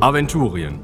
Aventurien. 0.00 0.80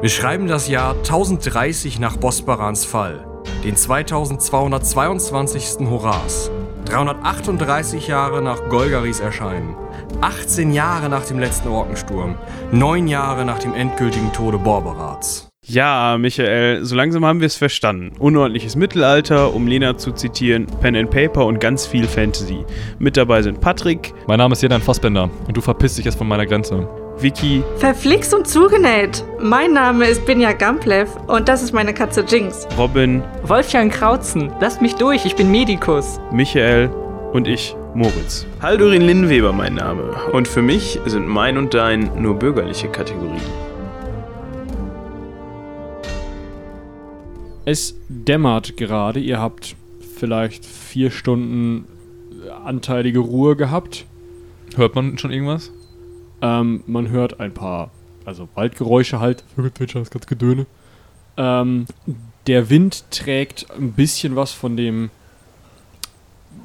Wir 0.00 0.08
schreiben 0.08 0.46
das 0.46 0.68
Jahr 0.68 0.94
1030 0.94 1.98
nach 1.98 2.16
Bosbarans 2.16 2.84
Fall, 2.84 3.26
den 3.64 3.74
2222. 3.74 5.88
Horas, 5.88 6.52
338 6.84 8.06
Jahre 8.06 8.42
nach 8.42 8.68
Golgaris 8.68 9.18
Erscheinen, 9.18 9.74
18 10.20 10.72
Jahre 10.72 11.08
nach 11.08 11.24
dem 11.24 11.40
letzten 11.40 11.68
Orkensturm, 11.68 12.36
9 12.70 13.08
Jahre 13.08 13.44
nach 13.44 13.58
dem 13.58 13.74
endgültigen 13.74 14.32
Tode 14.32 14.58
Borberats. 14.58 15.48
Ja, 15.66 16.16
Michael, 16.18 16.84
so 16.84 16.94
langsam 16.94 17.24
haben 17.24 17.40
wir 17.40 17.46
es 17.46 17.56
verstanden. 17.56 18.12
Unordentliches 18.20 18.76
Mittelalter, 18.76 19.52
um 19.52 19.66
Lena 19.66 19.96
zu 19.96 20.12
zitieren, 20.12 20.66
Pen 20.80 20.94
and 20.94 21.10
Paper 21.10 21.46
und 21.46 21.58
ganz 21.58 21.86
viel 21.86 22.06
Fantasy. 22.06 22.64
Mit 23.00 23.16
dabei 23.16 23.42
sind 23.42 23.60
Patrick, 23.60 24.14
Mein 24.28 24.38
Name 24.38 24.52
ist 24.52 24.62
Jedan 24.62 24.82
Fassbender 24.82 25.28
und 25.48 25.56
du 25.56 25.60
verpisst 25.60 25.98
dich 25.98 26.04
jetzt 26.04 26.18
von 26.18 26.28
meiner 26.28 26.46
Grenze. 26.46 26.86
Vicky, 27.18 27.62
Verflixt 27.78 28.34
und 28.34 28.48
zugenäht. 28.48 29.24
Mein 29.40 29.72
Name 29.72 30.06
ist 30.06 30.26
Binja 30.26 30.52
Gamplev 30.52 31.08
und 31.28 31.48
das 31.48 31.62
ist 31.62 31.72
meine 31.72 31.94
Katze 31.94 32.24
Jinx. 32.26 32.66
Robin, 32.76 33.22
Wolfgang 33.44 33.92
Krautzen, 33.92 34.52
lasst 34.60 34.82
mich 34.82 34.96
durch, 34.96 35.24
ich 35.24 35.36
bin 35.36 35.50
Medikus. 35.50 36.18
Michael 36.32 36.90
und 37.32 37.46
ich, 37.46 37.76
Moritz. 37.94 38.46
Haldurin 38.60 39.02
Linnweber 39.02 39.52
mein 39.52 39.74
Name. 39.74 40.14
Und 40.32 40.48
für 40.48 40.60
mich 40.60 41.00
sind 41.06 41.28
mein 41.28 41.56
und 41.56 41.72
dein 41.72 42.10
nur 42.20 42.34
bürgerliche 42.34 42.88
Kategorien. 42.88 43.40
Es 47.64 47.96
dämmert 48.08 48.76
gerade. 48.76 49.20
Ihr 49.20 49.40
habt 49.40 49.76
vielleicht 50.16 50.66
vier 50.66 51.10
Stunden 51.10 51.86
anteilige 52.64 53.20
Ruhe 53.20 53.56
gehabt. 53.56 54.04
Hört 54.76 54.96
man 54.96 55.16
schon 55.16 55.30
irgendwas? 55.30 55.72
Ähm, 56.42 56.82
man 56.86 57.08
hört 57.08 57.40
ein 57.40 57.54
paar, 57.54 57.90
also 58.24 58.48
Waldgeräusche 58.54 59.20
halt. 59.20 59.44
Vögelzwitschern, 59.54 60.02
das 60.02 60.10
ganz 60.10 60.26
Gedöne. 60.26 60.66
Ähm, 61.36 61.86
der 62.46 62.70
Wind 62.70 63.10
trägt 63.10 63.66
ein 63.70 63.92
bisschen 63.92 64.36
was 64.36 64.52
von 64.52 64.76
dem 64.76 65.10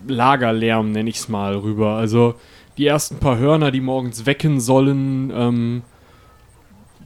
Lagerlärm, 0.07 0.91
nenne 0.91 1.09
ich 1.09 1.17
es 1.17 1.29
mal, 1.29 1.55
rüber. 1.55 1.95
Also 1.95 2.35
die 2.77 2.87
ersten 2.87 3.17
paar 3.17 3.37
Hörner, 3.37 3.71
die 3.71 3.81
morgens 3.81 4.25
wecken 4.25 4.59
sollen, 4.59 5.31
ähm, 5.35 5.81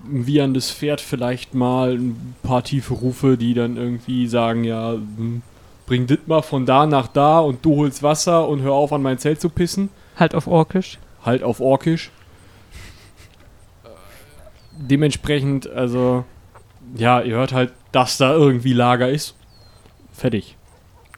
ein 0.05 0.27
wieherndes 0.27 0.71
Pferd 0.71 1.01
vielleicht 1.01 1.53
mal, 1.53 1.93
ein 1.93 2.35
paar 2.43 2.63
tiefe 2.63 2.93
Rufe, 2.93 3.37
die 3.37 3.53
dann 3.53 3.77
irgendwie 3.77 4.27
sagen, 4.27 4.63
ja, 4.63 4.93
hm, 4.93 5.41
bring 5.85 6.07
dit 6.07 6.27
mal 6.27 6.41
von 6.41 6.65
da 6.65 6.85
nach 6.85 7.07
da 7.07 7.39
und 7.39 7.63
du 7.65 7.77
holst 7.77 8.03
Wasser 8.03 8.47
und 8.47 8.61
hör 8.61 8.73
auf 8.73 8.91
an 8.93 9.01
mein 9.01 9.17
Zelt 9.17 9.39
zu 9.39 9.49
pissen. 9.49 9.89
Halt 10.17 10.35
auf 10.35 10.47
Orkisch. 10.47 10.99
Halt 11.23 11.43
auf 11.43 11.59
Orkisch. 11.59 12.11
Dementsprechend, 14.77 15.69
also, 15.69 16.25
ja, 16.95 17.21
ihr 17.21 17.35
hört 17.35 17.53
halt, 17.53 17.73
dass 17.91 18.17
da 18.17 18.33
irgendwie 18.33 18.73
Lager 18.73 19.09
ist. 19.09 19.35
Fertig. 20.11 20.57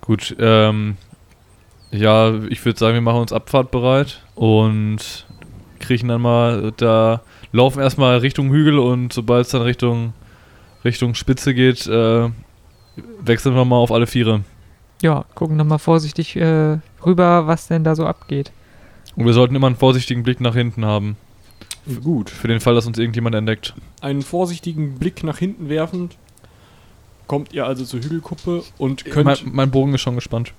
Gut, 0.02 0.36
ähm, 0.40 0.98
ja, 1.92 2.34
ich 2.50 2.64
würde 2.66 2.78
sagen, 2.78 2.96
wir 2.96 3.02
machen 3.02 3.22
uns 3.22 3.34
abfahrtbereit 3.34 4.22
und 4.36 5.26
kriechen 5.80 6.10
dann 6.10 6.22
mal 6.22 6.74
da, 6.78 7.22
laufen 7.52 7.80
erstmal 7.80 8.18
Richtung 8.18 8.52
Hügel 8.52 8.80
und 8.80 9.14
sobald 9.14 9.46
es 9.46 9.52
dann 9.52 9.62
Richtung, 9.62 10.14
Richtung 10.84 11.16
Spitze 11.16 11.54
geht, 11.54 11.88
äh, 11.88 12.30
wechseln 13.20 13.56
wir 13.56 13.66
mal 13.66 13.78
auf 13.78 13.92
alle 13.92 14.08
Viere. 14.08 14.42
Ja, 15.02 15.26
gucken 15.36 15.58
nochmal 15.58 15.80
vorsichtig 15.80 16.36
äh, 16.36 16.78
rüber, 17.06 17.48
was 17.48 17.68
denn 17.68 17.84
da 17.84 17.96
so 17.96 18.06
abgeht. 18.06 18.52
Und 19.16 19.26
wir 19.26 19.34
sollten 19.34 19.56
immer 19.56 19.68
einen 19.68 19.76
vorsichtigen 19.76 20.24
Blick 20.24 20.42
nach 20.42 20.56
hinten 20.56 20.86
haben, 20.86 21.18
Gut. 22.04 22.30
für 22.30 22.48
den 22.48 22.60
Fall, 22.60 22.74
dass 22.76 22.86
uns 22.88 22.98
irgendjemand 22.98 23.36
entdeckt. 23.36 23.74
Einen 24.02 24.22
vorsichtigen 24.22 24.96
Blick 24.98 25.24
nach 25.24 25.38
hinten 25.38 25.70
werfend, 25.70 26.18
kommt 27.28 27.54
ihr 27.54 27.66
also 27.66 27.86
zur 27.86 28.02
Hügelkuppe 28.02 28.64
und 28.78 29.06
könnt, 29.06 29.26
Mein, 29.26 29.56
mein 29.56 29.72
Bogen 29.72 29.94
ist 29.94 30.02
schon 30.02 30.16
gespannt. 30.16 30.54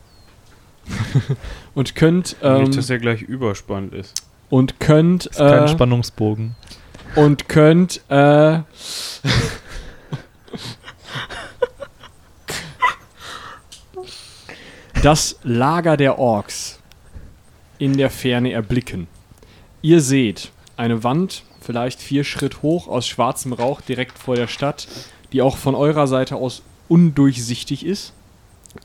und 1.75 1.94
könnt, 1.97 2.37
ähm, 2.42 2.64
Nicht, 2.64 2.76
dass 2.78 2.91
er 2.91 2.98
gleich 2.98 3.22
überspannt 3.22 3.92
ist. 3.92 4.22
und 4.50 4.78
könnt, 4.78 5.26
Ist 5.26 5.38
kein 5.38 5.64
äh, 5.64 5.69
Spannungsbogen. 5.69 6.54
und 7.16 7.48
könnt, 7.48 8.03
äh, 8.08 8.60
das 15.03 15.38
Lager 15.43 15.97
der 15.97 16.19
Orks 16.19 16.81
in 17.78 17.97
der 17.97 18.10
Ferne 18.10 18.53
erblicken. 18.53 19.06
Ihr 19.82 20.00
seht 20.00 20.50
eine 20.76 21.03
Wand, 21.04 21.42
vielleicht 21.60 22.00
vier 22.00 22.25
Schritt 22.25 22.62
hoch, 22.62 22.88
aus 22.88 23.06
schwarzem 23.06 23.53
Rauch 23.53 23.81
direkt 23.81 24.19
vor 24.19 24.37
der 24.37 24.47
Stadt, 24.47 24.87
die 25.32 25.42
auch 25.42 25.56
von 25.56 25.75
eurer 25.75 26.06
Seite 26.06 26.37
aus 26.37 26.62
undurchsichtig 26.88 27.84
ist. 27.84 28.12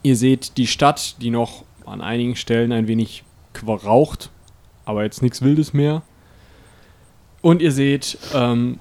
Ihr 0.03 0.16
seht 0.16 0.57
die 0.57 0.68
Stadt, 0.68 1.22
die 1.22 1.29
noch 1.29 1.63
an 1.85 2.02
einigen 2.02 2.35
Stellen 2.35 2.72
ein 2.72 2.88
wenig 2.88 3.24
raucht, 3.63 4.29
aber 4.85 5.03
jetzt 5.03 5.22
nichts 5.22 5.41
Wildes 5.41 5.74
mehr. 5.74 6.02
Und 7.41 7.62
ihr 7.62 7.72
seht 7.72 8.18
ähm, 8.34 8.79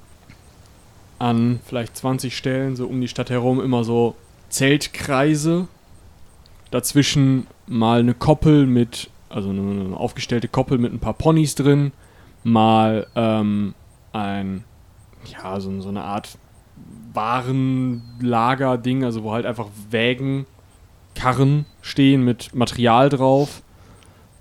an 1.19 1.59
vielleicht 1.65 1.97
20 1.97 2.35
Stellen, 2.35 2.75
so 2.75 2.87
um 2.87 3.01
die 3.01 3.07
Stadt 3.07 3.29
herum, 3.29 3.59
immer 3.59 3.83
so 3.83 4.15
Zeltkreise. 4.49 5.67
Dazwischen 6.69 7.47
mal 7.67 7.99
eine 7.99 8.13
Koppel 8.13 8.65
mit, 8.65 9.09
also 9.29 9.49
eine, 9.49 9.61
eine 9.61 9.97
aufgestellte 9.97 10.47
Koppel 10.47 10.77
mit 10.77 10.93
ein 10.93 10.99
paar 10.99 11.13
Ponys 11.13 11.55
drin. 11.55 11.91
Mal 12.43 13.07
ähm, 13.15 13.73
ein, 14.13 14.63
ja, 15.25 15.59
so, 15.59 15.81
so 15.81 15.89
eine 15.89 16.03
Art 16.03 16.37
Warenlager-Ding, 17.13 19.03
also 19.03 19.23
wo 19.23 19.31
halt 19.33 19.45
einfach 19.45 19.67
Wägen, 19.89 20.45
Karren 21.15 21.65
stehen 21.81 22.23
mit 22.23 22.55
Material 22.55 23.09
drauf. 23.09 23.61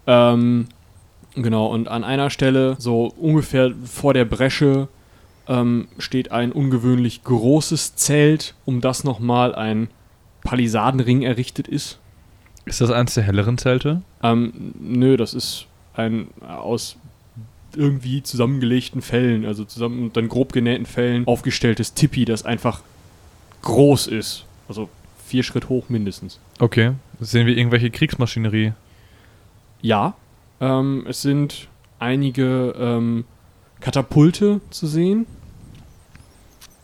Ähm, 0.06 0.68
genau, 1.34 1.66
und 1.66 1.88
an 1.88 2.04
einer 2.04 2.30
Stelle, 2.30 2.76
so 2.78 3.06
ungefähr 3.06 3.72
vor 3.84 4.14
der 4.14 4.24
Bresche, 4.24 4.88
ähm, 5.48 5.88
steht 5.98 6.30
ein 6.32 6.52
ungewöhnlich 6.52 7.24
großes 7.24 7.96
Zelt, 7.96 8.54
um 8.64 8.80
das 8.80 9.04
nochmal 9.04 9.54
ein 9.54 9.88
Palisadenring 10.42 11.22
errichtet 11.22 11.68
ist. 11.68 11.98
Ist 12.64 12.80
das 12.80 12.90
eins 12.90 13.14
der 13.14 13.24
helleren 13.24 13.58
Zelte? 13.58 14.02
Ähm, 14.22 14.74
nö, 14.78 15.16
das 15.16 15.34
ist 15.34 15.66
ein 15.94 16.28
aus 16.46 16.96
irgendwie 17.76 18.22
zusammengelegten 18.22 19.02
Fällen, 19.02 19.44
also 19.44 19.64
zusammen 19.64 20.02
und 20.02 20.16
dann 20.16 20.28
grob 20.28 20.52
genähten 20.52 20.86
Fällen 20.86 21.26
aufgestelltes 21.26 21.94
Tipi, 21.94 22.24
das 22.24 22.44
einfach 22.44 22.82
groß 23.62 24.06
ist. 24.08 24.44
Also 24.68 24.88
vier 25.26 25.42
Schritt 25.42 25.68
hoch 25.68 25.88
mindestens. 25.88 26.40
Okay. 26.58 26.92
Sehen 27.20 27.46
wir 27.46 27.56
irgendwelche 27.56 27.90
Kriegsmaschinerie? 27.90 28.72
Ja, 29.82 30.14
ähm, 30.60 31.04
es 31.08 31.22
sind 31.22 31.68
einige 31.98 32.74
ähm, 32.78 33.24
Katapulte 33.80 34.60
zu 34.70 34.86
sehen, 34.86 35.26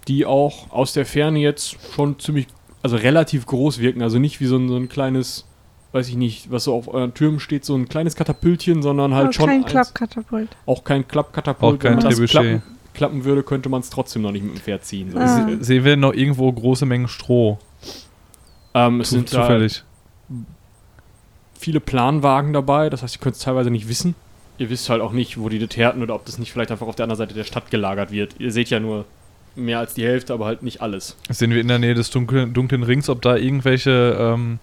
die 0.09 0.25
auch 0.25 0.71
aus 0.71 0.93
der 0.93 1.05
Ferne 1.05 1.41
jetzt 1.41 1.77
schon 1.95 2.19
ziemlich, 2.19 2.47
also 2.83 2.97
relativ 2.97 3.47
groß 3.47 3.79
wirken. 3.79 4.03
Also 4.03 4.19
nicht 4.19 4.41
wie 4.41 4.47
so 4.47 4.57
ein, 4.57 4.69
so 4.69 4.77
ein 4.77 4.89
kleines, 4.89 5.45
weiß 5.97 6.09
ich 6.09 6.17
nicht, 6.17 6.51
was 6.51 6.65
so 6.65 6.75
auf 6.75 6.89
euren 6.89 7.13
Türmen 7.15 7.41
steht, 7.41 7.65
so 7.65 7.75
ein 7.75 7.89
kleines 7.89 8.15
Katapultchen, 8.17 8.83
sondern 8.83 9.15
halt 9.15 9.25
Aber 9.25 9.33
schon 9.33 9.47
kein 9.47 9.65
Klappkatapult. 9.65 10.49
auch 10.67 10.85
kein 10.85 11.09
Klappkatapult. 11.09 11.75
Auch 11.75 11.79
kein 11.83 11.91
Wenn 11.97 11.97
man 11.99 12.05
das 12.05 12.15
Trebuchet. 12.17 12.31
klappen, 12.31 12.63
klappen 12.95 13.25
würde, 13.25 13.43
könnte 13.43 13.69
man 13.69 13.81
es 13.81 13.91
trotzdem 13.91 14.23
noch 14.23 14.33
nicht 14.33 14.45
mit 14.45 14.55
dem 14.55 14.61
Pferd 14.61 14.85
ziehen. 14.85 15.11
So. 15.13 15.19
Ah. 15.19 15.47
Se- 15.49 15.65
Sehen 15.65 15.85
wir 15.85 15.97
noch 15.97 16.13
irgendwo 16.13 16.51
große 16.53 16.87
Mengen 16.87 17.09
Stroh? 17.09 17.59
Ähm, 18.75 19.01
es 19.01 19.09
Zu- 19.09 19.17
sind 19.17 19.33
da 19.33 19.43
zufällig. 19.43 19.83
viele 21.59 21.81
Planwagen 21.81 22.53
dabei, 22.53 22.91
das 22.91 23.03
heißt, 23.03 23.17
ihr 23.17 23.21
könnt 23.21 23.37
es 23.37 23.43
teilweise 23.43 23.71
nicht 23.71 23.89
wissen. 23.89 24.15
Ihr 24.59 24.71
wisst 24.71 24.89
halt 24.89 25.03
auch 25.03 25.13
nicht, 25.13 25.39
wo 25.39 25.49
die 25.49 25.59
das 25.59 25.77
härten 25.77 26.03
oder 26.03 26.15
ob 26.15 26.25
das 26.25 26.39
nicht 26.39 26.53
vielleicht 26.53 26.71
einfach 26.71 26.87
auf 26.87 26.97
der 26.97 27.05
anderen 27.05 27.19
Seite 27.19 27.35
der 27.35 27.45
Stadt 27.45 27.71
gelagert 27.71 28.11
wird. 28.11 28.37
Ihr 28.39 28.51
seht 28.53 28.71
ja 28.71 28.81
nur 28.81 29.05
mehr 29.55 29.79
als 29.79 29.95
die 29.95 30.05
Hälfte, 30.05 30.33
aber 30.35 30.47
halt 30.47 30.63
nicht 30.63 30.81
alles. 30.83 31.17
Sehen 31.31 31.51
wir 31.51 31.61
in 31.61 31.69
der 31.69 31.79
Nähe 31.79 31.95
des 31.95 32.11
dunklen, 32.11 32.53
dunklen 32.53 32.83
Rings, 32.83 33.09
ob 33.09 33.23
da 33.23 33.37
irgendwelche, 33.37 34.17
ähm, 34.19 34.59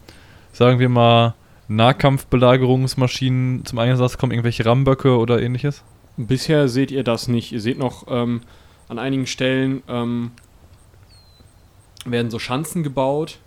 sagen 0.54 0.80
wir 0.80 0.90
mal, 0.90 1.34
Nahkampfbelagerungsmaschinen 1.68 3.66
zum 3.66 3.80
Einsatz 3.80 4.18
kommen, 4.18 4.32
irgendwelche 4.32 4.66
Ramböcke 4.66 5.18
oder 5.18 5.42
ähnliches? 5.42 5.84
Bisher 6.18 6.68
seht 6.68 6.92
ihr 6.92 7.04
das 7.04 7.28
nicht. 7.28 7.52
Ihr 7.52 7.62
seht 7.62 7.80
noch 7.80 8.06
ähm, 8.08 8.42
an 8.88 9.00
einigen 9.00 9.26
Stellen 9.26 9.82
ähm, 9.88 10.32
werden 12.06 12.30
so 12.32 12.40
Schanzen 12.40 12.84
gebaut. 12.84 13.40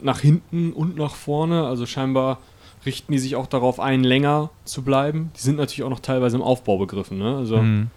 Nach 0.00 0.20
hinten 0.20 0.72
und 0.72 0.96
nach 0.96 1.14
vorne. 1.14 1.66
Also 1.66 1.86
scheinbar 1.86 2.38
richten 2.84 3.12
die 3.12 3.18
sich 3.18 3.36
auch 3.36 3.46
darauf 3.46 3.78
ein, 3.80 4.02
länger 4.04 4.50
zu 4.64 4.82
bleiben. 4.82 5.30
Die 5.36 5.40
sind 5.40 5.56
natürlich 5.56 5.84
auch 5.84 5.90
noch 5.90 6.00
teilweise 6.00 6.36
im 6.36 6.42
Aufbau 6.42 6.78
begriffen. 6.78 7.18
Ne? 7.18 7.36
Also 7.36 7.58
Hm. 7.58 7.88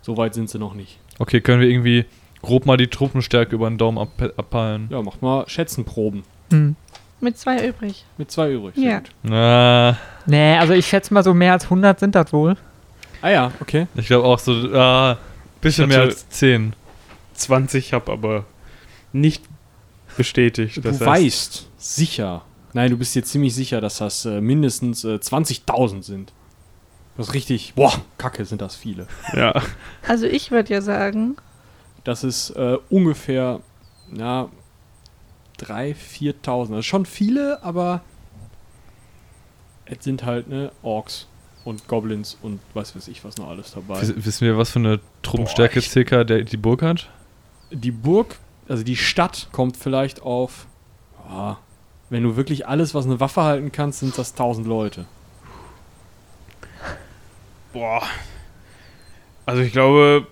so 0.00 0.16
weit 0.16 0.34
sind 0.34 0.50
sie 0.50 0.58
noch 0.58 0.74
nicht. 0.74 0.98
Okay, 1.18 1.40
können 1.40 1.60
wir 1.60 1.68
irgendwie 1.68 2.04
grob 2.42 2.66
mal 2.66 2.76
die 2.76 2.88
Truppenstärke 2.88 3.54
über 3.54 3.68
den 3.70 3.78
Daumen 3.78 3.98
ab 3.98 4.10
abpeilen? 4.36 4.88
Ja, 4.90 5.02
macht 5.02 5.22
mal 5.22 5.48
Schätzenproben. 5.48 6.24
Hm. 6.52 6.76
Mit 7.20 7.38
zwei 7.38 7.66
übrig. 7.68 8.04
Mit 8.18 8.30
zwei 8.30 8.50
übrig. 8.52 8.74
Sehr 8.74 8.84
Ja. 8.90 8.98
gut. 8.98 9.10
Na, 9.22 9.96
Nee, 10.26 10.56
also 10.56 10.72
ich 10.72 10.86
schätze 10.86 11.12
mal 11.14 11.22
so 11.24 11.34
mehr 11.34 11.52
als 11.52 11.64
100 11.64 11.98
sind 12.00 12.14
das 12.14 12.32
wohl. 12.32 12.56
Ah 13.22 13.30
ja, 13.30 13.52
okay. 13.60 13.86
ich 13.94 14.06
glaube 14.06 14.26
auch 14.26 14.38
so, 14.38 14.52
ah, 14.74 15.16
Bisschen 15.60 15.88
mehr 15.88 16.00
als 16.00 16.28
10. 16.28 16.74
20 17.34 17.92
habe 17.92 18.10
aber 18.12 18.44
nicht 19.12 19.42
bestätigt. 20.16 20.76
Du 20.84 21.00
weißt 21.00 21.68
sicher, 21.78 22.42
nein, 22.72 22.90
du 22.90 22.96
bist 22.98 23.14
dir 23.14 23.22
ziemlich 23.24 23.54
sicher, 23.54 23.80
dass 23.80 23.98
das 23.98 24.24
äh, 24.24 24.40
mindestens 24.40 25.04
äh, 25.04 25.14
20.000 25.16 26.02
sind. 26.02 26.32
Das 27.16 27.28
ist 27.28 27.34
richtig, 27.34 27.74
boah, 27.74 27.92
kacke 28.18 28.44
sind 28.44 28.60
das 28.62 28.74
viele. 28.76 29.06
Ja. 29.34 29.54
Also 30.06 30.26
ich 30.26 30.50
würde 30.50 30.72
ja 30.74 30.82
sagen, 30.82 31.36
Das 32.04 32.24
ist 32.24 32.50
äh, 32.50 32.78
ungefähr, 32.90 33.60
ja, 34.12 34.48
3.000, 35.62 35.94
4.000. 36.44 36.68
Das 36.70 36.78
ist 36.80 36.86
schon 36.86 37.06
viele, 37.06 37.62
aber 37.62 38.00
es 39.86 40.02
sind 40.04 40.24
halt, 40.24 40.48
ne, 40.48 40.72
Orks 40.82 41.26
und 41.64 41.86
Goblins 41.88 42.36
und 42.42 42.60
was 42.74 42.96
weiß 42.96 43.08
ich 43.08 43.24
was 43.24 43.36
noch 43.36 43.48
alles 43.48 43.72
dabei. 43.72 44.00
Wiss- 44.00 44.14
Wissen 44.16 44.46
wir, 44.46 44.56
was 44.58 44.70
für 44.70 44.78
eine 44.80 45.00
Truppenstärke 45.22 45.80
circa 45.80 46.24
der, 46.24 46.42
die 46.44 46.56
Burg 46.56 46.82
hat? 46.82 47.08
Die 47.70 47.90
Burg, 47.92 48.36
also 48.68 48.82
die 48.82 48.96
Stadt, 48.96 49.48
kommt 49.52 49.76
vielleicht 49.76 50.22
auf, 50.22 50.66
ja, 51.28 51.58
wenn 52.10 52.22
du 52.24 52.36
wirklich 52.36 52.66
alles, 52.66 52.94
was 52.94 53.06
eine 53.06 53.20
Waffe 53.20 53.42
halten 53.42 53.72
kannst, 53.72 54.00
sind 54.00 54.16
das 54.18 54.32
1000 54.32 54.66
Leute. 54.66 55.06
Boah. 57.72 58.02
Also 59.46 59.62
ich 59.62 59.72
glaube, 59.72 60.26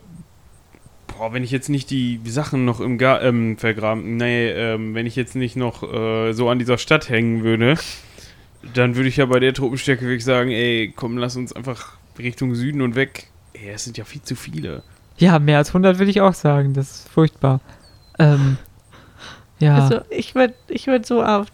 boah, 1.21 1.35
wenn 1.35 1.45
ich 1.45 1.51
jetzt 1.51 1.69
nicht 1.69 1.91
die 1.91 2.19
Sachen 2.25 2.65
noch 2.65 2.81
im 2.81 2.97
Gar 2.97 3.23
ähm, 3.23 3.59
vergraben, 3.59 4.17
nee, 4.17 4.49
ähm, 4.49 4.95
wenn 4.95 5.05
ich 5.05 5.17
jetzt 5.17 5.37
nicht 5.37 5.55
noch 5.55 5.83
äh, 5.83 6.33
so 6.33 6.49
an 6.49 6.59
dieser 6.59 6.79
Stadt 6.79 7.11
hängen 7.11 7.45
würde, 7.45 7.75
dann 8.73 8.97
würde 8.97 9.11
ich 9.11 9.19
ja 9.19 9.27
bei 9.27 9.39
der 9.39 9.53
Truppenstärke 9.53 10.01
wirklich 10.01 10.25
sagen, 10.25 10.51
ey, 10.51 10.95
komm, 10.97 11.19
lass 11.19 11.37
uns 11.37 11.53
einfach 11.53 11.99
Richtung 12.19 12.55
Süden 12.55 12.81
und 12.81 12.95
weg. 12.95 13.27
Ey, 13.53 13.69
es 13.75 13.85
sind 13.85 13.99
ja 13.99 14.05
viel 14.05 14.23
zu 14.23 14.35
viele. 14.35 14.83
Ja, 15.19 15.39
mehr 15.39 15.59
als 15.59 15.69
100 15.69 15.99
würde 15.99 16.11
ich 16.11 16.23
auch 16.23 16.33
sagen. 16.33 16.73
Das 16.73 16.91
ist 16.91 17.09
furchtbar. 17.11 17.61
Ähm, 18.19 18.57
ja. 19.59 19.77
also 19.77 20.01
ich 20.09 20.35
würde 20.35 20.55
ich 20.69 20.87
würd 20.87 21.05
so 21.05 21.23
auf 21.23 21.49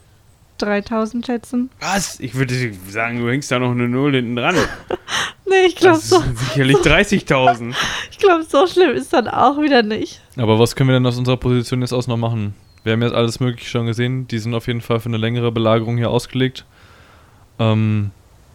3000 0.59 1.27
schätzen. 1.27 1.71
Was? 1.81 2.21
Ich 2.21 2.35
würde 2.35 2.55
sagen, 2.89 3.21
du 3.21 3.29
hängst 3.29 3.51
da 3.51 3.59
noch 3.59 3.71
eine 3.71 3.89
Null 3.89 4.13
hinten 4.15 4.37
dran. 4.37 4.57
Nee, 5.49 5.67
ich 5.69 5.77
glaube 5.77 5.99
Das 5.99 6.09
so, 6.09 6.19
sind 6.19 6.37
sicherlich 6.37 6.77
30.000. 6.79 7.73
ich 8.11 8.19
glaub, 8.19 8.43
so 8.43 8.67
schlimm 8.67 8.91
ist 8.91 9.13
dann 9.13 9.29
auch 9.29 9.61
wieder 9.61 9.85
nicht. 9.85 10.21
Aber 10.37 10.59
was 10.59 10.75
können 10.75 10.89
wir 10.89 10.95
denn 10.95 11.07
aus 11.07 11.19
unserer 11.19 11.37
Position 11.37 11.83
jetzt 11.83 11.93
aus 11.93 12.09
noch 12.09 12.17
machen? 12.17 12.55
Wir 12.83 12.93
haben 12.95 13.03
jetzt 13.03 13.15
alles 13.15 13.39
Mögliche 13.39 13.71
schon 13.71 13.87
gesehen. 13.87 14.27
Die 14.27 14.39
sind 14.39 14.55
auf 14.55 14.67
jeden 14.67 14.81
Fall 14.81 14.99
für 14.99 15.09
eine 15.09 15.19
längere 15.19 15.53
Belagerung 15.53 15.99
hier 15.99 16.11
ausgelegt. 16.11 16.65
Ähm, 17.61 18.11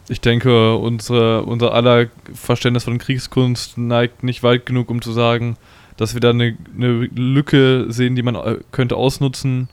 ich 0.10 0.20
denke, 0.20 0.76
unsere, 0.76 1.44
unser 1.44 1.74
aller 1.74 2.08
Verständnis 2.34 2.84
von 2.84 2.98
Kriegskunst 2.98 3.78
neigt 3.78 4.24
nicht 4.24 4.44
weit 4.44 4.66
genug, 4.66 4.90
um 4.90 5.02
zu 5.02 5.14
sagen, 5.14 5.56
dass 5.96 6.14
wir 6.14 6.20
da 6.20 6.32
eine, 6.32 6.58
eine 6.76 6.88
Lücke 7.16 7.86
sehen, 7.90 8.16
die 8.16 8.24
man 8.24 8.36
äh, 8.36 8.58
könnte 8.72 8.98
ausnutzen. 8.98 9.70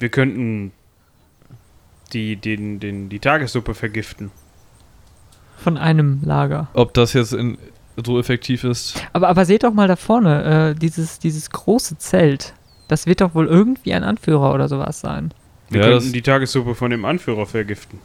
Wir 0.00 0.08
könnten 0.08 0.72
die, 2.12 2.36
den, 2.36 2.80
den, 2.80 3.08
die 3.08 3.18
Tagessuppe 3.20 3.74
vergiften. 3.74 4.30
Von 5.56 5.76
einem 5.76 6.20
Lager. 6.24 6.68
Ob 6.72 6.94
das 6.94 7.12
jetzt 7.12 7.32
in, 7.32 7.58
so 8.04 8.18
effektiv 8.18 8.64
ist. 8.64 9.00
Aber, 9.12 9.28
aber 9.28 9.44
seht 9.44 9.62
doch 9.62 9.72
mal 9.74 9.88
da 9.88 9.96
vorne, 9.96 10.70
äh, 10.70 10.78
dieses, 10.78 11.18
dieses 11.18 11.50
große 11.50 11.98
Zelt. 11.98 12.54
Das 12.88 13.06
wird 13.06 13.20
doch 13.20 13.34
wohl 13.34 13.46
irgendwie 13.46 13.92
ein 13.92 14.02
Anführer 14.02 14.52
oder 14.54 14.68
sowas 14.68 15.00
sein. 15.00 15.32
Wir 15.68 15.82
Ja, 15.82 15.88
könnten 15.90 16.12
die 16.12 16.22
Tagessuppe 16.22 16.74
von 16.74 16.90
dem 16.90 17.04
Anführer 17.04 17.46
vergiften. 17.46 18.00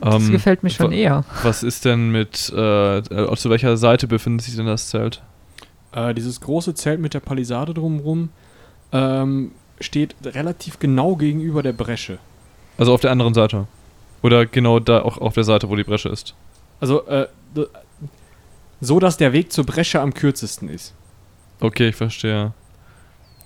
Das 0.00 0.14
Ähm, 0.14 0.30
gefällt 0.30 0.62
mir 0.62 0.70
schon 0.70 0.92
eher. 0.92 1.24
Was 1.42 1.62
ist 1.62 1.84
denn 1.84 2.10
mit, 2.10 2.50
äh, 2.56 2.98
äh, 2.98 3.36
zu 3.36 3.50
welcher 3.50 3.76
Seite 3.76 4.06
befindet 4.06 4.46
sich 4.46 4.56
denn 4.56 4.64
das 4.66 4.88
Zelt? 4.88 5.22
Äh, 5.92 6.14
dieses 6.14 6.40
große 6.40 6.72
Zelt 6.74 7.00
mit 7.00 7.12
der 7.12 7.20
Palisade 7.20 7.74
drumherum 7.74 8.30
ähm, 8.92 9.52
steht 9.82 10.14
relativ 10.24 10.78
genau 10.78 11.16
gegenüber 11.16 11.62
der 11.62 11.72
Bresche. 11.72 12.18
Also 12.78 12.92
auf 12.94 13.00
der 13.00 13.10
anderen 13.10 13.34
Seite. 13.34 13.66
Oder 14.22 14.46
genau 14.46 14.78
da 14.78 15.02
auch 15.02 15.18
auf 15.18 15.34
der 15.34 15.44
Seite, 15.44 15.68
wo 15.68 15.76
die 15.76 15.84
Bresche 15.84 16.08
ist. 16.08 16.34
Also, 16.80 17.06
äh, 17.06 17.26
so 18.80 18.98
dass 18.98 19.16
der 19.16 19.32
Weg 19.32 19.52
zur 19.52 19.64
Bresche 19.64 20.00
am 20.00 20.14
kürzesten 20.14 20.68
ist. 20.68 20.94
Okay, 21.60 21.88
ich 21.88 21.96
verstehe. 21.96 22.52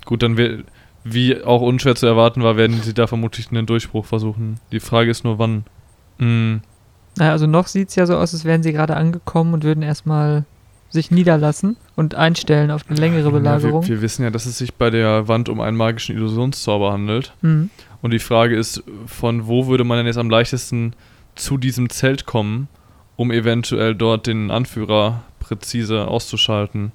Gut, 0.05 0.23
dann 0.23 0.37
wir, 0.37 0.65
wie 1.05 1.43
auch 1.43 1.61
unschwer 1.61 1.95
zu 1.95 2.07
erwarten 2.07 2.43
war, 2.43 2.57
werden 2.57 2.81
sie 2.83 2.95
da 2.95 3.07
vermutlich 3.07 3.51
einen 3.51 3.67
Durchbruch 3.67 4.05
versuchen. 4.07 4.61
Die 4.73 4.81
Frage 4.81 5.11
ist 5.11 5.25
nur, 5.25 5.39
wann. 5.39 5.65
Hm, 6.19 6.63
Naja, 7.17 7.33
also 7.33 7.47
noch 7.47 7.67
sieht 7.67 7.91
es 7.91 7.95
ja 7.97 8.07
so 8.07 8.17
aus, 8.17 8.33
als 8.33 8.45
wären 8.45 8.63
sie 8.63 8.73
gerade 8.73 8.97
angekommen 8.97 9.53
und 9.55 9.65
würden 9.65 9.83
erstmal 9.83 10.45
sich 10.89 11.11
niederlassen 11.11 11.77
und 11.95 12.15
einstellen 12.15 12.71
auf 12.71 12.83
eine 12.89 12.99
längere 12.99 13.25
ja, 13.25 13.31
Belagerung. 13.31 13.83
wir, 13.83 13.97
wir 13.97 14.03
wissen 14.03 14.23
ja, 14.23 14.31
dass 14.31 14.47
es 14.47 14.59
sich 14.59 14.75
bei 14.75 14.91
der 14.91 15.29
Wand 15.29 15.49
um 15.49 15.61
einen 15.61 15.77
magischen 15.77 16.17
Illusionszauber 16.17 16.93
handelt. 16.93 17.33
Mhm. 17.43 17.71
Und 18.03 18.13
die 18.13 18.19
Frage 18.19 18.57
ist, 18.57 18.83
von 19.07 19.47
wo 19.47 19.67
würde 19.67 19.85
man 19.85 19.99
denn 19.99 20.07
jetzt 20.07 20.19
am 20.19 20.31
leichtesten 20.31 20.95
zu 21.35 21.59
diesem 21.59 21.91
Zelt 21.91 22.27
kommen, 22.27 22.69
um 23.17 23.31
eventuell 23.31 23.95
dort 23.95 24.27
den 24.27 24.51
Anführer 24.51 25.25
präzise 25.41 26.09
auszuschalten? 26.09 26.93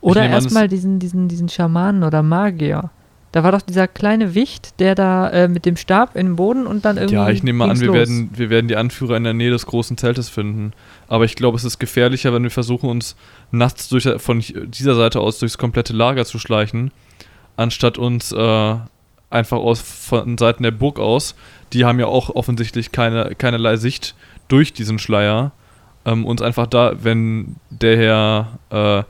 Oder 0.00 0.28
erstmal 0.28 0.68
diesen, 0.68 0.98
diesen, 0.98 1.28
diesen 1.28 1.48
Schamanen 1.48 2.04
oder 2.04 2.22
Magier. 2.22 2.90
Da 3.32 3.42
war 3.42 3.52
doch 3.52 3.60
dieser 3.60 3.86
kleine 3.86 4.34
Wicht, 4.34 4.80
der 4.80 4.94
da 4.94 5.28
äh, 5.28 5.48
mit 5.48 5.66
dem 5.66 5.76
Stab 5.76 6.16
in 6.16 6.26
den 6.26 6.36
Boden 6.36 6.66
und 6.66 6.84
dann 6.84 6.96
irgendwie. 6.96 7.16
Ja, 7.16 7.28
ich 7.28 7.42
nehme 7.42 7.58
mal 7.58 7.70
an, 7.70 7.80
wir 7.80 7.88
los. 7.88 7.96
werden, 7.96 8.30
wir 8.34 8.50
werden 8.50 8.68
die 8.68 8.76
Anführer 8.76 9.16
in 9.16 9.24
der 9.24 9.34
Nähe 9.34 9.50
des 9.50 9.66
großen 9.66 9.98
Zeltes 9.98 10.28
finden. 10.28 10.72
Aber 11.08 11.24
ich 11.24 11.36
glaube, 11.36 11.56
es 11.56 11.64
ist 11.64 11.78
gefährlicher, 11.78 12.32
wenn 12.32 12.44
wir 12.44 12.50
versuchen, 12.50 12.88
uns 12.88 13.16
nachts 13.50 13.88
durch, 13.88 14.08
von 14.18 14.40
dieser 14.40 14.94
Seite 14.94 15.20
aus 15.20 15.38
durchs 15.38 15.58
komplette 15.58 15.92
Lager 15.92 16.24
zu 16.24 16.38
schleichen, 16.38 16.92
anstatt 17.56 17.98
uns 17.98 18.32
äh, 18.32 18.76
einfach 19.30 19.58
aus, 19.58 19.80
von 19.80 20.38
Seiten 20.38 20.62
der 20.62 20.70
Burg 20.70 20.98
aus, 20.98 21.34
die 21.72 21.84
haben 21.84 21.98
ja 21.98 22.06
auch 22.06 22.30
offensichtlich 22.30 22.92
keine, 22.92 23.34
keinerlei 23.34 23.76
Sicht 23.76 24.14
durch 24.48 24.72
diesen 24.72 24.98
Schleier, 24.98 25.52
ähm, 26.04 26.24
uns 26.24 26.42
einfach 26.42 26.66
da, 26.66 26.92
wenn 27.02 27.56
der 27.70 27.96
Herr 27.98 28.58
äh, 28.70 29.04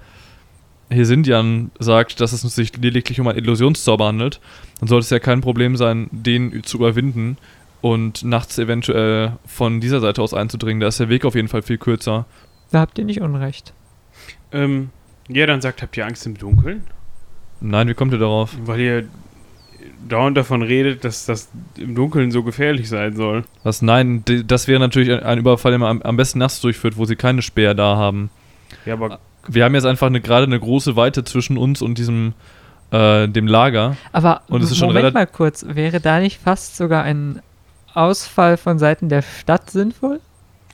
Hesindian 0.90 1.70
sagt, 1.78 2.20
dass 2.20 2.32
es 2.32 2.42
sich 2.42 2.76
lediglich 2.76 3.18
um 3.20 3.28
einen 3.28 3.38
Illusionszauber 3.38 4.06
handelt, 4.06 4.40
dann 4.80 4.88
sollte 4.88 5.04
es 5.04 5.10
ja 5.10 5.18
kein 5.18 5.40
Problem 5.40 5.76
sein, 5.76 6.08
den 6.12 6.62
zu 6.64 6.76
überwinden 6.78 7.36
und 7.80 8.24
nachts 8.24 8.58
eventuell 8.58 9.32
von 9.46 9.80
dieser 9.80 10.00
Seite 10.00 10.22
aus 10.22 10.34
einzudringen. 10.34 10.80
Da 10.80 10.88
ist 10.88 11.00
der 11.00 11.08
Weg 11.08 11.24
auf 11.24 11.34
jeden 11.34 11.48
Fall 11.48 11.62
viel 11.62 11.78
kürzer. 11.78 12.26
Da 12.70 12.80
habt 12.80 12.98
ihr 12.98 13.04
nicht 13.04 13.20
Unrecht. 13.20 13.72
Ähm, 14.52 14.90
ja, 15.28 15.46
dann 15.46 15.60
sagt, 15.60 15.82
habt 15.82 15.96
ihr 15.96 16.06
Angst 16.06 16.26
im 16.26 16.36
Dunkeln? 16.38 16.84
Nein, 17.60 17.88
wie 17.88 17.94
kommt 17.94 18.12
ihr 18.12 18.18
darauf? 18.18 18.56
Weil 18.64 18.80
ihr 18.80 19.08
dauernd 20.08 20.36
davon 20.36 20.62
redet, 20.62 21.04
dass 21.04 21.26
das 21.26 21.48
im 21.76 21.94
Dunkeln 21.94 22.30
so 22.30 22.42
gefährlich 22.42 22.88
sein 22.88 23.16
soll. 23.16 23.44
Was? 23.64 23.82
Nein, 23.82 24.22
das 24.46 24.68
wäre 24.68 24.78
natürlich 24.80 25.10
ein- 25.24 25.38
Überfall, 25.38 25.72
den 25.72 25.80
man 25.80 25.90
am, 25.98 26.02
am 26.02 26.16
besten 26.16 26.38
nachts 26.38 26.60
durchführt, 26.60 26.96
wo 26.96 27.04
sie 27.06 27.16
keine 27.16 27.42
Speer 27.42 27.74
da 27.74 27.96
haben. 27.96 28.30
Ja, 28.84 28.94
aber 28.94 29.18
Wir 29.48 29.64
haben 29.64 29.74
jetzt 29.74 29.86
einfach 29.86 30.06
eine, 30.06 30.20
gerade 30.20 30.46
eine 30.46 30.58
große 30.58 30.96
Weite 30.96 31.24
zwischen 31.24 31.56
uns 31.58 31.82
und 31.82 31.98
diesem, 31.98 32.34
äh, 32.90 33.28
dem 33.28 33.46
Lager. 33.46 33.96
Aber 34.12 34.42
Und 34.48 34.62
es 34.62 34.70
ist 34.70 34.78
schon 34.78 34.88
Moment 34.88 35.14
mal 35.14 35.26
kurz, 35.26 35.64
wäre 35.68 36.00
da 36.00 36.20
nicht 36.20 36.40
fast 36.40 36.76
sogar 36.76 37.02
ein 37.04 37.40
Ausfall 37.94 38.56
von 38.56 38.78
Seiten 38.78 39.08
der 39.08 39.22
Stadt 39.22 39.70
sinnvoll? 39.70 40.20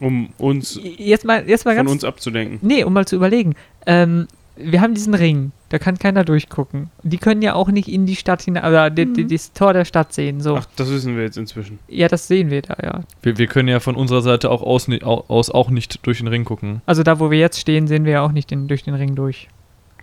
um 0.01 0.31
uns 0.39 0.81
Jetzt 0.83 1.25
mal, 1.25 1.49
jetzt 1.49 1.65
mal 1.65 1.77
von 1.77 1.87
ganz. 1.87 1.91
uns 1.93 2.05
abzudenken. 2.05 2.59
Nee, 2.61 2.83
um 2.83 2.93
mal 2.93 3.07
zu 3.07 3.15
überlegen. 3.15 3.55
Ähm, 3.87 4.27
wir 4.57 4.81
haben 4.81 4.95
diesen 4.95 5.15
Ring, 5.15 5.53
da 5.71 5.79
kann 5.79 5.99
keiner 5.99 6.25
durchgucken. 6.25 6.91
Die 7.03 7.19
können 7.19 7.43
ja 7.43 7.55
auch 7.55 7.69
nicht 7.69 7.89
in 7.89 8.05
die 8.07 8.17
Stadt 8.17 8.43
hinein, 8.43 8.65
oder 8.65 8.91
die, 8.91 9.11
die, 9.13 9.27
das 9.27 9.53
Tor 9.53 9.73
der 9.73 9.85
Stadt 9.85 10.13
sehen. 10.13 10.41
So. 10.41 10.57
Ach, 10.57 10.67
das 10.77 10.91
wissen 10.91 11.17
wir 11.17 11.23
jetzt 11.23 11.39
inzwischen. 11.39 11.79
Ja, 11.89 12.09
das 12.09 12.29
sehen 12.29 12.51
wir 12.51 12.63
da, 12.63 12.77
ja. 12.83 13.01
Wir, 13.23 13.39
wir 13.39 13.47
können 13.47 13.69
ja 13.69 13.81
von 13.81 13.97
unserer 13.97 14.23
Seite 14.23 14.51
auch 14.51 14.63
aus, 14.63 14.89
aus 15.03 15.51
auch 15.51 15.71
nicht 15.71 16.07
durch 16.07 16.19
den 16.19 16.29
Ring 16.29 16.45
gucken. 16.45 16.83
Also 16.87 17.03
da, 17.03 17.19
wo 17.19 17.31
wir 17.31 17.39
jetzt 17.39 17.59
stehen, 17.59 17.87
sehen 17.87 18.05
wir 18.05 18.13
ja 18.13 18.23
auch 18.23 18.33
nicht 18.33 18.51
den, 18.51 18.69
durch 18.69 18.83
den 18.83 18.95
Ring 18.95 19.15
durch. 19.15 19.49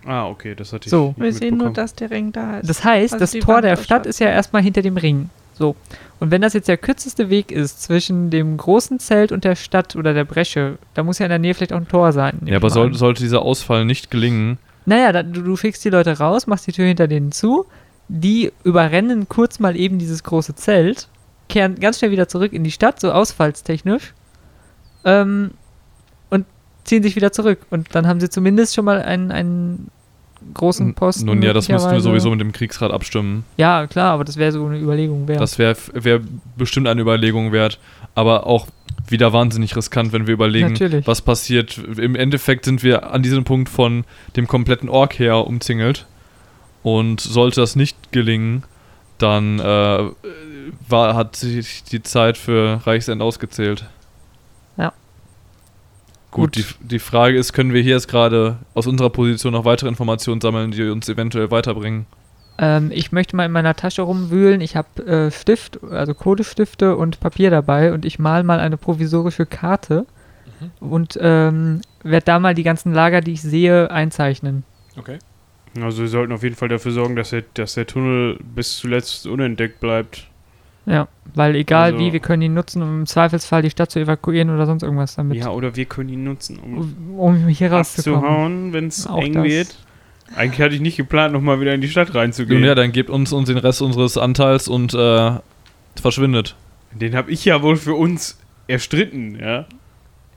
Ah, 0.04 0.26
okay, 0.26 0.54
das 0.54 0.72
hatte 0.72 0.86
ich 0.86 0.90
So. 0.90 1.14
Wir 1.18 1.32
sehen 1.32 1.58
nur, 1.58 1.70
dass 1.70 1.94
der 1.94 2.10
Ring 2.10 2.32
da 2.32 2.58
ist. 2.58 2.68
Das 2.68 2.84
heißt, 2.84 3.14
Also 3.14 3.22
das 3.22 3.32
Tor 3.44 3.56
Wand 3.56 3.64
der 3.64 3.76
Stadt. 3.76 4.06
ist 4.06 4.18
ja 4.18 4.28
erstmal 4.28 4.62
hinter 4.62 4.82
dem 4.82 4.96
Ring. 4.96 5.30
So. 5.54 5.76
Und 6.20 6.30
wenn 6.30 6.42
das 6.42 6.52
jetzt 6.52 6.68
der 6.68 6.76
kürzeste 6.76 7.30
Weg 7.30 7.50
ist 7.50 7.82
zwischen 7.82 8.28
dem 8.28 8.58
großen 8.58 8.98
Zelt 8.98 9.32
und 9.32 9.42
der 9.42 9.56
Stadt 9.56 9.96
oder 9.96 10.12
der 10.12 10.24
Bresche, 10.24 10.76
da 10.92 11.02
muss 11.02 11.18
ja 11.18 11.24
in 11.24 11.30
der 11.30 11.38
Nähe 11.38 11.54
vielleicht 11.54 11.72
auch 11.72 11.78
ein 11.78 11.88
Tor 11.88 12.12
sein. 12.12 12.40
Ja, 12.44 12.56
aber 12.56 12.68
soll, 12.68 12.94
sollte 12.94 13.22
dieser 13.22 13.40
Ausfall 13.40 13.86
nicht 13.86 14.10
gelingen, 14.10 14.58
Naja, 14.84 15.12
da, 15.12 15.22
du, 15.22 15.42
du 15.42 15.56
schickst 15.56 15.82
die 15.84 15.90
Leute 15.90 16.18
raus, 16.18 16.46
machst 16.46 16.66
die 16.66 16.72
Tür 16.72 16.86
hinter 16.86 17.08
denen 17.08 17.32
zu, 17.32 17.64
die 18.08 18.52
überrennen 18.64 19.28
kurz 19.28 19.60
mal 19.60 19.76
eben 19.76 19.98
dieses 19.98 20.22
große 20.22 20.54
Zelt, 20.54 21.08
kehren 21.48 21.80
ganz 21.80 21.98
schnell 21.98 22.10
wieder 22.10 22.28
zurück 22.28 22.52
in 22.52 22.64
die 22.64 22.70
Stadt, 22.70 23.00
so 23.00 23.12
ausfallstechnisch, 23.12 24.12
ähm, 25.04 25.52
und 26.28 26.44
ziehen 26.84 27.02
sich 27.02 27.16
wieder 27.16 27.32
zurück. 27.32 27.60
Und 27.70 27.94
dann 27.94 28.06
haben 28.06 28.20
sie 28.20 28.28
zumindest 28.28 28.74
schon 28.74 28.84
mal 28.84 29.00
einen, 29.00 29.32
einen 29.32 29.90
großen 30.54 30.94
Posten. 30.94 31.26
Nun 31.26 31.42
ja, 31.42 31.52
das 31.52 31.68
müssten 31.68 31.92
wir 31.92 32.00
sowieso 32.00 32.30
mit 32.30 32.40
dem 32.40 32.52
Kriegsrat 32.52 32.90
abstimmen. 32.90 33.44
Ja, 33.56 33.86
klar, 33.86 34.12
aber 34.12 34.24
das 34.24 34.36
wäre 34.36 34.52
so 34.52 34.64
eine 34.66 34.78
Überlegung 34.78 35.28
wert. 35.28 35.40
Das 35.40 35.58
wäre 35.58 35.76
wär 35.92 36.20
bestimmt 36.56 36.88
eine 36.88 37.00
Überlegung 37.00 37.52
wert. 37.52 37.78
Aber 38.14 38.46
auch 38.46 38.66
wieder 39.08 39.32
wahnsinnig 39.32 39.76
riskant, 39.76 40.12
wenn 40.12 40.26
wir 40.26 40.34
überlegen, 40.34 40.72
Natürlich. 40.72 41.06
was 41.06 41.22
passiert. 41.22 41.78
Im 41.78 42.14
Endeffekt 42.14 42.64
sind 42.64 42.82
wir 42.82 43.12
an 43.12 43.22
diesem 43.22 43.44
Punkt 43.44 43.68
von 43.68 44.04
dem 44.36 44.46
kompletten 44.46 44.88
Ork 44.88 45.18
her 45.18 45.46
umzingelt. 45.46 46.06
Und 46.82 47.20
sollte 47.20 47.60
das 47.60 47.76
nicht 47.76 48.10
gelingen, 48.10 48.64
dann 49.18 49.58
äh, 49.58 50.10
war, 50.88 51.14
hat 51.14 51.36
sich 51.36 51.84
die 51.84 52.02
Zeit 52.02 52.38
für 52.38 52.80
Reichsend 52.86 53.20
ausgezählt. 53.20 53.84
Gut, 56.30 56.54
Gut. 56.54 56.56
Die, 56.56 56.86
die 56.86 56.98
Frage 56.98 57.36
ist, 57.36 57.52
können 57.52 57.72
wir 57.72 57.82
hier 57.82 57.94
jetzt 57.94 58.08
gerade 58.08 58.58
aus 58.74 58.86
unserer 58.86 59.10
Position 59.10 59.52
noch 59.52 59.64
weitere 59.64 59.88
Informationen 59.88 60.40
sammeln, 60.40 60.70
die 60.70 60.88
uns 60.88 61.08
eventuell 61.08 61.50
weiterbringen? 61.50 62.06
Ähm, 62.58 62.90
ich 62.92 63.10
möchte 63.10 63.34
mal 63.36 63.46
in 63.46 63.52
meiner 63.52 63.74
Tasche 63.74 64.02
rumwühlen. 64.02 64.60
Ich 64.60 64.76
habe 64.76 65.06
äh, 65.06 65.30
Stift, 65.30 65.80
also 65.90 66.14
Kodestifte 66.14 66.96
und 66.96 67.20
Papier 67.20 67.50
dabei 67.50 67.92
und 67.92 68.04
ich 68.04 68.18
mal 68.18 68.44
mal 68.44 68.60
eine 68.60 68.76
provisorische 68.76 69.46
Karte 69.46 70.06
und 70.80 71.18
ähm, 71.20 71.80
werde 72.02 72.24
da 72.24 72.38
mal 72.38 72.54
die 72.54 72.62
ganzen 72.62 72.92
Lager, 72.92 73.20
die 73.20 73.32
ich 73.32 73.42
sehe, 73.42 73.90
einzeichnen. 73.90 74.64
Okay. 74.96 75.18
Also 75.80 76.02
wir 76.02 76.08
sollten 76.08 76.32
auf 76.32 76.42
jeden 76.42 76.56
Fall 76.56 76.68
dafür 76.68 76.92
sorgen, 76.92 77.16
dass 77.16 77.30
der, 77.30 77.44
dass 77.54 77.74
der 77.74 77.86
Tunnel 77.86 78.38
bis 78.42 78.78
zuletzt 78.78 79.26
unentdeckt 79.26 79.80
bleibt. 79.80 80.28
Ja, 80.90 81.06
weil 81.34 81.54
egal 81.54 81.92
Also- 81.92 81.98
wie, 82.00 82.12
wir 82.12 82.18
können 82.20 82.42
ihn 82.42 82.54
nutzen, 82.54 82.82
um 82.82 83.00
im 83.00 83.06
Zweifelsfall 83.06 83.62
die 83.62 83.70
Stadt 83.70 83.90
zu 83.92 84.00
evakuieren 84.00 84.50
oder 84.50 84.66
sonst 84.66 84.82
irgendwas 84.82 85.14
damit. 85.14 85.38
Ja, 85.38 85.50
oder 85.50 85.76
wir 85.76 85.84
können 85.84 86.08
ihn 86.08 86.24
nutzen, 86.24 86.58
um 86.58 87.18
Um, 87.18 87.46
hier 87.46 87.70
rauszukommen. 87.72 88.18
abzuhauen, 88.24 88.72
wenn 88.72 88.86
es 88.88 89.06
eng 89.06 89.34
das. 89.34 89.44
wird. 89.44 89.76
Eigentlich 90.34 90.60
hatte 90.60 90.74
ich 90.74 90.80
nicht 90.80 90.96
geplant, 90.96 91.32
nochmal 91.32 91.60
wieder 91.60 91.74
in 91.74 91.80
die 91.80 91.88
Stadt 91.88 92.12
reinzugehen. 92.14 92.60
Nun 92.60 92.66
ja, 92.68 92.74
dann 92.74 92.90
gebt 92.92 93.08
uns, 93.10 93.32
uns 93.32 93.48
den 93.48 93.58
Rest 93.58 93.82
unseres 93.82 94.16
Anteils 94.18 94.66
und 94.68 94.92
äh, 94.94 95.32
verschwindet. 96.00 96.56
Den 96.92 97.14
habe 97.14 97.30
ich 97.30 97.44
ja 97.44 97.62
wohl 97.62 97.76
für 97.76 97.94
uns 97.94 98.38
erstritten, 98.66 99.38
ja. 99.40 99.66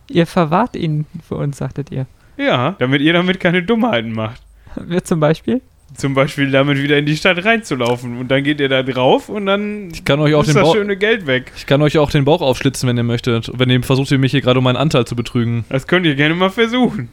Ihr 0.10 0.27
verwahrt 0.27 0.75
ihn 0.75 1.05
für 1.27 1.36
uns, 1.36 1.57
sagtet 1.57 1.91
ihr. 1.91 2.05
Ja, 2.38 2.75
damit 2.79 3.01
ihr 3.01 3.13
damit 3.13 3.39
keine 3.39 3.63
Dummheiten 3.63 4.12
macht. 4.12 4.41
Wir 4.75 5.03
zum 5.03 5.19
Beispiel? 5.19 5.62
Zum 5.95 6.13
Beispiel 6.13 6.50
damit 6.50 6.77
wieder 6.81 6.97
in 6.97 7.05
die 7.05 7.15
Stadt 7.15 7.43
reinzulaufen. 7.45 8.17
Und 8.17 8.29
dann 8.29 8.43
geht 8.43 8.59
ihr 8.59 8.69
da 8.69 8.83
drauf 8.83 9.29
und 9.29 9.45
dann 9.45 9.89
Ich 9.91 10.03
kann 10.03 10.19
euch 10.19 10.33
auch 10.33 10.41
ist 10.41 10.47
den 10.47 10.55
das 10.55 10.63
Bauch, 10.63 10.75
schöne 10.75 10.97
Geld 10.97 11.27
weg. 11.27 11.51
ich 11.55 11.65
kann 11.65 11.81
euch 11.81 11.97
auch 11.97 12.09
den 12.09 12.25
Bauch 12.25 12.41
aufschlitzen, 12.41 12.89
wenn 12.89 12.97
ihr 12.97 13.03
möchtet. 13.03 13.51
Wenn 13.53 13.69
ihr 13.69 13.81
versucht, 13.83 14.12
ihr 14.12 14.17
mich 14.17 14.31
hier 14.31 14.41
gerade 14.41 14.59
um 14.59 14.63
meinen 14.63 14.77
Anteil 14.77 15.05
zu 15.05 15.15
betrügen. 15.15 15.65
Das 15.69 15.88
könnt 15.88 16.05
ihr 16.05 16.15
gerne 16.15 16.35
mal 16.35 16.50
versuchen. 16.50 17.09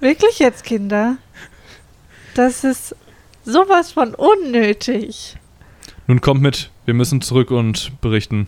Wirklich 0.00 0.38
jetzt, 0.38 0.64
Kinder? 0.64 1.16
Das 2.34 2.64
ist 2.64 2.96
sowas 3.44 3.92
von 3.92 4.14
unnötig. 4.14 5.36
Nun 6.06 6.20
kommt 6.20 6.40
mit, 6.40 6.70
wir 6.86 6.94
müssen 6.94 7.20
zurück 7.20 7.50
und 7.50 7.92
berichten. 8.00 8.46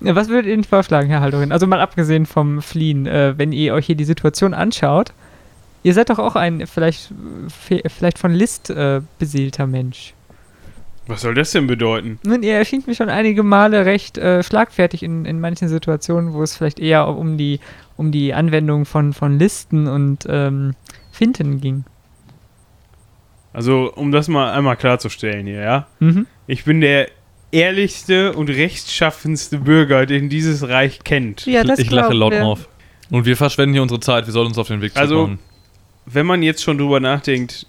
Ja, 0.00 0.14
was 0.14 0.28
würdet 0.28 0.46
ihr 0.46 0.56
denn 0.56 0.64
vorschlagen, 0.64 1.08
Herr 1.08 1.20
Haldorin? 1.20 1.52
Also 1.52 1.66
mal 1.66 1.80
abgesehen 1.80 2.26
vom 2.26 2.60
Fliehen, 2.60 3.06
äh, 3.06 3.34
wenn 3.36 3.52
ihr 3.52 3.74
euch 3.74 3.86
hier 3.86 3.94
die 3.94 4.04
Situation 4.04 4.54
anschaut, 4.54 5.12
ihr 5.86 5.94
seid 5.94 6.10
doch 6.10 6.18
auch 6.18 6.34
ein 6.34 6.66
vielleicht, 6.66 7.12
fe- 7.48 7.82
vielleicht 7.86 8.18
von 8.18 8.32
List 8.34 8.70
äh, 8.70 9.00
beseelter 9.20 9.66
Mensch. 9.68 10.14
Was 11.06 11.20
soll 11.20 11.34
das 11.34 11.52
denn 11.52 11.68
bedeuten? 11.68 12.18
Nun, 12.24 12.42
ihr 12.42 12.54
erschien 12.54 12.82
mir 12.84 12.96
schon 12.96 13.08
einige 13.08 13.44
Male 13.44 13.86
recht 13.86 14.18
äh, 14.18 14.42
schlagfertig 14.42 15.04
in, 15.04 15.24
in 15.24 15.38
manchen 15.38 15.68
Situationen, 15.68 16.32
wo 16.32 16.42
es 16.42 16.56
vielleicht 16.56 16.80
eher 16.80 17.06
um 17.06 17.38
die, 17.38 17.60
um 17.96 18.10
die 18.10 18.34
Anwendung 18.34 18.84
von, 18.86 19.12
von 19.12 19.38
Listen 19.38 19.86
und 19.86 20.26
ähm, 20.28 20.74
Finten 21.12 21.60
ging. 21.60 21.84
Also, 23.52 23.92
um 23.94 24.10
das 24.10 24.26
mal 24.28 24.52
einmal 24.52 24.76
klarzustellen 24.76 25.46
hier, 25.46 25.60
ja. 25.62 25.86
Mhm. 26.00 26.26
Ich 26.48 26.64
bin 26.64 26.80
der 26.80 27.08
ehrlichste 27.52 28.32
und 28.34 28.50
rechtschaffenste 28.50 29.58
Bürger, 29.58 30.04
den 30.06 30.28
dieses 30.28 30.68
Reich 30.68 31.04
kennt. 31.04 31.46
Ja, 31.46 31.62
das 31.64 31.78
ich 31.78 31.90
lache 31.90 32.12
laut 32.12 32.32
wir. 32.32 32.44
auf. 32.44 32.68
Und 33.10 33.24
wir 33.24 33.36
verschwenden 33.36 33.74
hier 33.74 33.82
unsere 33.82 34.00
Zeit, 34.00 34.26
wir 34.26 34.32
sollen 34.32 34.48
uns 34.48 34.58
auf 34.58 34.66
den 34.68 34.80
Weg 34.82 34.92
Also- 34.96 35.22
machen. 35.22 35.38
Wenn 36.06 36.26
man 36.26 36.42
jetzt 36.42 36.62
schon 36.62 36.78
drüber 36.78 37.00
nachdenkt, 37.00 37.66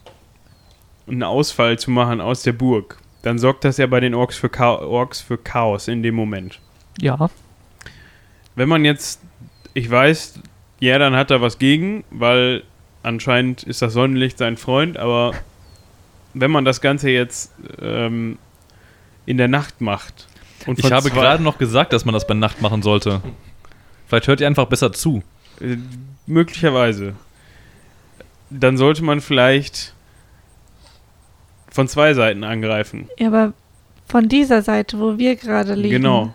einen 1.08 1.24
Ausfall 1.24 1.80
zu 1.80 1.92
machen 1.92 2.22
aus 2.22 2.44
der 2.44 2.54
Burg, 2.54 2.98
dann 3.24 3.40
sorgt 3.40 3.64
das 3.64 3.78
ja 3.78 3.88
bei 3.88 4.00
den 4.00 4.14
Orks 4.14 4.38
für, 4.38 4.50
Cha 4.50 4.76
Orks 4.76 5.22
für 5.22 5.38
Chaos 5.38 5.88
in 5.88 6.04
dem 6.04 6.16
Moment. 6.16 6.60
Ja. 7.00 7.30
Wenn 8.56 8.70
man 8.70 8.86
jetzt, 8.86 9.22
ich 9.74 9.90
weiß, 9.90 10.40
ja, 10.80 11.00
dann 11.00 11.16
hat 11.16 11.32
er 11.32 11.42
was 11.42 11.58
gegen, 11.60 12.04
weil 12.12 12.64
anscheinend 13.04 13.64
ist 13.64 13.82
das 13.82 13.94
Sonnenlicht 13.94 14.38
sein 14.38 14.58
Freund, 14.58 14.98
aber 14.98 15.34
wenn 16.34 16.52
man 16.52 16.66
das 16.66 16.82
Ganze 16.82 17.10
jetzt 17.10 17.52
ähm, 17.82 18.38
in 19.26 19.38
der 19.38 19.48
Nacht 19.48 19.82
macht. 19.82 20.28
Und 20.66 20.80
Ich 20.80 20.92
habe 20.92 21.10
gerade 21.10 21.42
noch 21.42 21.58
gesagt, 21.58 21.94
dass 21.94 22.06
man 22.06 22.14
das 22.14 22.28
bei 22.28 22.34
Nacht 22.34 22.62
machen 22.62 22.82
sollte. 22.82 23.22
Vielleicht 24.08 24.28
hört 24.28 24.42
ihr 24.42 24.48
einfach 24.48 24.66
besser 24.66 24.92
zu. 24.94 25.24
Äh, 25.60 25.78
möglicherweise. 26.26 27.14
Dann 28.50 28.78
sollte 28.78 29.04
man 29.04 29.22
vielleicht 29.22 29.94
von 31.70 31.88
zwei 31.88 32.14
Seiten 32.14 32.44
angreifen. 32.44 33.08
Ja, 33.18 33.28
aber 33.28 33.54
von 34.08 34.30
dieser 34.30 34.62
Seite, 34.62 35.00
wo 35.00 35.18
wir 35.18 35.36
gerade 35.36 35.76
liegen, 35.76 35.96
Genau. 35.96 36.34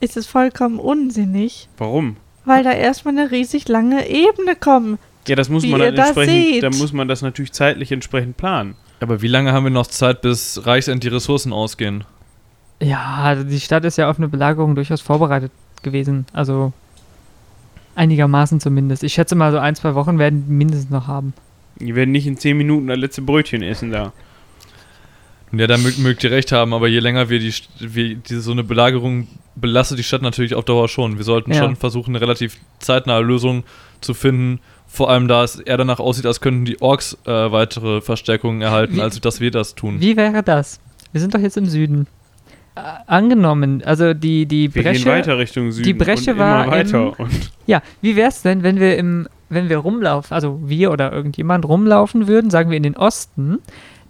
ist 0.00 0.16
es 0.16 0.26
vollkommen 0.26 0.78
unsinnig, 0.78 1.68
Warum? 1.78 2.16
weil 2.44 2.64
da 2.64 2.72
erstmal 2.72 3.16
eine 3.16 3.30
riesig 3.30 3.68
lange 3.68 4.08
Ebene 4.08 4.56
kommt. 4.56 4.98
Ja, 5.28 5.34
das 5.36 5.48
muss 5.48 5.62
Wie 5.64 5.70
man 5.70 5.80
dann 5.80 5.94
entsprechend, 5.94 6.62
dann 6.62 6.76
muss 6.76 6.92
man 6.92 7.08
das 7.08 7.22
natürlich 7.22 7.52
zeitlich 7.52 7.90
entsprechend 7.90 8.36
planen. 8.36 8.76
Aber 9.00 9.22
wie 9.22 9.28
lange 9.28 9.52
haben 9.52 9.64
wir 9.64 9.70
noch 9.70 9.86
Zeit, 9.88 10.22
bis 10.22 10.64
Reichsend 10.66 11.02
die 11.04 11.08
Ressourcen 11.08 11.52
ausgehen? 11.52 12.04
Ja, 12.80 13.34
die 13.34 13.60
Stadt 13.60 13.84
ist 13.84 13.98
ja 13.98 14.08
auf 14.10 14.18
eine 14.18 14.28
Belagerung 14.28 14.74
durchaus 14.74 15.00
vorbereitet 15.00 15.50
gewesen. 15.82 16.26
Also 16.32 16.72
einigermaßen 17.96 18.60
zumindest. 18.60 19.02
Ich 19.02 19.14
schätze 19.14 19.34
mal, 19.34 19.52
so 19.52 19.58
ein, 19.58 19.74
zwei 19.74 19.94
Wochen 19.94 20.18
werden 20.18 20.44
die 20.46 20.52
mindestens 20.52 20.90
noch 20.90 21.06
haben. 21.06 21.32
Die 21.78 21.94
werden 21.94 22.12
nicht 22.12 22.26
in 22.26 22.36
zehn 22.36 22.56
Minuten 22.56 22.86
das 22.86 22.98
letzte 22.98 23.22
Brötchen 23.22 23.62
essen 23.62 23.90
da. 23.90 24.12
Ja, 25.52 25.66
da 25.66 25.76
mögt, 25.78 25.98
mögt 25.98 26.24
ihr 26.24 26.30
recht 26.32 26.50
haben, 26.52 26.74
aber 26.74 26.88
je 26.88 26.98
länger 26.98 27.28
wir 27.28 27.38
die, 27.38 27.52
St- 27.52 27.68
wir 27.78 28.16
diese, 28.16 28.40
so 28.40 28.52
eine 28.52 28.64
Belagerung 28.64 29.28
belastet 29.54 29.98
die 29.98 30.02
Stadt 30.02 30.20
natürlich 30.22 30.54
auf 30.54 30.64
Dauer 30.64 30.88
schon. 30.88 31.16
Wir 31.18 31.24
sollten 31.24 31.52
Ja. 31.52 31.58
schon 31.62 31.76
versuchen, 31.76 32.10
eine 32.10 32.20
relativ 32.20 32.56
zeitnahe 32.78 33.22
Lösung 33.22 33.62
zu 34.00 34.12
finden. 34.12 34.60
Vor 34.88 35.08
allem, 35.10 35.28
da 35.28 35.44
es 35.44 35.56
eher 35.56 35.76
danach 35.76 36.00
aussieht, 36.00 36.26
als 36.26 36.40
könnten 36.40 36.64
die 36.64 36.80
Orks 36.82 37.16
äh, 37.26 37.30
weitere 37.30 38.00
Verstärkungen 38.00 38.60
erhalten, 38.60 38.96
Wie- 38.96 39.00
als 39.00 39.20
dass 39.20 39.40
wir 39.40 39.50
das 39.50 39.74
tun. 39.74 40.00
Wie 40.00 40.16
wäre 40.16 40.42
das? 40.42 40.80
Wir 41.12 41.20
sind 41.20 41.32
doch 41.34 41.40
jetzt 41.40 41.56
im 41.56 41.66
Süden. 41.66 42.06
Angenommen, 43.06 43.82
also 43.84 44.12
die, 44.14 44.46
die 44.46 44.74
Wir 44.74 44.82
Bresche. 44.82 45.04
gehen 45.04 45.12
weiter 45.12 45.38
Richtung 45.38 45.72
Süden. 45.72 45.96
Bresche 45.98 46.32
und 46.32 46.38
war 46.38 46.64
im- 46.64 46.70
Und 47.18 47.30
Ja, 47.66 47.82
wie 48.02 48.16
wäre 48.16 48.28
es 48.28 48.42
denn, 48.42 48.62
wenn 48.62 48.78
wir 48.78 48.96
im, 48.98 49.28
wenn 49.48 49.68
wir 49.68 49.78
rumlaufen, 49.78 50.34
also 50.34 50.60
wir 50.64 50.90
oder 50.92 51.10
irgendjemand 51.12 51.64
rumlaufen 51.66 52.28
würden, 52.28 52.50
sagen 52.50 52.68
wir 52.70 52.76
in 52.76 52.82
den 52.82 52.96
Osten, 52.96 53.58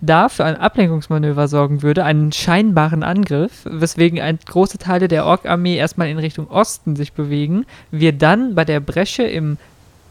da 0.01 0.29
für 0.29 0.45
ein 0.45 0.57
Ablenkungsmanöver 0.57 1.49
sorgen 1.49 1.83
würde, 1.83 2.05
einen 2.05 2.33
scheinbaren 2.33 3.03
Angriff, 3.03 3.63
weswegen 3.65 4.21
ein 4.21 4.39
große 4.45 4.79
Teile 4.79 5.09
der 5.09 5.25
Ork-Armee 5.25 5.77
erstmal 5.77 6.09
in 6.09 6.19
Richtung 6.19 6.49
Osten 6.51 6.97
sich 6.97 7.13
bewegen, 7.13 7.65
wir 7.91 8.13
dann 8.13 8.55
bei 8.55 8.65
der 8.65 8.81
Bresche 8.81 9.23
im 9.23 9.57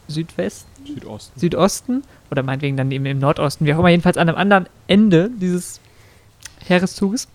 Südwesten, 0.07 0.69
Südosten. 0.87 1.39
Südosten 1.39 2.03
oder 2.31 2.41
meinetwegen 2.43 2.77
dann 2.77 2.91
eben 2.91 3.05
im 3.05 3.19
Nordosten, 3.19 3.65
wie 3.65 3.73
auch 3.73 3.79
immer, 3.79 3.89
jedenfalls 3.89 4.17
an 4.17 4.29
einem 4.29 4.37
anderen 4.37 4.65
Ende 4.87 5.29
dieses 5.39 5.81
Heereszuges, 6.67 7.25
äh, 7.25 7.27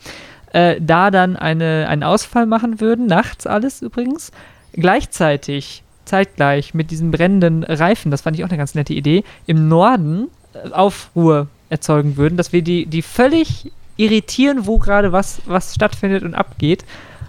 da 0.52 1.10
dann 1.10 1.36
eine, 1.36 1.86
einen 1.88 2.02
Ausfall 2.02 2.46
machen 2.46 2.80
würden, 2.80 3.06
nachts 3.06 3.46
alles 3.46 3.82
übrigens, 3.82 4.32
gleichzeitig, 4.72 5.82
zeitgleich 6.04 6.74
mit 6.74 6.90
diesen 6.90 7.10
brennenden 7.10 7.62
Reifen, 7.62 8.10
das 8.10 8.22
fand 8.22 8.36
ich 8.36 8.44
auch 8.44 8.48
eine 8.48 8.58
ganz 8.58 8.74
nette 8.74 8.94
Idee, 8.94 9.24
im 9.46 9.68
Norden 9.68 10.28
äh, 10.52 10.70
Aufruhr 10.70 11.48
erzeugen 11.68 12.16
würden, 12.16 12.36
dass 12.36 12.52
wir 12.52 12.62
die, 12.62 12.86
die 12.86 13.02
völlig 13.02 13.70
irritieren, 13.96 14.66
wo 14.66 14.78
gerade 14.78 15.12
was, 15.12 15.40
was 15.46 15.74
stattfindet 15.74 16.24
und 16.24 16.34
abgeht 16.34 16.84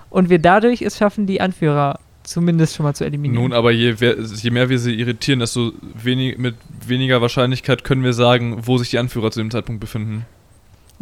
und 0.09 0.29
wir 0.29 0.39
dadurch 0.39 0.81
es 0.81 0.97
schaffen, 0.97 1.27
die 1.27 1.41
Anführer 1.41 1.99
zumindest 2.23 2.75
schon 2.75 2.85
mal 2.85 2.93
zu 2.93 3.03
eliminieren. 3.03 3.43
Nun, 3.43 3.53
aber 3.53 3.71
je, 3.71 3.95
je 3.99 4.51
mehr 4.51 4.69
wir 4.69 4.79
sie 4.79 4.93
irritieren, 4.93 5.39
desto 5.39 5.73
wenig, 5.95 6.37
mit 6.37 6.55
weniger 6.85 7.21
Wahrscheinlichkeit 7.21 7.83
können 7.83 8.03
wir 8.03 8.13
sagen, 8.13 8.57
wo 8.65 8.77
sich 8.77 8.89
die 8.89 8.99
Anführer 8.99 9.31
zu 9.31 9.39
dem 9.39 9.51
Zeitpunkt 9.51 9.81
befinden. 9.81 10.25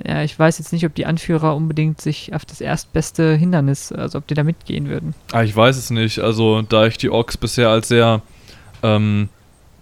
Ja, 0.08 0.24
ich 0.24 0.38
weiß 0.38 0.58
jetzt 0.60 0.72
nicht, 0.74 0.86
ob 0.86 0.96
die 0.96 1.06
Anführer 1.06 1.56
unbedingt 1.56 2.00
sich 2.02 2.34
auf 2.34 2.46
das 2.46 2.62
erstbeste 2.62 3.36
Hindernis, 3.36 3.92
also 3.92 4.18
ob 4.20 4.28
die 4.28 4.34
da 4.34 4.44
mitgehen 4.44 4.88
würden. 4.90 5.14
Ah, 5.32 5.44
ich 5.44 5.56
weiß 5.56 5.78
es 5.78 5.90
nicht. 5.90 6.20
Also, 6.20 6.62
da 6.62 6.86
ich 6.86 6.98
die 6.98 7.10
Orks 7.10 7.38
bisher 7.38 7.70
als 7.70 7.88
sehr 7.88 8.22
ähm, 8.84 9.30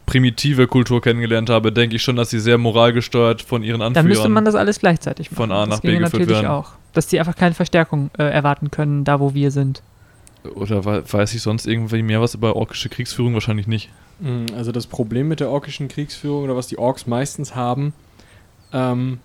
primitive 0.06 0.68
Kultur 0.68 1.02
kennengelernt 1.02 1.50
habe, 1.50 1.72
denke 1.72 1.96
ich 1.98 2.04
schon, 2.04 2.16
dass 2.16 2.30
sie 2.30 2.40
sehr 2.40 2.58
moralgesteuert 2.58 3.42
von 3.42 3.64
ihren 3.64 3.82
Anführern. 3.82 3.94
Dann 3.94 4.08
müsste 4.08 4.30
man 4.30 4.46
das 4.46 4.56
alles 4.56 4.80
gleichzeitig 4.80 5.32
machen. 5.32 5.36
von 5.38 5.52
A 5.52 5.66
nach 5.66 5.72
das 5.76 5.82
B 5.82 5.90
geführt 5.98 6.14
natürlich 6.14 6.30
werden. 6.30 6.48
auch. 6.48 6.72
Dass 6.94 7.08
die 7.08 7.20
einfach 7.20 7.36
keine 7.36 7.54
Verstärkung 7.54 8.10
äh, 8.18 8.24
erwarten 8.24 8.72
können, 8.72 9.04
da 9.04 9.20
wo 9.20 9.34
wir 9.34 9.52
sind. 9.52 9.84
Oder 10.56 10.86
wei- 10.86 11.02
weiß 11.12 11.34
ich 11.34 11.42
sonst 11.42 11.68
irgendwie 11.68 12.02
mehr 12.04 12.22
was 12.22 12.34
über 12.36 12.56
orkische 12.56 12.88
Kriegsführung? 12.90 13.34
Wahrscheinlich 13.34 13.68
nicht. 13.68 13.90
Mm, 14.22 14.46
Also 14.56 14.72
das 14.72 14.88
Problem 14.88 15.28
mit 15.28 15.42
der 15.42 15.50
orkischen 15.50 15.90
Kriegsführung 15.90 16.46
oder 16.46 16.56
was 16.56 16.68
die 16.68 16.78
Orks 16.80 17.06
meistens 17.06 17.54
haben, 17.54 17.94
ähm, 18.72 19.20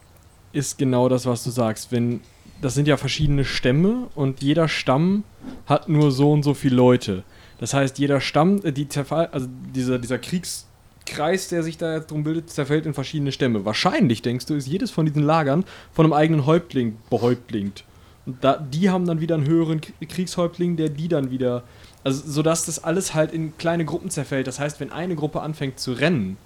ist 0.53 0.79
genau 0.79 1.09
das, 1.09 1.27
was 1.27 1.45
du 1.45 1.51
sagst. 1.51 1.93
Wenn 1.93 2.21
das 2.63 2.75
sind 2.75 2.87
ja 2.87 2.97
verschiedene 2.97 3.45
Stämme 3.45 4.07
und 4.15 4.41
jeder 4.41 4.69
Stamm 4.69 5.25
hat 5.67 5.89
nur 5.89 6.13
so 6.13 6.31
und 6.31 6.45
so 6.45 6.55
viele 6.55 6.77
Leute. 6.77 7.25
Das 7.59 7.75
heißt, 7.75 7.99
jeder 7.99 8.21
Stamm, 8.21 8.61
äh, 8.65 8.73
die 8.73 8.89
zerfall, 8.89 9.27
also 9.33 9.49
dieser, 9.75 9.99
dieser 9.99 10.19
Kriegskreis, 10.19 11.49
der 11.49 11.65
sich 11.65 11.77
da 11.77 11.97
jetzt 11.97 12.13
drum 12.13 12.23
bildet, 12.23 12.51
zerfällt 12.51 12.87
in 12.87 12.95
verschiedene 12.95 13.33
Stämme. 13.33 13.65
Wahrscheinlich, 13.65 14.23
denkst 14.23 14.47
du, 14.47 14.55
ist 14.55 14.69
jedes 14.69 14.93
von 14.93 15.07
diesen 15.07 15.25
Lagern 15.25 15.65
von 15.93 16.07
einem 16.07 16.13
eigenen 16.13 16.47
Häuptling 16.47 16.97
behäuptlingt. 17.11 17.85
Und 18.27 18.43
da, 18.45 18.57
die 18.57 18.91
haben 18.91 19.07
dann 19.07 19.21
wieder 19.21 19.35
einen 19.35 19.47
höheren 19.47 19.81
Kriegshäuptling, 19.81 20.77
der 20.77 20.89
die 20.89 21.09
dann 21.09 21.33
wieder. 21.33 21.65
Also, 22.05 22.23
sodass 22.31 22.67
das 22.67 22.83
alles 22.83 23.15
halt 23.15 23.33
in 23.33 23.57
kleine 23.59 23.85
Gruppen 23.85 24.11
zerfällt. 24.11 24.47
Das 24.47 24.61
heißt, 24.61 24.79
wenn 24.79 24.93
eine 24.93 25.17
Gruppe 25.17 25.41
anfängt 25.41 25.81
zu 25.81 25.93
rennen, 25.93 26.37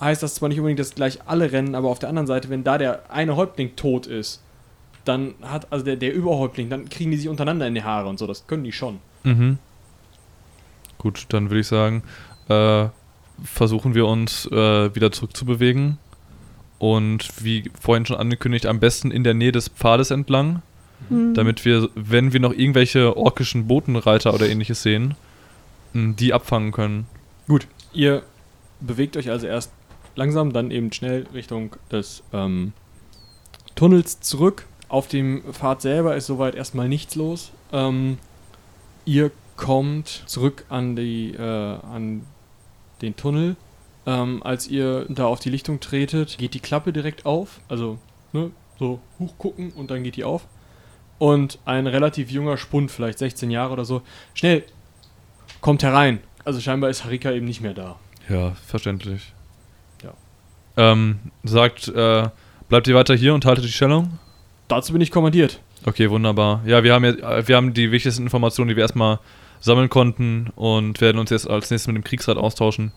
heißt 0.00 0.22
das 0.22 0.34
zwar 0.34 0.48
nicht 0.48 0.58
unbedingt, 0.58 0.80
dass 0.80 0.94
gleich 0.94 1.18
alle 1.26 1.52
rennen, 1.52 1.74
aber 1.74 1.88
auf 1.88 1.98
der 1.98 2.08
anderen 2.08 2.26
Seite, 2.26 2.48
wenn 2.50 2.64
da 2.64 2.78
der 2.78 3.10
eine 3.10 3.36
Häuptling 3.36 3.76
tot 3.76 4.06
ist, 4.06 4.42
dann 5.04 5.34
hat, 5.42 5.66
also 5.70 5.84
der, 5.84 5.96
der 5.96 6.14
Überhäuptling, 6.14 6.70
dann 6.70 6.88
kriegen 6.88 7.10
die 7.10 7.16
sich 7.16 7.28
untereinander 7.28 7.66
in 7.66 7.74
die 7.74 7.82
Haare 7.82 8.08
und 8.08 8.18
so. 8.18 8.26
Das 8.26 8.46
können 8.46 8.64
die 8.64 8.72
schon. 8.72 8.98
Mhm. 9.24 9.58
Gut, 10.98 11.26
dann 11.30 11.50
würde 11.50 11.60
ich 11.60 11.66
sagen, 11.66 12.02
äh, 12.48 12.86
versuchen 13.42 13.94
wir 13.94 14.06
uns 14.06 14.46
äh, 14.46 14.94
wieder 14.94 15.12
zurückzubewegen. 15.12 15.98
Und 16.78 17.44
wie 17.44 17.70
vorhin 17.78 18.06
schon 18.06 18.16
angekündigt, 18.16 18.66
am 18.66 18.80
besten 18.80 19.10
in 19.10 19.24
der 19.24 19.34
Nähe 19.34 19.52
des 19.52 19.68
Pfades 19.68 20.10
entlang, 20.10 20.62
Hm. 21.08 21.34
damit 21.34 21.64
wir, 21.64 21.88
wenn 21.94 22.32
wir 22.32 22.40
noch 22.40 22.52
irgendwelche 22.52 23.16
orkischen 23.16 23.66
Botenreiter 23.66 24.34
oder 24.34 24.48
ähnliches 24.48 24.82
sehen, 24.82 25.14
die 25.94 26.32
abfangen 26.32 26.72
können. 26.72 27.06
Gut, 27.48 27.66
ihr 27.92 28.22
bewegt 28.80 29.16
euch 29.16 29.30
also 29.30 29.46
erst 29.46 29.72
langsam, 30.14 30.52
dann 30.52 30.70
eben 30.70 30.92
schnell 30.92 31.26
Richtung 31.32 31.76
des 31.90 32.22
ähm, 32.32 32.72
Tunnels 33.74 34.20
zurück. 34.20 34.66
Auf 34.88 35.08
dem 35.08 35.42
Pfad 35.52 35.82
selber 35.82 36.16
ist 36.16 36.26
soweit 36.26 36.54
erstmal 36.54 36.88
nichts 36.88 37.14
los. 37.14 37.52
Ähm, 37.72 38.18
ihr 39.04 39.30
kommt 39.56 40.24
zurück 40.26 40.64
an, 40.68 40.96
die, 40.96 41.32
äh, 41.34 41.40
an 41.40 42.26
den 43.02 43.16
Tunnel. 43.16 43.56
Ähm, 44.06 44.42
als 44.42 44.66
ihr 44.66 45.06
da 45.08 45.26
auf 45.26 45.40
die 45.40 45.50
Lichtung 45.50 45.80
tretet, 45.80 46.38
geht 46.38 46.54
die 46.54 46.60
Klappe 46.60 46.92
direkt 46.92 47.26
auf. 47.26 47.60
Also, 47.68 47.98
ne, 48.32 48.50
so 48.78 49.00
hochgucken 49.18 49.70
und 49.72 49.90
dann 49.90 50.02
geht 50.02 50.16
die 50.16 50.24
auf. 50.24 50.46
Und 51.18 51.58
ein 51.66 51.86
relativ 51.86 52.30
junger 52.30 52.56
Spund, 52.56 52.90
vielleicht 52.90 53.18
16 53.18 53.50
Jahre 53.50 53.74
oder 53.74 53.84
so, 53.84 54.02
schnell, 54.32 54.64
kommt 55.60 55.82
herein. 55.82 56.20
Also 56.44 56.60
scheinbar 56.60 56.88
ist 56.88 57.04
Harika 57.04 57.30
eben 57.30 57.44
nicht 57.44 57.60
mehr 57.60 57.74
da. 57.74 57.96
Ja, 58.28 58.52
verständlich. 58.66 59.34
Ja. 60.76 60.92
Ähm, 60.92 61.18
sagt, 61.44 61.88
äh, 61.88 62.28
bleibt 62.68 62.88
ihr 62.88 62.94
weiter 62.94 63.14
hier 63.14 63.34
und 63.34 63.44
haltet 63.44 63.64
die 63.64 63.72
Stellung? 63.72 64.18
Dazu 64.68 64.92
bin 64.92 65.02
ich 65.02 65.10
kommandiert. 65.10 65.60
Okay, 65.84 66.10
wunderbar. 66.10 66.62
Ja, 66.66 66.84
wir 66.84 66.94
haben 66.94 67.04
äh, 67.04 67.48
wir 67.48 67.56
haben 67.56 67.74
die 67.74 67.90
wichtigsten 67.90 68.22
Informationen, 68.22 68.68
die 68.68 68.76
wir 68.76 68.82
erstmal 68.82 69.18
sammeln 69.60 69.88
konnten 69.88 70.50
und 70.56 71.00
werden 71.00 71.18
uns 71.18 71.30
jetzt 71.30 71.48
als 71.48 71.70
nächstes 71.70 71.86
mit 71.88 71.96
dem 71.96 72.04
Kriegsrat 72.04 72.36
austauschen. 72.36 72.92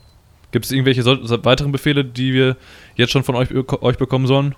Gibt 0.52 0.66
es 0.66 0.72
irgendwelche 0.72 1.04
weiteren 1.44 1.72
Befehle, 1.72 2.06
die 2.06 2.34
wir 2.34 2.58
jetzt 2.96 3.12
schon 3.12 3.24
von 3.24 3.36
euch, 3.36 3.50
euch 3.82 3.98
bekommen 3.98 4.28
sollen? 4.28 4.56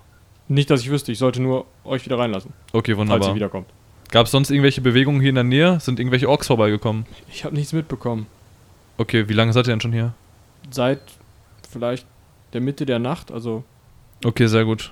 Nicht, 0.47 0.69
dass 0.69 0.81
ich 0.81 0.91
wüsste, 0.91 1.11
ich 1.11 1.17
sollte 1.17 1.41
nur 1.41 1.65
euch 1.83 2.05
wieder 2.05 2.19
reinlassen, 2.19 2.51
Okay, 2.73 2.91
falls 2.91 2.97
wunderbar. 2.99 3.29
ihr 3.29 3.35
wiederkommt. 3.35 3.67
Gab 4.11 4.25
es 4.25 4.31
sonst 4.31 4.51
irgendwelche 4.51 4.81
Bewegungen 4.81 5.19
hier 5.21 5.29
in 5.29 5.35
der 5.35 5.43
Nähe? 5.43 5.79
Sind 5.79 5.99
irgendwelche 5.99 6.29
Orks 6.29 6.47
vorbeigekommen? 6.47 7.05
Ich 7.31 7.43
habe 7.45 7.55
nichts 7.55 7.73
mitbekommen. 7.73 8.27
Okay, 8.97 9.27
wie 9.29 9.33
lange 9.33 9.53
seid 9.53 9.67
ihr 9.67 9.71
denn 9.71 9.81
schon 9.81 9.93
hier? 9.93 10.13
Seit 10.69 10.99
vielleicht 11.71 12.05
der 12.55 12.61
Mitte 12.61 12.85
der 12.87 12.97
Nacht, 12.99 13.31
also 13.31 13.63
Okay, 14.23 14.47
sehr 14.47 14.65
gut. 14.65 14.91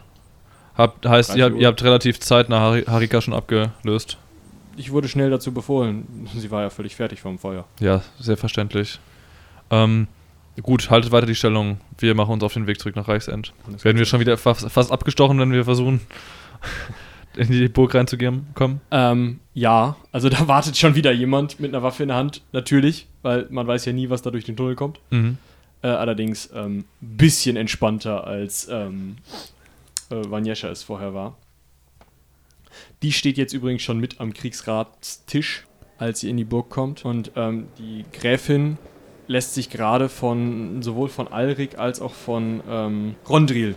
Habt, 0.75 1.05
heißt, 1.07 1.29
30 1.29 1.39
ihr, 1.39 1.45
habt- 1.45 1.61
ihr 1.61 1.67
habt 1.67 1.83
relativ 1.83 2.19
zeitnah 2.19 2.59
Hari- 2.59 2.85
Harika 2.85 3.21
schon 3.21 3.33
abgelöst. 3.33 4.17
ich 4.75 4.91
wurde 4.91 5.07
schnell 5.07 5.29
dazu 5.29 5.51
befohlen. 5.53 6.27
Sie 6.35 6.51
war 6.51 6.61
ja 6.63 6.69
völlig 6.69 6.95
fertig 6.95 7.21
vom 7.21 7.39
Feuer. 7.39 7.65
Ja, 7.79 8.01
sehr 8.19 8.37
verständlich. 8.37 8.99
Ähm, 9.71 10.07
gut, 10.61 10.89
haltet 10.91 11.11
weiter 11.11 11.25
die 11.25 11.35
Stellung. 11.35 11.79
Wir 11.97 12.13
machen 12.15 12.31
uns 12.33 12.43
auf 12.43 12.53
den 12.53 12.67
Weg 12.67 12.79
zurück 12.79 12.95
nach 12.95 13.07
Reichsend. 13.07 13.53
Werden 13.81 13.97
wir 13.97 14.05
schon 14.05 14.19
wieder 14.19 14.37
fast, 14.37 14.69
fast 14.69 14.91
abgestochen, 14.91 15.39
wenn 15.39 15.51
wir 15.51 15.63
versuchen, 15.63 16.01
in 17.35 17.47
die 17.49 17.67
Burg 17.69 17.95
reinzugehen? 17.95 18.47
Kommen? 18.53 18.81
Ähm, 18.91 19.39
ja, 19.53 19.95
also 20.11 20.29
da 20.35 20.47
wartet 20.47 20.77
schon 20.77 20.95
wieder 20.95 21.11
jemand 21.11 21.59
mit 21.59 21.73
einer 21.73 21.81
Waffe 21.83 22.03
in 22.03 22.09
der 22.09 22.17
Hand, 22.17 22.41
natürlich, 22.51 23.07
weil 23.21 23.47
man 23.49 23.65
weiß 23.67 23.85
ja 23.85 23.93
nie, 23.93 24.09
was 24.09 24.21
da 24.21 24.31
durch 24.31 24.43
den 24.45 24.55
Tunnel 24.57 24.75
kommt. 24.75 24.99
Mhm. 25.11 25.37
Äh, 25.83 25.87
allerdings 25.87 26.51
ein 26.51 26.65
ähm, 26.65 26.85
bisschen 27.01 27.57
entspannter 27.57 28.25
als 28.25 28.67
ähm, 28.71 29.17
äh, 30.09 30.15
Vanjescha 30.29 30.69
es 30.69 30.81
vorher 30.81 31.13
war. 31.13 31.35
Die 33.01 33.11
steht 33.11 33.37
jetzt 33.37 33.53
übrigens 33.53 33.81
schon 33.81 33.99
mit 33.99 34.21
am 34.21 34.33
Kriegsratstisch, 34.33 35.65
als 35.97 36.21
sie 36.21 36.29
in 36.29 36.37
die 36.37 36.45
Burg 36.45 36.69
kommt. 36.69 37.03
Und 37.03 37.31
ähm, 37.35 37.67
die 37.77 38.05
Gräfin 38.13 38.77
lässt 39.27 39.53
sich 39.53 39.69
gerade 39.69 40.07
von 40.07 40.81
sowohl 40.81 41.09
von 41.09 41.27
Alrik 41.27 41.77
als 41.77 42.01
auch 42.01 42.13
von 42.13 42.61
ähm, 42.69 43.15
Rondril, 43.27 43.75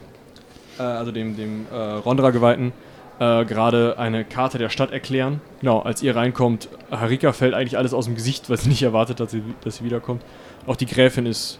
äh, 0.78 0.82
also 0.82 1.10
dem, 1.10 1.36
dem 1.36 1.66
äh, 1.72 1.76
Rondra-Geweihten, 1.76 2.72
äh, 3.18 3.44
gerade 3.44 3.98
eine 3.98 4.24
Karte 4.24 4.58
der 4.58 4.68
Stadt 4.68 4.92
erklären. 4.92 5.40
Genau, 5.60 5.80
als 5.80 6.02
ihr 6.02 6.14
reinkommt, 6.14 6.68
Harika 6.90 7.32
fällt 7.32 7.54
eigentlich 7.54 7.78
alles 7.78 7.94
aus 7.94 8.04
dem 8.04 8.14
Gesicht, 8.14 8.48
weil 8.48 8.58
sie 8.58 8.68
nicht 8.68 8.82
erwartet, 8.82 9.18
dass 9.18 9.32
sie, 9.32 9.42
dass 9.62 9.78
sie 9.78 9.84
wiederkommt. 9.84 10.22
Auch 10.66 10.76
die 10.76 10.86
Gräfin 10.86 11.26
ist. 11.26 11.58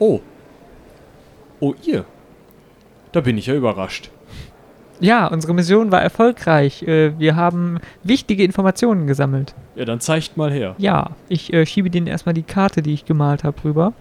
Oh. 0.00 0.20
Oh, 1.60 1.74
ihr. 1.84 2.04
Da 3.12 3.20
bin 3.20 3.38
ich 3.38 3.46
ja 3.46 3.54
überrascht. 3.54 4.10
Ja, 4.98 5.26
unsere 5.28 5.54
Mission 5.54 5.92
war 5.92 6.02
erfolgreich. 6.02 6.82
Äh, 6.82 7.18
wir 7.18 7.36
haben 7.36 7.78
wichtige 8.02 8.42
Informationen 8.44 9.06
gesammelt. 9.06 9.54
Ja, 9.76 9.84
dann 9.84 10.00
zeigt 10.00 10.36
mal 10.36 10.50
her. 10.50 10.74
Ja, 10.78 11.10
ich 11.28 11.52
äh, 11.52 11.64
schiebe 11.64 11.90
denen 11.90 12.06
erstmal 12.06 12.34
die 12.34 12.42
Karte, 12.42 12.82
die 12.82 12.92
ich 12.92 13.04
gemalt 13.04 13.44
habe, 13.44 13.62
rüber. 13.64 13.92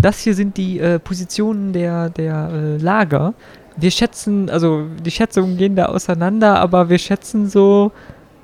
Das 0.00 0.20
hier 0.20 0.34
sind 0.34 0.56
die 0.56 0.78
äh, 0.78 0.98
Positionen 0.98 1.72
der, 1.72 2.10
der 2.10 2.50
äh, 2.52 2.76
Lager. 2.76 3.34
Wir 3.76 3.90
schätzen, 3.90 4.50
also 4.50 4.86
die 5.04 5.10
Schätzungen 5.10 5.56
gehen 5.56 5.76
da 5.76 5.86
auseinander, 5.86 6.60
aber 6.60 6.88
wir 6.88 6.98
schätzen 6.98 7.48
so, 7.48 7.90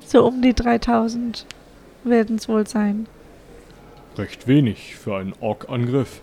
So 0.05 0.25
um 0.25 0.41
die 0.41 0.53
3000 0.53 1.45
werden 2.03 2.37
es 2.37 2.49
wohl 2.49 2.67
sein. 2.67 3.07
Recht 4.17 4.47
wenig 4.47 4.95
für 4.95 5.17
einen 5.17 5.33
Ork-Angriff. 5.39 6.21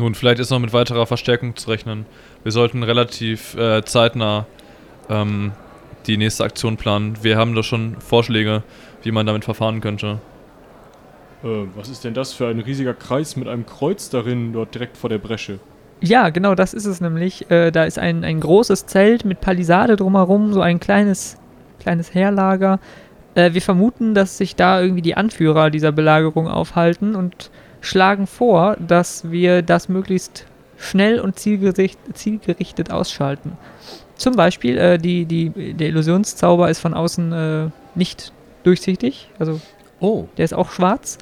Nun, 0.00 0.14
vielleicht 0.14 0.38
ist 0.38 0.48
noch 0.48 0.58
mit 0.58 0.72
weiterer 0.72 1.04
Verstärkung 1.04 1.56
zu 1.56 1.68
rechnen. 1.68 2.06
Wir 2.42 2.52
sollten 2.52 2.82
relativ 2.82 3.54
äh, 3.54 3.84
zeitnah 3.84 4.46
ähm, 5.10 5.52
die 6.06 6.16
nächste 6.16 6.42
Aktion 6.42 6.78
planen. 6.78 7.18
Wir 7.20 7.36
haben 7.36 7.54
da 7.54 7.62
schon 7.62 8.00
Vorschläge, 8.00 8.62
wie 9.02 9.10
man 9.10 9.26
damit 9.26 9.44
verfahren 9.44 9.82
könnte. 9.82 10.18
Äh, 11.44 11.66
was 11.76 11.90
ist 11.90 12.02
denn 12.02 12.14
das 12.14 12.32
für 12.32 12.48
ein 12.48 12.60
riesiger 12.60 12.94
Kreis 12.94 13.36
mit 13.36 13.46
einem 13.46 13.66
Kreuz 13.66 14.08
darin, 14.08 14.54
dort 14.54 14.74
direkt 14.74 14.96
vor 14.96 15.10
der 15.10 15.18
Bresche? 15.18 15.58
Ja, 16.00 16.30
genau, 16.30 16.54
das 16.54 16.72
ist 16.72 16.86
es 16.86 17.02
nämlich. 17.02 17.50
Äh, 17.50 17.70
da 17.70 17.84
ist 17.84 17.98
ein, 17.98 18.24
ein 18.24 18.40
großes 18.40 18.86
Zelt 18.86 19.26
mit 19.26 19.42
Palisade 19.42 19.96
drumherum, 19.96 20.54
so 20.54 20.62
ein 20.62 20.80
kleines, 20.80 21.36
kleines 21.78 22.14
Heerlager. 22.14 22.80
Äh, 23.34 23.52
wir 23.52 23.60
vermuten, 23.60 24.14
dass 24.14 24.38
sich 24.38 24.56
da 24.56 24.80
irgendwie 24.80 25.02
die 25.02 25.18
Anführer 25.18 25.68
dieser 25.68 25.92
Belagerung 25.92 26.48
aufhalten 26.48 27.14
und 27.14 27.50
schlagen 27.80 28.26
vor, 28.26 28.76
dass 28.76 29.30
wir 29.30 29.62
das 29.62 29.88
möglichst 29.88 30.46
schnell 30.78 31.20
und 31.20 31.38
zielgericht, 31.38 31.98
zielgerichtet 32.14 32.90
ausschalten. 32.90 33.52
Zum 34.16 34.34
Beispiel, 34.36 34.78
äh, 34.78 34.98
die, 34.98 35.24
die, 35.24 35.74
der 35.74 35.88
Illusionszauber 35.88 36.70
ist 36.70 36.80
von 36.80 36.94
außen 36.94 37.32
äh, 37.32 37.68
nicht 37.94 38.32
durchsichtig, 38.64 39.28
also 39.38 39.60
Oh. 40.00 40.26
der 40.38 40.46
ist 40.46 40.54
auch 40.54 40.70
schwarz. 40.70 41.18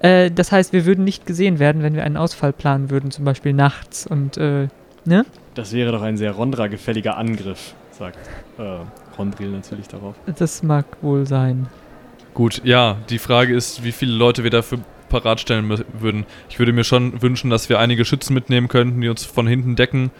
Äh, 0.00 0.30
das 0.30 0.52
heißt, 0.52 0.72
wir 0.72 0.86
würden 0.86 1.04
nicht 1.04 1.24
gesehen 1.26 1.58
werden, 1.58 1.82
wenn 1.82 1.94
wir 1.94 2.04
einen 2.04 2.16
Ausfall 2.16 2.52
planen 2.52 2.90
würden, 2.90 3.10
zum 3.10 3.24
Beispiel 3.24 3.52
nachts. 3.52 4.06
Und 4.06 4.36
äh, 4.36 4.68
ne? 5.04 5.24
Das 5.54 5.72
wäre 5.72 5.92
doch 5.92 6.02
ein 6.02 6.16
sehr 6.16 6.32
Rondra-gefälliger 6.32 7.16
Angriff, 7.16 7.74
sagt 7.92 8.18
äh, 8.58 8.62
Rondril 9.16 9.50
natürlich 9.50 9.88
darauf. 9.88 10.14
Das 10.36 10.62
mag 10.62 10.84
wohl 11.00 11.26
sein. 11.26 11.68
Gut, 12.34 12.60
ja, 12.64 12.96
die 13.08 13.18
Frage 13.18 13.54
ist, 13.54 13.82
wie 13.82 13.92
viele 13.92 14.12
Leute 14.12 14.44
wir 14.44 14.50
dafür 14.50 14.78
parat 15.08 15.40
stellen 15.40 15.68
würden. 16.00 16.26
Ich 16.48 16.58
würde 16.58 16.72
mir 16.72 16.84
schon 16.84 17.20
wünschen, 17.22 17.50
dass 17.50 17.68
wir 17.68 17.78
einige 17.78 18.04
Schützen 18.04 18.34
mitnehmen 18.34 18.68
könnten, 18.68 19.00
die 19.00 19.08
uns 19.08 19.24
von 19.24 19.46
hinten 19.46 19.76
decken, 19.76 20.10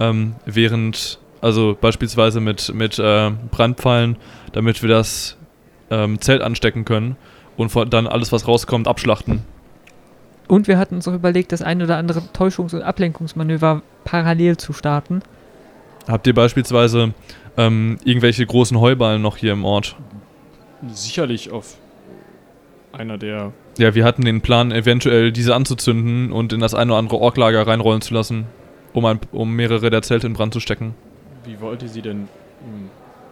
ähm, 0.00 0.34
während, 0.44 1.18
also 1.40 1.76
beispielsweise 1.80 2.40
mit, 2.40 2.74
mit 2.74 2.98
äh, 2.98 3.30
Brandpfeilen, 3.50 4.16
damit 4.52 4.82
wir 4.82 4.88
das 4.88 5.36
ähm, 5.90 6.20
Zelt 6.20 6.42
anstecken 6.42 6.84
können 6.84 7.16
und 7.56 7.70
von, 7.70 7.88
dann 7.90 8.06
alles, 8.06 8.32
was 8.32 8.48
rauskommt, 8.48 8.88
abschlachten. 8.88 9.42
Und 10.48 10.68
wir 10.68 10.78
hatten 10.78 10.96
uns 10.96 11.08
auch 11.08 11.14
überlegt, 11.14 11.52
das 11.52 11.62
ein 11.62 11.82
oder 11.82 11.96
andere 11.96 12.20
Täuschungs- 12.34 12.74
und 12.74 12.82
Ablenkungsmanöver 12.82 13.82
parallel 14.04 14.56
zu 14.56 14.72
starten. 14.72 15.22
Habt 16.08 16.26
ihr 16.26 16.34
beispielsweise 16.34 17.14
ähm, 17.56 17.98
irgendwelche 18.04 18.44
großen 18.44 18.78
Heuballen 18.80 19.22
noch 19.22 19.36
hier 19.36 19.52
im 19.52 19.64
Ort? 19.64 19.96
Sicherlich 20.88 21.50
auf 21.50 21.76
einer 22.92 23.18
der. 23.18 23.52
Ja, 23.78 23.94
wir 23.94 24.04
hatten 24.04 24.24
den 24.24 24.40
Plan, 24.42 24.70
eventuell 24.70 25.32
diese 25.32 25.54
anzuzünden 25.54 26.30
und 26.32 26.52
in 26.52 26.60
das 26.60 26.74
eine 26.74 26.92
oder 26.92 26.98
andere 26.98 27.18
Orklager 27.18 27.66
reinrollen 27.66 28.02
zu 28.02 28.12
lassen, 28.14 28.46
um, 28.92 29.04
ein, 29.06 29.18
um 29.32 29.54
mehrere 29.54 29.88
der 29.90 30.02
Zelte 30.02 30.26
in 30.26 30.34
Brand 30.34 30.52
zu 30.52 30.60
stecken. 30.60 30.94
Wie 31.44 31.58
wollt 31.60 31.82
ihr 31.82 31.88
sie 31.88 32.02
denn. 32.02 32.28
Hm, 32.64 32.90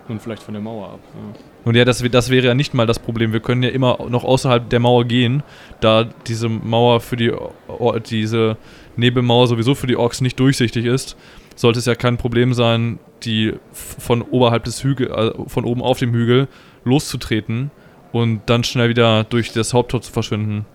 Und 0.09 0.23
vielleicht 0.23 0.43
von 0.43 0.55
der 0.55 0.63
Mauer 0.63 0.95
ab. 0.95 1.01
Ja. 1.15 1.41
Und 1.67 1.77
ja, 1.77 1.85
das, 1.85 2.03
das 2.11 2.31
wäre 2.31 2.47
ja 2.47 2.55
nicht 2.55 2.73
mal 2.73 2.87
das 2.87 2.99
Problem. 2.99 3.33
Wir 3.35 3.41
können 3.41 3.63
ja 3.63 3.69
immer 3.69 3.99
noch 4.09 4.25
außerhalb 4.25 4.69
der 4.71 4.81
Mauer 4.81 5.05
gehen, 5.05 5.43
da 5.81 6.09
diese 6.27 6.49
Mauer 6.49 7.01
für 7.01 7.17
die, 7.17 7.31
O- 7.69 7.99
diese 7.99 8.57
Nebelmauer 8.97 9.47
sowieso 9.47 9.75
für 9.75 9.87
die 9.87 9.97
Orks 9.97 10.23
nicht 10.23 10.41
durchsichtig 10.41 10.87
ist. 10.87 11.17
Sollte 11.55 11.79
es 11.79 11.85
ja 11.85 11.95
kein 11.95 12.17
Problem 12.17 12.55
sein, 12.55 12.99
die 13.23 13.53
von 13.73 14.23
oberhalb 14.23 14.65
des 14.65 14.83
Hügel, 14.83 15.11
äh, 15.11 15.33
von 15.49 15.67
oben 15.67 15.83
auf 15.83 15.99
dem 15.99 16.13
Hügel 16.15 16.49
loszutreten 16.85 17.71
und 18.13 18.41
dann 18.47 18.65
schnell 18.65 18.89
wieder 18.89 19.25
durch 19.25 19.53
das 19.53 19.75
Haupttor 19.75 20.03
zu 20.03 20.13
verschwinden. 20.13 20.67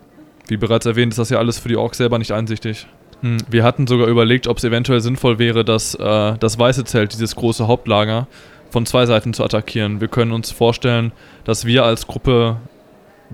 Wie 0.47 0.57
bereits 0.57 0.85
erwähnt, 0.85 1.13
ist 1.13 1.17
das 1.17 1.29
ja 1.29 1.39
alles 1.39 1.59
für 1.59 1.69
die 1.69 1.77
Orks 1.77 1.97
selber 1.97 2.19
nicht 2.19 2.31
einsichtig. 2.31 2.87
Hm, 3.21 3.37
Wir 3.49 3.63
hatten 3.63 3.87
sogar 3.87 4.07
überlegt, 4.07 4.47
ob 4.47 4.57
es 4.57 4.63
eventuell 4.63 5.01
sinnvoll 5.01 5.39
wäre, 5.39 5.65
das, 5.65 5.95
äh, 5.95 6.37
das 6.37 6.59
weiße 6.59 6.83
Zelt, 6.85 7.13
dieses 7.13 7.35
große 7.35 7.67
Hauptlager, 7.67 8.27
von 8.69 8.85
zwei 8.85 9.05
Seiten 9.05 9.33
zu 9.33 9.43
attackieren. 9.43 10.01
Wir 10.01 10.07
können 10.07 10.31
uns 10.31 10.51
vorstellen, 10.51 11.11
dass 11.45 11.65
wir 11.65 11.85
als 11.85 12.07
Gruppe 12.07 12.57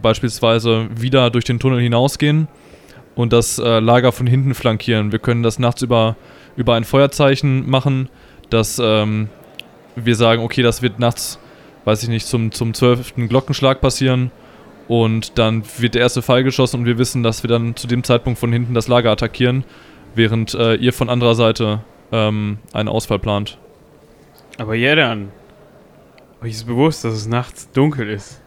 beispielsweise 0.01 0.87
wieder 0.95 1.29
durch 1.29 1.45
den 1.45 1.59
Tunnel 1.59 1.81
hinausgehen 1.81 2.47
und 3.15 3.33
das 3.33 3.59
äh, 3.59 3.79
Lager 3.79 4.11
von 4.11 4.27
hinten 4.27 4.53
flankieren. 4.53 5.11
Wir 5.11 5.19
können 5.19 5.43
das 5.43 5.59
nachts 5.59 5.81
über, 5.81 6.15
über 6.55 6.75
ein 6.75 6.83
Feuerzeichen 6.83 7.69
machen, 7.69 8.09
dass 8.49 8.79
ähm, 8.83 9.29
wir 9.95 10.15
sagen, 10.15 10.43
okay, 10.43 10.61
das 10.61 10.81
wird 10.81 10.99
nachts, 10.99 11.39
weiß 11.85 12.03
ich 12.03 12.09
nicht, 12.09 12.27
zum, 12.27 12.51
zum 12.51 12.73
12. 12.73 13.15
Glockenschlag 13.27 13.81
passieren 13.81 14.31
und 14.87 15.37
dann 15.37 15.63
wird 15.77 15.95
der 15.95 16.01
erste 16.01 16.21
Pfeil 16.21 16.43
geschossen 16.43 16.81
und 16.81 16.85
wir 16.85 16.97
wissen, 16.97 17.23
dass 17.23 17.43
wir 17.43 17.47
dann 17.47 17.75
zu 17.75 17.87
dem 17.87 18.03
Zeitpunkt 18.03 18.39
von 18.39 18.51
hinten 18.51 18.73
das 18.73 18.87
Lager 18.87 19.11
attackieren, 19.11 19.63
während 20.15 20.53
äh, 20.53 20.75
ihr 20.75 20.93
von 20.93 21.09
anderer 21.09 21.35
Seite 21.35 21.81
ähm, 22.11 22.59
einen 22.73 22.89
Ausfall 22.89 23.19
plant. 23.19 23.57
Aber 24.57 24.75
ja 24.75 24.95
dann. 24.95 25.31
Euch 26.41 26.51
ist 26.51 26.65
bewusst, 26.65 27.05
dass 27.05 27.13
es 27.13 27.27
nachts 27.27 27.71
dunkel 27.71 28.09
ist. 28.09 28.41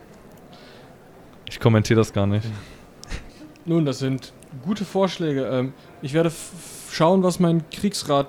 Ich 1.49 1.61
kommentiere 1.61 2.01
das 2.01 2.13
gar 2.13 2.27
nicht. 2.27 2.47
Nun, 3.65 3.87
das 3.87 4.01
sind 4.01 4.33
gute 4.65 4.85
Vorschläge. 4.85 5.47
Ähm, 5.47 5.73
ich 6.03 6.13
werde 6.13 6.33
schauen, 6.91 7.23
was 7.23 7.41
mein 7.41 7.63
Kriegsrat 7.71 8.27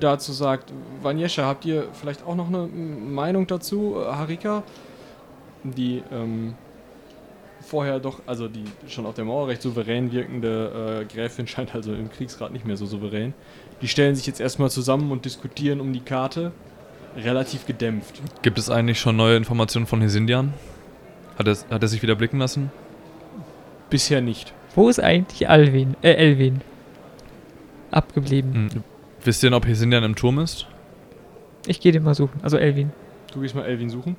dazu 0.00 0.32
sagt. 0.32 0.72
Vanjescha, 1.02 1.44
habt 1.44 1.64
ihr 1.64 1.88
vielleicht 1.92 2.24
auch 2.26 2.34
noch 2.34 2.48
eine 2.48 2.66
Meinung 2.66 3.46
dazu? 3.46 3.96
Harika, 3.96 4.62
die 5.62 6.02
ähm, 6.12 6.54
vorher 7.60 8.00
doch, 8.00 8.20
also 8.26 8.48
die 8.48 8.64
schon 8.88 9.06
auf 9.06 9.14
der 9.14 9.24
Mauer 9.24 9.48
recht 9.48 9.62
souverän 9.62 10.12
wirkende 10.12 11.02
äh, 11.02 11.14
Gräfin 11.14 11.46
scheint 11.48 11.74
also 11.74 11.92
im 11.92 12.10
Kriegsrat 12.10 12.52
nicht 12.52 12.66
mehr 12.66 12.76
so 12.76 12.86
souverän. 12.86 13.34
Die 13.82 13.88
stellen 13.88 14.14
sich 14.14 14.26
jetzt 14.26 14.40
erstmal 14.40 14.70
zusammen 14.70 15.12
und 15.12 15.24
diskutieren 15.24 15.80
um 15.80 15.92
die 15.92 16.00
Karte. 16.00 16.52
Relativ 17.16 17.66
gedämpft. 17.66 18.20
Gibt 18.42 18.58
es 18.58 18.70
eigentlich 18.70 19.00
schon 19.00 19.16
neue 19.16 19.36
Informationen 19.36 19.86
von 19.86 20.00
Hesindian? 20.00 20.52
Hat 21.36 21.48
er, 21.48 21.56
hat 21.70 21.82
er 21.82 21.88
sich 21.88 22.02
wieder 22.02 22.14
blicken 22.14 22.38
lassen? 22.38 22.70
Bisher 23.90 24.20
nicht. 24.20 24.52
Wo 24.74 24.88
ist 24.88 25.00
eigentlich 25.00 25.48
Alvin? 25.48 25.96
Äh, 26.02 26.12
Elvin? 26.12 26.60
Abgeblieben. 27.90 28.84
Wisst 29.24 29.42
ihr 29.42 29.50
denn, 29.50 29.54
ob 29.54 29.66
Hesindian 29.66 30.04
im 30.04 30.14
Turm 30.14 30.38
ist? 30.38 30.66
Ich 31.66 31.80
gehe 31.80 31.92
den 31.92 32.02
mal 32.02 32.14
suchen. 32.14 32.40
Also 32.42 32.56
Elvin. 32.56 32.92
Du 33.32 33.40
gehst 33.40 33.54
mal 33.54 33.64
Elvin 33.64 33.90
suchen. 33.90 34.16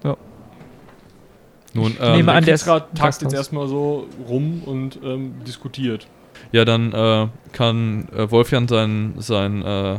Nun, 1.73 1.91
Ich 1.91 1.99
ähm, 2.01 2.17
nehme 2.17 2.31
an, 2.31 2.45
der 2.45 2.55
ist 2.55 2.67
im 2.67 2.81
tagt 2.95 3.21
jetzt 3.21 3.33
erstmal 3.33 3.67
so 3.67 4.07
rum 4.27 4.63
und 4.65 4.99
ähm, 5.03 5.35
diskutiert. 5.47 6.07
ja, 6.51 6.65
dann 6.65 6.91
äh, 6.93 7.27
kann 7.51 8.07
äh, 8.15 8.29
Wolfjan 8.31 8.67
sein, 8.67 9.13
sein 9.17 9.61
äh, 9.63 9.93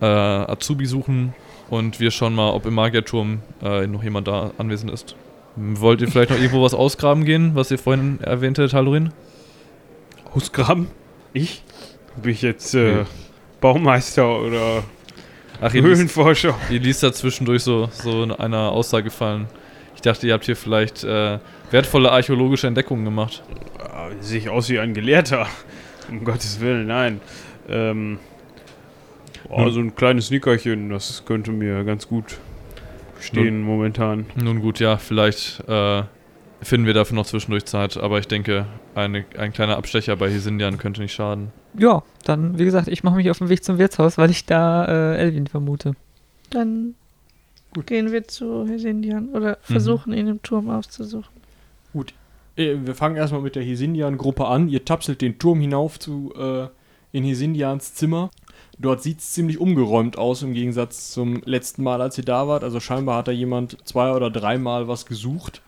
äh, 0.00 0.04
Azubi 0.04 0.86
suchen 0.86 1.34
und 1.68 1.98
wir 2.00 2.10
schauen 2.10 2.34
mal, 2.34 2.50
ob 2.50 2.64
im 2.66 2.74
Magierturm 2.74 3.40
äh, 3.62 3.86
noch 3.86 4.02
jemand 4.04 4.28
da 4.28 4.52
anwesend 4.58 4.90
ist. 4.92 5.16
Wollt 5.56 6.00
ihr 6.00 6.08
vielleicht 6.08 6.30
noch 6.30 6.38
irgendwo 6.38 6.62
was 6.62 6.74
ausgraben 6.74 7.24
gehen, 7.24 7.54
was 7.54 7.70
ihr 7.72 7.78
vorhin 7.78 8.20
erwähnte, 8.20 8.68
Talurin? 8.68 9.12
Ausgraben? 10.32 10.88
Ich? 11.32 11.64
Bin 12.22 12.30
ich 12.32 12.42
jetzt 12.42 12.74
äh, 12.74 12.94
Nee. 12.94 13.04
Baumeister 13.60 14.40
oder 14.40 14.82
Ach, 15.60 15.72
ihr 15.74 15.82
liest, 15.82 15.96
Höhlenforscher? 15.96 16.54
ihr 16.70 16.80
liest 16.80 17.02
da 17.02 17.12
zwischendurch 17.12 17.62
so, 17.62 17.88
so 17.92 18.22
in 18.22 18.32
einer 18.32 18.72
Aussage 18.72 19.10
fallen. 19.10 19.46
Ich 19.94 20.00
dachte, 20.00 20.26
ihr 20.26 20.32
habt 20.32 20.44
hier 20.44 20.56
vielleicht 20.56 21.04
äh, 21.04 21.38
wertvolle 21.70 22.10
archäologische 22.10 22.66
Entdeckungen 22.66 23.04
gemacht. 23.04 23.42
Ah, 23.78 24.08
Sehe 24.20 24.38
ich 24.38 24.48
aus 24.48 24.68
wie 24.70 24.78
ein 24.78 24.94
Gelehrter. 24.94 25.46
Um 26.08 26.24
Gottes 26.24 26.60
Willen, 26.60 26.86
nein. 26.86 27.20
Ähm, 27.68 28.18
oh, 29.48 29.60
Nun- 29.60 29.72
so 29.72 29.80
ein 29.80 29.94
kleines 29.94 30.30
Nickerchen, 30.30 30.88
das 30.90 31.24
könnte 31.26 31.52
mir 31.52 31.84
ganz 31.84 32.08
gut 32.08 32.38
stehen 33.20 33.60
momentan. 33.62 34.26
Nun 34.34 34.60
gut, 34.60 34.80
ja, 34.80 34.96
vielleicht 34.96 35.60
äh, 35.68 36.02
finden 36.62 36.86
wir 36.86 36.94
dafür 36.94 37.14
noch 37.16 37.26
zwischendurch 37.26 37.64
Zeit, 37.64 37.96
aber 37.96 38.18
ich 38.18 38.28
denke, 38.28 38.66
eine, 38.94 39.24
ein 39.38 39.52
kleiner 39.52 39.76
Abstecher 39.76 40.16
bei 40.16 40.30
Hesindian 40.30 40.78
könnte 40.78 41.00
nicht 41.00 41.12
schaden. 41.14 41.52
Ja, 41.78 42.02
dann, 42.24 42.58
wie 42.58 42.64
gesagt, 42.64 42.88
ich 42.88 43.02
mache 43.02 43.16
mich 43.16 43.30
auf 43.30 43.38
den 43.38 43.48
Weg 43.48 43.64
zum 43.64 43.78
Wirtshaus, 43.78 44.18
weil 44.18 44.30
ich 44.30 44.44
da 44.46 44.84
äh, 44.86 45.16
Elvin 45.18 45.46
vermute. 45.46 45.94
Dann 46.50 46.94
gehen 47.86 48.10
wir 48.12 48.26
zu 48.26 48.66
Hesindian 48.66 49.28
oder 49.30 49.52
Mhm. 49.68 49.72
versuchen 49.72 50.12
ihn 50.12 50.26
im 50.26 50.42
Turm 50.42 50.68
aufzusuchen. 50.70 51.28
Äh, 52.56 52.76
Wir 52.84 52.94
fangen 52.94 53.16
erstmal 53.16 53.42
mit 53.42 53.54
der 53.56 53.62
Hesindian-Gruppe 53.62 54.46
an. 54.46 54.68
Ihr 54.68 54.84
tapselt 54.84 55.20
den 55.22 55.38
Turm 55.38 55.60
hinauf 55.60 55.98
zu 55.98 56.32
äh, 56.36 56.66
in 57.12 57.24
Hesindians 57.24 57.94
Zimmer. 57.94 58.30
Dort 58.78 59.02
sieht 59.02 59.20
es 59.20 59.32
ziemlich 59.32 59.58
umgeräumt 59.58 60.18
aus 60.18 60.42
im 60.42 60.52
Gegensatz 60.54 61.10
zum 61.12 61.42
letzten 61.44 61.82
Mal, 61.82 62.00
als 62.02 62.18
ihr 62.18 62.24
da 62.24 62.48
wart. 62.48 62.64
Also 62.64 62.80
scheinbar 62.80 63.18
hat 63.18 63.28
da 63.28 63.32
jemand 63.32 63.76
zwei 63.86 64.12
oder 64.12 64.30
dreimal 64.30 64.88
was 64.88 65.06
gesucht. 65.06 65.62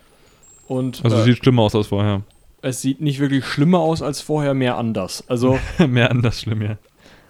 Und 0.72 1.04
Also 1.04 1.18
äh, 1.18 1.22
sieht 1.24 1.38
schlimmer 1.38 1.62
aus 1.62 1.74
als 1.74 1.86
vorher. 1.88 2.22
es 2.62 2.80
sieht 2.82 3.00
nicht 3.00 3.18
wirklich 3.20 3.44
schlimmer 3.44 3.80
aus 3.80 4.02
als 4.02 4.20
vorher, 4.20 4.54
mehr 4.54 4.76
anders. 4.78 5.22
Also 5.28 5.58
Mehr 5.86 6.10
anders 6.10 6.40
schlimm, 6.40 6.62
ja. 6.62 6.76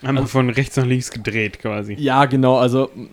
Einmal 0.04 0.26
von 0.26 0.50
rechts 0.50 0.76
nach 0.76 0.84
links 0.86 1.10
gedreht 1.10 1.58
quasi. 1.60 1.94
ja, 1.94 2.24
genau. 2.26 2.56
Also 2.58 2.90
mh, 2.94 3.08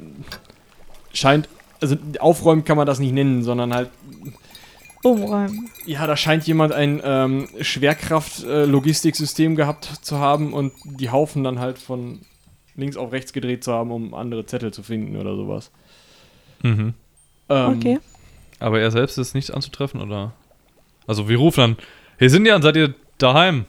scheint, 1.13 1.48
also 1.82 1.96
aufräumen 2.20 2.63
kann 2.65 2.78
man 2.78 2.88
das 2.88 3.00
nicht 3.00 3.13
nennen, 3.13 3.44
sondern 3.44 3.74
halt 3.74 3.89
Umräumen. 5.04 5.70
Ja, 5.86 6.06
da 6.08 6.18
scheint 6.18 6.46
jemand 6.46 6.74
ein 6.74 7.00
ähm, 7.04 7.48
Schwerkraft-Logistiksystem 7.62 9.56
gehabt 9.56 9.86
zu 10.02 10.18
haben 10.20 10.52
und 10.54 10.74
die 10.84 11.10
Haufen 11.10 11.44
dann 11.44 11.60
halt 11.60 11.78
von 11.78 12.20
links 12.76 12.98
auf 12.98 13.12
rechts 13.12 13.34
gedreht 13.34 13.63
zu 13.63 13.72
haben, 13.74 13.92
um 13.92 14.13
andere 14.13 14.46
Zettel 14.46 14.72
zu 14.74 14.84
finden 14.84 15.15
oder 15.15 15.36
sowas. 15.36 15.72
Mhm. 16.63 16.94
Ähm, 17.50 17.78
Okay. 17.78 18.00
Aber 18.60 18.80
er 18.80 18.91
selbst 18.91 19.17
ist 19.17 19.34
nicht 19.34 19.52
anzutreffen, 19.52 20.02
oder? 20.02 20.34
Also 21.08 21.30
wir 21.30 21.38
rufen 21.38 21.60
dann, 21.62 21.78
Hesindian, 22.17 22.62
seid 22.62 22.76
ihr 22.76 22.93
daheim? 23.17 23.65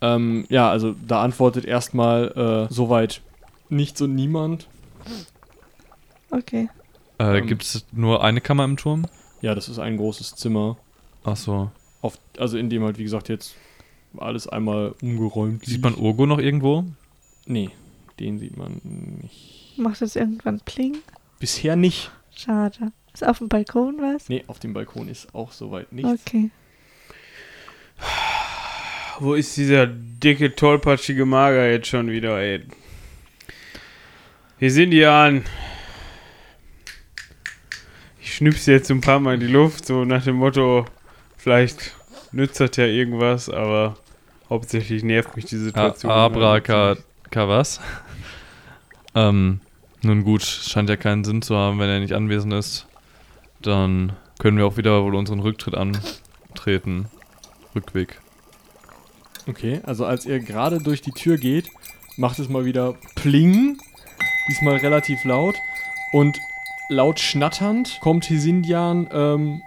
Ähm, 0.00 0.46
ja, 0.48 0.70
also 0.70 0.94
da 1.06 1.22
antwortet 1.22 1.64
erstmal 1.64 2.66
äh, 2.68 2.72
soweit 2.72 3.20
nichts 3.68 4.00
und 4.02 4.14
niemand. 4.14 4.66
Okay. 6.30 6.68
Äh, 7.18 7.38
Ähm. 7.38 7.46
Gibt 7.46 7.62
es 7.62 7.86
nur 7.92 8.24
eine 8.24 8.40
Kammer 8.40 8.64
im 8.64 8.76
Turm? 8.76 9.06
Ja, 9.40 9.54
das 9.54 9.68
ist 9.68 9.78
ein 9.78 9.96
großes 9.96 10.34
Zimmer, 10.36 10.76
Ach 11.22 11.36
so. 11.36 11.70
auf, 12.00 12.18
also 12.38 12.56
in 12.58 12.70
dem 12.70 12.82
halt, 12.82 12.98
wie 12.98 13.04
gesagt, 13.04 13.28
jetzt 13.28 13.54
alles 14.16 14.46
einmal 14.48 14.94
umgeräumt 15.02 15.64
Sieht 15.66 15.82
man 15.82 15.94
Urgo 15.94 16.24
noch 16.26 16.38
irgendwo? 16.38 16.84
Nee, 17.46 17.70
den 18.20 18.38
sieht 18.38 18.56
man 18.56 18.80
nicht. 19.22 19.76
Macht 19.76 20.00
es 20.02 20.16
irgendwann 20.16 20.60
Pling? 20.60 20.96
Bisher 21.40 21.76
nicht. 21.76 22.10
Schade. 22.36 22.92
Ist 23.12 23.26
auf 23.26 23.38
dem 23.38 23.48
Balkon 23.48 23.98
was? 23.98 24.28
Nee, 24.28 24.44
auf 24.48 24.58
dem 24.58 24.72
Balkon 24.74 25.08
ist 25.08 25.34
auch 25.34 25.52
soweit 25.52 25.92
nichts. 25.92 26.22
Okay. 26.26 26.50
Wo 29.20 29.34
ist 29.34 29.56
dieser 29.56 29.86
dicke, 29.86 30.54
tollpatschige 30.54 31.24
Mager 31.24 31.70
jetzt 31.70 31.86
schon 31.86 32.08
wieder, 32.10 32.40
ey? 32.40 32.62
Hier 34.58 34.70
sind 34.70 34.90
die 34.90 35.04
an. 35.04 35.44
Ich 38.20 38.34
schnipse 38.34 38.72
jetzt 38.72 38.90
ein 38.90 39.00
paar 39.00 39.20
Mal 39.20 39.34
in 39.34 39.40
die 39.40 39.46
Luft, 39.46 39.86
so 39.86 40.04
nach 40.04 40.24
dem 40.24 40.36
Motto, 40.36 40.86
vielleicht 41.36 41.94
nützt 42.32 42.58
das 42.58 42.76
ja 42.76 42.86
irgendwas, 42.86 43.48
aber 43.48 43.96
hauptsächlich 44.50 45.04
nervt 45.04 45.36
mich 45.36 45.44
die 45.44 45.58
Situation. 45.58 46.10
Abraka, 46.10 46.96
was? 47.32 47.80
ähm, 49.14 49.60
nun 50.04 50.24
gut, 50.24 50.42
scheint 50.42 50.88
ja 50.88 50.96
keinen 50.96 51.24
Sinn 51.24 51.42
zu 51.42 51.56
haben, 51.56 51.78
wenn 51.78 51.88
er 51.88 52.00
nicht 52.00 52.14
anwesend 52.14 52.52
ist. 52.52 52.86
Dann 53.62 54.12
können 54.38 54.58
wir 54.58 54.66
auch 54.66 54.76
wieder 54.76 55.02
wohl 55.04 55.14
unseren 55.14 55.40
Rücktritt 55.40 55.74
antreten. 55.74 57.06
Rückweg. 57.74 58.20
Okay, 59.48 59.80
also 59.84 60.06
als 60.06 60.26
ihr 60.26 60.38
gerade 60.40 60.78
durch 60.78 61.02
die 61.02 61.10
Tür 61.10 61.36
geht, 61.36 61.68
macht 62.16 62.38
es 62.38 62.48
mal 62.48 62.64
wieder 62.64 62.94
Pling. 63.14 63.78
Diesmal 64.48 64.76
relativ 64.76 65.24
laut. 65.24 65.56
Und 66.12 66.38
laut 66.88 67.18
schnatternd 67.18 67.98
kommt 68.00 68.28
Hesindian, 68.30 69.08
ähm, 69.12 69.62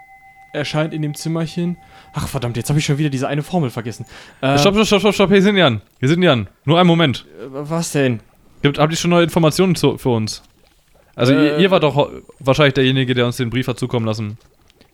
erscheint 0.52 0.94
in 0.94 1.02
dem 1.02 1.14
Zimmerchen. 1.14 1.76
Ach 2.14 2.26
verdammt, 2.26 2.56
jetzt 2.56 2.70
habe 2.70 2.78
ich 2.78 2.86
schon 2.86 2.98
wieder 2.98 3.10
diese 3.10 3.28
eine 3.28 3.42
Formel 3.42 3.70
vergessen. 3.70 4.06
Äh, 4.40 4.58
Stopp, 4.58 4.74
stopp, 4.74 4.86
stopp, 4.86 5.00
stopp, 5.00 5.14
stopp, 5.14 5.30
Hesindian. 5.30 5.82
Hesindian, 6.00 6.48
nur 6.64 6.78
einen 6.78 6.86
Moment. 6.86 7.26
äh, 7.40 7.46
Was 7.50 7.92
denn? 7.92 8.20
Gibt, 8.62 8.78
habt 8.78 8.92
ihr 8.92 8.96
schon 8.96 9.10
neue 9.10 9.24
Informationen 9.24 9.74
zu, 9.74 9.98
für 9.98 10.10
uns? 10.10 10.42
Also 11.14 11.32
ihr, 11.32 11.56
Äh, 11.56 11.62
ihr 11.62 11.70
war 11.70 11.80
doch 11.80 11.96
ho- 11.96 12.10
wahrscheinlich 12.38 12.74
derjenige, 12.74 13.14
der 13.14 13.26
uns 13.26 13.36
den 13.36 13.50
Brief 13.50 13.66
hat 13.68 13.78
zukommen 13.78 14.06
lassen. 14.06 14.38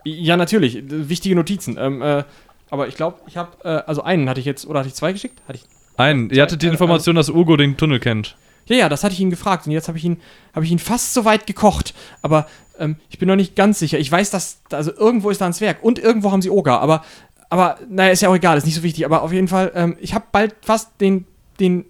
Ja, 0.05 0.37
natürlich. 0.37 0.77
äh, 0.77 1.09
Wichtige 1.09 1.35
Notizen. 1.35 1.77
Ähm, 1.79 2.03
äh, 2.03 2.25
aber 2.71 2.89
ich 2.89 2.95
glaube, 2.97 3.19
ich 3.27 3.37
habe, 3.37 3.51
äh, 3.65 3.83
also 3.87 4.03
einen 4.03 4.29
hatte 4.29 4.41
ich 4.41 4.47
jetzt, 4.47 4.67
oder 4.67 4.81
hatte 4.81 4.89
ich 4.89 4.95
zwei 4.95 5.13
geschickt? 5.13 5.41
Hatte 5.49 5.59
ich. 5.59 5.65
Ein, 5.97 6.31
ihr 6.31 6.43
hattet 6.43 6.63
die 6.63 6.67
Information, 6.67 7.15
dass 7.15 7.29
Ugo 7.31 7.57
den 7.57 7.77
Tunnel 7.77 8.01
kennt. 8.01 8.37
Ja, 8.67 8.77
ja, 8.77 8.89
das 8.89 9.05
hatte 9.05 9.13
ich 9.15 9.21
ihn 9.21 9.31
gefragt 9.31 9.67
und 9.67 9.73
jetzt 9.73 9.89
habe 9.89 9.99
ich 9.99 10.05
ihn, 10.05 10.19
habe 10.55 10.65
ich 10.65 10.73
ihn 10.73 10.79
fast 10.79 11.15
so 11.15 11.25
weit 11.25 11.47
gekocht. 11.47 11.95
Aber 12.23 12.47
ähm, 12.79 12.97
ich 13.11 13.19
bin 13.19 13.29
noch 13.29 13.37
nicht 13.37 13.55
ganz 13.55 13.79
sicher. 13.79 13.99
Ich 13.99 14.11
weiß, 14.11 14.31
dass, 14.31 14.61
also 14.73 14.93
irgendwo 14.97 15.31
ist 15.31 15.41
da 15.41 15.47
ein 15.47 15.53
Zwerg 15.53 15.83
und 15.85 15.99
irgendwo 15.99 16.33
haben 16.33 16.43
sie 16.43 16.51
Oga. 16.51 16.79
Aber, 16.79 17.05
aber, 17.51 17.79
naja, 17.89 18.11
ist 18.13 18.23
ja 18.23 18.29
auch 18.31 18.35
egal, 18.35 18.57
ist 18.59 18.65
nicht 18.65 18.75
so 18.75 18.83
wichtig. 18.83 19.05
Aber 19.05 19.23
auf 19.23 19.33
jeden 19.33 19.49
Fall, 19.49 19.71
ähm, 19.75 19.97
ich 20.01 20.15
habe 20.15 20.25
bald 20.33 20.57
fast 20.63 21.01
den, 21.01 21.27
den 21.61 21.85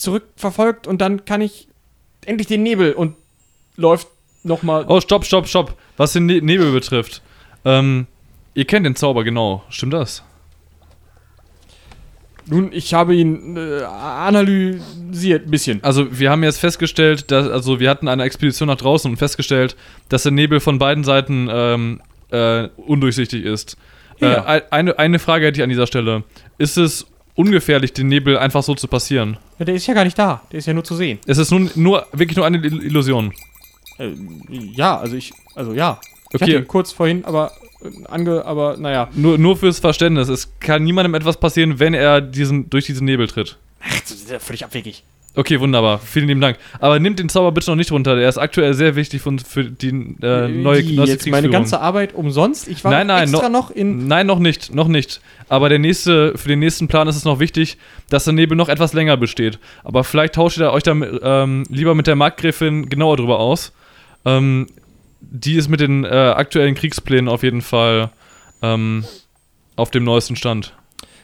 zurückverfolgt 0.00 0.86
und 0.86 1.00
dann 1.00 1.24
kann 1.24 1.40
ich 1.40 1.68
endlich 2.24 2.46
den 2.48 2.62
Nebel 2.62 2.92
und 2.92 3.16
läuft 3.76 4.08
nochmal. 4.42 4.84
Oh, 4.88 5.00
stopp, 5.00 5.24
stopp, 5.24 5.46
stopp. 5.46 5.76
Was 5.96 6.12
den 6.14 6.26
ne 6.26 6.40
Nebel 6.40 6.72
betrifft. 6.72 7.22
Ähm, 7.64 8.06
ihr 8.54 8.64
kennt 8.64 8.86
den 8.86 8.96
Zauber 8.96 9.24
genau. 9.24 9.62
Stimmt 9.68 9.92
das? 9.92 10.22
Nun, 12.46 12.70
ich 12.72 12.94
habe 12.94 13.14
ihn 13.14 13.56
äh, 13.56 13.82
analysiert, 13.82 15.46
ein 15.46 15.50
bisschen. 15.50 15.84
Also 15.84 16.18
wir 16.18 16.30
haben 16.30 16.42
jetzt 16.42 16.58
festgestellt, 16.58 17.30
dass, 17.30 17.48
also 17.48 17.78
wir 17.78 17.88
hatten 17.90 18.08
eine 18.08 18.24
Expedition 18.24 18.66
nach 18.66 18.78
draußen 18.78 19.10
und 19.10 19.18
festgestellt, 19.18 19.76
dass 20.08 20.24
der 20.24 20.32
Nebel 20.32 20.58
von 20.58 20.78
beiden 20.78 21.04
Seiten 21.04 21.48
ähm, 21.52 22.00
äh, 22.30 22.68
undurchsichtig 22.76 23.44
ist. 23.44 23.76
Ja. 24.20 24.32
Äh, 24.32 24.40
ein- 24.46 24.62
eine, 24.72 24.98
eine 24.98 25.18
Frage 25.18 25.46
hätte 25.46 25.60
ich 25.60 25.62
an 25.62 25.68
dieser 25.68 25.86
Stelle. 25.86 26.24
Ist 26.58 26.76
es 26.78 27.06
ungefährlich, 27.34 27.92
den 27.92 28.08
Nebel 28.08 28.36
einfach 28.38 28.62
so 28.62 28.74
zu 28.74 28.88
passieren? 28.88 29.36
Ja, 29.60 29.64
der 29.66 29.74
ist 29.76 29.86
ja 29.86 29.92
gar 29.94 30.04
nicht 30.04 30.18
da. 30.18 30.40
Der 30.50 30.58
ist 30.58 30.66
ja 30.66 30.72
nur 30.72 30.82
zu 30.84 30.96
sehen. 30.96 31.18
Es 31.26 31.38
ist 31.38 31.50
nun, 31.52 31.70
nur, 31.74 32.06
wirklich 32.12 32.36
nur 32.36 32.46
eine 32.46 32.56
Il- 32.58 32.82
Illusion. 32.82 33.32
Äh, 33.98 34.10
ja, 34.48 34.98
also 34.98 35.14
ich, 35.16 35.32
also 35.54 35.72
ja. 35.74 36.00
Ich 36.30 36.36
Okay. 36.36 36.44
hatte 36.44 36.52
ihn 36.62 36.66
kurz 36.66 36.92
vorhin, 36.92 37.24
aber 37.26 37.52
äh, 37.82 38.06
ange, 38.08 38.44
aber 38.44 38.76
naja. 38.78 39.08
Nur, 39.14 39.36
nur 39.36 39.56
fürs 39.56 39.78
Verständnis. 39.78 40.28
Es 40.28 40.48
kann 40.60 40.82
niemandem 40.82 41.14
etwas 41.14 41.38
passieren, 41.38 41.78
wenn 41.78 41.92
er 41.94 42.20
diesen, 42.22 42.70
durch 42.70 42.86
diesen 42.86 43.04
Nebel 43.04 43.28
tritt. 43.28 43.58
Ach, 43.82 44.00
das 44.00 44.10
ist 44.12 44.30
ja 44.30 44.38
völlig 44.38 44.64
abwegig. 44.64 45.02
Okay, 45.36 45.60
wunderbar. 45.60 46.00
Vielen 46.00 46.26
lieben 46.26 46.40
Dank. 46.40 46.58
Aber 46.80 46.98
nimmt 46.98 47.20
den 47.20 47.28
Zauber 47.28 47.52
bitte 47.52 47.70
noch 47.70 47.76
nicht 47.76 47.92
runter. 47.92 48.16
Der 48.16 48.28
ist 48.28 48.36
aktuell 48.36 48.74
sehr 48.74 48.96
wichtig 48.96 49.22
für, 49.22 49.36
für 49.38 49.64
die 49.64 49.88
äh, 50.22 50.48
neue 50.48 50.80
Wie, 50.84 50.96
neueste 50.96 51.12
jetzt 51.14 51.28
meine 51.28 51.48
ganze 51.48 51.80
Arbeit 51.80 52.14
umsonst. 52.14 52.66
Ich 52.66 52.82
war 52.82 52.90
Nein, 52.90 53.06
nein, 53.06 53.22
extra 53.28 53.48
noch- 53.48 53.68
noch 53.68 53.70
in. 53.70 54.08
Nein, 54.08 54.26
noch 54.26 54.40
nicht, 54.40 54.74
noch 54.74 54.88
nicht. 54.88 55.20
Aber 55.48 55.68
der 55.68 55.78
nächste, 55.78 56.36
für 56.36 56.48
den 56.48 56.58
nächsten 56.58 56.88
Plan 56.88 57.06
ist 57.06 57.14
es 57.14 57.24
noch 57.24 57.38
wichtig, 57.38 57.78
dass 58.08 58.24
der 58.24 58.32
Nebel 58.32 58.56
noch 58.56 58.68
etwas 58.68 58.92
länger 58.92 59.16
besteht. 59.16 59.60
Aber 59.84 60.02
vielleicht 60.02 60.34
tauscht 60.34 60.58
ihr 60.58 60.72
euch 60.72 60.82
dann 60.82 61.20
ähm, 61.22 61.64
lieber 61.68 61.94
mit 61.94 62.08
der 62.08 62.16
Marktgräfin 62.16 62.88
genauer 62.88 63.16
drüber 63.16 63.38
aus. 63.38 63.72
Ähm, 64.24 64.66
die 65.20 65.54
ist 65.54 65.68
mit 65.68 65.78
den 65.78 66.04
äh, 66.04 66.08
aktuellen 66.08 66.74
Kriegsplänen 66.74 67.28
auf 67.28 67.44
jeden 67.44 67.62
Fall 67.62 68.10
ähm, 68.62 69.04
auf 69.76 69.92
dem 69.92 70.02
neuesten 70.02 70.34
Stand. 70.34 70.72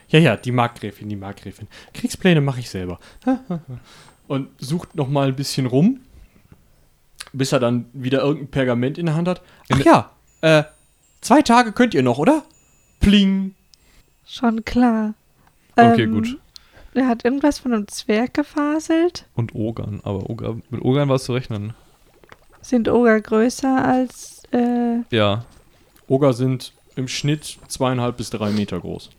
Ja, 0.09 0.19
ja, 0.19 0.37
die 0.37 0.51
Markgräfin, 0.51 1.09
die 1.09 1.15
Markgräfin. 1.15 1.67
Kriegspläne 1.93 2.41
mache 2.41 2.59
ich 2.61 2.69
selber. 2.69 2.99
Und 4.27 4.49
sucht 4.57 4.95
noch 4.95 5.07
mal 5.07 5.27
ein 5.29 5.35
bisschen 5.35 5.65
rum, 5.65 5.99
bis 7.33 7.51
er 7.51 7.59
dann 7.59 7.85
wieder 7.93 8.21
irgendein 8.21 8.49
Pergament 8.51 8.97
in 8.97 9.05
der 9.07 9.15
Hand 9.15 9.27
hat. 9.27 9.41
Ach 9.71 9.79
ja, 9.79 10.11
äh, 10.41 10.63
zwei 11.21 11.41
Tage 11.41 11.71
könnt 11.71 11.93
ihr 11.93 12.03
noch, 12.03 12.17
oder? 12.17 12.43
Pling. 12.99 13.53
Schon 14.25 14.63
klar. 14.65 15.13
Okay, 15.75 16.03
Ähm, 16.03 16.13
gut. 16.13 16.37
Er 16.93 17.07
hat 17.07 17.23
irgendwas 17.25 17.59
von 17.59 17.73
einem 17.73 17.87
Zwerg 17.87 18.33
gefaselt. 18.33 19.25
Und 19.35 19.53
Ogern, 19.53 20.01
aber 20.03 20.29
Oger, 20.29 20.57
mit 20.69 20.81
Ogern 20.81 21.07
war 21.09 21.17
es 21.17 21.25
zu 21.25 21.33
rechnen. 21.33 21.73
Sind 22.61 22.89
Oger 22.89 23.21
größer 23.21 23.85
als, 23.85 24.41
äh, 24.51 25.03
Ja. 25.11 25.45
Oger 26.07 26.33
sind 26.33 26.73
im 26.95 27.07
Schnitt 27.07 27.59
zweieinhalb 27.67 28.17
bis 28.17 28.29
drei 28.31 28.49
Meter 28.49 28.79
groß. 28.79 29.11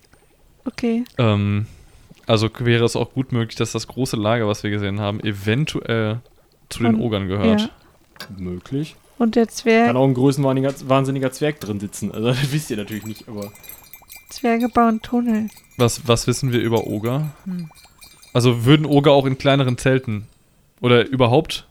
Okay. 0.69 1.05
Ähm, 1.19 1.67
also 2.27 2.49
wäre 2.59 2.85
es 2.85 2.95
auch 2.97 3.13
gut 3.13 3.33
möglich, 3.33 3.57
dass 3.57 3.73
das 3.73 3.87
große 3.89 4.17
Lager, 4.17 4.47
was 4.47 4.63
wir 4.63 4.71
gesehen 4.71 5.01
haben, 5.01 5.21
eventuell 5.21 6.21
zu 6.69 6.83
den 6.83 6.93
Von- 6.93 7.01
Ogern 7.03 7.29
gehört. 7.29 7.61
Ja. 7.63 7.71
Möglich. 8.37 8.97
Und 9.19 9.35
der 9.35 9.49
Zwerg, 9.49 9.87
Kann 9.89 9.97
auch 9.97 10.07
ein 10.07 10.15
größenwahnsinniger 10.15 10.89
wahnsinniger 10.89 11.33
Zwerg 11.33 11.61
drin 11.61 11.81
sitzen. 11.81 12.13
Also 12.13 12.29
das 12.29 12.53
wisst 12.53 12.71
ihr 12.71 12.77
natürlich 12.77 13.07
nicht, 13.07 13.29
aber. 13.29 13.51
Zwerge 14.29 14.69
bauen 14.69 15.01
Tunnel. 15.03 15.49
Was, 15.77 16.07
was 16.07 16.27
wissen 16.27 16.53
wir 16.53 16.61
über 16.61 16.87
Oger? 16.87 17.31
Also 18.33 18.65
würden 18.65 18.85
Oger 18.87 19.13
auch 19.13 19.25
in 19.27 19.39
kleineren 19.39 19.79
Zelten? 19.79 20.27
Oder 20.81 21.07
überhaupt? 21.09 21.67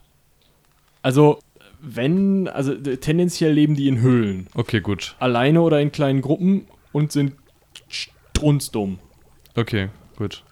Also, 1.02 1.38
wenn, 1.80 2.48
also 2.48 2.74
tendenziell 2.74 3.52
leben 3.52 3.76
die 3.76 3.88
in 3.88 4.00
Höhlen. 4.00 4.48
Okay, 4.54 4.80
gut. 4.80 5.14
Alleine 5.20 5.62
oder 5.62 5.80
in 5.80 5.92
kleinen 5.92 6.20
Gruppen 6.20 6.66
und 6.92 7.12
sind 7.12 7.32
strunzdumm. 8.38 8.98
Okay, 9.54 9.88
gut. 10.16 10.42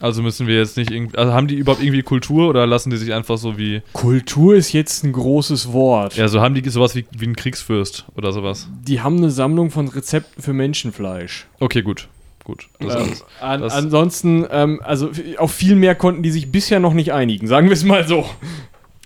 Also 0.00 0.22
müssen 0.22 0.46
wir 0.46 0.56
jetzt 0.56 0.78
nicht 0.78 0.90
irgendwie. 0.90 1.16
Also 1.18 1.32
haben 1.34 1.46
die 1.46 1.56
überhaupt 1.56 1.82
irgendwie 1.82 2.02
Kultur 2.02 2.48
oder 2.48 2.66
lassen 2.66 2.90
die 2.90 2.96
sich 2.96 3.12
einfach 3.12 3.36
so 3.36 3.58
wie. 3.58 3.82
Kultur 3.92 4.54
ist 4.54 4.72
jetzt 4.72 5.04
ein 5.04 5.12
großes 5.12 5.72
Wort. 5.72 6.16
Ja, 6.16 6.26
so 6.28 6.40
haben 6.40 6.54
die 6.54 6.68
sowas 6.70 6.94
wie, 6.94 7.04
wie 7.10 7.26
ein 7.26 7.36
Kriegsfürst 7.36 8.06
oder 8.16 8.32
sowas. 8.32 8.68
Die 8.82 9.02
haben 9.02 9.18
eine 9.18 9.30
Sammlung 9.30 9.70
von 9.70 9.88
Rezepten 9.88 10.42
für 10.42 10.54
Menschenfleisch. 10.54 11.46
Okay, 11.60 11.82
gut. 11.82 12.08
Gut. 12.44 12.68
Das 12.78 12.94
Ähm, 12.94 13.00
alles. 13.40 13.72
an, 13.72 13.84
ansonsten, 13.84 14.46
ähm, 14.50 14.80
also 14.82 15.10
auf 15.36 15.52
viel 15.52 15.76
mehr 15.76 15.94
konnten 15.94 16.22
die 16.22 16.30
sich 16.30 16.50
bisher 16.50 16.80
noch 16.80 16.94
nicht 16.94 17.12
einigen, 17.12 17.46
sagen 17.46 17.68
wir 17.68 17.74
es 17.74 17.84
mal 17.84 18.08
so. 18.08 18.24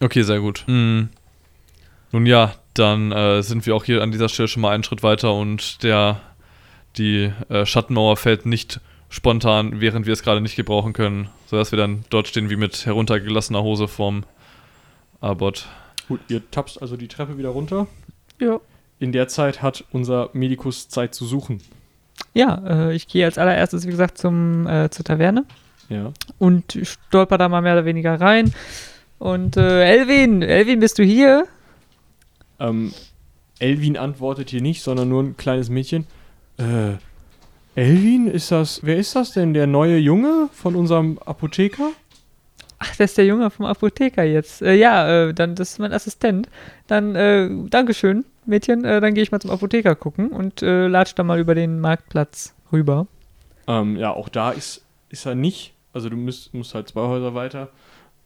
Okay, 0.00 0.22
sehr 0.22 0.40
gut. 0.40 0.62
Hm. 0.66 1.08
Nun 2.12 2.26
ja, 2.26 2.54
dann 2.74 3.10
äh, 3.10 3.42
sind 3.42 3.66
wir 3.66 3.74
auch 3.74 3.84
hier 3.84 4.02
an 4.02 4.12
dieser 4.12 4.28
Stelle 4.28 4.48
schon 4.48 4.62
mal 4.62 4.70
einen 4.70 4.84
Schritt 4.84 5.02
weiter 5.02 5.34
und 5.34 5.82
der 5.82 6.20
die 6.96 7.32
äh, 7.48 7.66
Schattenmauer 7.66 8.16
fällt 8.16 8.46
nicht 8.46 8.80
spontan, 9.08 9.80
während 9.80 10.06
wir 10.06 10.12
es 10.12 10.22
gerade 10.22 10.40
nicht 10.40 10.56
gebrauchen 10.56 10.92
können, 10.92 11.28
sodass 11.46 11.70
wir 11.72 11.76
dann 11.76 12.04
dort 12.10 12.28
stehen 12.28 12.50
wie 12.50 12.56
mit 12.56 12.86
heruntergelassener 12.86 13.62
Hose 13.62 13.88
vorm 13.88 14.24
Abot. 15.20 15.66
Gut, 16.08 16.20
ihr 16.28 16.42
tapst 16.50 16.82
also 16.82 16.96
die 16.96 17.08
Treppe 17.08 17.38
wieder 17.38 17.50
runter. 17.50 17.86
Jo. 18.40 18.60
In 18.98 19.12
der 19.12 19.28
Zeit 19.28 19.62
hat 19.62 19.84
unser 19.92 20.30
Medikus 20.32 20.88
Zeit 20.88 21.14
zu 21.14 21.24
suchen. 21.26 21.60
Ja, 22.32 22.62
äh, 22.88 22.94
ich 22.94 23.08
gehe 23.08 23.24
als 23.24 23.38
allererstes, 23.38 23.86
wie 23.86 23.90
gesagt, 23.90 24.18
zum, 24.18 24.66
äh, 24.66 24.90
zur 24.90 25.04
Taverne 25.04 25.44
Ja. 25.88 26.12
und 26.38 26.78
stolper 26.82 27.38
da 27.38 27.48
mal 27.48 27.60
mehr 27.62 27.72
oder 27.74 27.84
weniger 27.84 28.20
rein. 28.20 28.52
Und 29.18 29.56
äh, 29.56 29.84
Elvin, 29.84 30.42
Elvin, 30.42 30.80
bist 30.80 30.98
du 30.98 31.02
hier? 31.04 31.46
Ähm, 32.60 32.92
Elvin 33.58 33.96
antwortet 33.96 34.50
hier 34.50 34.60
nicht, 34.60 34.82
sondern 34.82 35.08
nur 35.08 35.22
ein 35.22 35.36
kleines 35.36 35.70
Mädchen. 35.70 36.06
Äh, 36.58 36.96
Elvin, 37.74 38.28
ist 38.28 38.52
das, 38.52 38.80
wer 38.84 38.96
ist 38.96 39.16
das 39.16 39.32
denn? 39.32 39.54
Der 39.54 39.66
neue 39.66 39.96
Junge 39.98 40.48
von 40.52 40.76
unserem 40.76 41.18
Apotheker? 41.24 41.90
Ach, 42.78 42.96
das 42.96 43.10
ist 43.10 43.18
der 43.18 43.26
Junge 43.26 43.50
vom 43.50 43.66
Apotheker 43.66 44.24
jetzt. 44.24 44.62
Äh, 44.62 44.74
ja, 44.74 45.28
äh, 45.28 45.34
dann 45.34 45.54
das 45.54 45.72
ist 45.72 45.78
mein 45.78 45.92
Assistent. 45.92 46.48
Dann, 46.86 47.14
äh, 47.16 47.48
Dankeschön, 47.70 48.24
Mädchen. 48.46 48.84
Äh, 48.84 49.00
dann 49.00 49.14
gehe 49.14 49.22
ich 49.22 49.32
mal 49.32 49.40
zum 49.40 49.50
Apotheker 49.50 49.94
gucken 49.94 50.28
und 50.28 50.62
äh, 50.62 50.86
latsch 50.86 51.14
da 51.16 51.24
mal 51.24 51.40
über 51.40 51.54
den 51.54 51.80
Marktplatz 51.80 52.54
rüber. 52.72 53.06
Ähm, 53.66 53.96
ja, 53.96 54.12
auch 54.12 54.28
da 54.28 54.50
ist, 54.50 54.84
ist 55.08 55.26
er 55.26 55.34
nicht. 55.34 55.72
Also 55.92 56.08
du 56.08 56.16
musst, 56.16 56.52
musst 56.54 56.74
halt 56.74 56.88
zwei 56.88 57.02
Häuser 57.02 57.34
weiter. 57.34 57.70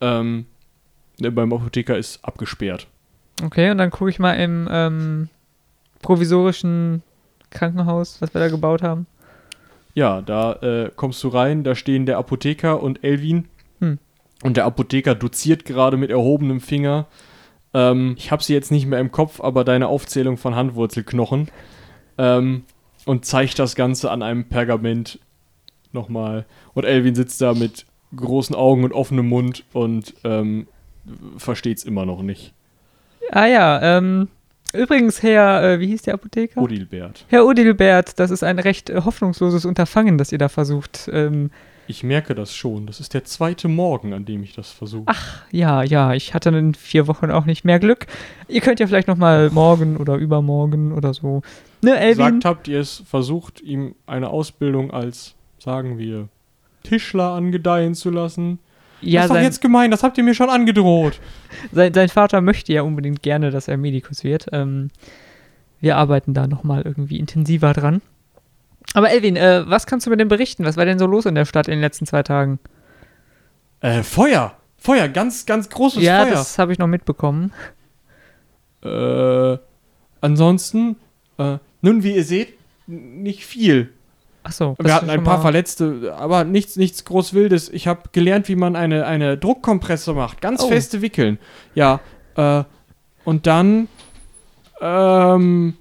Ähm, 0.00 0.46
ne, 1.18 1.30
beim 1.30 1.52
Apotheker 1.52 1.96
ist 1.96 2.24
abgesperrt. 2.24 2.86
Okay, 3.42 3.70
und 3.70 3.78
dann 3.78 3.90
gucke 3.90 4.10
ich 4.10 4.18
mal 4.18 4.34
im 4.34 4.68
ähm, 4.70 5.28
provisorischen 6.02 7.02
Krankenhaus, 7.50 8.20
was 8.20 8.34
wir 8.34 8.40
da 8.40 8.48
gebaut 8.48 8.82
haben. 8.82 9.06
Ja, 9.94 10.20
da 10.20 10.52
äh, 10.54 10.90
kommst 10.94 11.22
du 11.24 11.28
rein, 11.28 11.64
da 11.64 11.74
stehen 11.74 12.06
der 12.06 12.18
Apotheker 12.18 12.82
und 12.82 13.02
Elvin. 13.02 13.48
Hm. 13.80 13.98
Und 14.42 14.56
der 14.56 14.64
Apotheker 14.64 15.14
doziert 15.14 15.64
gerade 15.64 15.96
mit 15.96 16.10
erhobenem 16.10 16.60
Finger. 16.60 17.06
Ähm, 17.74 18.14
ich 18.16 18.30
habe 18.30 18.42
sie 18.42 18.54
jetzt 18.54 18.70
nicht 18.70 18.86
mehr 18.86 19.00
im 19.00 19.10
Kopf, 19.10 19.40
aber 19.40 19.64
deine 19.64 19.88
Aufzählung 19.88 20.36
von 20.36 20.54
Handwurzelknochen. 20.54 21.48
Ähm, 22.16 22.64
und 23.06 23.24
zeigt 23.24 23.58
das 23.58 23.74
Ganze 23.74 24.10
an 24.10 24.22
einem 24.22 24.44
Pergament 24.44 25.18
nochmal. 25.92 26.44
Und 26.74 26.84
Elvin 26.84 27.14
sitzt 27.14 27.40
da 27.40 27.54
mit 27.54 27.86
großen 28.14 28.54
Augen 28.54 28.84
und 28.84 28.92
offenem 28.92 29.28
Mund 29.28 29.64
und 29.72 30.14
ähm, 30.24 30.66
versteht's 31.36 31.84
immer 31.84 32.06
noch 32.06 32.22
nicht. 32.22 32.52
Ah 33.30 33.46
ja, 33.46 33.98
ähm, 33.98 34.28
übrigens, 34.74 35.22
Herr, 35.22 35.62
äh, 35.62 35.80
wie 35.80 35.86
hieß 35.88 36.02
der 36.02 36.14
Apotheker? 36.14 36.60
Odilbert. 36.60 37.24
Herr 37.28 37.46
Odilbert, 37.46 38.18
das 38.18 38.30
ist 38.30 38.42
ein 38.42 38.58
recht 38.58 38.90
äh, 38.90 39.02
hoffnungsloses 39.04 39.64
Unterfangen, 39.64 40.18
das 40.18 40.32
ihr 40.32 40.38
da 40.38 40.48
versucht. 40.48 41.08
Ähm, 41.12 41.50
Ich 41.86 42.02
merke 42.04 42.34
das 42.34 42.54
schon. 42.54 42.86
Das 42.86 43.00
ist 43.00 43.14
der 43.14 43.24
zweite 43.24 43.66
Morgen, 43.68 44.12
an 44.12 44.24
dem 44.24 44.42
ich 44.42 44.54
das 44.54 44.70
versuche. 44.70 45.04
ach, 45.06 45.42
ja, 45.50 45.82
ja, 45.82 46.12
ich 46.12 46.34
hatte 46.34 46.50
in 46.50 46.74
vier 46.74 47.06
Wochen 47.06 47.30
auch 47.30 47.46
nicht 47.46 47.64
mehr 47.64 47.78
Glück. 47.78 48.06
Ihr 48.46 48.60
könnt 48.60 48.78
ja 48.80 48.86
vielleicht 48.86 49.08
noch 49.08 49.16
mal 49.16 49.50
morgen 49.50 49.96
oder 49.96 50.16
übermorgen 50.16 50.92
oder 50.92 51.14
so. 51.14 51.42
Ne, 51.82 51.98
Elvin? 51.98 52.16
Sagt, 52.16 52.44
habt 52.44 52.68
ihr 52.68 52.80
es 52.80 53.02
versucht, 53.06 53.60
ihm 53.60 53.94
eine 54.06 54.28
Ausbildung 54.30 54.90
als, 54.90 55.34
sagen 55.58 55.98
wir, 55.98 56.28
Tischler 56.82 57.30
angedeihen 57.32 57.94
zu 57.94 58.10
lassen? 58.10 58.58
Ja, 59.00 59.20
das 59.20 59.24
ist 59.24 59.30
doch 59.30 59.34
sein, 59.36 59.44
jetzt 59.44 59.60
gemein, 59.60 59.90
das 59.90 60.02
habt 60.02 60.18
ihr 60.18 60.24
mir 60.24 60.34
schon 60.34 60.50
angedroht. 60.50 61.20
sein, 61.72 61.94
sein 61.94 62.08
Vater 62.08 62.40
möchte 62.40 62.72
ja 62.72 62.82
unbedingt 62.82 63.22
gerne, 63.22 63.50
dass 63.50 63.68
er 63.68 63.76
Medikus 63.76 64.24
wird. 64.24 64.46
Ähm, 64.52 64.90
wir 65.80 65.96
arbeiten 65.96 66.34
da 66.34 66.46
nochmal 66.46 66.82
irgendwie 66.82 67.18
intensiver 67.18 67.72
dran. 67.72 68.02
Aber 68.94 69.10
Elvin, 69.10 69.36
äh, 69.36 69.64
was 69.66 69.86
kannst 69.86 70.06
du 70.06 70.10
mir 70.10 70.16
denn 70.16 70.28
berichten? 70.28 70.64
Was 70.64 70.76
war 70.76 70.84
denn 70.84 70.98
so 70.98 71.06
los 71.06 71.26
in 71.26 71.34
der 71.34 71.44
Stadt 71.44 71.68
in 71.68 71.72
den 71.72 71.80
letzten 71.80 72.06
zwei 72.06 72.22
Tagen? 72.22 72.58
Äh, 73.80 74.02
Feuer. 74.02 74.56
Feuer, 74.78 75.08
ganz, 75.08 75.44
ganz 75.44 75.68
großes 75.68 76.02
ja, 76.02 76.24
Feuer. 76.24 76.34
das 76.34 76.58
habe 76.58 76.72
ich 76.72 76.78
noch 76.78 76.86
mitbekommen. 76.86 77.52
Äh, 78.82 79.58
ansonsten, 80.20 80.96
äh, 81.36 81.58
nun, 81.82 82.02
wie 82.02 82.14
ihr 82.14 82.24
seht, 82.24 82.54
nicht 82.86 83.44
viel. 83.44 83.92
Achso. 84.48 84.76
Wir 84.80 84.94
hatten 84.94 85.10
ein 85.10 85.24
paar 85.24 85.42
Verletzte, 85.42 86.14
aber 86.18 86.44
nichts, 86.44 86.76
nichts 86.76 87.04
groß 87.04 87.34
Wildes. 87.34 87.68
Ich 87.68 87.86
habe 87.86 88.02
gelernt, 88.12 88.48
wie 88.48 88.56
man 88.56 88.76
eine, 88.76 89.04
eine 89.06 89.36
Druckkompresse 89.36 90.14
macht. 90.14 90.40
Ganz 90.40 90.62
Oh. 90.62 90.68
feste 90.68 91.02
Wickeln. 91.02 91.38
Ja, 91.74 92.00
äh, 92.36 92.64
und 93.24 93.46
dann, 93.46 93.88
ähm, 94.80 95.74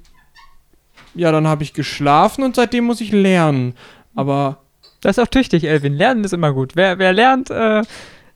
ja, 1.16 1.32
dann 1.32 1.48
habe 1.48 1.64
ich 1.64 1.74
geschlafen 1.74 2.44
und 2.44 2.56
seitdem 2.56 2.84
muss 2.86 3.02
ich 3.02 3.12
lernen. 3.12 3.74
Aber, 4.16 4.58
Das 5.02 5.18
ist 5.18 5.24
auch 5.24 5.28
tüchtig, 5.30 5.64
Elvin. 5.64 5.94
Lernen 5.94 6.24
ist 6.24 6.34
immer 6.34 6.52
gut. 6.54 6.76
Wer, 6.76 6.98
wer 7.00 7.14
lernt, 7.14 7.50
äh, 7.52 7.84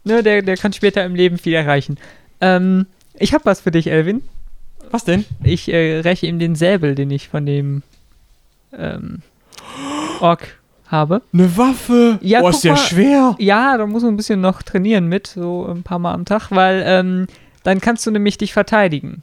ne, 0.03 0.23
der, 0.23 0.41
der 0.43 0.55
kann 0.57 0.71
später 0.73 1.03
im 1.03 1.15
Leben 1.15 1.37
viel 1.39 1.53
erreichen. 1.53 1.97
Ähm, 2.39 2.85
ich 3.15 3.33
habe 3.33 3.45
was 3.45 3.59
für 3.61 3.71
dich, 3.71 3.87
Elvin. 3.87 4.21
was 4.91 5.03
denn? 5.03 5.25
Ich 5.43 5.67
äh, 5.73 5.99
räche 5.99 6.27
ihm 6.27 6.39
den 6.39 6.55
Säbel, 6.55 6.95
den 6.95 7.11
ich 7.11 7.27
von 7.29 7.45
dem 7.45 7.81
ähm, 8.77 9.21
Ork 10.19 10.59
habe. 10.87 11.21
Eine 11.33 11.57
Waffe. 11.57 12.19
Ja, 12.21 12.41
oh, 12.41 12.49
ist 12.49 12.63
ja 12.63 12.73
mal. 12.73 12.77
schwer. 12.77 13.35
Ja, 13.39 13.77
da 13.77 13.85
muss 13.87 14.03
man 14.03 14.13
ein 14.13 14.17
bisschen 14.17 14.41
noch 14.41 14.61
trainieren 14.61 15.07
mit, 15.07 15.27
so 15.27 15.65
ein 15.65 15.83
paar 15.83 15.99
Mal 15.99 16.13
am 16.13 16.25
Tag, 16.25 16.51
weil 16.51 16.83
ähm, 16.85 17.27
dann 17.63 17.79
kannst 17.79 18.05
du 18.05 18.11
nämlich 18.11 18.37
dich 18.37 18.53
verteidigen. 18.53 19.21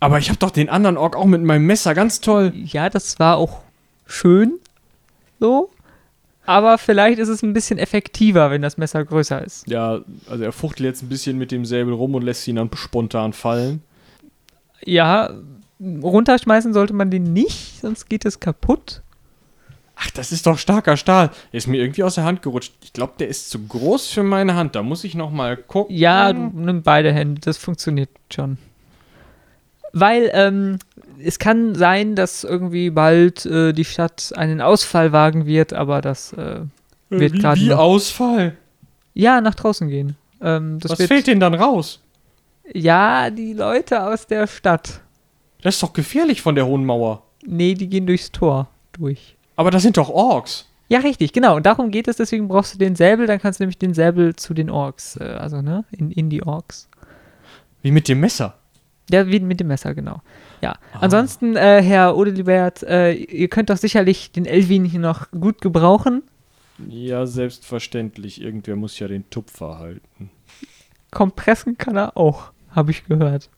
Aber 0.00 0.18
ich 0.18 0.30
habe 0.30 0.38
doch 0.38 0.50
den 0.50 0.70
anderen 0.70 0.96
Ork 0.96 1.14
auch 1.14 1.26
mit 1.26 1.42
meinem 1.42 1.66
Messer. 1.66 1.94
Ganz 1.94 2.20
toll. 2.20 2.52
Ja, 2.54 2.88
das 2.88 3.18
war 3.18 3.36
auch 3.36 3.60
schön, 4.06 4.54
so. 5.38 5.70
Aber 6.46 6.78
vielleicht 6.78 7.18
ist 7.18 7.28
es 7.28 7.42
ein 7.42 7.52
bisschen 7.52 7.78
effektiver, 7.78 8.50
wenn 8.50 8.62
das 8.62 8.78
Messer 8.78 9.04
größer 9.04 9.44
ist. 9.44 9.68
Ja, 9.68 10.00
also 10.28 10.42
er 10.42 10.52
fuchtelt 10.52 10.86
jetzt 10.86 11.02
ein 11.02 11.08
bisschen 11.08 11.38
mit 11.38 11.52
dem 11.52 11.64
Säbel 11.64 11.92
rum 11.92 12.14
und 12.14 12.22
lässt 12.22 12.48
ihn 12.48 12.56
dann 12.56 12.70
spontan 12.74 13.34
fallen. 13.34 13.82
Ja, 14.82 15.30
runterschmeißen 15.80 16.72
sollte 16.72 16.94
man 16.94 17.10
den 17.10 17.32
nicht, 17.32 17.80
sonst 17.80 18.08
geht 18.08 18.24
es 18.24 18.40
kaputt. 18.40 19.02
Ach, 20.02 20.10
das 20.12 20.32
ist 20.32 20.46
doch 20.46 20.58
starker 20.58 20.96
Stahl. 20.96 21.30
Der 21.52 21.58
ist 21.58 21.66
mir 21.66 21.76
irgendwie 21.76 22.02
aus 22.02 22.14
der 22.14 22.24
Hand 22.24 22.40
gerutscht. 22.40 22.72
Ich 22.82 22.92
glaube, 22.94 23.12
der 23.18 23.28
ist 23.28 23.50
zu 23.50 23.58
groß 23.66 24.08
für 24.08 24.22
meine 24.22 24.54
Hand. 24.54 24.74
Da 24.74 24.82
muss 24.82 25.04
ich 25.04 25.14
noch 25.14 25.30
mal 25.30 25.58
gucken. 25.58 25.94
Ja, 25.94 26.32
du 26.32 26.50
nimm 26.54 26.82
beide 26.82 27.12
Hände, 27.12 27.40
das 27.42 27.58
funktioniert 27.58 28.08
schon. 28.32 28.56
Weil 29.92 30.30
ähm, 30.32 30.78
es 31.22 31.38
kann 31.38 31.74
sein, 31.74 32.14
dass 32.14 32.44
irgendwie 32.44 32.90
bald 32.90 33.44
äh, 33.44 33.72
die 33.72 33.84
Stadt 33.84 34.32
einen 34.36 34.62
Ausfall 34.62 35.12
wagen 35.12 35.44
wird, 35.44 35.72
aber 35.74 36.00
das 36.00 36.32
äh, 36.32 36.60
wird 37.10 37.34
wie, 37.34 37.38
gerade 37.38 37.60
wie 37.60 37.72
Ausfall. 37.74 38.56
ja 39.12 39.40
nach 39.40 39.54
draußen 39.54 39.88
gehen. 39.88 40.16
Ähm, 40.40 40.78
das 40.80 40.92
Was 40.92 40.98
wird, 41.00 41.08
fällt 41.08 41.26
denn 41.26 41.40
dann 41.40 41.54
raus? 41.54 42.00
Ja, 42.72 43.28
die 43.28 43.52
Leute 43.52 44.02
aus 44.02 44.26
der 44.26 44.46
Stadt. 44.46 45.00
Das 45.60 45.74
ist 45.74 45.82
doch 45.82 45.92
gefährlich 45.92 46.40
von 46.40 46.54
der 46.54 46.64
hohen 46.66 46.86
Mauer. 46.86 47.22
Nee, 47.44 47.74
die 47.74 47.88
gehen 47.88 48.06
durchs 48.06 48.32
Tor 48.32 48.68
durch. 48.92 49.36
Aber 49.60 49.70
das 49.70 49.82
sind 49.82 49.98
doch 49.98 50.08
Orks. 50.08 50.64
Ja, 50.88 51.00
richtig, 51.00 51.34
genau. 51.34 51.56
Und 51.56 51.66
darum 51.66 51.90
geht 51.90 52.08
es, 52.08 52.16
deswegen 52.16 52.48
brauchst 52.48 52.72
du 52.72 52.78
den 52.78 52.96
Säbel, 52.96 53.26
dann 53.26 53.38
kannst 53.38 53.60
du 53.60 53.64
nämlich 53.64 53.76
den 53.76 53.92
Säbel 53.92 54.34
zu 54.34 54.54
den 54.54 54.70
Orks, 54.70 55.16
äh, 55.16 55.24
also 55.24 55.60
ne, 55.60 55.84
in, 55.90 56.10
in 56.10 56.30
die 56.30 56.42
Orks. 56.42 56.88
Wie 57.82 57.90
mit 57.90 58.08
dem 58.08 58.20
Messer. 58.20 58.56
Ja, 59.10 59.26
wie 59.26 59.38
mit 59.38 59.60
dem 59.60 59.66
Messer, 59.66 59.94
genau. 59.94 60.22
Ja. 60.62 60.76
Ansonsten, 60.94 61.56
äh, 61.56 61.82
Herr 61.82 62.16
Odelibert, 62.16 62.84
äh, 62.84 63.12
ihr 63.12 63.48
könnt 63.48 63.68
doch 63.68 63.76
sicherlich 63.76 64.32
den 64.32 64.46
Elvin 64.46 64.86
hier 64.86 65.00
noch 65.00 65.30
gut 65.30 65.60
gebrauchen. 65.60 66.22
Ja, 66.88 67.26
selbstverständlich. 67.26 68.40
Irgendwer 68.40 68.76
muss 68.76 68.98
ja 68.98 69.08
den 69.08 69.28
Tupfer 69.28 69.78
halten. 69.78 70.30
Kompressen 71.10 71.76
kann 71.76 71.98
er 71.98 72.16
auch, 72.16 72.52
habe 72.70 72.92
ich 72.92 73.04
gehört. 73.04 73.50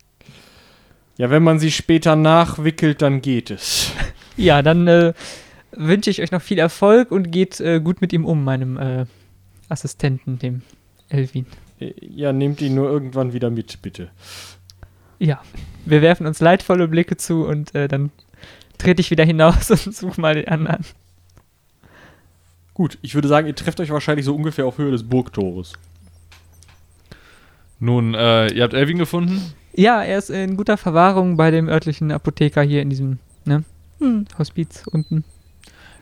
Ja, 1.16 1.30
wenn 1.30 1.44
man 1.44 1.60
sie 1.60 1.70
später 1.70 2.16
nachwickelt, 2.16 3.02
dann 3.02 3.22
geht 3.22 3.52
es. 3.52 3.92
Ja, 4.38 4.62
dann 4.62 4.88
äh, 4.88 5.12
wünsche 5.72 6.10
ich 6.10 6.22
euch 6.22 6.30
noch 6.32 6.42
viel 6.42 6.58
Erfolg 6.58 7.10
und 7.10 7.30
geht 7.32 7.60
äh, 7.60 7.80
gut 7.80 8.00
mit 8.00 8.12
ihm 8.12 8.24
um, 8.24 8.44
meinem 8.44 8.76
äh, 8.76 9.06
Assistenten, 9.68 10.38
dem 10.38 10.62
Elvin. 11.08 11.46
Äh, 11.80 11.92
Ja, 12.00 12.32
nehmt 12.32 12.60
ihn 12.60 12.74
nur 12.74 12.88
irgendwann 12.90 13.32
wieder 13.32 13.50
mit, 13.50 13.80
bitte. 13.82 14.10
Ja, 15.18 15.40
wir 15.84 16.02
werfen 16.02 16.26
uns 16.26 16.40
leidvolle 16.40 16.88
Blicke 16.88 17.16
zu 17.16 17.46
und 17.46 17.74
äh, 17.74 17.88
dann 17.88 18.10
trete 18.78 19.00
ich 19.00 19.10
wieder 19.10 19.24
hinaus 19.24 19.70
und 19.86 19.94
suche 19.94 20.20
mal 20.20 20.34
den 20.34 20.48
anderen. 20.48 20.84
Gut, 22.74 22.98
ich 23.02 23.14
würde 23.14 23.28
sagen, 23.28 23.46
ihr 23.46 23.54
trefft 23.54 23.80
euch 23.80 23.90
wahrscheinlich 23.90 24.24
so 24.24 24.34
ungefähr 24.34 24.66
auf 24.66 24.78
Höhe 24.78 24.90
des 24.90 25.04
Burgtores. 25.04 25.74
Nun, 27.78 28.14
äh, 28.14 28.48
ihr 28.52 28.62
habt 28.62 28.74
Elvin 28.74 28.98
gefunden? 28.98 29.40
Ja, 29.74 30.02
er 30.02 30.18
ist 30.18 30.30
in 30.30 30.56
guter 30.56 30.76
Verwahrung 30.76 31.36
bei 31.36 31.50
dem 31.50 31.68
örtlichen 31.68 32.12
Apotheker 32.12 32.62
hier 32.62 32.82
in 32.82 32.90
diesem 32.90 33.18
ne, 33.44 33.64
Hm. 33.98 34.26
Hospiz 34.38 34.84
unten. 34.90 35.24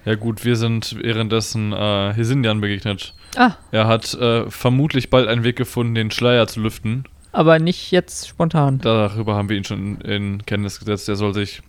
Ja 0.05 0.15
gut, 0.15 0.45
wir 0.45 0.57
sind 0.57 0.97
währenddessen 1.03 1.73
äh, 1.73 2.13
Hesindian 2.15 2.61
begegnet. 2.61 3.15
Ah, 3.37 3.53
Er 3.71 3.87
hat 3.87 4.15
äh, 4.15 4.51
vermutlich 4.51 5.11
bald 5.11 5.29
einen 5.29 5.45
Weg 5.45 5.57
gefunden, 5.57 5.95
den 5.95 6.11
Schleier 6.11 6.47
zu 6.47 6.61
lüften. 6.61 7.05
aber 7.33 7.59
nicht 7.59 7.91
jetzt 7.93 8.27
spontan. 8.29 8.79
Darüber 8.79 9.35
haben 9.37 9.49
wir 9.49 9.57
ihn 9.57 9.65
schon 9.65 10.01
in 10.01 10.45
Kenntnis 10.47 10.79
gesetzt. 10.81 11.09
Er 11.09 11.17
soll 11.17 11.35
sich 11.35 11.63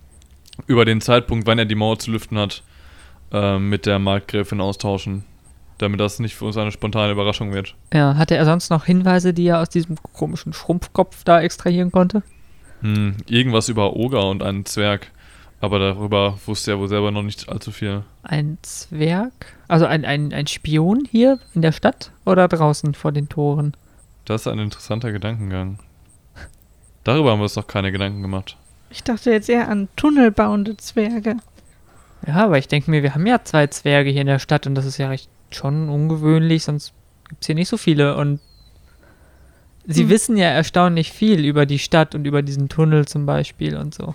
über 0.66 0.84
den 0.84 1.00
Zeitpunkt, 1.00 1.46
wann 1.46 1.58
er 1.58 1.66
die 1.66 1.74
Mauer 1.74 1.98
zu 1.98 2.10
lüften 2.10 2.38
hat, 2.38 2.62
äh, 3.32 3.58
mit 3.58 3.86
der 3.86 3.98
Markgräfin 3.98 4.60
austauschen. 4.60 5.24
Damit 5.78 6.00
das 6.00 6.18
nicht 6.18 6.34
für 6.34 6.44
uns 6.46 6.56
eine 6.56 6.70
spontane 6.72 7.12
Überraschung 7.12 7.52
wird. 7.52 7.74
Ja, 7.92 8.16
hatte 8.16 8.36
er 8.36 8.44
sonst 8.44 8.70
noch 8.70 8.84
Hinweise, 8.84 9.32
die 9.34 9.46
er 9.46 9.60
aus 9.60 9.68
diesem 9.68 9.96
komischen 10.12 10.52
Schrumpfkopf 10.52 11.24
da 11.24 11.40
extrahieren 11.40 11.90
konnte? 11.92 12.22
Hm, 12.82 13.16
irgendwas 13.28 13.68
über 13.68 13.94
Oger 13.96 14.28
und 14.28 14.42
einen 14.42 14.64
Zwerg. 14.64 15.10
Aber 15.62 15.78
darüber 15.78 16.36
wusste 16.44 16.72
er 16.72 16.78
wohl 16.80 16.88
selber 16.88 17.12
noch 17.12 17.22
nicht 17.22 17.48
allzu 17.48 17.70
viel. 17.70 18.02
Ein 18.24 18.58
Zwerg? 18.62 19.32
Also 19.68 19.86
ein, 19.86 20.04
ein, 20.04 20.32
ein 20.34 20.48
Spion 20.48 21.04
hier 21.08 21.38
in 21.54 21.62
der 21.62 21.70
Stadt 21.70 22.10
oder 22.26 22.48
draußen 22.48 22.94
vor 22.94 23.12
den 23.12 23.28
Toren? 23.28 23.72
Das 24.24 24.42
ist 24.42 24.48
ein 24.48 24.58
interessanter 24.58 25.12
Gedankengang. 25.12 25.78
Darüber 27.04 27.30
haben 27.30 27.38
wir 27.38 27.44
uns 27.44 27.54
noch 27.54 27.68
keine 27.68 27.92
Gedanken 27.92 28.22
gemacht. 28.22 28.56
Ich 28.90 29.04
dachte 29.04 29.30
jetzt 29.30 29.48
eher 29.48 29.68
an 29.68 29.88
tunnelbauende 29.94 30.76
Zwerge. 30.78 31.36
Ja, 32.26 32.44
aber 32.44 32.58
ich 32.58 32.66
denke 32.66 32.90
mir, 32.90 33.04
wir 33.04 33.14
haben 33.14 33.26
ja 33.26 33.42
zwei 33.44 33.68
Zwerge 33.68 34.10
hier 34.10 34.20
in 34.22 34.26
der 34.26 34.40
Stadt 34.40 34.66
und 34.66 34.74
das 34.74 34.84
ist 34.84 34.98
ja 34.98 35.08
recht 35.08 35.30
schon 35.52 35.88
ungewöhnlich, 35.88 36.64
sonst 36.64 36.92
gibt 37.28 37.42
es 37.42 37.46
hier 37.46 37.54
nicht 37.54 37.68
so 37.68 37.76
viele 37.76 38.16
und 38.16 38.40
sie 39.86 40.02
Hm. 40.04 40.08
wissen 40.08 40.36
ja 40.36 40.46
erstaunlich 40.48 41.12
viel 41.12 41.44
über 41.44 41.66
die 41.66 41.78
Stadt 41.78 42.14
und 42.16 42.24
über 42.26 42.42
diesen 42.42 42.68
Tunnel 42.68 43.06
zum 43.06 43.26
Beispiel 43.26 43.76
und 43.76 43.94
so. 43.94 44.14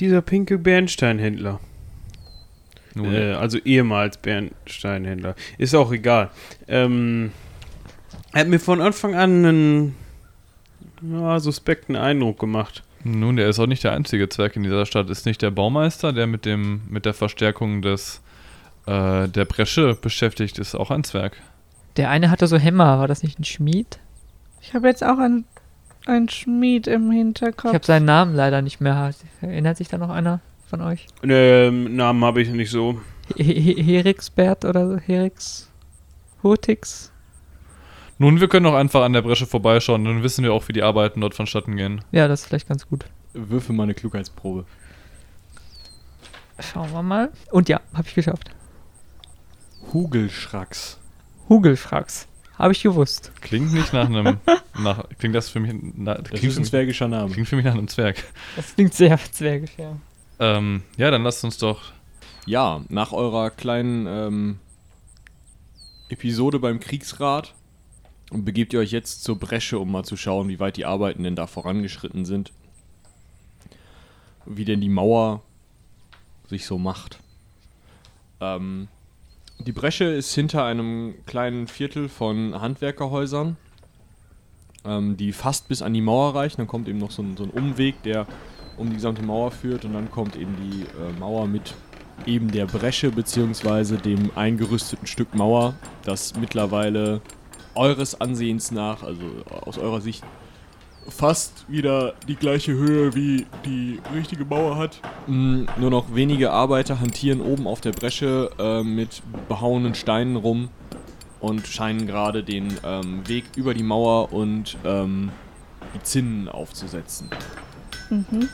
Dieser 0.00 0.22
pinke 0.22 0.58
Bernsteinhändler. 0.58 1.60
Äh, 2.96 3.32
also 3.32 3.58
ehemals 3.58 4.16
Bernsteinhändler. 4.16 5.36
Ist 5.58 5.74
auch 5.74 5.92
egal. 5.92 6.30
Ähm, 6.66 7.32
er 8.32 8.40
hat 8.40 8.48
mir 8.48 8.58
von 8.58 8.80
Anfang 8.80 9.14
an 9.14 9.44
einen 9.44 9.96
ja, 11.02 11.38
suspekten 11.38 11.96
Eindruck 11.96 12.38
gemacht. 12.38 12.82
nun, 13.04 13.36
der 13.36 13.48
ist 13.48 13.58
auch 13.58 13.66
nicht 13.66 13.84
der 13.84 13.92
einzige 13.92 14.28
Zwerg 14.28 14.56
in 14.56 14.62
dieser 14.62 14.86
Stadt. 14.86 15.10
Ist 15.10 15.26
nicht 15.26 15.42
der 15.42 15.50
Baumeister, 15.50 16.12
der 16.12 16.26
mit 16.26 16.44
dem 16.44 16.82
mit 16.88 17.04
der 17.04 17.14
Verstärkung 17.14 17.82
des 17.82 18.22
äh, 18.86 19.28
der 19.28 19.44
Bresche 19.44 19.94
beschäftigt 19.94 20.58
ist, 20.58 20.74
auch 20.74 20.90
ein 20.90 21.04
Zwerg. 21.04 21.36
Der 21.96 22.10
eine 22.10 22.30
hatte 22.30 22.46
so 22.46 22.56
Hämmer, 22.56 22.98
war 22.98 23.08
das 23.08 23.22
nicht 23.22 23.38
ein 23.38 23.44
Schmied? 23.44 23.98
Ich 24.62 24.74
habe 24.74 24.88
jetzt 24.88 25.04
auch 25.04 25.18
an 25.18 25.44
einen 26.06 26.28
Schmied 26.28 26.86
im 26.86 27.10
Ich 27.10 27.18
Hinterkopf. 27.18 27.74
habe 27.74 27.84
seinen 27.86 28.06
Namen 28.06 28.34
leider 28.34 28.62
nicht 28.62 28.80
mehr. 28.80 29.12
Erinnert 29.40 29.76
sich 29.76 29.88
da 29.88 29.98
noch 29.98 30.10
einer 30.10 30.40
von 30.68 30.80
euch? 30.80 31.06
Ähm, 31.22 31.94
Namen 31.96 32.24
habe 32.24 32.40
ich 32.42 32.48
nicht 32.50 32.70
so. 32.70 33.00
He- 33.36 33.42
He- 33.74 33.82
Herixbert 33.82 34.64
oder 34.64 34.88
so? 34.88 34.96
Herix? 34.98 35.70
Hurtix? 36.42 37.12
Nun, 38.18 38.40
wir 38.40 38.48
können 38.48 38.66
auch 38.66 38.74
einfach 38.74 39.02
an 39.02 39.12
der 39.12 39.22
Bresche 39.22 39.46
vorbeischauen, 39.46 40.04
dann 40.04 40.22
wissen 40.22 40.44
wir 40.44 40.52
auch, 40.52 40.68
wie 40.68 40.72
die 40.74 40.82
Arbeiten 40.82 41.20
dort 41.20 41.34
vonstatten 41.34 41.76
gehen. 41.76 42.02
Ja, 42.12 42.28
das 42.28 42.40
ist 42.42 42.46
vielleicht 42.48 42.68
ganz 42.68 42.86
gut. 42.86 43.06
Würfel 43.32 43.74
mal 43.74 43.84
eine 43.84 43.94
Klugheitsprobe. 43.94 44.64
Schauen 46.58 46.92
wir 46.92 47.02
mal. 47.02 47.30
Und 47.50 47.68
ja, 47.68 47.80
habe 47.94 48.06
ich 48.08 48.14
geschafft. 48.14 48.50
Hugelschracks. 49.92 50.98
Hugelfrax. 51.48 52.28
Habe 52.60 52.72
ich 52.72 52.82
gewusst. 52.82 53.32
Klingt 53.40 53.72
nicht 53.72 53.92
nach 53.94 54.06
einem. 54.06 54.38
nach, 54.78 55.04
klingt 55.18 55.34
das 55.34 55.48
für 55.48 55.60
mich. 55.60 55.74
Na, 55.96 56.14
Das 56.16 56.28
klingt, 56.28 56.44
ist 56.44 56.52
für 56.54 56.60
ein 56.60 56.62
mich, 56.62 56.70
zwergischer 56.70 57.08
Name. 57.08 57.32
klingt 57.32 57.48
für 57.48 57.56
mich 57.56 57.64
nach 57.64 57.72
einem 57.74 57.88
Zwerg. 57.88 58.22
Das 58.54 58.74
klingt 58.74 58.92
sehr 58.94 59.18
zwergisch, 59.32 59.72
ja. 59.78 59.96
Ähm, 60.38 60.82
ja, 60.98 61.10
dann 61.10 61.22
lasst 61.22 61.42
uns 61.42 61.56
doch. 61.58 61.92
Ja, 62.46 62.82
nach 62.88 63.12
eurer 63.12 63.50
kleinen 63.50 64.06
ähm, 64.06 64.58
Episode 66.10 66.58
beim 66.58 66.80
Kriegsrat 66.80 67.54
Und 68.30 68.44
begebt 68.44 68.72
ihr 68.72 68.80
euch 68.80 68.90
jetzt 68.92 69.22
zur 69.24 69.38
Bresche, 69.38 69.78
um 69.78 69.90
mal 69.90 70.04
zu 70.04 70.16
schauen, 70.16 70.48
wie 70.48 70.60
weit 70.60 70.76
die 70.76 70.84
Arbeiten 70.86 71.22
denn 71.22 71.36
da 71.36 71.46
vorangeschritten 71.46 72.24
sind. 72.24 72.52
Wie 74.46 74.64
denn 74.64 74.80
die 74.80 74.88
Mauer 74.88 75.42
sich 76.48 76.66
so 76.66 76.78
macht. 76.78 77.20
Ähm, 78.40 78.88
die 79.60 79.72
Bresche 79.72 80.04
ist 80.04 80.34
hinter 80.34 80.64
einem 80.64 81.14
kleinen 81.26 81.66
Viertel 81.66 82.08
von 82.08 82.60
Handwerkerhäusern, 82.60 83.56
ähm, 84.84 85.16
die 85.16 85.32
fast 85.32 85.68
bis 85.68 85.82
an 85.82 85.92
die 85.92 86.00
Mauer 86.00 86.34
reichen. 86.34 86.58
Dann 86.58 86.66
kommt 86.66 86.88
eben 86.88 86.98
noch 86.98 87.10
so 87.10 87.22
ein, 87.22 87.36
so 87.36 87.44
ein 87.44 87.50
Umweg, 87.50 88.02
der 88.02 88.26
um 88.76 88.88
die 88.88 88.96
gesamte 88.96 89.22
Mauer 89.22 89.50
führt. 89.50 89.84
Und 89.84 89.92
dann 89.92 90.10
kommt 90.10 90.36
eben 90.36 90.56
die 90.56 90.82
äh, 90.82 91.18
Mauer 91.18 91.46
mit 91.46 91.74
eben 92.26 92.50
der 92.50 92.66
Bresche 92.66 93.10
beziehungsweise 93.10 93.96
dem 93.96 94.30
eingerüsteten 94.34 95.06
Stück 95.06 95.34
Mauer, 95.34 95.74
das 96.04 96.34
mittlerweile 96.36 97.20
eures 97.74 98.20
Ansehens 98.20 98.70
nach, 98.70 99.02
also 99.02 99.22
aus 99.48 99.78
eurer 99.78 100.00
Sicht, 100.00 100.24
fast 101.10 101.64
wieder 101.68 102.14
die 102.28 102.36
gleiche 102.36 102.72
Höhe 102.72 103.14
wie 103.14 103.46
die 103.64 104.00
richtige 104.14 104.44
Mauer 104.44 104.76
hat. 104.76 105.00
Mm, 105.26 105.64
nur 105.78 105.90
noch 105.90 106.14
wenige 106.14 106.50
Arbeiter 106.52 107.00
hantieren 107.00 107.40
oben 107.40 107.66
auf 107.66 107.80
der 107.80 107.92
Bresche 107.92 108.50
äh, 108.58 108.82
mit 108.82 109.22
behauenen 109.48 109.94
Steinen 109.94 110.36
rum 110.36 110.68
und 111.40 111.66
scheinen 111.66 112.06
gerade 112.06 112.42
den 112.44 112.72
ähm, 112.84 113.26
Weg 113.28 113.44
über 113.56 113.74
die 113.74 113.82
Mauer 113.82 114.32
und 114.32 114.76
ähm, 114.84 115.30
die 115.94 116.02
Zinnen 116.02 116.48
aufzusetzen. 116.48 117.28
Mhm. 118.10 118.48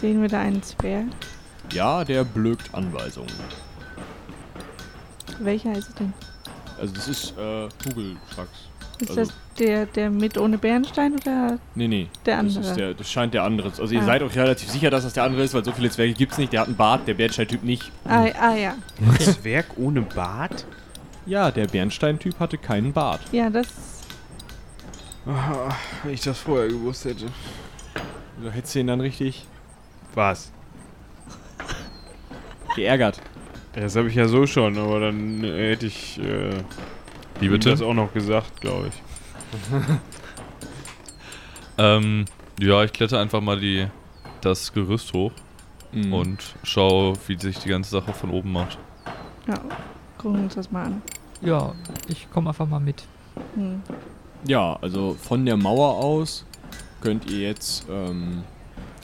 Sehen 0.00 0.20
wir 0.22 0.28
da 0.28 0.40
einen 0.40 0.62
Zwerg? 0.62 1.06
Ja, 1.72 2.04
der 2.04 2.24
blökt 2.24 2.74
Anweisungen. 2.74 3.32
Welcher 5.40 5.72
ist 5.72 5.88
es 5.88 5.94
denn? 5.94 6.12
Also 6.78 6.94
das 6.94 7.08
ist 7.08 7.34
äh, 7.38 7.68
Kugelschracks. 7.82 8.58
Ist 9.00 9.10
Also- 9.10 9.22
das 9.22 9.32
der, 9.58 9.86
der 9.86 10.10
mit 10.10 10.36
ohne 10.38 10.58
Bernstein 10.58 11.14
oder 11.14 11.58
Nee, 11.74 11.88
nee. 11.88 12.08
der 12.26 12.42
Das, 12.42 12.56
andere? 12.56 12.70
ist 12.70 12.76
der, 12.78 12.94
das 12.94 13.10
scheint 13.10 13.34
der 13.34 13.42
andere. 13.44 13.68
Also 13.68 13.94
ihr 13.94 14.00
Ah. 14.02 14.04
seid 14.04 14.22
euch 14.22 14.36
relativ 14.36 14.70
sicher, 14.70 14.90
dass 14.90 15.04
das 15.04 15.12
der 15.14 15.24
andere 15.24 15.42
ist, 15.42 15.54
weil 15.54 15.64
so 15.64 15.72
viele 15.72 15.90
Zwerge 15.90 16.12
gibt's 16.14 16.38
nicht. 16.38 16.52
Der 16.52 16.60
hat 16.60 16.68
einen 16.68 16.76
Bart, 16.76 17.06
der 17.06 17.14
Bernstein-Typ 17.14 17.62
nicht. 17.62 17.90
ah, 18.04 18.26
ah 18.40 18.54
ja. 18.56 18.74
Zwerg 19.18 19.66
ohne 19.76 20.02
Bart? 20.02 20.64
Ja, 21.26 21.50
der 21.50 21.66
Bernstein-Typ 21.66 22.38
hatte 22.38 22.58
keinen 22.58 22.92
Bart. 22.92 23.20
Ja, 23.32 23.48
das. 23.50 23.66
Ah, 25.26 25.70
wenn 26.02 26.12
ich 26.14 26.20
das 26.20 26.38
vorher 26.38 26.68
gewusst 26.68 27.04
hätte. 27.06 27.26
Du 28.42 28.50
hättest 28.50 28.74
ihn 28.76 28.86
dann 28.88 29.00
richtig 29.00 29.46
Was? 30.14 30.50
geärgert. 32.76 33.20
Das 33.74 33.96
habe 33.96 34.08
ich 34.08 34.14
ja 34.14 34.28
so 34.28 34.46
schon, 34.46 34.78
aber 34.78 35.00
dann 35.00 35.42
äh, 35.42 35.70
hätte 35.70 35.86
ich 35.86 36.18
äh, 36.20 36.50
Wie 37.40 37.48
bitte? 37.48 37.70
das 37.70 37.82
auch 37.82 37.94
noch 37.94 38.12
gesagt, 38.12 38.60
glaube 38.60 38.88
ich. 38.88 38.94
Ähm, 41.76 42.26
ja, 42.60 42.84
ich 42.84 42.92
kletter 42.92 43.18
einfach 43.18 43.40
mal 43.40 43.58
die, 43.58 43.88
das 44.40 44.72
Gerüst 44.72 45.12
hoch 45.12 45.32
Mhm. 45.92 46.12
und 46.12 46.54
schaue, 46.64 47.14
wie 47.28 47.38
sich 47.38 47.58
die 47.58 47.68
ganze 47.68 47.90
Sache 47.90 48.12
von 48.12 48.30
oben 48.30 48.52
macht. 48.52 48.78
Ja, 49.46 49.54
gucken 50.18 50.38
wir 50.38 50.44
uns 50.44 50.54
das 50.54 50.70
mal 50.72 50.86
an. 50.86 51.02
Ja, 51.40 51.72
ich 52.08 52.28
komme 52.32 52.50
einfach 52.50 52.66
mal 52.68 52.80
mit. 52.80 53.04
Hm. 53.54 53.80
Ja, 54.46 54.76
also 54.80 55.16
von 55.20 55.44
der 55.46 55.56
Mauer 55.56 55.96
aus 56.02 56.44
könnt 57.00 57.30
ihr 57.30 57.40
jetzt, 57.48 57.86
ähm, 57.88 58.42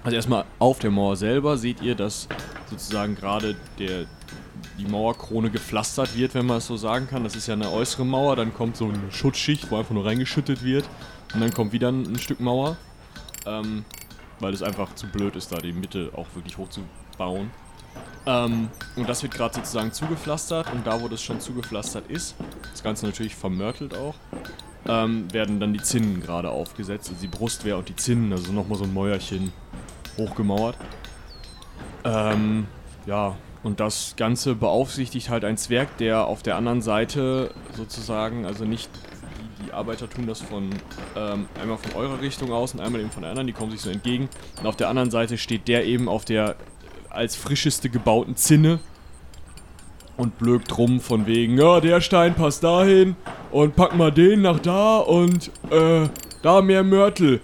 also 0.02 0.16
erstmal 0.16 0.44
auf 0.58 0.78
der 0.80 0.90
Mauer 0.90 1.16
selber 1.16 1.56
seht 1.56 1.80
ihr, 1.80 1.94
dass 1.94 2.26
sozusagen 2.68 3.14
gerade 3.14 3.54
der 3.78 4.06
die 4.80 4.90
Mauerkrone 4.90 5.50
gepflastert 5.50 6.16
wird, 6.16 6.34
wenn 6.34 6.46
man 6.46 6.58
es 6.58 6.66
so 6.66 6.76
sagen 6.76 7.06
kann. 7.06 7.24
Das 7.24 7.36
ist 7.36 7.46
ja 7.46 7.54
eine 7.54 7.70
äußere 7.70 8.04
Mauer, 8.04 8.36
dann 8.36 8.54
kommt 8.54 8.76
so 8.76 8.86
eine 8.86 9.12
Schutzschicht, 9.12 9.70
wo 9.70 9.76
einfach 9.76 9.94
nur 9.94 10.06
reingeschüttet 10.06 10.64
wird 10.64 10.88
und 11.34 11.40
dann 11.40 11.52
kommt 11.52 11.72
wieder 11.72 11.88
ein, 11.88 12.06
ein 12.06 12.18
Stück 12.18 12.40
Mauer, 12.40 12.76
ähm, 13.46 13.84
weil 14.40 14.54
es 14.54 14.62
einfach 14.62 14.94
zu 14.94 15.06
blöd 15.06 15.36
ist, 15.36 15.52
da 15.52 15.58
die 15.58 15.72
Mitte 15.72 16.10
auch 16.16 16.26
wirklich 16.34 16.56
hochzubauen. 16.56 17.50
Ähm, 18.26 18.68
und 18.96 19.08
das 19.08 19.22
wird 19.22 19.34
gerade 19.34 19.54
sozusagen 19.54 19.92
zugepflastert 19.92 20.72
und 20.72 20.86
da, 20.86 21.00
wo 21.00 21.08
das 21.08 21.22
schon 21.22 21.40
zugepflastert 21.40 22.10
ist, 22.10 22.34
das 22.70 22.82
Ganze 22.82 23.06
natürlich 23.06 23.34
vermörtelt 23.34 23.96
auch, 23.96 24.14
ähm, 24.86 25.32
werden 25.32 25.60
dann 25.60 25.72
die 25.72 25.82
Zinnen 25.82 26.20
gerade 26.20 26.50
aufgesetzt, 26.50 27.10
also 27.10 27.20
die 27.20 27.28
Brustwehr 27.28 27.76
und 27.76 27.88
die 27.88 27.96
Zinnen, 27.96 28.32
also 28.32 28.52
nochmal 28.52 28.78
so 28.78 28.84
ein 28.84 28.94
Mäuerchen 28.94 29.52
hochgemauert. 30.16 30.76
Ähm, 32.04 32.66
ja, 33.06 33.36
und 33.62 33.80
das 33.80 34.14
Ganze 34.16 34.54
beaufsichtigt 34.54 35.28
halt 35.28 35.44
ein 35.44 35.56
Zwerg, 35.56 35.96
der 35.98 36.26
auf 36.26 36.42
der 36.42 36.56
anderen 36.56 36.82
Seite 36.82 37.50
sozusagen, 37.76 38.46
also 38.46 38.64
nicht 38.64 38.88
die, 39.58 39.66
die 39.66 39.72
Arbeiter 39.72 40.08
tun 40.08 40.26
das 40.26 40.40
von 40.40 40.70
ähm, 41.16 41.46
einmal 41.60 41.78
von 41.78 41.92
eurer 41.94 42.20
Richtung 42.20 42.52
aus 42.52 42.72
und 42.74 42.80
einmal 42.80 43.00
eben 43.00 43.10
von 43.10 43.22
der 43.22 43.30
anderen, 43.30 43.46
die 43.46 43.52
kommen 43.52 43.70
sich 43.70 43.80
so 43.80 43.90
entgegen. 43.90 44.28
Und 44.58 44.66
auf 44.66 44.76
der 44.76 44.88
anderen 44.88 45.10
Seite 45.10 45.36
steht 45.36 45.68
der 45.68 45.84
eben 45.84 46.08
auf 46.08 46.24
der 46.24 46.56
als 47.10 47.36
frischeste 47.36 47.90
gebauten 47.90 48.36
Zinne 48.36 48.78
und 50.16 50.38
blökt 50.38 50.76
rum 50.78 51.00
von 51.00 51.26
wegen, 51.26 51.58
ja, 51.58 51.80
der 51.80 52.00
Stein 52.00 52.34
passt 52.34 52.62
dahin 52.62 53.16
und 53.50 53.74
pack 53.74 53.96
mal 53.96 54.12
den 54.12 54.42
nach 54.42 54.60
da 54.60 54.98
und 54.98 55.50
äh, 55.70 56.08
da 56.42 56.62
mehr 56.62 56.84
Mörtel. 56.84 57.40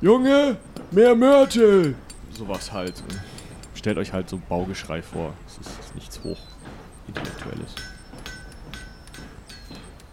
Junge, 0.00 0.56
mehr 0.90 1.14
Mörtel! 1.14 1.94
Sowas 2.30 2.72
halt. 2.72 3.02
Stellt 3.82 3.98
euch 3.98 4.12
halt 4.12 4.28
so 4.28 4.40
Baugeschrei 4.48 5.02
vor. 5.02 5.34
Es 5.44 5.58
ist 5.58 5.94
nichts 5.96 6.22
hoch 6.22 6.38
intellektuelles. 7.08 7.74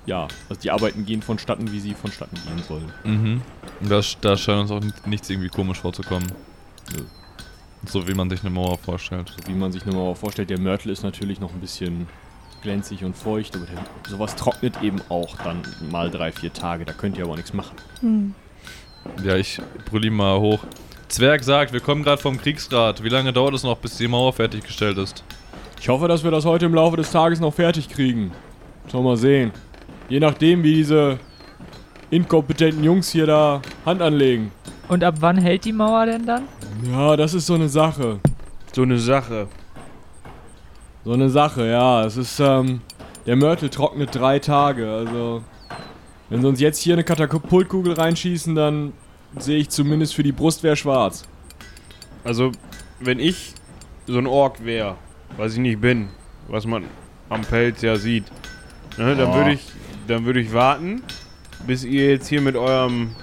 Ja, 0.08 0.28
also 0.50 0.60
die 0.60 0.72
Arbeiten 0.72 1.06
gehen 1.06 1.22
vonstatten, 1.22 1.72
wie 1.72 1.80
sie 1.80 1.94
vonstatten 1.94 2.36
gehen 2.48 2.64
sollen. 2.68 2.92
Mhm. 3.04 3.42
Das, 3.88 4.18
da 4.22 4.36
scheint 4.36 4.62
uns 4.62 4.72
auch 4.72 4.82
nichts 5.06 5.30
irgendwie 5.30 5.50
komisch 5.50 5.78
vorzukommen. 5.82 6.28
Nö. 6.98 7.04
So 7.86 8.08
wie 8.08 8.16
man 8.16 8.28
sich 8.32 8.42
eine 8.42 8.50
Mauer 8.50 8.80
vorstellt. 8.80 9.36
So 9.38 9.48
wie 9.48 9.56
man 9.56 9.72
sich 9.72 9.86
nur 9.86 9.94
mal 9.94 10.16
vorstellt, 10.16 10.50
der 10.50 10.60
Mörtel 10.60 10.92
ist 10.92 11.04
natürlich 11.04 11.40
noch 11.40 11.54
ein 11.54 11.60
bisschen 11.60 12.08
glänzig 12.64 13.04
und 13.04 13.16
feucht, 13.16 13.56
aber 13.56 13.68
der, 13.68 13.84
sowas 14.10 14.36
trocknet 14.36 14.82
eben 14.82 15.00
auch 15.10 15.38
dann 15.44 15.62
mal 15.92 16.10
drei, 16.10 16.32
vier 16.32 16.52
Tage. 16.52 16.86
Da 16.86 16.94
könnt 16.94 17.20
ihr 17.20 17.26
aber 17.26 17.34
auch 17.34 17.38
nichts 17.38 17.54
machen. 17.54 17.76
Hm. 18.00 18.34
Ja, 19.24 19.36
ich 19.36 19.62
brüll 19.86 20.06
ihn 20.06 20.16
mal 20.16 20.40
hoch. 20.40 20.66
Zwerg 21.10 21.44
sagt, 21.44 21.74
wir 21.74 21.80
kommen 21.80 22.04
gerade 22.04 22.22
vom 22.22 22.40
Kriegsrat. 22.40 23.04
Wie 23.04 23.10
lange 23.10 23.34
dauert 23.34 23.56
es 23.56 23.64
noch, 23.64 23.78
bis 23.80 23.98
die 23.98 24.08
Mauer 24.08 24.32
fertiggestellt 24.32 25.00
ist? 25.00 25.24
Ich 25.82 25.90
hoffe, 25.90 26.08
dass 26.08 26.24
wir 26.24 26.30
das 26.30 26.46
heute 26.46 26.68
im 26.68 26.76
Laufe 26.76 26.98
des 26.98 27.12
Tages 27.12 27.40
noch 27.40 27.54
fertig 27.54 27.90
kriegen. 27.90 28.32
Sollen 28.88 29.04
wir 29.04 29.10
mal 29.10 29.18
sehen. 29.18 29.52
Je 30.08 30.20
nachdem, 30.20 30.62
wie 30.62 30.76
diese 30.76 31.18
inkompetenten 32.12 32.84
Jungs 32.84 33.10
hier 33.10 33.26
da 33.26 33.62
Hand 33.88 34.04
anlegen. 34.04 34.52
Und 34.88 35.04
ab 35.04 35.16
wann 35.20 35.38
hält 35.38 35.66
die 35.66 35.74
Mauer 35.74 36.06
denn 36.06 36.28
dann? 36.28 36.44
Ja, 36.92 37.18
das 37.18 37.34
ist 37.34 37.48
so 37.48 37.56
eine 37.56 37.70
Sache. 37.70 38.20
So 38.72 38.84
eine 38.84 39.00
Sache. 39.00 39.48
So 41.04 41.14
eine 41.14 41.30
Sache, 41.30 41.66
ja. 41.66 42.06
Es 42.06 42.18
ist, 42.18 42.40
ähm, 42.40 42.82
der 43.26 43.36
Mörtel 43.36 43.70
trocknet 43.70 44.14
drei 44.14 44.38
Tage. 44.38 44.92
Also, 44.92 45.44
wenn 46.30 46.42
sie 46.42 46.48
uns 46.48 46.60
jetzt 46.60 46.80
hier 46.80 46.94
eine 46.94 47.04
Katapultkugel 47.04 47.94
reinschießen, 47.94 48.54
dann 48.54 48.94
sehe 49.38 49.58
ich 49.58 49.70
zumindest 49.70 50.16
für 50.16 50.24
die 50.24 50.32
Brustwehr 50.32 50.76
schwarz. 50.76 51.24
Also, 52.24 52.52
wenn 53.00 53.20
ich 53.20 53.54
so 54.08 54.18
ein 54.18 54.28
Ork 54.28 54.64
wäre, 54.66 54.96
was 55.38 55.54
ich 55.54 55.60
nicht 55.60 55.82
bin, 55.82 56.10
was 56.48 56.66
man 56.66 56.86
am 57.30 57.42
Pelz 57.42 57.82
ja 57.82 57.96
sieht, 57.96 58.26
ne, 58.98 59.16
dann 59.16 59.34
würde 59.34 59.54
ich, 59.54 59.62
dann 60.08 60.26
würde 60.26 60.40
ich 60.40 60.54
warten, 60.54 61.04
bis 61.68 61.84
ihr 61.84 62.10
jetzt 62.12 62.28
hier 62.28 62.42
mit 62.42 62.56
eurem 62.56 63.16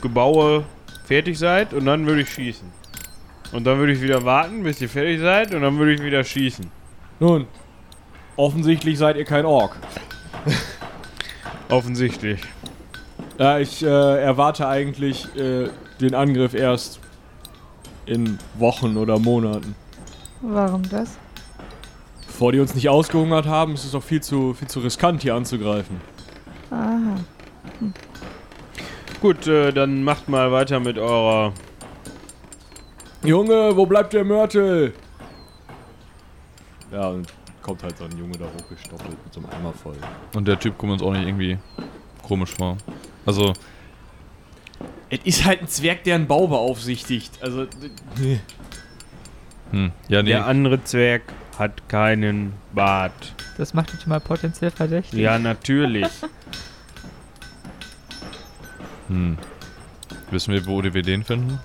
Gebaue 0.00 0.64
fertig 1.04 1.38
seid 1.38 1.74
und 1.74 1.84
dann 1.84 2.06
würde 2.06 2.22
ich 2.22 2.30
schießen. 2.30 2.68
Und 3.52 3.64
dann 3.64 3.78
würde 3.78 3.92
ich 3.92 4.00
wieder 4.00 4.24
warten, 4.24 4.62
bis 4.62 4.80
ihr 4.80 4.88
fertig 4.88 5.20
seid 5.20 5.54
und 5.54 5.62
dann 5.62 5.78
würde 5.78 5.94
ich 5.94 6.02
wieder 6.02 6.24
schießen. 6.24 6.70
Nun, 7.20 7.46
offensichtlich 8.36 8.98
seid 8.98 9.16
ihr 9.16 9.24
kein 9.24 9.44
Ork. 9.44 9.76
Offensichtlich. 11.68 12.40
Ja, 13.38 13.58
ich 13.58 13.82
äh, 13.82 13.86
erwarte 14.22 14.68
eigentlich 14.68 15.34
äh, 15.36 15.68
den 16.00 16.14
Angriff 16.14 16.54
erst 16.54 17.00
in 18.06 18.38
Wochen 18.58 18.96
oder 18.96 19.18
Monaten. 19.18 19.74
Warum 20.40 20.88
das? 20.88 21.18
Bevor 22.26 22.52
die 22.52 22.60
uns 22.60 22.74
nicht 22.74 22.88
ausgehungert 22.88 23.46
haben, 23.46 23.74
ist 23.74 23.84
es 23.84 23.92
doch 23.92 24.02
viel 24.02 24.22
zu, 24.22 24.54
viel 24.54 24.68
zu 24.68 24.80
riskant, 24.80 25.22
hier 25.22 25.34
anzugreifen. 25.34 26.00
Aha. 26.70 27.16
Gut, 29.20 29.46
äh, 29.46 29.72
dann 29.72 30.04
macht 30.04 30.28
mal 30.28 30.52
weiter 30.52 30.78
mit 30.80 30.98
eurer. 30.98 31.52
Junge, 33.24 33.76
wo 33.76 33.86
bleibt 33.86 34.12
der 34.12 34.24
Mörtel? 34.24 34.92
Ja, 36.92 37.08
und 37.08 37.32
kommt 37.62 37.82
halt 37.82 37.96
so 37.96 38.04
ein 38.04 38.16
Junge 38.18 38.36
da 38.36 38.44
hochgestoppelt 38.44 39.24
mit 39.24 39.32
so 39.32 39.40
einem 39.40 39.50
Eimer 39.50 39.72
voll. 39.72 39.96
Und 40.34 40.46
der 40.46 40.58
Typ 40.58 40.76
kommt 40.76 40.92
uns 40.92 41.02
auch 41.02 41.12
nicht 41.12 41.26
irgendwie 41.26 41.58
komisch 42.24 42.50
vor. 42.50 42.76
Also, 43.26 43.52
Es 45.10 45.20
ist 45.24 45.44
halt 45.44 45.62
ein 45.62 45.68
Zwerg, 45.68 46.04
der 46.04 46.16
einen 46.16 46.26
Bau 46.26 46.46
beaufsichtigt. 46.46 47.32
Also, 47.40 47.66
hm, 49.70 49.92
ja, 50.08 50.22
nee. 50.22 50.30
Der 50.30 50.46
andere 50.46 50.82
Zwerg 50.84 51.22
hat 51.58 51.88
keinen 51.88 52.52
Bart. 52.72 53.34
Das 53.58 53.74
macht 53.74 53.92
ihn 53.94 54.00
schon 54.00 54.10
mal 54.10 54.20
potenziell 54.20 54.70
verdächtig. 54.70 55.18
Ja, 55.20 55.38
natürlich. 55.38 56.08
Hm. 59.08 59.36
Wissen 60.30 60.54
wir, 60.54 60.64
wo 60.66 60.82
wir 60.82 61.02
den 61.02 61.24
finden? 61.24 61.60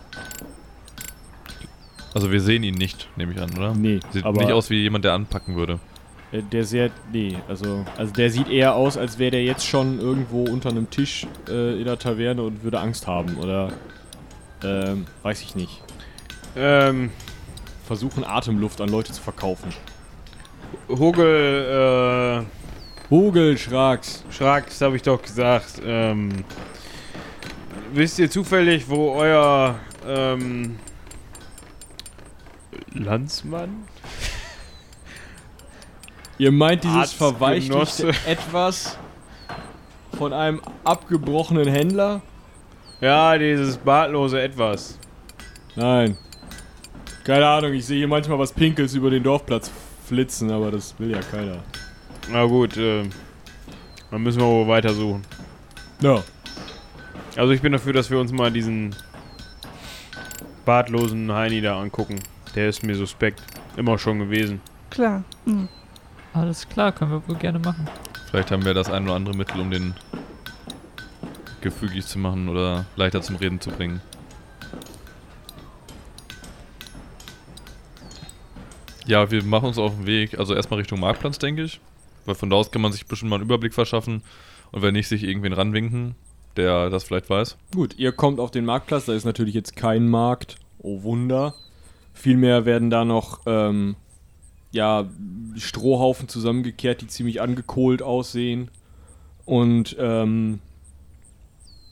Also 2.14 2.32
wir 2.32 2.42
sehen 2.42 2.64
ihn 2.64 2.76
nicht, 2.76 3.08
nehme 3.16 3.34
ich 3.34 3.40
an, 3.40 3.56
oder? 3.58 3.74
Nee, 3.74 4.00
Sieht 4.12 4.26
aber 4.26 4.42
nicht 4.42 4.52
aus 4.52 4.70
wie 4.70 4.82
jemand, 4.82 5.06
der 5.06 5.14
anpacken 5.14 5.56
würde. 5.56 5.80
Äh, 6.32 6.42
der 6.42 6.64
sehr, 6.64 6.92
nee, 7.12 7.38
also, 7.48 7.86
also 7.98 8.14
der 8.14 8.30
sieht 8.30 8.50
eher 8.50 8.76
aus, 8.76 8.98
als 8.98 9.20
wäre 9.20 9.32
der 9.32 9.44
jetzt 9.44 9.66
schon 9.66 10.00
irgendwo 10.00 10.44
unter 10.44 10.70
einem 10.70 10.90
Tisch 10.90 11.28
äh, 11.48 11.80
in 11.80 11.86
der 11.86 12.00
Taverne 12.00 12.44
und 12.44 12.64
würde 12.64 12.80
Angst 12.80 13.08
haben 13.08 13.38
oder, 13.38 13.72
ähm, 14.64 15.06
weiß 15.24 15.42
ich 15.42 15.56
nicht. 15.56 15.82
Ähm, 16.56 17.12
Versuchen 17.86 18.24
Atemluft 18.24 18.82
an 18.82 18.90
Leute 18.90 19.12
zu 19.14 19.22
verkaufen. 19.22 19.74
Hogel, 20.88 22.46
Hogel, 23.10 23.58
Schrags. 23.58 24.24
äh, 24.30 24.34
Schrack, 24.34 24.68
das 24.68 24.82
habe 24.82 24.96
ich 24.96 25.02
doch 25.02 25.22
gesagt. 25.22 25.82
Ähm, 25.84 26.44
wisst 27.92 28.20
ihr 28.20 28.30
zufällig, 28.30 28.88
wo 28.88 29.14
euer, 29.14 29.80
ähm, 30.08 30.78
Landsmann? 32.94 33.88
Ihr 36.40 36.54
meint 36.54 36.86
dieses 36.86 37.12
verweichlichte 37.12 38.08
Etwas 38.26 38.98
von 40.18 40.32
einem 40.32 40.62
abgebrochenen 40.86 41.68
Händler? 41.68 42.22
Ja, 43.02 43.38
dieses 43.38 43.76
bartlose 43.76 44.42
Etwas. 44.42 44.98
Nein. 45.76 46.18
Keine 47.26 47.46
Ahnung, 47.46 47.74
ich 47.74 47.86
sehe 47.86 47.98
hier 47.98 48.08
manchmal 48.08 48.40
was 48.40 48.54
Pinkels 48.54 48.94
über 48.96 49.10
den 49.10 49.22
Dorfplatz 49.22 49.70
flitzen, 50.08 50.50
aber 50.50 50.72
das 50.72 50.98
will 50.98 51.12
ja 51.12 51.20
keiner. 51.20 51.58
Na 52.32 52.46
gut, 52.46 52.78
äh, 52.78 53.04
dann 54.10 54.24
müssen 54.24 54.40
wir 54.40 54.48
wohl 54.48 54.68
weitersuchen. 54.68 55.24
Ja. 56.00 56.24
Also 57.36 57.52
ich 57.52 57.62
bin 57.62 57.74
dafür, 57.74 57.92
dass 57.92 58.10
wir 58.10 58.18
uns 58.18 58.32
mal 58.32 58.50
diesen 58.50 58.96
bartlosen 60.64 61.34
Heini 61.34 61.60
da 61.60 61.82
angucken. 61.82 62.22
Der 62.56 62.70
ist 62.70 62.82
mir 62.82 62.96
suspekt. 62.96 63.44
Immer 63.76 63.98
schon 63.98 64.20
gewesen. 64.20 64.62
Klar. 64.90 65.26
Hm. 65.46 65.68
Alles 66.34 66.68
klar, 66.70 66.92
können 66.92 67.12
wir 67.12 67.28
wohl 67.28 67.36
gerne 67.36 67.60
machen. 67.60 67.88
Vielleicht 68.30 68.52
haben 68.52 68.64
wir 68.66 68.74
das 68.74 68.90
ein 68.90 69.04
oder 69.06 69.16
andere 69.16 69.36
Mittel, 69.36 69.60
um 69.60 69.72
den 69.72 69.94
gefügig 71.62 72.06
zu 72.06 72.20
machen 72.20 72.48
oder 72.50 72.86
leichter 72.96 73.22
zum 73.22 73.36
Reden 73.36 73.60
zu 73.60 73.72
bringen. 73.72 74.02
Ja, 79.06 79.32
wir 79.32 79.44
machen 79.44 79.70
uns 79.70 79.80
auf 79.80 79.96
den 79.96 80.06
Weg. 80.06 80.38
Also 80.38 80.54
erstmal 80.54 80.80
Richtung 80.80 81.00
Marktplatz, 81.00 81.40
denke 81.40 81.64
ich. 81.64 81.82
Weil 82.26 82.36
von 82.36 82.52
da 82.52 82.58
aus 82.58 82.70
kann 82.72 82.84
man 82.84 82.92
sich 82.92 83.08
bestimmt 83.08 83.32
mal 83.32 83.38
einen 83.38 83.46
Überblick 83.46 83.74
verschaffen. 83.74 84.22
Und 84.72 84.84
wenn 84.84 84.94
nicht, 84.94 85.08
sich 85.08 85.24
irgendwen 85.24 85.54
ranwinken, 85.54 86.14
der 86.56 86.92
das 86.92 87.06
vielleicht 87.06 87.30
weiß. 87.30 87.58
Gut, 87.74 87.98
ihr 87.98 88.12
kommt 88.12 88.40
auf 88.40 88.52
den 88.52 88.66
Marktplatz, 88.66 89.06
da 89.06 89.14
ist 89.14 89.26
natürlich 89.26 89.56
jetzt 89.56 89.76
kein 89.76 90.08
Markt. 90.08 90.58
Oh 90.78 91.02
Wunder. 91.02 91.56
Vielmehr 92.14 92.66
werden 92.66 92.92
da 92.92 93.04
noch 93.04 93.42
ähm, 93.48 93.96
ja, 94.72 95.10
Strohhaufen 95.56 96.28
zusammengekehrt, 96.28 97.02
die 97.02 97.08
ziemlich 97.08 97.42
angekohlt 97.42 98.02
aussehen. 98.02 98.70
Und 99.46 99.96
ähm, 100.00 100.60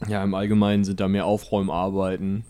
ja, 0.08 0.24
im 0.24 0.36
Allgemeinen 0.36 0.84
sind 0.84 1.00
da 1.00 1.08
mehr 1.08 1.26
Aufräumarbeiten. 1.26 2.44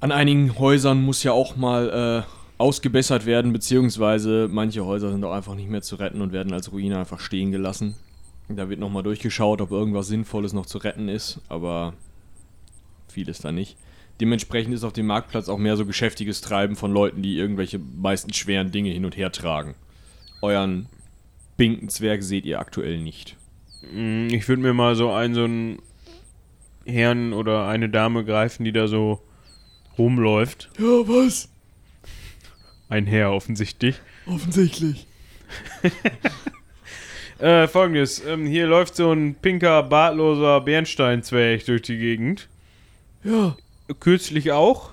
An 0.00 0.12
einigen 0.12 0.58
Häusern 0.58 1.02
muss 1.02 1.22
ja 1.22 1.32
auch 1.32 1.56
mal 1.56 2.24
äh, 2.26 2.30
ausgebessert 2.58 3.26
werden, 3.26 3.52
beziehungsweise 3.52 4.48
manche 4.50 4.84
Häuser 4.84 5.10
sind 5.10 5.24
auch 5.24 5.32
einfach 5.32 5.54
nicht 5.54 5.70
mehr 5.70 5.82
zu 5.82 5.96
retten 5.96 6.20
und 6.20 6.32
werden 6.32 6.52
als 6.52 6.72
Ruine 6.72 6.98
einfach 6.98 7.20
stehen 7.20 7.52
gelassen. 7.52 7.94
Da 8.48 8.68
wird 8.68 8.80
nochmal 8.80 9.02
durchgeschaut, 9.02 9.60
ob 9.60 9.70
irgendwas 9.70 10.06
Sinnvolles 10.06 10.52
noch 10.52 10.66
zu 10.66 10.78
retten 10.78 11.08
ist, 11.08 11.40
aber 11.48 11.94
vieles 13.08 13.40
da 13.40 13.52
nicht. 13.52 13.76
Dementsprechend 14.20 14.72
ist 14.74 14.84
auf 14.84 14.92
dem 14.92 15.06
Marktplatz 15.06 15.48
auch 15.48 15.58
mehr 15.58 15.76
so 15.76 15.84
geschäftiges 15.84 16.40
Treiben 16.40 16.76
von 16.76 16.92
Leuten, 16.92 17.22
die 17.22 17.36
irgendwelche 17.36 17.78
meistens 17.78 18.36
schweren 18.36 18.70
Dinge 18.72 18.90
hin 18.90 19.04
und 19.04 19.16
her 19.16 19.30
tragen. 19.32 19.74
Euren 20.42 20.86
Binkenzwerg 21.56 22.22
seht 22.22 22.44
ihr 22.46 22.58
aktuell 22.58 22.98
nicht. 23.00 23.36
Mm, 23.92 24.28
Ich 24.30 24.48
würde 24.48 24.62
mir 24.62 24.72
mal 24.74 24.94
so 24.96 25.12
einen, 25.12 25.34
so 25.34 25.44
einen 25.44 25.82
Herrn 26.86 27.32
oder 27.32 27.66
eine 27.68 27.88
Dame 27.88 28.24
greifen, 28.24 28.64
die 28.64 28.72
da 28.72 28.88
so 28.88 29.20
rumläuft. 29.98 30.70
Ja, 30.78 30.84
was? 30.84 31.48
Ein 32.88 33.06
Herr 33.06 33.32
offensichtlich. 33.32 33.96
Offensichtlich. 34.26 35.06
Äh, 37.38 37.68
folgendes. 37.68 38.24
Ähm, 38.24 38.46
hier 38.46 38.66
läuft 38.66 38.96
so 38.96 39.12
ein 39.12 39.34
pinker, 39.34 39.82
bartloser 39.82 40.60
Bernsteinzwerg 40.62 41.66
durch 41.66 41.82
die 41.82 41.98
Gegend. 41.98 42.48
Ja, 43.24 43.56
Kürzlich 44.00 44.52
auch. 44.52 44.90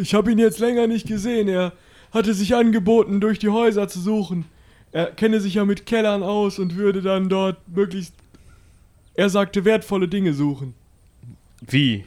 ich 0.00 0.14
habe 0.14 0.32
ihn 0.32 0.38
jetzt 0.38 0.58
länger 0.58 0.86
nicht 0.86 1.06
gesehen. 1.06 1.48
Er 1.48 1.72
hatte 2.12 2.34
sich 2.34 2.54
angeboten, 2.54 3.20
durch 3.20 3.38
die 3.38 3.48
Häuser 3.48 3.88
zu 3.88 4.00
suchen. 4.00 4.44
Er 4.92 5.06
kenne 5.06 5.40
sich 5.40 5.54
ja 5.54 5.64
mit 5.64 5.86
Kellern 5.86 6.22
aus 6.22 6.58
und 6.58 6.76
würde 6.76 7.02
dann 7.02 7.28
dort 7.28 7.56
möglichst, 7.68 8.14
er 9.14 9.28
sagte, 9.28 9.64
wertvolle 9.64 10.08
Dinge 10.08 10.32
suchen. 10.32 10.74
Wie? 11.60 12.04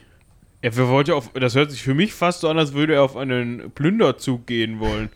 Er 0.62 0.76
wollte 0.78 1.16
auf. 1.16 1.30
Das 1.34 1.56
hört 1.56 1.72
sich 1.72 1.84
für 1.84 1.94
mich 1.94 2.14
fast 2.14 2.42
so 2.42 2.50
an, 2.50 2.58
als 2.58 2.74
würde 2.74 2.94
er 2.94 3.04
auf 3.04 3.18
einen 3.18 3.72
Plünderzug 3.72 4.46
gehen 4.46 4.80
wollen. 4.80 5.10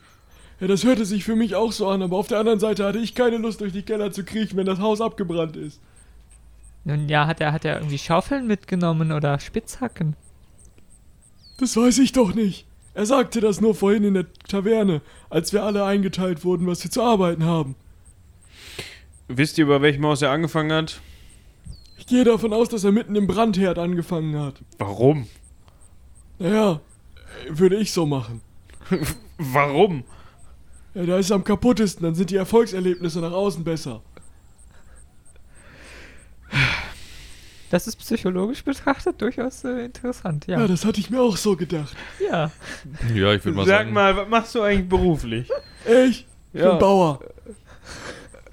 Ja, 0.60 0.68
das 0.68 0.84
hörte 0.84 1.06
sich 1.06 1.24
für 1.24 1.36
mich 1.36 1.56
auch 1.56 1.72
so 1.72 1.88
an, 1.88 2.02
aber 2.02 2.18
auf 2.18 2.28
der 2.28 2.40
anderen 2.40 2.60
Seite 2.60 2.86
hatte 2.86 3.00
ich 3.00 3.14
keine 3.14 3.38
Lust, 3.38 3.62
durch 3.62 3.74
die 3.74 3.84
Keller 3.84 4.12
zu 4.12 4.24
kriechen, 4.24 4.58
wenn 4.58 4.66
das 4.66 4.80
Haus 4.80 5.02
abgebrannt 5.02 5.58
ist. 5.58 5.82
Nun 6.86 7.10
ja, 7.10 7.28
hat 7.28 7.42
er, 7.42 7.52
hat 7.52 7.66
er 7.66 7.78
irgendwie 7.78 7.98
Schaufeln 7.98 8.48
mitgenommen 8.48 9.12
oder 9.12 9.40
Spitzhacken? 9.40 10.16
Das 11.58 11.78
weiß 11.78 12.00
ich 12.00 12.12
doch 12.12 12.34
nicht. 12.34 12.66
Er 12.94 13.06
sagte 13.06 13.42
das 13.42 13.62
nur 13.62 13.76
vorhin 13.76 14.04
in 14.04 14.14
der 14.14 14.32
Taverne, 14.48 15.02
als 15.30 15.52
wir 15.54 15.64
alle 15.64 15.84
eingeteilt 15.86 16.46
wurden, 16.46 16.68
was 16.68 16.84
wir 16.84 16.92
zu 16.92 17.02
arbeiten 17.02 17.44
haben. 17.44 17.76
Wisst 19.28 19.58
ihr, 19.58 19.68
bei 19.68 19.82
welchem 19.82 20.06
Haus 20.06 20.22
er 20.22 20.32
angefangen 20.32 20.72
hat? 20.72 21.02
Ich 21.98 22.08
gehe 22.08 22.24
davon 22.24 22.54
aus, 22.54 22.70
dass 22.70 22.84
er 22.84 22.92
mitten 22.92 23.16
im 23.16 23.28
Brandherd 23.28 23.80
angefangen 23.80 24.40
hat. 24.40 24.62
Warum? 24.78 25.28
Naja, 26.40 26.82
würde 27.50 27.78
ich 27.78 27.92
so 27.92 28.06
machen. 28.06 28.42
Warum? 29.38 30.04
Ja, 30.94 31.06
da 31.06 31.18
ist 31.18 31.26
es 31.26 31.32
am 31.32 31.44
kaputtesten, 31.44 32.04
dann 32.04 32.16
sind 32.16 32.30
die 32.30 32.36
Erfolgserlebnisse 32.38 33.20
nach 33.20 33.32
außen 33.32 33.64
besser. 33.64 34.02
Das 37.72 37.88
ist 37.88 37.96
psychologisch 37.98 38.64
betrachtet 38.64 39.20
durchaus 39.22 39.64
äh, 39.64 39.86
interessant, 39.86 40.46
Ja. 40.48 40.60
ja. 40.62 40.68
das 40.68 40.86
hatte 40.86 41.00
ich 41.00 41.10
mir 41.10 41.20
auch 41.22 41.36
so 41.38 41.56
gedacht. 41.56 41.96
Ja. 42.24 42.52
Ja, 43.14 43.34
ich 43.34 43.44
würde 43.44 43.58
mal 43.58 43.66
Sag 43.66 43.80
sagen. 43.80 43.94
mal, 43.94 44.16
was 44.16 44.28
machst 44.30 44.56
du 44.56 44.62
eigentlich 44.62 44.88
beruflich? 44.88 45.50
Ich? 45.86 46.28
Ich 46.54 46.62
bin 46.62 46.80
Bauer. 46.80 47.20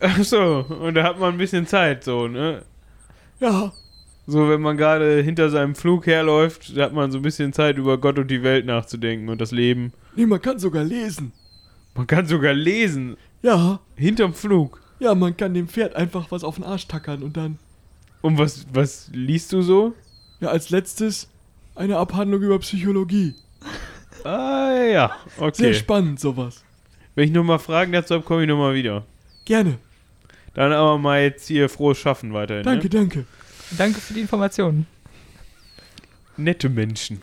Achso, 0.00 0.60
und 0.60 0.94
da 0.94 1.04
hat 1.04 1.18
man 1.20 1.34
ein 1.34 1.38
bisschen 1.38 1.66
Zeit, 1.66 2.02
so, 2.04 2.26
ne? 2.26 2.62
Ja, 3.38 3.72
So, 4.26 4.48
wenn 4.48 4.60
man 4.60 4.76
gerade 4.76 5.20
hinter 5.22 5.48
seinem 5.50 5.74
Flug 5.74 6.06
herläuft, 6.06 6.76
da 6.76 6.84
hat 6.84 6.92
man 6.92 7.12
so 7.12 7.18
ein 7.18 7.22
bisschen 7.22 7.52
Zeit, 7.52 7.76
über 7.78 7.98
Gott 7.98 8.18
und 8.18 8.28
die 8.28 8.42
Welt 8.42 8.66
nachzudenken 8.66 9.28
und 9.28 9.40
das 9.40 9.52
Leben. 9.52 9.92
nee, 10.16 10.26
man 10.26 10.40
kann 10.42 10.58
sogar 10.58 10.82
lesen. 10.84 11.32
Man 11.94 12.06
kann 12.06 12.26
sogar 12.26 12.54
lesen. 12.54 13.16
Ja, 13.42 13.80
Hinterm 13.96 14.34
Flug. 14.34 14.80
ja, 14.98 15.14
man 15.14 15.36
kann 15.36 15.54
dem 15.54 15.68
Pferd 15.68 15.94
einfach 15.94 16.30
was 16.30 16.42
auf 16.44 16.54
den 16.56 16.64
Arsch 16.64 16.86
tackern 16.88 17.22
und 17.22 17.36
dann, 17.36 17.58
Und 18.22 18.38
was, 18.38 18.66
was 18.72 19.10
liest 19.12 19.52
du 19.52 19.62
so? 19.62 19.94
ja, 20.40 20.48
als 20.48 20.70
letztes 20.70 21.28
eine 21.74 21.96
Abhandlung 21.98 22.42
über 22.42 22.58
Psychologie. 22.58 23.34
Ah, 24.24 24.72
ja, 24.74 25.16
Sehr 25.36 25.46
okay. 25.48 25.74
spannend, 25.74 26.20
sowas. 26.20 26.62
Wenn 27.16 27.24
ich 27.24 27.32
nochmal 27.32 27.58
Fragen 27.58 27.90
dazu 27.90 28.14
habe, 28.14 28.22
komme 28.22 28.42
ich 28.42 28.48
nochmal 28.48 28.72
wieder. 28.72 29.04
Gerne. 29.44 29.78
Dann 30.54 30.72
aber 30.72 30.96
mal 30.96 31.22
jetzt 31.22 31.48
hier 31.48 31.68
frohes 31.68 31.98
Schaffen 31.98 32.32
weiterhin. 32.32 32.62
Danke, 32.62 32.84
Ne? 32.84 32.90
danke. 32.90 33.24
Danke 33.76 34.00
für 34.00 34.14
die 34.14 34.20
Informationen. 34.20 34.86
Nette 36.36 36.68
Menschen. 36.68 37.20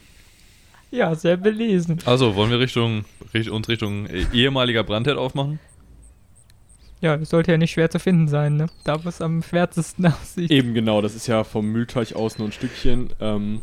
Ja, 0.91 1.15
sehr 1.15 1.37
belesen. 1.37 1.99
Also, 2.03 2.35
wollen 2.35 2.51
wir 2.51 2.59
Richtung, 2.59 3.05
richt, 3.33 3.49
uns 3.49 3.69
Richtung 3.69 4.07
ehemaliger 4.33 4.83
Brandherd 4.83 5.17
aufmachen? 5.17 5.59
Ja, 7.01 7.15
das 7.15 7.29
sollte 7.29 7.51
ja 7.51 7.57
nicht 7.57 7.71
schwer 7.71 7.89
zu 7.89 7.99
finden 7.99 8.27
sein, 8.27 8.57
ne? 8.57 8.67
Da, 8.83 9.03
wo 9.03 9.09
es 9.09 9.21
am 9.21 9.41
schwärzesten 9.41 10.05
aussieht. 10.21 10.51
Eben 10.51 10.73
genau, 10.73 11.01
das 11.01 11.15
ist 11.15 11.27
ja 11.27 11.43
vom 11.43 11.71
Mühlteich 11.71 12.15
aus 12.15 12.37
nur 12.37 12.47
ein 12.47 12.51
Stückchen. 12.51 13.09
Ähm, 13.19 13.61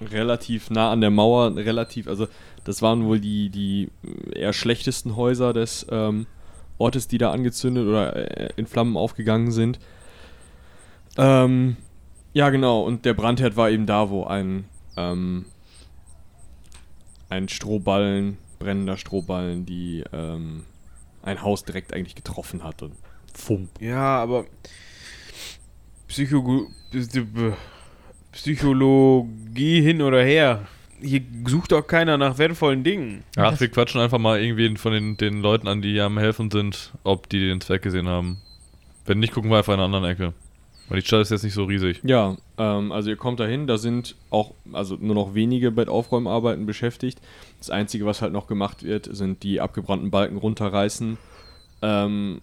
relativ 0.00 0.70
nah 0.70 0.90
an 0.90 1.00
der 1.00 1.10
Mauer, 1.10 1.56
relativ, 1.56 2.08
also 2.08 2.26
das 2.64 2.82
waren 2.82 3.04
wohl 3.04 3.20
die, 3.20 3.48
die 3.48 3.90
eher 4.34 4.52
schlechtesten 4.52 5.16
Häuser 5.16 5.52
des 5.52 5.86
ähm, 5.90 6.26
Ortes, 6.78 7.08
die 7.08 7.18
da 7.18 7.30
angezündet 7.30 7.86
oder 7.86 8.16
äh, 8.16 8.50
in 8.56 8.66
Flammen 8.66 8.96
aufgegangen 8.96 9.52
sind. 9.52 9.78
Ähm, 11.16 11.76
ja, 12.32 12.50
genau, 12.50 12.82
und 12.82 13.04
der 13.04 13.14
Brandherd 13.14 13.56
war 13.56 13.70
eben 13.70 13.86
da, 13.86 14.10
wo 14.10 14.24
ein, 14.24 14.64
ähm, 14.96 15.46
ein 17.28 17.48
Strohballen, 17.48 18.36
brennender 18.58 18.96
Strohballen, 18.96 19.64
die 19.64 20.04
ähm, 20.12 20.64
ein 21.26 21.42
Haus 21.42 21.64
direkt 21.64 21.92
eigentlich 21.92 22.14
getroffen 22.14 22.62
hat 22.62 22.82
und 22.82 22.94
Fump. 23.34 23.68
Ja, 23.80 24.18
aber 24.18 24.46
Psycho 26.08 26.68
Psychologie 28.32 29.80
hin 29.80 30.02
oder 30.02 30.22
her. 30.22 30.66
Hier 31.00 31.20
sucht 31.46 31.72
doch 31.72 31.86
keiner 31.86 32.16
nach 32.16 32.38
wertvollen 32.38 32.84
Dingen. 32.84 33.24
Ach, 33.36 33.58
wir 33.58 33.68
quatschen 33.68 34.00
einfach 34.00 34.18
mal 34.18 34.40
irgendwie 34.40 34.76
von 34.76 34.92
den, 34.92 35.16
den 35.16 35.40
Leuten 35.40 35.68
an, 35.68 35.82
die 35.82 35.92
hier 35.92 36.04
am 36.04 36.18
Helfen 36.18 36.50
sind, 36.50 36.92
ob 37.02 37.28
die 37.28 37.40
den 37.40 37.60
Zwerg 37.60 37.82
gesehen 37.82 38.08
haben. 38.08 38.38
Wenn 39.04 39.18
nicht, 39.18 39.32
gucken 39.32 39.50
wir 39.50 39.58
einfach 39.58 39.74
in 39.74 39.80
einer 39.80 39.94
anderen 39.94 40.04
Ecke. 40.04 40.32
Weil 40.88 41.00
die 41.00 41.06
Stadt 41.06 41.22
ist 41.22 41.30
jetzt 41.30 41.42
nicht 41.42 41.54
so 41.54 41.64
riesig. 41.64 42.00
Ja, 42.04 42.36
ähm, 42.58 42.92
also 42.92 43.10
ihr 43.10 43.16
kommt 43.16 43.40
dahin, 43.40 43.66
da 43.66 43.76
sind 43.76 44.14
auch 44.30 44.52
also 44.72 44.96
nur 45.00 45.14
noch 45.14 45.34
wenige 45.34 45.72
bei 45.72 45.88
Aufräumarbeiten 45.88 46.66
beschäftigt. 46.66 47.20
Das 47.58 47.70
Einzige, 47.70 48.06
was 48.06 48.22
halt 48.22 48.32
noch 48.32 48.46
gemacht 48.46 48.84
wird, 48.84 49.08
sind 49.10 49.42
die 49.42 49.60
abgebrannten 49.60 50.10
Balken 50.10 50.36
runterreißen, 50.36 51.18
ähm, 51.82 52.40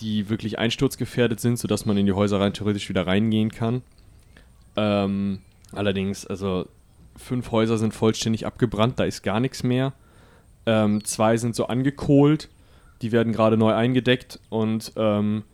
die 0.00 0.28
wirklich 0.28 0.58
einsturzgefährdet 0.58 1.40
sind, 1.40 1.58
sodass 1.58 1.86
man 1.86 1.96
in 1.96 2.06
die 2.06 2.12
Häuser 2.12 2.40
rein 2.40 2.52
theoretisch 2.52 2.88
wieder 2.88 3.06
reingehen 3.06 3.50
kann. 3.50 3.82
Ähm, 4.76 5.38
allerdings, 5.72 6.26
also 6.26 6.66
fünf 7.16 7.50
Häuser 7.50 7.78
sind 7.78 7.94
vollständig 7.94 8.44
abgebrannt, 8.46 8.98
da 8.98 9.04
ist 9.04 9.22
gar 9.22 9.40
nichts 9.40 9.62
mehr. 9.62 9.94
Ähm, 10.66 11.02
zwei 11.04 11.38
sind 11.38 11.54
so 11.54 11.66
angekohlt, 11.68 12.50
die 13.00 13.12
werden 13.12 13.32
gerade 13.32 13.56
neu 13.56 13.72
eingedeckt 13.72 14.38
und 14.50 14.92
ähm, 14.96 15.44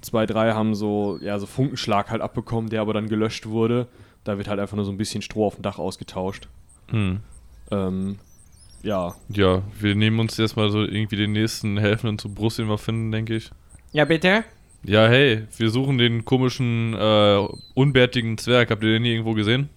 zwei, 0.00 0.26
drei 0.26 0.52
haben 0.52 0.74
so, 0.74 1.18
ja, 1.20 1.38
so 1.38 1.46
Funkenschlag 1.46 2.10
halt 2.10 2.22
abbekommen, 2.22 2.70
der 2.70 2.80
aber 2.80 2.92
dann 2.92 3.08
gelöscht 3.08 3.46
wurde. 3.46 3.88
Da 4.24 4.36
wird 4.38 4.48
halt 4.48 4.60
einfach 4.60 4.76
nur 4.76 4.84
so 4.84 4.92
ein 4.92 4.98
bisschen 4.98 5.22
Stroh 5.22 5.46
auf 5.46 5.54
dem 5.54 5.62
Dach 5.62 5.78
ausgetauscht. 5.78 6.48
Hm. 6.88 7.20
Ähm, 7.70 8.18
ja. 8.82 9.14
Ja, 9.28 9.62
wir 9.78 9.94
nehmen 9.94 10.20
uns 10.20 10.38
erstmal 10.38 10.70
so 10.70 10.82
irgendwie 10.82 11.16
den 11.16 11.32
nächsten 11.32 11.78
Helfenden 11.78 12.18
zur 12.18 12.34
Brust, 12.34 12.58
den 12.58 12.68
wir 12.68 12.78
finden, 12.78 13.10
denke 13.10 13.36
ich. 13.36 13.50
Ja, 13.92 14.04
bitte? 14.04 14.44
Ja, 14.84 15.08
hey, 15.08 15.46
wir 15.56 15.70
suchen 15.70 15.98
den 15.98 16.24
komischen, 16.24 16.94
äh, 16.94 17.46
unbärtigen 17.74 18.38
Zwerg. 18.38 18.70
Habt 18.70 18.82
ihr 18.82 18.92
den 18.92 19.04
hier 19.04 19.12
irgendwo 19.14 19.34
gesehen? 19.34 19.68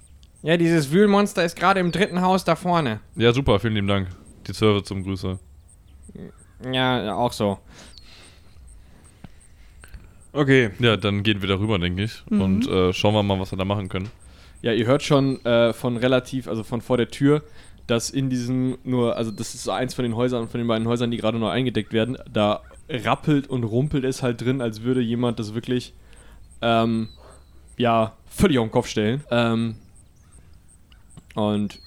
Ja, 0.43 0.57
dieses 0.57 0.91
Wühlmonster 0.91 1.43
ist 1.43 1.55
gerade 1.55 1.79
im 1.79 1.91
dritten 1.91 2.21
Haus 2.21 2.43
da 2.43 2.55
vorne. 2.55 2.99
Ja, 3.15 3.31
super, 3.31 3.59
vielen 3.59 3.75
lieben 3.75 3.87
Dank. 3.87 4.07
Die 4.47 4.53
Server 4.53 4.83
zum 4.83 5.03
Grüße. 5.03 5.39
Ja, 6.71 7.15
auch 7.15 7.31
so. 7.31 7.59
Okay. 10.33 10.69
Ja, 10.79 10.97
dann 10.97 11.23
gehen 11.23 11.41
wir 11.41 11.49
darüber, 11.49 11.77
denke 11.79 12.03
ich. 12.03 12.23
Und 12.29 12.67
äh, 12.67 12.93
schauen 12.93 13.13
wir 13.13 13.23
mal, 13.23 13.39
was 13.39 13.51
wir 13.51 13.57
da 13.57 13.65
machen 13.65 13.89
können. 13.89 14.09
Ja, 14.61 14.71
ihr 14.73 14.85
hört 14.85 15.03
schon 15.03 15.43
äh, 15.45 15.73
von 15.73 15.97
relativ, 15.97 16.47
also 16.47 16.63
von 16.63 16.81
vor 16.81 16.97
der 16.97 17.09
Tür, 17.09 17.43
dass 17.87 18.09
in 18.09 18.29
diesem 18.29 18.77
nur, 18.83 19.17
also 19.17 19.31
das 19.31 19.55
ist 19.55 19.63
so 19.63 19.71
eins 19.71 19.93
von 19.93 20.03
den 20.03 20.15
Häusern, 20.15 20.47
von 20.47 20.59
den 20.59 20.67
beiden 20.67 20.87
Häusern, 20.87 21.11
die 21.11 21.17
gerade 21.17 21.37
neu 21.39 21.49
eingedeckt 21.49 21.91
werden, 21.93 22.17
da 22.31 22.61
rappelt 22.87 23.47
und 23.49 23.63
rumpelt 23.63 24.05
es 24.05 24.21
halt 24.23 24.39
drin, 24.41 24.61
als 24.61 24.83
würde 24.83 25.01
jemand 25.01 25.39
das 25.39 25.53
wirklich, 25.53 25.93
ähm, 26.61 27.09
ja, 27.77 28.13
völlig 28.27 28.59
auf 28.59 28.67
den 28.67 28.71
Kopf 28.71 28.87
stellen. 28.87 29.23
Ähm, 29.31 29.75
und 31.35 31.79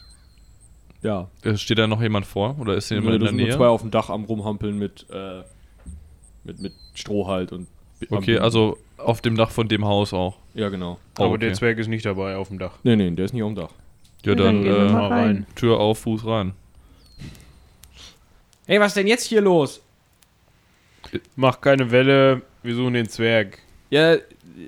ja, 1.02 1.28
Äh, 1.42 1.56
Steht 1.56 1.78
da 1.78 1.86
noch 1.86 2.02
jemand 2.02 2.26
vor? 2.26 2.58
Oder 2.58 2.74
ist 2.74 2.88
hier 2.88 2.96
da 2.96 3.02
jemand 3.02 3.16
in 3.16 3.20
der 3.20 3.28
sind 3.28 3.36
nur 3.38 3.46
Nähe? 3.46 3.56
zwei 3.56 3.66
auf 3.68 3.82
dem 3.82 3.90
Dach 3.90 4.10
am 4.10 4.24
rumhampeln 4.24 4.78
mit, 4.78 5.06
äh, 5.10 5.42
mit, 6.44 6.60
mit 6.60 6.72
Stroh 6.94 7.26
halt 7.28 7.52
und 7.52 7.68
Okay, 8.10 8.38
also 8.38 8.78
auf 8.96 9.20
dem 9.20 9.36
Dach 9.36 9.50
von 9.50 9.68
dem 9.68 9.84
Haus 9.84 10.12
auch. 10.12 10.38
Ja, 10.54 10.68
genau. 10.68 10.98
Aber 11.16 11.30
okay. 11.30 11.38
der 11.38 11.54
Zwerg 11.54 11.78
ist 11.78 11.88
nicht 11.88 12.04
dabei 12.04 12.36
auf 12.36 12.48
dem 12.48 12.58
Dach. 12.58 12.78
Nee, 12.82 12.96
nee, 12.96 13.10
der 13.10 13.24
ist 13.24 13.32
nicht 13.32 13.42
auf 13.42 13.52
dem 13.52 13.56
Dach. 13.56 13.70
Ja, 14.24 14.34
dann 14.34 14.46
dann 14.46 14.62
gehen 14.64 14.74
wir 14.74 14.86
äh, 14.86 14.92
mal 14.92 15.08
rein. 15.08 15.46
Tür 15.54 15.78
auf, 15.78 15.98
Fuß 16.00 16.26
rein. 16.26 16.52
Hey, 18.66 18.80
was 18.80 18.94
denn 18.94 19.06
jetzt 19.06 19.24
hier 19.24 19.42
los? 19.42 19.82
Mach 21.36 21.60
keine 21.60 21.90
Welle, 21.90 22.42
wir 22.62 22.74
suchen 22.74 22.94
den 22.94 23.08
Zwerg. 23.08 23.58
Ja, 23.90 24.16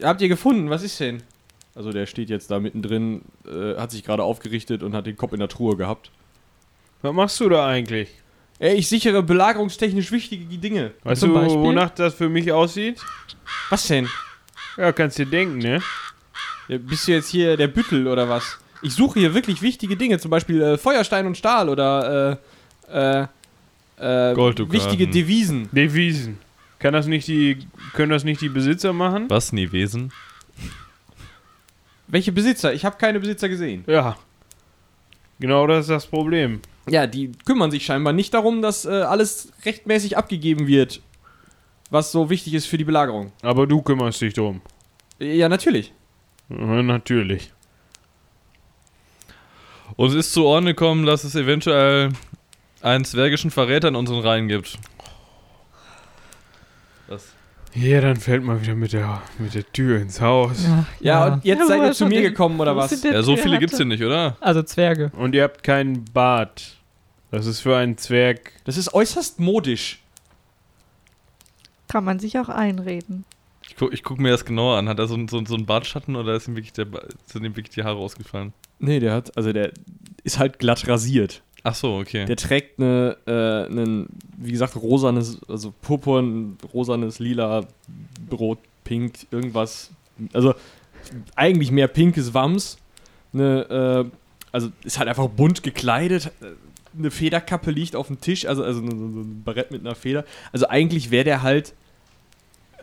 habt 0.02 0.20
ihr 0.20 0.28
gefunden? 0.28 0.68
Was 0.68 0.82
ist 0.82 1.00
denn? 1.00 1.22
Also 1.74 1.92
der 1.92 2.06
steht 2.06 2.30
jetzt 2.30 2.50
da 2.50 2.60
mittendrin, 2.60 3.22
äh, 3.46 3.76
hat 3.76 3.90
sich 3.90 4.04
gerade 4.04 4.22
aufgerichtet 4.22 4.82
und 4.82 4.94
hat 4.94 5.06
den 5.06 5.16
Kopf 5.16 5.32
in 5.32 5.40
der 5.40 5.48
Truhe 5.48 5.76
gehabt. 5.76 6.10
Was 7.02 7.14
machst 7.14 7.40
du 7.40 7.48
da 7.48 7.66
eigentlich? 7.66 8.08
Ey, 8.58 8.76
ich 8.76 8.88
sichere 8.88 9.22
belagerungstechnisch 9.22 10.10
wichtige 10.12 10.44
Dinge. 10.56 10.92
Weißt 11.04 11.20
Zum 11.20 11.34
du, 11.34 11.40
Beispiel? 11.40 11.58
wonach 11.60 11.90
das 11.90 12.14
für 12.14 12.28
mich 12.28 12.50
aussieht? 12.52 13.00
Was 13.68 13.86
denn? 13.86 14.08
Ja, 14.76 14.92
kannst 14.92 15.18
dir 15.18 15.26
denken, 15.26 15.58
ne? 15.58 15.82
Ja, 16.68 16.78
bist 16.78 17.06
du 17.06 17.12
jetzt 17.12 17.28
hier 17.28 17.56
der 17.56 17.68
Büttel 17.68 18.06
oder 18.06 18.28
was? 18.28 18.58
Ich 18.82 18.94
suche 18.94 19.20
hier 19.20 19.34
wirklich 19.34 19.60
wichtige 19.62 19.96
Dinge, 19.96 20.18
zum 20.18 20.30
Beispiel 20.30 20.62
äh, 20.62 20.78
Feuerstein 20.78 21.26
und 21.26 21.36
Stahl 21.36 21.68
oder 21.68 22.38
äh, 22.88 23.22
äh, 23.22 23.26
äh, 23.98 24.36
wichtige 24.36 25.06
Devisen. 25.06 25.68
Devisen. 25.72 26.38
Kann 26.78 26.92
das 26.92 27.06
nicht 27.06 27.26
die, 27.28 27.58
können 27.94 28.10
das 28.10 28.24
nicht 28.24 28.40
die 28.40 28.48
Besitzer 28.48 28.92
machen? 28.92 29.28
Was, 29.28 29.52
nie 29.52 29.70
Wesen? 29.72 30.12
Welche 32.06 32.32
Besitzer? 32.32 32.72
Ich 32.72 32.84
habe 32.84 32.96
keine 32.96 33.18
Besitzer 33.18 33.48
gesehen. 33.48 33.84
Ja. 33.86 34.16
Genau 35.40 35.66
das 35.66 35.80
ist 35.86 35.90
das 35.90 36.06
Problem. 36.06 36.60
Ja, 36.88 37.06
die 37.06 37.32
kümmern 37.44 37.70
sich 37.70 37.84
scheinbar 37.84 38.12
nicht 38.12 38.32
darum, 38.34 38.62
dass 38.62 38.84
äh, 38.84 38.90
alles 38.90 39.52
rechtmäßig 39.64 40.16
abgegeben 40.16 40.66
wird, 40.66 41.00
was 41.90 42.12
so 42.12 42.30
wichtig 42.30 42.54
ist 42.54 42.66
für 42.66 42.78
die 42.78 42.84
Belagerung. 42.84 43.32
Aber 43.42 43.66
du 43.66 43.82
kümmerst 43.82 44.20
dich 44.20 44.34
drum. 44.34 44.60
Ja, 45.18 45.48
natürlich. 45.48 45.92
Ja, 46.48 46.82
natürlich. 46.82 47.50
Uns 49.96 50.14
ist 50.14 50.32
zu 50.32 50.44
Ohren 50.46 50.66
gekommen, 50.66 51.06
dass 51.06 51.24
es 51.24 51.34
eventuell 51.34 52.10
einen 52.82 53.04
zwergischen 53.04 53.50
Verräter 53.50 53.88
in 53.88 53.96
unseren 53.96 54.20
Reihen 54.20 54.48
gibt. 54.48 54.78
Was? 57.08 57.32
Ja, 57.74 58.00
dann 58.00 58.16
fällt 58.16 58.42
mal 58.42 58.60
wieder 58.60 58.74
mit 58.74 58.92
der, 58.92 59.22
mit 59.38 59.54
der 59.54 59.70
Tür 59.72 60.00
ins 60.00 60.20
Haus. 60.20 60.64
Ja, 60.64 60.86
Ja, 61.00 61.34
und 61.34 61.44
jetzt 61.44 61.60
Ja, 61.60 61.66
seid 61.66 61.82
ihr 61.82 61.92
zu 61.92 62.06
mir 62.06 62.22
den- 62.22 62.30
gekommen, 62.30 62.58
oder 62.60 62.74
was? 62.76 63.02
Ja, 63.02 63.22
so 63.22 63.36
viele 63.36 63.58
gibt's 63.58 63.74
Ratte? 63.74 63.84
hier 63.84 63.88
nicht, 63.96 64.02
oder? 64.04 64.36
Also 64.40 64.62
Zwerge. 64.62 65.10
Und 65.16 65.34
ihr 65.34 65.42
habt 65.44 65.62
keinen 65.62 66.04
Bart. 66.06 66.75
Das 67.30 67.46
ist 67.46 67.60
für 67.60 67.76
einen 67.76 67.98
Zwerg. 67.98 68.52
Das 68.64 68.76
ist 68.76 68.94
äußerst 68.94 69.40
modisch. 69.40 70.00
Kann 71.88 72.04
man 72.04 72.18
sich 72.18 72.38
auch 72.38 72.48
einreden. 72.48 73.24
Ich 73.68 73.76
guck, 73.76 73.92
ich 73.92 74.02
guck 74.02 74.18
mir 74.18 74.30
das 74.30 74.44
genauer 74.44 74.76
an. 74.76 74.88
Hat 74.88 74.98
er 74.98 75.06
so, 75.06 75.16
so, 75.28 75.44
so 75.44 75.54
einen 75.54 75.66
Bartschatten 75.66 76.16
oder 76.16 76.34
ist 76.34 76.48
ihm 76.48 76.56
wirklich 76.56 76.72
der, 76.72 76.86
sind 77.26 77.44
ihm 77.44 77.56
wirklich 77.56 77.74
die 77.74 77.84
Haare 77.84 77.98
ausgefallen? 77.98 78.52
Nee, 78.78 79.00
der 79.00 79.12
hat, 79.12 79.36
also 79.36 79.52
der 79.52 79.72
ist 80.22 80.38
halt 80.38 80.58
glatt 80.58 80.86
rasiert. 80.86 81.42
Ach 81.62 81.74
so, 81.74 81.96
okay. 81.96 82.26
Der 82.26 82.36
trägt 82.36 82.78
eine, 82.78 83.16
äh, 83.26 83.70
einen, 83.70 84.08
wie 84.36 84.52
gesagt, 84.52 84.76
rosanes, 84.76 85.40
also 85.48 85.74
purpurn, 85.82 86.58
rosanes, 86.72 87.18
lila, 87.18 87.66
rot, 88.30 88.58
pink, 88.84 89.26
irgendwas. 89.32 89.90
Also 90.32 90.54
eigentlich 91.34 91.72
mehr 91.72 91.88
pinkes 91.88 92.34
Wams. 92.34 92.78
Eine, 93.32 94.06
äh, 94.08 94.18
also 94.52 94.70
ist 94.84 94.98
halt 94.98 95.08
einfach 95.08 95.28
bunt 95.28 95.64
gekleidet. 95.64 96.30
Eine 96.98 97.10
Federkappe 97.10 97.70
liegt 97.70 97.96
auf 97.96 98.06
dem 98.06 98.20
Tisch, 98.20 98.46
also, 98.46 98.64
also 98.64 98.80
so 98.80 98.86
ein 98.86 99.42
Barett 99.44 99.70
mit 99.70 99.80
einer 99.80 99.94
Feder. 99.94 100.24
Also 100.52 100.68
eigentlich 100.68 101.10
wäre 101.10 101.24
der 101.24 101.42
halt 101.42 101.74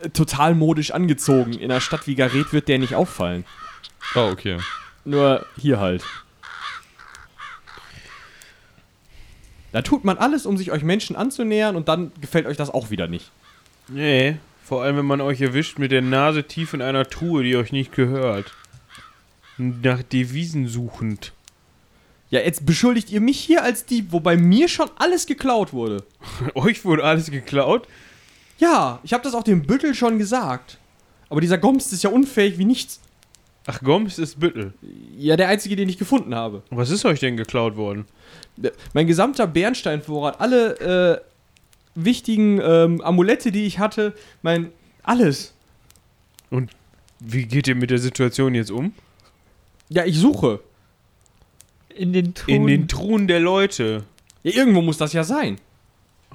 äh, 0.00 0.10
total 0.10 0.54
modisch 0.54 0.92
angezogen. 0.92 1.54
In 1.54 1.70
einer 1.70 1.80
Stadt 1.80 2.06
wie 2.06 2.14
Gareth 2.14 2.52
wird 2.52 2.68
der 2.68 2.78
nicht 2.78 2.94
auffallen. 2.94 3.44
Ah, 4.14 4.28
okay. 4.30 4.58
Nur 5.04 5.44
hier 5.56 5.80
halt. 5.80 6.04
Da 9.72 9.82
tut 9.82 10.04
man 10.04 10.18
alles, 10.18 10.46
um 10.46 10.56
sich 10.56 10.70
euch 10.70 10.84
Menschen 10.84 11.16
anzunähern 11.16 11.74
und 11.74 11.88
dann 11.88 12.12
gefällt 12.20 12.46
euch 12.46 12.56
das 12.56 12.70
auch 12.70 12.90
wieder 12.90 13.08
nicht. 13.08 13.32
Nee, 13.88 14.36
vor 14.62 14.84
allem 14.84 14.96
wenn 14.96 15.04
man 15.04 15.20
euch 15.20 15.40
erwischt 15.40 15.80
mit 15.80 15.90
der 15.90 16.00
Nase 16.00 16.44
tief 16.44 16.74
in 16.74 16.80
einer 16.80 17.10
Truhe, 17.10 17.42
die 17.42 17.56
euch 17.56 17.72
nicht 17.72 17.90
gehört. 17.90 18.54
Nach 19.58 20.02
Devisen 20.02 20.68
suchend. 20.68 21.32
Ja, 22.34 22.40
jetzt 22.40 22.66
beschuldigt 22.66 23.12
ihr 23.12 23.20
mich 23.20 23.38
hier 23.38 23.62
als 23.62 23.86
Dieb, 23.86 24.10
wobei 24.10 24.36
mir 24.36 24.66
schon 24.66 24.90
alles 24.96 25.26
geklaut 25.26 25.72
wurde. 25.72 26.02
euch 26.56 26.84
wurde 26.84 27.04
alles 27.04 27.30
geklaut? 27.30 27.86
Ja, 28.58 28.98
ich 29.04 29.12
habe 29.12 29.22
das 29.22 29.36
auch 29.36 29.44
dem 29.44 29.62
Büttel 29.62 29.94
schon 29.94 30.18
gesagt. 30.18 30.78
Aber 31.28 31.40
dieser 31.40 31.58
Gomst 31.58 31.92
ist 31.92 32.02
ja 32.02 32.10
unfähig 32.10 32.58
wie 32.58 32.64
nichts. 32.64 32.98
Ach, 33.66 33.80
Goms 33.80 34.18
ist 34.18 34.40
Büttel. 34.40 34.72
Ja, 35.16 35.36
der 35.36 35.46
einzige, 35.46 35.76
den 35.76 35.88
ich 35.88 35.96
gefunden 35.96 36.34
habe. 36.34 36.64
Was 36.70 36.90
ist 36.90 37.04
euch 37.04 37.20
denn 37.20 37.36
geklaut 37.36 37.76
worden? 37.76 38.04
Mein 38.94 39.06
gesamter 39.06 39.46
Bernsteinvorrat, 39.46 40.40
alle 40.40 40.80
äh, 40.80 41.20
wichtigen 41.94 42.60
ähm, 42.60 43.00
Amulette, 43.00 43.52
die 43.52 43.64
ich 43.64 43.78
hatte, 43.78 44.12
mein 44.42 44.72
alles. 45.04 45.54
Wie 47.20 47.46
geht 47.46 47.68
ihr 47.68 47.76
mit 47.76 47.90
der 47.90 47.98
Situation 47.98 48.56
jetzt 48.56 48.72
um? 48.72 48.92
Ja, 49.88 50.04
ich 50.04 50.18
suche. 50.18 50.58
In 51.96 52.12
den 52.12 52.34
Truhen. 52.34 52.54
In 52.62 52.66
den 52.66 52.88
Truhen 52.88 53.28
der 53.28 53.40
Leute. 53.40 54.04
Ja, 54.42 54.52
irgendwo 54.52 54.82
muss 54.82 54.98
das 54.98 55.12
ja 55.12 55.24
sein. 55.24 55.58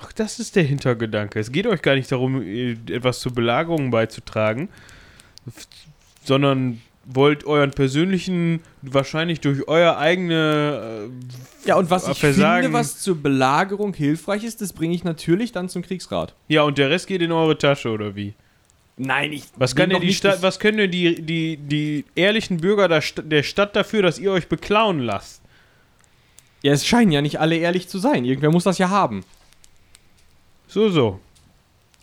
Ach, 0.01 0.11
das 0.13 0.39
ist 0.39 0.55
der 0.55 0.63
Hintergedanke. 0.63 1.39
Es 1.39 1.51
geht 1.51 1.67
euch 1.67 1.81
gar 1.81 1.95
nicht 1.95 2.11
darum, 2.11 2.41
äh, 2.41 2.71
etwas 2.89 3.19
zur 3.19 3.33
Belagerung 3.33 3.91
beizutragen, 3.91 4.69
sondern 6.23 6.81
wollt 7.11 7.43
euren 7.45 7.71
persönlichen, 7.71 8.61
wahrscheinlich 8.81 9.39
durch 9.41 9.67
euer 9.67 9.97
eigene. 9.97 11.09
Äh, 11.65 11.67
Ja, 11.67 11.75
und 11.75 11.89
was 11.89 12.07
ich 12.07 12.19
Versagen- 12.19 12.63
finde, 12.63 12.77
was 12.77 12.99
zur 12.99 13.15
Belagerung 13.21 13.93
hilfreich 13.93 14.43
ist, 14.43 14.61
das 14.61 14.73
bringe 14.73 14.93
ich 14.93 15.03
natürlich 15.03 15.51
dann 15.51 15.69
zum 15.69 15.81
Kriegsrat. 15.81 16.33
ja, 16.47 16.61
und 16.63 16.77
der 16.77 16.89
Rest 16.89 17.07
geht 17.07 17.21
in 17.21 17.31
eure 17.31 17.57
Tasche, 17.57 17.89
oder 17.89 18.15
wie? 18.15 18.33
Nein, 18.97 19.31
ich. 19.33 19.43
Was, 19.55 19.75
kann 19.75 19.89
denn 19.89 20.01
die 20.01 20.07
nicht 20.07 20.17
Stadt, 20.17 20.41
was 20.41 20.59
können 20.59 20.77
denn 20.77 20.91
die, 20.91 21.21
die, 21.21 21.55
die 21.57 22.05
ehrlichen 22.15 22.57
Bürger 22.57 22.87
der 22.89 23.43
Stadt 23.43 23.75
dafür, 23.75 24.01
dass 24.01 24.19
ihr 24.19 24.31
euch 24.31 24.47
beklauen 24.47 24.99
lasst? 24.99 25.38
Ja, 26.61 26.73
es 26.73 26.85
scheinen 26.85 27.11
ja 27.11 27.21
nicht 27.21 27.39
alle 27.39 27.55
ehrlich 27.55 27.87
zu 27.87 27.99
sein. 27.99 28.25
Irgendwer 28.25 28.51
muss 28.51 28.65
das 28.65 28.77
ja 28.77 28.89
haben. 28.89 29.23
So, 30.67 30.89
so. 30.89 31.19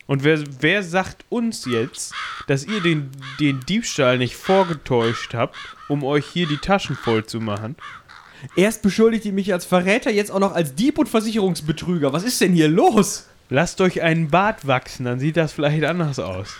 Und 0.07 0.23
wer, 0.23 0.41
wer 0.61 0.83
sagt 0.83 1.25
uns 1.29 1.65
jetzt, 1.65 2.13
dass 2.47 2.65
ihr 2.65 2.81
den, 2.81 3.11
den 3.39 3.59
Diebstahl 3.61 4.17
nicht 4.17 4.35
vorgetäuscht 4.35 5.33
habt, 5.33 5.57
um 5.89 6.03
euch 6.03 6.25
hier 6.25 6.47
die 6.47 6.57
Taschen 6.57 6.95
voll 6.95 7.25
zu 7.25 7.39
machen? 7.39 7.75
Erst 8.55 8.81
beschuldigt 8.81 9.25
ihr 9.25 9.33
mich 9.33 9.51
als 9.51 9.65
Verräter, 9.65 10.11
jetzt 10.11 10.31
auch 10.31 10.39
noch 10.39 10.53
als 10.53 10.75
Dieb 10.75 10.97
und 10.97 11.09
Versicherungsbetrüger. 11.09 12.13
Was 12.13 12.23
ist 12.23 12.39
denn 12.39 12.53
hier 12.53 12.69
los? 12.69 13.27
Lasst 13.49 13.81
euch 13.81 14.01
einen 14.01 14.29
Bart 14.29 14.67
wachsen, 14.67 15.05
dann 15.05 15.19
sieht 15.19 15.37
das 15.37 15.53
vielleicht 15.53 15.83
anders 15.83 16.19
aus. 16.19 16.55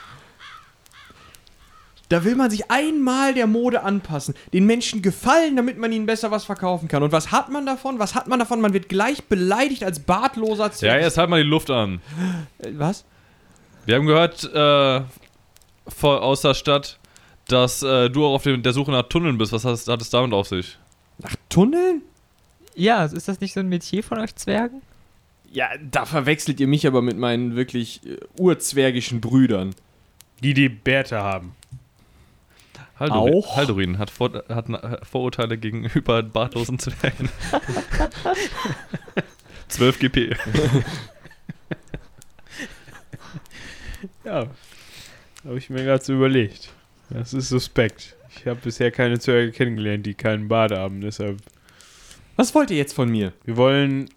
Da 2.09 2.23
will 2.23 2.35
man 2.35 2.49
sich 2.49 2.71
einmal 2.71 3.33
der 3.33 3.47
Mode 3.47 3.83
anpassen, 3.83 4.33
den 4.53 4.65
Menschen 4.65 5.01
gefallen, 5.01 5.57
damit 5.57 5.77
man 5.77 5.91
ihnen 5.91 6.05
besser 6.05 6.31
was 6.31 6.45
verkaufen 6.45 6.87
kann. 6.87 7.03
Und 7.03 7.11
was 7.11 7.31
hat 7.31 7.49
man 7.49 7.65
davon? 7.65 7.99
Was 7.99 8.15
hat 8.15 8.27
man 8.27 8.39
davon? 8.39 8.61
Man 8.61 8.71
wird 8.73 8.87
gleich 8.87 9.25
beleidigt 9.25 9.83
als 9.83 9.99
bartloser 9.99 10.65
Ja, 10.65 10.71
Zwerg. 10.71 11.01
jetzt 11.01 11.17
halt 11.17 11.29
mal 11.29 11.43
die 11.43 11.49
Luft 11.49 11.69
an. 11.69 12.01
Was? 12.73 13.03
Wir 13.85 13.95
haben 13.95 14.05
gehört 14.05 14.43
äh, 14.45 15.01
vor, 15.89 16.21
aus 16.21 16.41
der 16.41 16.53
Stadt, 16.53 16.97
dass 17.47 17.83
äh, 17.83 18.09
du 18.09 18.25
auch 18.25 18.35
auf 18.35 18.43
dem, 18.43 18.63
der 18.63 18.73
Suche 18.73 18.91
nach 18.91 19.03
Tunneln 19.09 19.37
bist. 19.37 19.51
Was 19.51 19.65
hast, 19.65 19.87
hat 19.89 20.01
es 20.01 20.09
damit 20.09 20.33
auf 20.33 20.47
sich? 20.47 20.77
Tunneln? 21.49 22.01
Ja, 22.75 23.03
ist 23.05 23.27
das 23.27 23.39
nicht 23.41 23.53
so 23.53 23.59
ein 23.59 23.69
Metier 23.69 24.03
von 24.03 24.19
euch 24.19 24.35
Zwergen? 24.35 24.81
Ja, 25.51 25.69
da 25.91 26.05
verwechselt 26.05 26.59
ihr 26.59 26.67
mich 26.67 26.85
aber 26.85 27.01
mit 27.01 27.17
meinen 27.17 27.55
wirklich 27.55 28.01
äh, 28.05 28.17
urzwergischen 28.39 29.19
Brüdern. 29.19 29.73
Die 30.43 30.53
die 30.53 30.69
Bärte 30.69 31.17
haben. 31.23 31.53
Haldurin, 32.99 33.33
Auch? 33.33 33.55
Haldurin 33.55 33.97
hat, 33.99 34.09
vor, 34.09 34.43
hat 34.49 34.65
Vorurteile 35.07 35.57
gegenüber 35.57 36.23
bartlosen 36.23 36.79
Zwergen. 36.79 37.29
12 39.67 39.99
GP. 39.99 40.35
Ja. 44.23 44.47
Habe 45.45 45.57
ich 45.57 45.69
mir 45.69 45.83
gerade 45.83 46.03
so 46.03 46.13
überlegt. 46.13 46.69
Das 47.09 47.33
ist 47.33 47.49
suspekt. 47.49 48.15
Ich 48.35 48.45
habe 48.45 48.59
bisher 48.61 48.91
keine 48.91 49.19
Zwerge 49.19 49.51
kennengelernt, 49.51 50.05
die 50.05 50.13
keinen 50.13 50.47
Bart 50.47 50.71
haben. 50.71 51.01
Deshalb. 51.01 51.37
Was 52.35 52.53
wollt 52.53 52.71
ihr 52.71 52.77
jetzt 52.77 52.93
von 52.93 53.09
mir? 53.09 53.33
Wir 53.45 53.57
wollen 53.57 54.09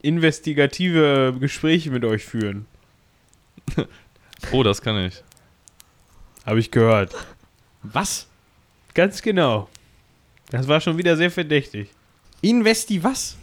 investigative 0.00 1.34
Gespräche 1.38 1.90
mit 1.90 2.04
euch 2.04 2.24
führen. 2.24 2.66
Oh, 4.50 4.64
das 4.64 4.82
kann 4.82 4.96
ich. 4.96 5.22
Habe 6.44 6.58
ich 6.58 6.72
gehört. 6.72 7.14
Was? 7.82 8.26
Ganz 8.94 9.22
genau. 9.22 9.68
Das 10.50 10.68
war 10.68 10.80
schon 10.80 10.98
wieder 10.98 11.16
sehr 11.16 11.30
verdächtig. 11.30 11.90
Investi 12.42 13.02
was? 13.02 13.36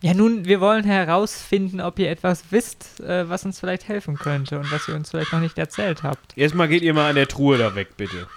Ja, 0.00 0.14
nun, 0.14 0.44
wir 0.44 0.60
wollen 0.60 0.84
herausfinden, 0.84 1.80
ob 1.80 1.98
ihr 1.98 2.08
etwas 2.08 2.44
wisst, 2.50 3.00
äh, 3.00 3.28
was 3.28 3.44
uns 3.44 3.58
vielleicht 3.58 3.88
helfen 3.88 4.16
könnte 4.16 4.58
und 4.58 4.70
was 4.70 4.86
ihr 4.86 4.94
uns 4.94 5.10
vielleicht 5.10 5.32
noch 5.32 5.40
nicht 5.40 5.58
erzählt 5.58 6.04
habt. 6.04 6.38
Erstmal 6.38 6.68
geht 6.68 6.82
ihr 6.82 6.94
mal 6.94 7.08
an 7.08 7.16
der 7.16 7.26
Truhe 7.26 7.58
da 7.58 7.74
weg, 7.74 7.96
bitte. 7.96 8.28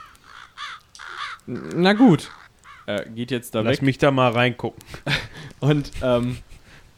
Na 1.45 1.93
gut. 1.93 2.31
Äh, 2.87 3.07
geht 3.11 3.29
jetzt 3.29 3.53
da 3.53 3.61
Lass 3.61 3.73
weg 3.73 3.81
mich 3.83 3.99
da 3.99 4.09
mal 4.09 4.31
reingucken. 4.31 4.83
und 5.59 5.91
ähm, 6.01 6.37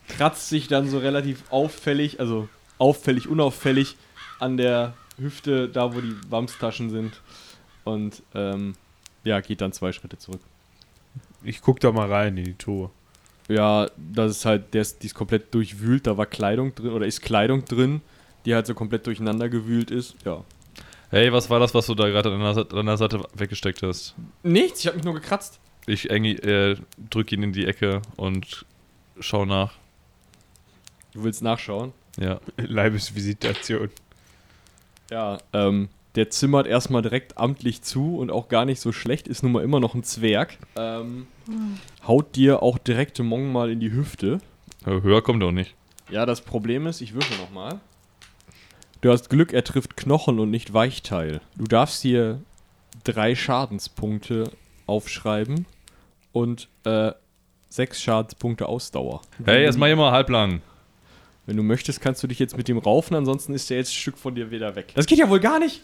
kratzt 0.08 0.48
sich 0.48 0.70
dann 0.70 0.88
so 0.88 1.00
relativ 1.00 1.44
auffällig, 1.50 2.22
also 2.22 2.48
auffällig, 2.78 3.28
unauffällig 3.28 3.98
an 4.40 4.56
der 4.56 4.94
Hüfte, 5.18 5.68
da 5.68 5.94
wo 5.94 6.00
die 6.00 6.16
Wamstaschen 6.30 6.90
sind. 6.90 7.20
Und 7.84 8.24
ähm, 8.34 8.76
ja, 9.24 9.40
geht 9.42 9.62
dann 9.62 9.74
zwei 9.74 9.92
Schritte 9.92 10.18
zurück. 10.18 10.42
Ich 11.44 11.62
guck 11.62 11.80
da 11.80 11.92
mal 11.92 12.12
rein 12.12 12.38
in 12.38 12.46
die 12.46 12.58
Truhe. 12.58 12.90
Ja, 13.50 13.88
das 13.98 14.32
ist 14.32 14.46
halt, 14.46 14.74
der 14.74 14.82
ist, 14.84 15.04
die 15.04 15.08
ist 15.08 15.16
komplett 15.16 15.54
durchwühlt, 15.54 16.08
da 16.08 16.18
war 16.18 16.26
Kleidung 16.26 16.74
drin 16.76 16.92
oder 16.92 17.06
ist 17.06 17.22
Kleidung 17.22 17.66
drin, 17.66 18.02
die 18.46 18.56
halt 18.56 18.66
so 18.66 18.74
komplett 18.74 19.06
durcheinander 19.06 19.50
gewühlt 19.50 19.92
ist. 19.92 20.16
Ja. 20.24 20.44
Hey, 21.10 21.32
was 21.32 21.50
war 21.50 21.60
das, 21.60 21.74
was 21.74 21.86
du 21.86 21.94
da 21.94 22.08
gerade 22.08 22.32
an 22.32 22.40
deiner, 22.40 22.54
Seite- 22.54 22.76
an 22.78 22.86
der 22.86 22.98
Seite 22.98 23.22
weggesteckt 23.34 23.84
hast? 23.84 24.16
Nichts, 24.44 24.80
ich 24.80 24.88
habe 24.88 24.96
mich 24.98 25.06
nur 25.06 25.14
gekratzt. 25.14 25.60
Ich 25.86 26.10
äh, 26.10 26.76
drück 27.10 27.32
ihn 27.34 27.44
in 27.44 27.52
die 27.52 27.66
Ecke 27.68 28.02
und 28.16 28.66
schau 29.20 29.44
nach. 29.46 29.74
Du 31.14 31.24
willst 31.24 31.42
nachschauen? 31.42 31.92
Ja. 32.18 32.40
Leibesvisitation. 32.58 33.90
Ja, 35.12 35.38
ähm, 35.52 35.90
der 36.16 36.30
zimmert 36.30 36.68
erstmal 36.68 37.02
direkt 37.02 37.38
amtlich 37.38 37.82
zu 37.82 38.18
und 38.18 38.32
auch 38.32 38.48
gar 38.48 38.66
nicht 38.66 38.80
so 38.80 38.92
schlecht, 38.92 39.28
ist 39.28 39.44
nun 39.44 39.52
mal 39.52 39.64
immer 39.64 39.80
noch 39.80 39.96
ein 39.96 40.04
Zwerg. 40.04 40.58
Ähm, 40.76 41.28
haut 42.08 42.36
dir 42.36 42.62
auch 42.62 42.78
direkt 42.78 43.20
Mong 43.20 43.52
mal 43.52 43.72
in 43.72 43.80
die 43.80 43.92
Hüfte. 43.92 44.40
Aber 44.84 45.02
Höher 45.02 45.24
kommt 45.24 45.42
er 45.42 45.50
auch 45.50 45.54
nicht. 45.54 45.76
Ja, 46.12 46.26
das 46.26 46.42
Problem 46.42 46.86
ist, 46.86 47.02
ich 47.02 47.14
würfel 47.14 47.38
nochmal. 47.38 47.80
Du 49.02 49.12
hast 49.12 49.30
Glück, 49.30 49.52
er 49.54 49.64
trifft 49.64 49.98
Knochen 49.98 50.40
und 50.40 50.52
nicht 50.52 50.74
Weichteil. 50.74 51.42
Du 51.58 51.66
darfst 51.66 52.02
hier 52.02 52.40
drei 53.04 53.36
Schadenspunkte 53.36 54.52
aufschreiben 54.86 55.66
und 56.32 56.70
äh, 56.86 57.12
sechs 57.70 58.02
Schadenspunkte 58.02 58.68
Ausdauer. 58.68 59.22
Hey, 59.44 59.64
jetzt 59.64 59.78
mach 59.78 59.88
ich 59.88 59.96
mal 59.96 60.12
halblang. 60.12 60.62
Wenn 61.46 61.58
du 61.58 61.64
möchtest, 61.64 62.00
kannst 62.00 62.24
du 62.24 62.28
dich 62.28 62.40
jetzt 62.40 62.56
mit 62.56 62.68
dem 62.68 62.78
raufen, 62.78 63.16
ansonsten 63.18 63.54
ist 63.54 63.70
der 63.70 63.78
jetzt 63.78 63.90
ein 63.90 63.96
Stück 63.96 64.18
von 64.18 64.36
dir 64.36 64.52
wieder 64.52 64.76
weg. 64.76 64.94
Das 64.96 65.06
geht 65.06 65.18
ja 65.18 65.30
wohl 65.30 65.40
gar 65.40 65.60
nicht. 65.60 65.84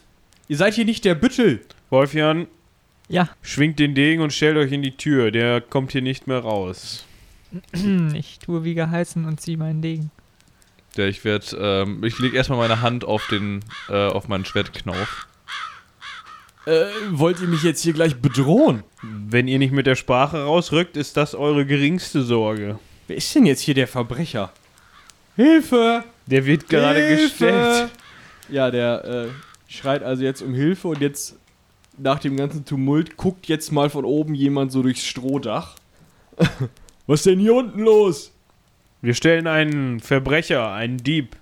Ihr 0.50 0.56
seid 0.56 0.74
hier 0.74 0.84
nicht 0.84 1.04
der 1.04 1.14
Büttel. 1.14 1.60
Wolfjan, 1.90 2.48
Ja, 3.06 3.28
schwingt 3.40 3.78
den 3.78 3.94
Degen 3.94 4.20
und 4.20 4.32
stellt 4.32 4.56
euch 4.56 4.72
in 4.72 4.82
die 4.82 4.96
Tür. 4.96 5.30
Der 5.30 5.60
kommt 5.60 5.92
hier 5.92 6.02
nicht 6.02 6.26
mehr 6.26 6.40
raus. 6.40 7.06
ich 8.14 8.40
tue 8.40 8.64
wie 8.64 8.74
geheißen 8.74 9.26
und 9.26 9.40
ziehe 9.40 9.56
meinen 9.56 9.80
Degen. 9.80 10.10
Ja, 10.96 11.06
ich 11.06 11.24
werde, 11.24 11.56
ähm, 11.56 12.02
ich 12.02 12.18
lege 12.18 12.36
erstmal 12.36 12.58
meine 12.58 12.82
Hand 12.82 13.04
auf 13.04 13.28
den, 13.28 13.60
äh, 13.90 14.08
auf 14.08 14.26
meinen 14.26 14.44
Schwertknauf. 14.44 15.28
Äh, 16.66 16.86
wollt 17.12 17.40
ihr 17.40 17.46
mich 17.46 17.62
jetzt 17.62 17.84
hier 17.84 17.92
gleich 17.92 18.16
bedrohen? 18.16 18.82
Wenn 19.02 19.46
ihr 19.46 19.60
nicht 19.60 19.72
mit 19.72 19.86
der 19.86 19.94
Sprache 19.94 20.42
rausrückt, 20.42 20.96
ist 20.96 21.16
das 21.16 21.36
eure 21.36 21.64
geringste 21.64 22.24
Sorge. 22.24 22.80
Wer 23.06 23.16
ist 23.16 23.32
denn 23.36 23.46
jetzt 23.46 23.60
hier 23.60 23.74
der 23.74 23.86
Verbrecher? 23.86 24.52
Hilfe! 25.36 26.02
Der 26.26 26.44
wird 26.44 26.68
gerade 26.68 26.98
Hilfe! 27.06 27.22
gestellt. 27.28 27.90
Ja, 28.48 28.72
der 28.72 29.04
äh, 29.04 29.28
schreit 29.70 30.02
also 30.02 30.22
jetzt 30.22 30.42
um 30.42 30.52
Hilfe 30.52 30.88
und 30.88 31.00
jetzt 31.00 31.38
nach 31.96 32.18
dem 32.18 32.36
ganzen 32.36 32.64
Tumult 32.64 33.16
guckt 33.16 33.46
jetzt 33.46 33.72
mal 33.72 33.88
von 33.88 34.04
oben 34.04 34.34
jemand 34.34 34.72
so 34.72 34.82
durchs 34.82 35.04
Strohdach. 35.04 35.76
Was 37.06 37.20
ist 37.20 37.26
denn 37.26 37.38
hier 37.38 37.54
unten 37.54 37.80
los? 37.80 38.32
Wir 39.00 39.14
stellen 39.14 39.46
einen 39.46 40.00
Verbrecher, 40.00 40.72
einen 40.72 40.98
Dieb. 40.98 41.36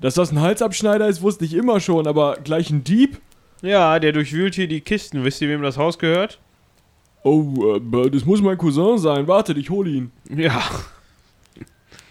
Dass 0.00 0.14
das 0.14 0.32
ein 0.32 0.40
Halsabschneider 0.40 1.08
ist, 1.08 1.20
wusste 1.20 1.44
ich 1.44 1.54
immer 1.54 1.80
schon, 1.80 2.06
aber 2.06 2.36
gleich 2.42 2.70
ein 2.70 2.84
Dieb? 2.84 3.20
Ja, 3.62 3.98
der 3.98 4.12
durchwühlt 4.12 4.54
hier 4.54 4.68
die 4.68 4.80
Kisten. 4.80 5.24
Wisst 5.24 5.42
ihr, 5.42 5.48
wem 5.48 5.60
das 5.60 5.76
Haus 5.76 5.98
gehört? 5.98 6.38
Oh, 7.22 7.76
äh, 7.76 8.10
das 8.10 8.24
muss 8.24 8.40
mein 8.40 8.56
Cousin 8.56 8.96
sein. 8.96 9.28
Wartet, 9.28 9.58
ich 9.58 9.68
hol 9.68 9.86
ihn. 9.86 10.12
Ja. 10.34 10.62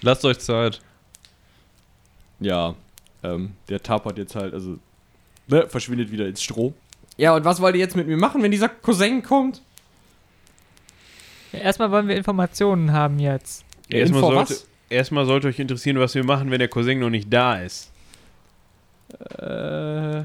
Lasst 0.02 0.24
euch 0.24 0.38
Zeit. 0.40 0.82
Ja, 2.40 2.76
ähm, 3.24 3.54
der 3.70 3.82
tapert 3.82 4.18
jetzt 4.20 4.36
halt, 4.36 4.54
also, 4.54 4.78
ne, 5.50 5.68
verschwindet 5.68 6.12
wieder 6.12 6.28
ins 6.28 6.42
Stroh. 6.42 6.74
Ja, 7.18 7.36
und 7.36 7.44
was 7.44 7.60
wollt 7.60 7.76
ihr 7.76 7.82
jetzt 7.82 7.96
mit 7.96 8.08
mir 8.08 8.18
machen, 8.18 8.42
wenn 8.44 8.52
dieser 8.52 8.70
Cousin 8.70 9.22
kommt? 9.24 9.62
Ja, 11.52 11.60
erstmal 11.60 11.92
wollen 11.92 12.08
wir 12.08 12.16
Informationen 12.16 12.94
haben 12.94 13.20
jetzt. 13.20 13.66
Erstmal 13.90 14.22
Info 14.22 14.34
sollte, 14.34 14.54
was? 14.54 14.68
erstmal 14.90 15.26
sollte 15.26 15.48
euch 15.48 15.60
interessieren, 15.60 16.00
was 16.00 16.16
wir 16.16 16.24
machen, 16.24 16.52
wenn 16.52 16.60
der 16.60 16.68
Cousin 16.68 17.00
noch 17.00 17.10
nicht 17.10 17.32
da 17.32 17.60
ist. 17.60 17.92
Äh, 19.38 20.24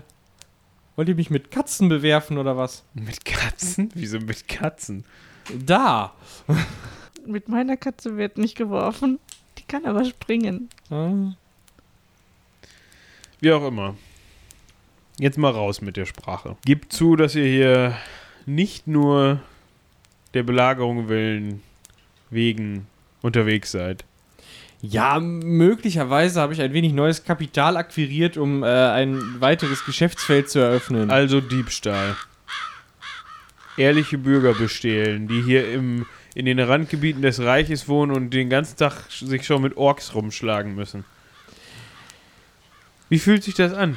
wollt 0.96 1.08
ihr 1.08 1.14
mich 1.14 1.30
mit 1.30 1.50
Katzen 1.50 1.88
bewerfen 1.88 2.38
oder 2.38 2.56
was? 2.56 2.84
Mit 2.94 3.24
Katzen? 3.24 3.90
Wieso 3.94 4.18
mit 4.20 4.46
Katzen? 4.48 5.04
Da! 5.66 6.14
Mit 7.26 7.48
meiner 7.48 7.78
Katze 7.78 8.18
wird 8.18 8.36
nicht 8.36 8.54
geworfen. 8.54 9.18
Die 9.56 9.62
kann 9.62 9.86
aber 9.86 10.04
springen. 10.04 10.68
Ah. 10.90 11.32
Wie 13.40 13.50
auch 13.50 13.66
immer. 13.66 13.96
Jetzt 15.18 15.38
mal 15.38 15.50
raus 15.50 15.80
mit 15.80 15.96
der 15.96 16.06
Sprache. 16.06 16.56
Gebt 16.64 16.92
zu, 16.92 17.14
dass 17.16 17.34
ihr 17.34 17.46
hier 17.46 17.96
nicht 18.46 18.86
nur 18.86 19.40
der 20.34 20.42
Belagerung 20.42 21.08
willen 21.08 21.62
wegen 22.30 22.86
unterwegs 23.22 23.70
seid. 23.70 24.04
Ja, 24.82 25.18
möglicherweise 25.18 26.40
habe 26.40 26.52
ich 26.52 26.60
ein 26.60 26.74
wenig 26.74 26.92
neues 26.92 27.24
Kapital 27.24 27.76
akquiriert, 27.76 28.36
um 28.36 28.62
äh, 28.62 28.66
ein 28.66 29.40
weiteres 29.40 29.84
Geschäftsfeld 29.84 30.50
zu 30.50 30.58
eröffnen. 30.58 31.10
Also 31.10 31.40
Diebstahl. 31.40 32.16
Ehrliche 33.78 34.18
Bürger 34.18 34.52
bestehlen, 34.52 35.26
die 35.26 35.40
hier 35.42 35.72
im, 35.72 36.06
in 36.34 36.44
den 36.44 36.60
Randgebieten 36.60 37.22
des 37.22 37.40
Reiches 37.40 37.88
wohnen 37.88 38.12
und 38.12 38.30
den 38.30 38.50
ganzen 38.50 38.76
Tag 38.76 39.10
sich 39.10 39.46
schon 39.46 39.62
mit 39.62 39.76
Orks 39.76 40.14
rumschlagen 40.14 40.74
müssen. 40.74 41.04
Wie 43.08 43.18
fühlt 43.18 43.42
sich 43.42 43.54
das 43.54 43.72
an? 43.72 43.96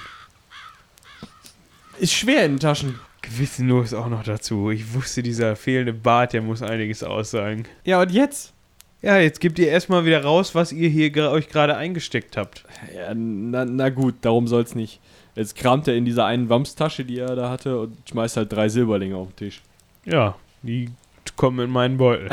Ist 1.99 2.13
schwer 2.13 2.45
in 2.45 2.53
den 2.53 2.59
Taschen. 2.59 2.99
Gewissenlos 3.21 3.93
auch 3.93 4.07
noch 4.07 4.23
dazu. 4.23 4.69
Ich 4.69 4.93
wusste, 4.93 5.23
dieser 5.23 5.55
fehlende 5.55 5.93
Bart, 5.93 6.33
der 6.33 6.41
muss 6.41 6.61
einiges 6.61 7.03
aussagen. 7.03 7.65
Ja, 7.83 8.01
und 8.01 8.11
jetzt? 8.11 8.53
Ja, 9.01 9.17
jetzt 9.17 9.39
gebt 9.39 9.59
ihr 9.59 9.67
erstmal 9.67 10.05
wieder 10.05 10.23
raus, 10.23 10.55
was 10.55 10.71
ihr 10.71 10.89
hier 10.89 11.15
euch 11.31 11.49
gerade 11.49 11.75
eingesteckt 11.75 12.37
habt. 12.37 12.63
Ja, 12.95 13.13
na, 13.13 13.65
na 13.65 13.89
gut, 13.89 14.15
darum 14.21 14.47
soll's 14.47 14.75
nicht. 14.75 14.99
Jetzt 15.35 15.55
kramt 15.55 15.87
er 15.87 15.95
in 15.95 16.05
dieser 16.05 16.25
einen 16.25 16.49
Wamstasche, 16.49 17.05
die 17.05 17.19
er 17.19 17.35
da 17.35 17.49
hatte, 17.49 17.79
und 17.79 17.97
schmeißt 18.09 18.37
halt 18.37 18.51
drei 18.51 18.69
Silberlinge 18.69 19.15
auf 19.15 19.27
den 19.29 19.35
Tisch. 19.35 19.61
Ja, 20.05 20.35
die 20.63 20.89
kommen 21.35 21.59
in 21.59 21.69
meinen 21.69 21.97
Beutel. 21.97 22.29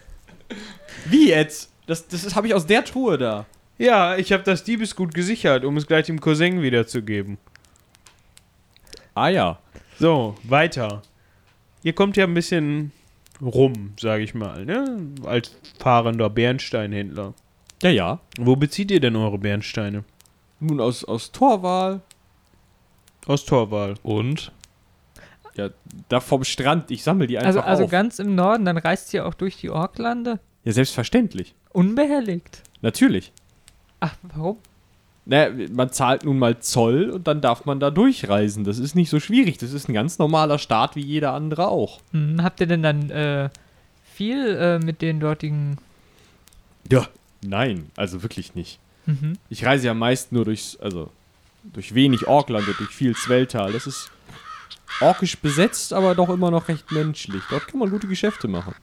Wie 1.06 1.28
jetzt? 1.28 1.70
Das, 1.86 2.06
das 2.08 2.34
habe 2.34 2.46
ich 2.46 2.54
aus 2.54 2.66
der 2.66 2.84
Truhe 2.84 3.18
da. 3.18 3.46
ja, 3.76 4.16
ich 4.16 4.32
habe 4.32 4.44
das 4.44 4.64
Diebesgut 4.64 5.12
gesichert, 5.12 5.64
um 5.64 5.76
es 5.76 5.86
gleich 5.86 6.06
dem 6.06 6.20
Cousin 6.20 6.62
wiederzugeben. 6.62 7.38
Ah 9.20 9.28
ja. 9.28 9.58
So, 9.98 10.34
weiter. 10.44 11.02
Ihr 11.82 11.92
kommt 11.92 12.16
ja 12.16 12.24
ein 12.24 12.32
bisschen 12.32 12.90
rum, 13.42 13.92
sage 14.00 14.22
ich 14.22 14.32
mal, 14.32 14.64
ne? 14.64 14.98
Als 15.26 15.54
fahrender 15.78 16.30
Bernsteinhändler. 16.30 17.34
Ja, 17.82 17.90
ja. 17.90 18.20
Wo 18.38 18.56
bezieht 18.56 18.90
ihr 18.90 18.98
denn 18.98 19.16
eure 19.16 19.36
Bernsteine? 19.36 20.04
Nun 20.58 20.80
aus, 20.80 21.04
aus 21.04 21.32
Torwahl. 21.32 22.00
Aus 23.26 23.44
Torwal. 23.44 23.96
Und? 24.02 24.52
Ja, 25.54 25.68
da 26.08 26.20
vom 26.20 26.42
Strand. 26.44 26.90
Ich 26.90 27.02
sammle 27.02 27.26
die 27.26 27.36
einfach 27.36 27.48
Also, 27.48 27.60
also 27.60 27.84
auf. 27.84 27.90
ganz 27.90 28.20
im 28.20 28.34
Norden, 28.34 28.64
dann 28.64 28.78
reist 28.78 29.12
ihr 29.12 29.26
auch 29.26 29.34
durch 29.34 29.58
die 29.58 29.68
Orklande? 29.68 30.40
ja, 30.64 30.72
selbstverständlich. 30.72 31.54
Unbehelligt. 31.74 32.62
Natürlich. 32.80 33.32
Ach, 34.00 34.14
warum? 34.22 34.56
Naja, 35.26 35.50
man 35.70 35.92
zahlt 35.92 36.24
nun 36.24 36.38
mal 36.38 36.58
Zoll 36.60 37.10
und 37.10 37.26
dann 37.26 37.40
darf 37.40 37.64
man 37.64 37.78
da 37.78 37.90
durchreisen. 37.90 38.64
Das 38.64 38.78
ist 38.78 38.94
nicht 38.94 39.10
so 39.10 39.20
schwierig. 39.20 39.58
Das 39.58 39.72
ist 39.72 39.88
ein 39.88 39.94
ganz 39.94 40.18
normaler 40.18 40.58
Staat 40.58 40.96
wie 40.96 41.02
jeder 41.02 41.34
andere 41.34 41.68
auch. 41.68 42.00
Hm, 42.12 42.42
habt 42.42 42.60
ihr 42.60 42.66
denn 42.66 42.82
dann 42.82 43.10
äh, 43.10 43.50
viel 44.14 44.56
äh, 44.56 44.78
mit 44.78 45.02
den 45.02 45.20
dortigen. 45.20 45.78
Ja. 46.90 47.06
Nein, 47.42 47.90
also 47.96 48.22
wirklich 48.22 48.54
nicht. 48.54 48.78
Mhm. 49.06 49.38
Ich 49.48 49.64
reise 49.64 49.86
ja 49.86 49.94
meist 49.94 50.32
nur 50.32 50.44
durchs, 50.44 50.76
also 50.76 51.10
durch 51.64 51.94
wenig 51.94 52.26
Orkland 52.26 52.68
und 52.68 52.78
durch 52.78 52.90
viel 52.90 53.16
Zwelltal. 53.16 53.72
Das 53.72 53.86
ist 53.86 54.10
orkisch 55.00 55.38
besetzt, 55.38 55.92
aber 55.92 56.14
doch 56.14 56.28
immer 56.28 56.50
noch 56.50 56.68
recht 56.68 56.90
menschlich. 56.92 57.42
Dort 57.50 57.66
kann 57.66 57.80
man 57.80 57.90
gute 57.90 58.06
Geschäfte 58.06 58.48
machen. 58.48 58.74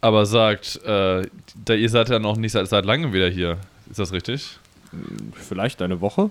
Aber 0.00 0.26
sagt, 0.26 0.82
äh, 0.84 1.26
da 1.64 1.74
ihr 1.74 1.88
seid 1.88 2.08
ja 2.08 2.18
noch 2.18 2.36
nicht 2.36 2.52
seit, 2.52 2.68
seit 2.68 2.84
langem 2.84 3.12
wieder 3.12 3.28
hier. 3.28 3.58
Ist 3.90 3.98
das 3.98 4.12
richtig? 4.12 4.58
Vielleicht 5.34 5.82
eine 5.82 6.00
Woche? 6.00 6.30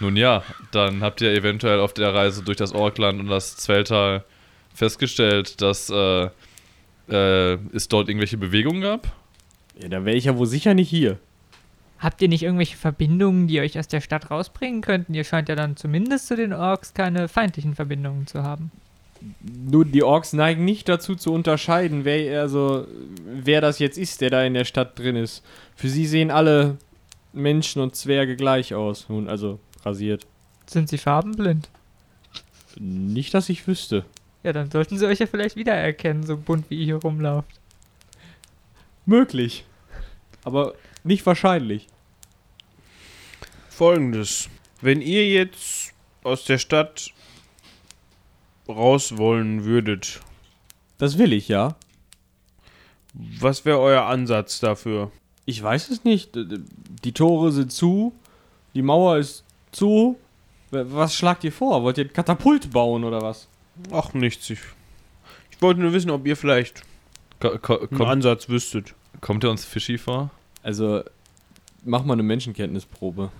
Nun 0.00 0.16
ja, 0.16 0.42
dann 0.72 1.02
habt 1.02 1.20
ihr 1.20 1.32
eventuell 1.32 1.80
auf 1.80 1.94
der 1.94 2.14
Reise 2.14 2.42
durch 2.42 2.56
das 2.56 2.72
Orkland 2.72 3.20
und 3.20 3.28
das 3.28 3.56
Zwelltal 3.56 4.24
festgestellt, 4.74 5.62
dass 5.62 5.88
äh, 5.88 6.28
äh, 7.08 7.58
es 7.72 7.88
dort 7.88 8.08
irgendwelche 8.08 8.36
Bewegungen 8.36 8.82
gab. 8.82 9.12
Ja, 9.80 9.88
da 9.88 10.04
wäre 10.04 10.16
ich 10.16 10.24
ja 10.24 10.36
wohl 10.36 10.46
sicher 10.46 10.74
nicht 10.74 10.90
hier. 10.90 11.18
Habt 11.98 12.20
ihr 12.20 12.28
nicht 12.28 12.42
irgendwelche 12.42 12.76
Verbindungen, 12.76 13.46
die 13.46 13.60
euch 13.60 13.78
aus 13.78 13.88
der 13.88 14.02
Stadt 14.02 14.30
rausbringen 14.30 14.82
könnten? 14.82 15.14
Ihr 15.14 15.24
scheint 15.24 15.48
ja 15.48 15.54
dann 15.54 15.76
zumindest 15.76 16.26
zu 16.26 16.36
den 16.36 16.52
Orks 16.52 16.92
keine 16.92 17.28
feindlichen 17.28 17.74
Verbindungen 17.74 18.26
zu 18.26 18.42
haben. 18.42 18.70
Nun, 19.40 19.92
die 19.92 20.02
Orks 20.02 20.34
neigen 20.34 20.66
nicht 20.66 20.90
dazu 20.90 21.14
zu 21.14 21.32
unterscheiden, 21.32 22.04
wer, 22.04 22.42
also, 22.42 22.86
wer 23.24 23.62
das 23.62 23.78
jetzt 23.78 23.96
ist, 23.96 24.20
der 24.20 24.28
da 24.28 24.44
in 24.44 24.52
der 24.52 24.66
Stadt 24.66 24.98
drin 24.98 25.16
ist. 25.16 25.42
Für 25.74 25.88
sie 25.88 26.06
sehen 26.06 26.30
alle 26.30 26.76
Menschen 27.36 27.80
und 27.82 27.94
Zwerge 27.94 28.36
gleich 28.36 28.74
aus. 28.74 29.08
Nun, 29.08 29.28
also 29.28 29.60
rasiert. 29.84 30.26
Sind 30.66 30.88
sie 30.88 30.98
farbenblind? 30.98 31.68
Nicht, 32.78 33.32
dass 33.34 33.48
ich 33.48 33.66
wüsste. 33.66 34.04
Ja, 34.42 34.52
dann 34.52 34.70
sollten 34.70 34.98
sie 34.98 35.06
euch 35.06 35.18
ja 35.18 35.26
vielleicht 35.26 35.56
wiedererkennen, 35.56 36.24
so 36.24 36.36
bunt 36.36 36.68
wie 36.70 36.78
ihr 36.78 36.84
hier 36.84 36.96
rumlauft. 36.96 37.60
Möglich. 39.04 39.64
Aber 40.44 40.74
nicht 41.04 41.24
wahrscheinlich. 41.26 41.86
Folgendes. 43.68 44.48
Wenn 44.80 45.00
ihr 45.02 45.28
jetzt 45.28 45.92
aus 46.22 46.44
der 46.44 46.58
Stadt 46.58 47.12
raus 48.68 49.16
wollen 49.16 49.64
würdet, 49.64 50.20
Das 50.98 51.18
will 51.18 51.32
ich, 51.32 51.48
ja. 51.48 51.76
was 53.14 53.64
wäre 53.64 53.78
euer 53.78 54.02
Ansatz 54.04 54.60
dafür? 54.60 55.10
Ich 55.46 55.62
weiß 55.62 55.90
es 55.90 56.04
nicht. 56.04 56.30
Die 56.34 57.12
Tore 57.12 57.52
sind 57.52 57.72
zu, 57.72 58.12
die 58.74 58.82
Mauer 58.82 59.16
ist 59.18 59.44
zu. 59.72 60.18
Was 60.70 61.14
schlagt 61.14 61.44
ihr 61.44 61.52
vor? 61.52 61.82
Wollt 61.82 61.98
ihr 61.98 62.04
ein 62.04 62.12
Katapult 62.12 62.72
bauen 62.72 63.04
oder 63.04 63.22
was? 63.22 63.48
Ach, 63.92 64.12
nichts. 64.12 64.50
Ich, 64.50 64.58
ich 65.50 65.62
wollte 65.62 65.80
nur 65.80 65.92
wissen, 65.92 66.10
ob 66.10 66.26
ihr 66.26 66.36
vielleicht 66.36 66.82
Ko 67.38 67.78
einen 67.90 68.02
Ansatz 68.02 68.48
wüsstet. 68.48 68.94
kommt 69.20 69.44
ihr 69.44 69.50
uns 69.50 69.64
fishy 69.64 69.98
vor? 69.98 70.30
Also, 70.62 71.04
mach 71.84 72.04
mal 72.04 72.14
eine 72.14 72.24
Menschenkenntnisprobe. 72.24 73.30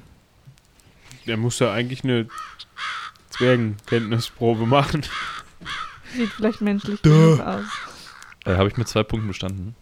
Der 1.26 1.36
muss 1.36 1.58
ja 1.58 1.72
eigentlich 1.72 2.04
eine 2.04 2.28
Zwergenkenntnisprobe 3.30 4.64
machen. 4.66 5.02
Sieht 6.14 6.28
vielleicht 6.30 6.60
menschlich 6.60 7.02
genug 7.02 7.40
aus. 7.40 7.64
Äh, 8.44 8.56
Habe 8.56 8.68
ich 8.68 8.76
mit 8.76 8.86
zwei 8.86 9.02
Punkten 9.02 9.26
bestanden. 9.28 9.74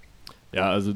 Ja, 0.52 0.70
also, 0.70 0.94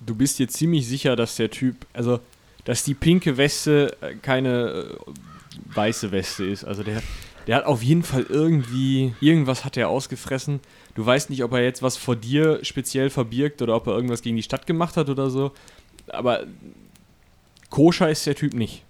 du 0.00 0.14
bist 0.14 0.38
dir 0.38 0.48
ziemlich 0.48 0.86
sicher, 0.86 1.16
dass 1.16 1.36
der 1.36 1.50
Typ, 1.50 1.86
also, 1.92 2.20
dass 2.64 2.84
die 2.84 2.94
pinke 2.94 3.36
Weste 3.36 3.96
äh, 4.00 4.14
keine 4.14 4.68
äh, 4.68 5.74
weiße 5.74 6.12
Weste 6.12 6.44
ist. 6.44 6.64
Also, 6.64 6.82
der, 6.82 7.02
der 7.46 7.56
hat 7.56 7.64
auf 7.64 7.82
jeden 7.82 8.02
Fall 8.02 8.26
irgendwie, 8.28 9.14
irgendwas 9.20 9.64
hat 9.64 9.76
er 9.76 9.88
ausgefressen. 9.88 10.60
Du 10.94 11.04
weißt 11.04 11.30
nicht, 11.30 11.42
ob 11.44 11.52
er 11.52 11.62
jetzt 11.62 11.82
was 11.82 11.96
vor 11.96 12.16
dir 12.16 12.60
speziell 12.62 13.10
verbirgt 13.10 13.62
oder 13.62 13.76
ob 13.76 13.86
er 13.86 13.94
irgendwas 13.94 14.22
gegen 14.22 14.36
die 14.36 14.42
Stadt 14.42 14.66
gemacht 14.66 14.96
hat 14.96 15.08
oder 15.08 15.30
so. 15.30 15.52
Aber 16.08 16.44
koscher 17.70 18.10
ist 18.10 18.26
der 18.26 18.34
Typ 18.34 18.54
nicht. 18.54 18.82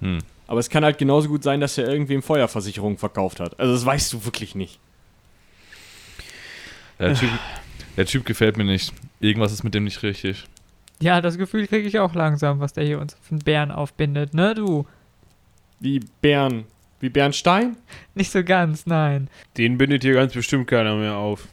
Hm. 0.00 0.18
Aber 0.46 0.60
es 0.60 0.68
kann 0.68 0.84
halt 0.84 0.98
genauso 0.98 1.28
gut 1.28 1.42
sein, 1.42 1.60
dass 1.60 1.78
er 1.78 1.88
irgendwem 1.88 2.22
Feuerversicherung 2.22 2.98
verkauft 2.98 3.40
hat. 3.40 3.58
Also 3.60 3.72
das 3.72 3.86
weißt 3.86 4.12
du 4.12 4.24
wirklich 4.24 4.54
nicht. 4.54 4.80
Der 6.98 7.14
typ, 7.14 7.30
der 7.96 8.06
typ 8.06 8.24
gefällt 8.24 8.56
mir 8.56 8.64
nicht. 8.64 8.92
Irgendwas 9.20 9.52
ist 9.52 9.64
mit 9.64 9.74
dem 9.74 9.84
nicht 9.84 10.02
richtig. 10.02 10.44
Ja, 11.00 11.20
das 11.20 11.38
Gefühl 11.38 11.66
kriege 11.66 11.88
ich 11.88 11.98
auch 11.98 12.14
langsam, 12.14 12.60
was 12.60 12.72
der 12.74 12.84
hier 12.84 13.00
uns 13.00 13.16
einen 13.30 13.40
Bären 13.40 13.70
aufbindet, 13.70 14.34
ne, 14.34 14.54
du? 14.54 14.86
Wie 15.78 16.00
Bern. 16.20 16.64
Wie 17.00 17.08
Bernstein? 17.08 17.76
Nicht 18.14 18.30
so 18.30 18.44
ganz, 18.44 18.84
nein. 18.84 19.28
Den 19.56 19.78
bindet 19.78 20.02
hier 20.02 20.12
ganz 20.12 20.34
bestimmt 20.34 20.66
keiner 20.66 20.96
mehr 20.96 21.16
auf. 21.16 21.48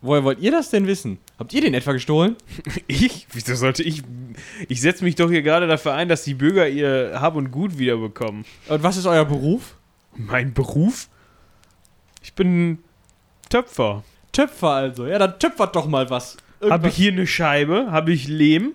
Woher 0.00 0.24
wollt 0.24 0.40
ihr 0.40 0.50
das 0.50 0.70
denn 0.70 0.86
wissen? 0.86 1.18
Habt 1.38 1.52
ihr 1.52 1.60
den 1.60 1.74
etwa 1.74 1.92
gestohlen? 1.92 2.36
Ich? 2.88 3.26
Wieso 3.32 3.54
sollte 3.54 3.82
ich. 3.82 4.02
Ich 4.68 4.80
setze 4.80 5.04
mich 5.04 5.14
doch 5.14 5.30
hier 5.30 5.42
gerade 5.42 5.66
dafür 5.66 5.94
ein, 5.94 6.08
dass 6.08 6.24
die 6.24 6.34
Bürger 6.34 6.68
ihr 6.68 7.18
Hab 7.20 7.36
und 7.36 7.50
Gut 7.50 7.78
wiederbekommen. 7.78 8.44
Und 8.68 8.82
was 8.82 8.96
ist 8.96 9.06
euer 9.06 9.24
Beruf? 9.24 9.76
Mein 10.16 10.54
Beruf? 10.54 11.08
Ich 12.22 12.32
bin 12.32 12.78
Töpfer. 13.48 14.02
Töpfer 14.38 14.70
also. 14.70 15.06
Ja, 15.06 15.18
dann 15.18 15.36
töpfert 15.40 15.74
doch 15.74 15.86
mal 15.86 16.10
was. 16.10 16.36
Habe 16.62 16.88
ich 16.88 16.94
hier 16.94 17.10
eine 17.10 17.26
Scheibe? 17.26 17.90
Habe 17.90 18.12
ich 18.12 18.28
Lehm? 18.28 18.74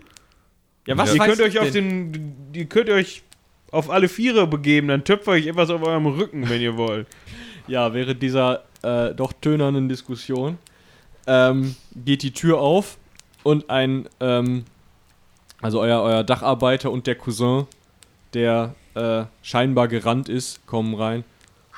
ja, 0.85 0.97
was 0.97 1.13
ihr 1.13 1.19
weiß 1.21 1.37
könnt 1.37 1.39
ich 1.39 1.57
euch 1.57 1.59
auf 1.59 1.71
den. 1.71 2.51
Ihr 2.53 2.65
könnt 2.65 2.89
euch 2.89 3.23
auf 3.71 3.89
alle 3.89 4.09
Viere 4.09 4.45
begeben, 4.45 4.89
dann 4.89 5.05
töpfer 5.05 5.35
ich 5.35 5.47
etwas 5.47 5.69
auf 5.69 5.81
eurem 5.81 6.05
Rücken, 6.05 6.49
wenn 6.49 6.61
ihr 6.61 6.77
wollt. 6.77 7.07
Ja, 7.65 7.93
während 7.93 8.21
dieser 8.21 8.65
äh, 8.81 9.15
doch 9.15 9.31
tönernen 9.31 9.87
Diskussion 9.87 10.57
ähm, 11.27 11.77
geht 11.95 12.21
die 12.21 12.33
Tür 12.33 12.59
auf 12.59 12.97
und 13.43 13.69
ein, 13.69 14.09
ähm, 14.19 14.65
also 15.61 15.79
euer, 15.79 16.01
euer 16.01 16.25
Dacharbeiter 16.25 16.91
und 16.91 17.07
der 17.07 17.15
Cousin, 17.15 17.67
der 18.33 18.75
äh, 18.95 19.23
scheinbar 19.41 19.87
gerannt 19.87 20.27
ist, 20.27 20.67
kommen 20.67 20.93
rein. 20.93 21.23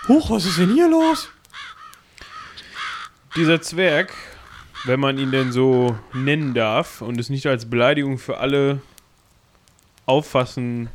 Huch, 0.07 0.31
was 0.31 0.47
ist 0.47 0.57
denn 0.57 0.73
hier 0.73 0.89
los? 0.89 1.29
Dieser 3.35 3.61
Zwerg, 3.61 4.13
wenn 4.85 4.99
man 4.99 5.17
ihn 5.17 5.31
denn 5.31 5.51
so 5.51 5.97
nennen 6.13 6.53
darf 6.53 7.01
und 7.01 7.19
es 7.19 7.29
nicht 7.29 7.45
als 7.47 7.69
Beleidigung 7.69 8.17
für 8.17 8.37
alle 8.37 8.81
auffassen 10.05 10.89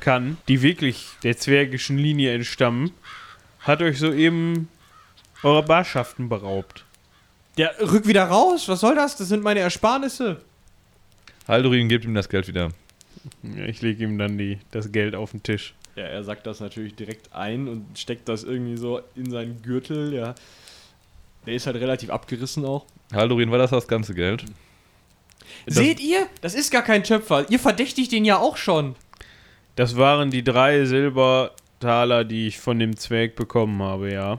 kann, 0.00 0.36
die 0.48 0.60
wirklich 0.60 1.06
der 1.22 1.36
zwergischen 1.38 1.96
Linie 1.96 2.34
entstammen, 2.34 2.90
hat 3.60 3.80
euch 3.80 3.98
soeben 3.98 4.68
eurer 5.42 5.62
Barschaften 5.62 6.28
beraubt. 6.28 6.84
Der 7.56 7.74
rück 7.80 8.06
wieder 8.06 8.24
raus. 8.24 8.68
Was 8.68 8.80
soll 8.80 8.94
das? 8.94 9.16
Das 9.16 9.28
sind 9.28 9.42
meine 9.42 9.60
Ersparnisse. 9.60 10.42
Haldurin 11.48 11.88
gibt 11.88 12.04
ihm 12.04 12.14
das 12.14 12.28
Geld 12.28 12.48
wieder. 12.48 12.70
Ja, 13.42 13.64
Ich 13.64 13.80
lege 13.80 14.04
ihm 14.04 14.18
dann 14.18 14.36
die, 14.36 14.58
das 14.70 14.92
Geld 14.92 15.14
auf 15.14 15.30
den 15.30 15.42
Tisch. 15.42 15.74
Ja, 15.96 16.04
er 16.04 16.24
sagt 16.24 16.46
das 16.46 16.60
natürlich 16.60 16.94
direkt 16.96 17.32
ein 17.32 17.68
und 17.68 17.98
steckt 17.98 18.28
das 18.28 18.42
irgendwie 18.42 18.76
so 18.76 19.00
in 19.14 19.30
seinen 19.30 19.62
Gürtel. 19.62 20.12
Ja. 20.12 20.34
Der 21.46 21.54
ist 21.54 21.66
halt 21.66 21.76
relativ 21.76 22.10
abgerissen 22.10 22.64
auch. 22.64 22.86
Haldurin, 23.12 23.50
war 23.50 23.58
das 23.58 23.70
das 23.70 23.86
ganze 23.86 24.14
Geld? 24.14 24.44
Seht 25.66 26.00
ihr? 26.00 26.26
Das 26.40 26.54
ist 26.54 26.70
gar 26.70 26.82
kein 26.82 27.04
Töpfer. 27.04 27.50
Ihr 27.50 27.58
verdächtigt 27.58 28.12
den 28.12 28.24
ja 28.24 28.38
auch 28.38 28.56
schon. 28.56 28.96
Das 29.76 29.96
waren 29.96 30.30
die 30.30 30.44
drei 30.44 30.84
Silber, 30.84 31.52
Taler, 31.80 32.24
die 32.24 32.46
ich 32.46 32.58
von 32.58 32.78
dem 32.78 32.96
Zwerg 32.96 33.36
bekommen 33.36 33.82
habe, 33.82 34.12
ja. 34.12 34.38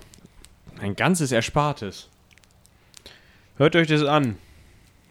Ein 0.80 0.96
ganzes 0.96 1.32
Erspartes. 1.32 2.10
Hört 3.58 3.76
euch 3.76 3.88
das 3.88 4.04
an. 4.04 4.38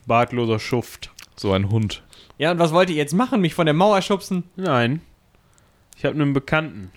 Bartloser 0.07 0.59
Schuft. 0.59 1.11
So 1.37 1.53
ein 1.53 1.71
Hund. 1.71 2.03
Ja, 2.39 2.51
und 2.51 2.59
was 2.59 2.73
wollt 2.73 2.91
ihr 2.91 2.97
jetzt 2.97 3.15
machen? 3.15 3.41
Mich 3.41 3.55
von 3.55 3.67
der 3.67 3.75
Mauer 3.75 4.03
schubsen? 4.03 4.45
Nein. 4.57 5.01
Ich 5.97 6.05
habe 6.05 6.15
einen 6.15 6.33
Bekannten. 6.33 6.91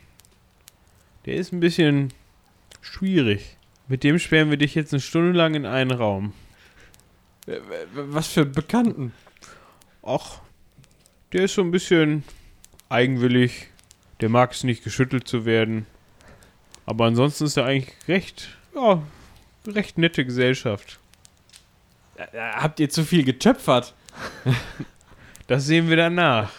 Der 1.26 1.36
ist 1.36 1.52
ein 1.52 1.60
bisschen 1.60 2.14
schwierig. 2.82 3.57
Mit 3.88 4.04
dem 4.04 4.20
sperren 4.20 4.50
wir 4.50 4.58
dich 4.58 4.76
jetzt 4.76 4.94
eine 4.94 5.00
Stunde 5.00 5.38
lang 5.38 5.56
in 5.56 5.66
einen 5.66 5.92
Raum. 5.92 6.34
Äh, 7.46 7.60
Was 7.94 8.28
für 8.28 8.46
Bekannten? 8.46 9.14
Ach, 10.04 10.40
der 11.34 11.44
ist 11.44 11.56
so 11.56 11.62
ein 11.62 11.72
bisschen 11.72 12.24
eigenwillig. 12.90 13.68
Der 14.22 14.30
mag 14.30 14.52
es 14.52 14.64
nicht, 14.64 14.84
geschüttelt 14.84 15.28
zu 15.28 15.46
werden. 15.46 15.86
Aber 16.86 17.06
ansonsten 17.06 17.46
ist 17.46 17.58
er 17.58 17.66
eigentlich 17.66 17.94
recht, 18.08 18.58
ja, 18.74 19.04
recht 19.68 19.98
nette 19.98 20.26
Gesellschaft. 20.26 21.00
Äh, 22.16 22.26
Habt 22.38 22.80
ihr 22.80 22.90
zu 22.90 23.04
viel 23.04 23.24
getöpfert? 23.24 23.94
Das 25.48 25.66
sehen 25.66 25.88
wir 25.88 25.96
danach. 25.96 26.52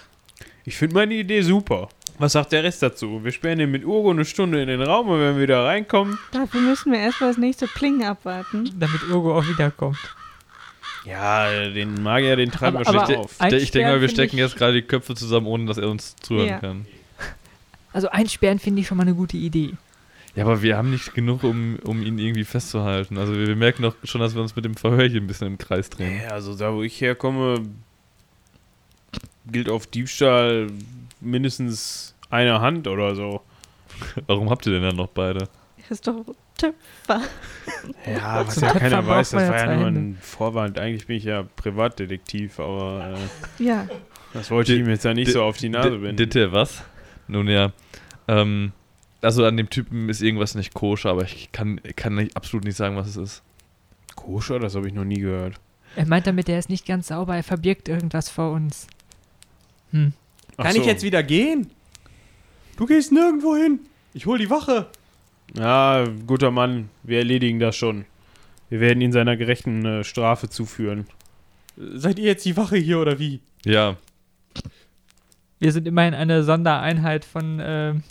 Ich 0.64 0.78
finde 0.78 0.94
meine 0.94 1.12
Idee 1.12 1.42
super. 1.42 1.90
Was 2.18 2.32
sagt 2.32 2.52
der 2.52 2.64
Rest 2.64 2.82
dazu? 2.82 3.22
Wir 3.22 3.30
sperren 3.32 3.60
ihn 3.60 3.70
mit 3.70 3.84
Urgo 3.84 4.10
eine 4.10 4.24
Stunde 4.24 4.60
in 4.60 4.68
den 4.68 4.82
Raum 4.82 5.08
und 5.08 5.20
wenn 5.20 5.36
wir 5.36 5.42
wieder 5.42 5.64
reinkommen. 5.64 6.18
Dafür 6.32 6.60
müssen 6.60 6.92
wir 6.92 6.98
erstmal 6.98 7.30
das 7.30 7.38
nächste 7.38 7.66
Pling 7.68 8.04
abwarten. 8.04 8.70
Damit 8.78 9.08
Urgo 9.08 9.38
auch 9.38 9.46
wiederkommt. 9.46 9.98
Ja, 11.04 11.48
den 11.70 12.02
Magier, 12.02 12.36
den 12.36 12.50
treiben 12.50 12.78
Aber- 12.78 12.92
wir 12.92 13.04
schlecht 13.06 13.18
auf. 13.20 13.36
Ich, 13.46 13.52
ich 13.62 13.70
denke 13.70 13.90
mal, 13.92 14.00
wir 14.00 14.08
stecken 14.08 14.36
jetzt 14.36 14.56
gerade 14.56 14.74
die 14.74 14.82
Köpfe 14.82 15.14
zusammen, 15.14 15.46
ohne 15.46 15.66
dass 15.66 15.78
er 15.78 15.88
uns 15.88 16.16
zuhören 16.16 16.48
Ja. 16.48 16.58
kann. 16.58 16.86
Also 17.92 18.08
einsperren 18.10 18.58
finde 18.58 18.80
ich 18.82 18.86
schon 18.88 18.96
mal 18.98 19.04
eine 19.04 19.14
gute 19.14 19.36
Idee. 19.36 19.72
Ja, 20.34 20.44
aber 20.44 20.60
wir 20.60 20.76
haben 20.76 20.90
nicht 20.90 21.14
genug, 21.14 21.42
um, 21.44 21.78
um 21.84 22.02
ihn 22.02 22.18
irgendwie 22.18 22.44
festzuhalten. 22.44 23.16
Also 23.16 23.34
wir, 23.34 23.46
wir 23.46 23.56
merken 23.56 23.82
doch 23.82 23.94
schon, 24.04 24.20
dass 24.20 24.34
wir 24.34 24.42
uns 24.42 24.54
mit 24.54 24.64
dem 24.64 24.74
Verhör 24.76 25.08
hier 25.08 25.20
ein 25.20 25.26
bisschen 25.26 25.46
im 25.46 25.58
Kreis 25.58 25.88
drehen. 25.88 26.20
Ja, 26.22 26.28
also 26.30 26.54
da, 26.56 26.72
wo 26.74 26.82
ich 26.82 27.00
herkomme, 27.00 27.60
gilt 29.50 29.68
auf 29.70 29.86
Diebstahl 29.86 30.68
mindestens 31.20 32.14
eine 32.30 32.60
Hand 32.60 32.86
oder 32.88 33.14
so. 33.14 33.40
Warum 34.26 34.50
habt 34.50 34.66
ihr 34.66 34.72
denn 34.72 34.82
dann 34.82 34.96
noch 34.96 35.08
beide? 35.08 35.48
Ist 35.88 36.06
doch 36.06 36.24
Töpfer. 36.56 37.22
Ja, 38.06 38.46
was 38.46 38.60
ja 38.60 38.72
keiner 38.72 39.06
weiß, 39.06 39.30
das 39.30 39.48
war 39.48 39.56
ja 39.56 39.76
nur 39.76 39.86
Hände. 39.86 40.00
ein 40.00 40.18
Vorwand. 40.20 40.78
Eigentlich 40.78 41.06
bin 41.06 41.16
ich 41.16 41.24
ja 41.24 41.44
Privatdetektiv, 41.56 42.60
aber 42.60 43.14
äh, 43.58 43.64
Ja. 43.64 43.86
das 44.34 44.50
wollte 44.50 44.74
ich 44.74 44.80
ihm 44.80 44.88
jetzt 44.88 45.04
ja 45.04 45.14
nicht 45.14 45.32
so 45.32 45.42
auf 45.42 45.56
die 45.56 45.68
Nase 45.68 45.90
binden. 45.98 46.16
Ditte, 46.16 46.52
was? 46.52 46.82
Nun 47.28 47.48
ja. 47.48 47.72
Ähm, 48.26 48.72
also 49.22 49.44
an 49.44 49.56
dem 49.56 49.70
Typen 49.70 50.08
ist 50.08 50.20
irgendwas 50.20 50.54
nicht 50.54 50.74
koscher, 50.74 51.10
aber 51.10 51.22
ich 51.22 51.50
kann, 51.52 51.80
kann 51.96 52.16
nicht, 52.16 52.36
absolut 52.36 52.64
nicht 52.64 52.76
sagen, 52.76 52.96
was 52.96 53.08
es 53.08 53.16
ist. 53.16 53.42
Koscher, 54.14 54.58
das 54.58 54.74
habe 54.74 54.86
ich 54.88 54.94
noch 54.94 55.04
nie 55.04 55.20
gehört. 55.20 55.54
Er 55.96 56.06
meint 56.06 56.26
damit, 56.26 56.48
er 56.48 56.58
ist 56.58 56.68
nicht 56.68 56.86
ganz 56.86 57.08
sauber, 57.08 57.34
er 57.36 57.42
verbirgt 57.44 57.88
irgendwas 57.88 58.28
vor 58.28 58.52
uns. 58.52 58.86
Hm. 59.92 60.12
Kann 60.58 60.72
so. 60.74 60.80
ich 60.80 60.86
jetzt 60.86 61.02
wieder 61.02 61.22
gehen? 61.22 61.70
Du 62.76 62.86
gehst 62.86 63.12
nirgendwo 63.12 63.56
hin. 63.56 63.80
Ich 64.14 64.26
hol 64.26 64.38
die 64.38 64.50
Wache. 64.50 64.86
Ja, 65.56 66.04
guter 66.26 66.50
Mann, 66.50 66.90
wir 67.02 67.18
erledigen 67.18 67.58
das 67.58 67.76
schon. 67.76 68.04
Wir 68.68 68.80
werden 68.80 69.00
ihn 69.00 69.12
seiner 69.12 69.36
gerechten 69.36 69.84
äh, 69.84 70.04
Strafe 70.04 70.48
zuführen. 70.50 71.06
Seid 71.76 72.18
ihr 72.18 72.26
jetzt 72.26 72.44
die 72.44 72.56
Wache 72.56 72.76
hier 72.76 72.98
oder 73.00 73.18
wie? 73.18 73.40
Ja, 73.64 73.96
Wir 75.60 75.72
sind 75.72 75.86
immerhin 75.86 76.14
eine 76.14 76.42
Sondereinheit 76.44 77.24
von 77.24 77.58
ähm, 77.62 78.02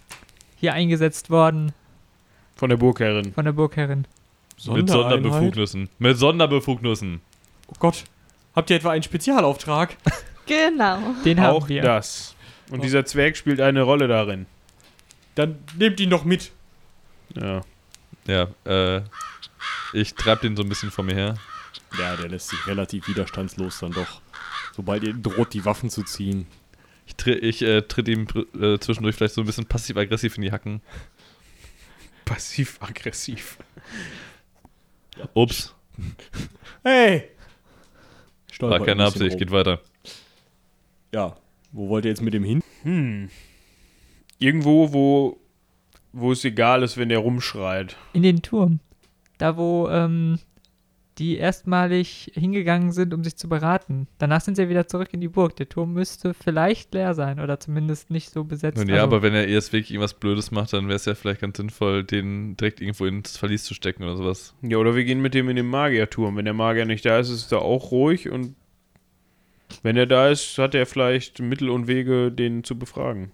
hier 0.55 0.73
eingesetzt 0.73 1.29
worden, 1.29 1.73
Von 2.55 2.69
der 2.69 2.77
Burgherrin. 2.77 3.33
von 3.33 3.45
der 3.45 3.51
Burgherrin. 3.53 4.05
mit 4.67 4.89
Sonderbefugnissen. 4.89 5.89
Mit 5.99 6.17
Sonderbefugnissen. 6.17 7.21
Oh 7.67 7.73
Gott. 7.79 8.03
Habt 8.55 8.69
ihr 8.69 8.77
etwa 8.77 8.91
einen 8.91 9.03
Spezialauftrag? 9.03 9.95
Genau. 10.47 10.99
Den 11.25 11.41
Auch 11.41 11.63
haben 11.63 11.67
wir. 11.67 11.81
das. 11.81 12.33
Und 12.69 12.83
dieser 12.83 13.05
Zwerg 13.05 13.37
spielt 13.37 13.61
eine 13.61 13.81
Rolle 13.83 14.07
darin. 14.07 14.45
Dann 15.35 15.57
nehmt 15.77 15.99
ihn 15.99 16.09
doch 16.09 16.25
mit. 16.25 16.51
Ja. 17.35 17.61
Ja, 18.25 18.47
äh, 18.65 19.01
ich 19.93 20.15
treib 20.15 20.41
den 20.41 20.55
so 20.57 20.63
ein 20.63 20.69
bisschen 20.69 20.91
vor 20.91 21.05
mir 21.05 21.15
her. 21.15 21.35
Ja, 21.97 22.15
der 22.17 22.27
lässt 22.27 22.49
sich 22.49 22.67
relativ 22.67 23.07
widerstandslos 23.07 23.79
dann 23.79 23.91
doch. 23.91 24.21
Sobald 24.75 25.03
ihr 25.03 25.13
droht, 25.13 25.53
die 25.53 25.63
Waffen 25.63 25.89
zu 25.89 26.03
ziehen. 26.03 26.45
Ich, 27.05 27.15
tri 27.15 27.33
ich 27.33 27.61
äh, 27.61 27.83
tritt 27.83 28.09
ihm 28.09 28.27
äh, 28.59 28.77
zwischendurch 28.79 29.15
vielleicht 29.15 29.35
so 29.35 29.41
ein 29.41 29.47
bisschen 29.47 29.65
passiv-aggressiv 29.65 30.35
in 30.35 30.41
die 30.41 30.51
Hacken. 30.51 30.81
Passiv-aggressiv. 32.25 33.57
Ups, 35.33 35.73
Hey! 36.83 37.29
war 38.59 38.79
Stolpert 38.79 38.81
ein 38.81 38.85
keine 38.85 39.05
Absicht, 39.05 39.31
rum. 39.31 39.39
geht 39.39 39.51
weiter. 39.51 39.81
Ja. 41.13 41.35
Wo 41.71 41.89
wollt 41.89 42.05
ihr 42.05 42.09
jetzt 42.11 42.21
mit 42.21 42.33
dem 42.33 42.43
hin? 42.43 42.61
Hm. 42.83 43.29
Irgendwo, 44.39 44.93
wo, 44.93 45.37
wo 46.13 46.31
es 46.31 46.43
egal 46.45 46.83
ist, 46.83 46.97
wenn 46.97 47.09
der 47.09 47.19
rumschreit. 47.19 47.97
In 48.13 48.23
den 48.23 48.41
Turm. 48.41 48.79
Da, 49.37 49.57
wo 49.57 49.87
ähm, 49.89 50.39
die 51.17 51.37
erstmalig 51.37 52.31
hingegangen 52.35 52.91
sind, 52.91 53.13
um 53.13 53.23
sich 53.23 53.35
zu 53.37 53.49
beraten. 53.49 54.07
Danach 54.19 54.41
sind 54.41 54.55
sie 54.55 54.63
ja 54.63 54.69
wieder 54.69 54.87
zurück 54.87 55.09
in 55.11 55.21
die 55.21 55.27
Burg. 55.27 55.55
Der 55.55 55.67
Turm 55.67 55.93
müsste 55.93 56.33
vielleicht 56.33 56.93
leer 56.93 57.13
sein 57.13 57.39
oder 57.39 57.59
zumindest 57.59 58.11
nicht 58.11 58.29
so 58.29 58.43
besetzt. 58.43 58.77
Nun 58.77 58.87
ja, 58.87 58.95
Also, 58.95 59.05
aber 59.05 59.21
wenn 59.23 59.33
er 59.33 59.47
erst 59.47 59.73
wirklich 59.73 59.91
irgendwas 59.91 60.13
Blödes 60.13 60.51
macht, 60.51 60.73
dann 60.73 60.87
wäre 60.87 60.95
es 60.95 61.05
ja 61.05 61.15
vielleicht 61.15 61.41
ganz 61.41 61.57
sinnvoll, 61.57 62.03
den 62.03 62.55
direkt 62.57 62.81
irgendwo 62.81 63.05
ins 63.05 63.37
Verlies 63.37 63.63
zu 63.63 63.73
stecken 63.73 64.03
oder 64.03 64.15
sowas. 64.15 64.53
Ja, 64.61 64.77
oder 64.77 64.95
wir 64.95 65.05
gehen 65.05 65.21
mit 65.21 65.33
dem 65.33 65.49
in 65.49 65.55
den 65.55 65.67
Magierturm. 65.67 66.35
Wenn 66.35 66.45
der 66.45 66.53
Magier 66.53 66.85
nicht 66.85 67.05
da 67.05 67.19
ist, 67.19 67.29
ist 67.29 67.41
es 67.41 67.47
da 67.47 67.57
auch 67.57 67.91
ruhig 67.91 68.29
und 68.29 68.55
wenn 69.83 69.97
er 69.97 70.05
da 70.05 70.29
ist, 70.29 70.57
hat 70.57 70.75
er 70.75 70.85
vielleicht 70.85 71.39
Mittel 71.39 71.69
und 71.69 71.87
Wege, 71.87 72.31
den 72.31 72.63
zu 72.63 72.77
befragen. 72.77 73.31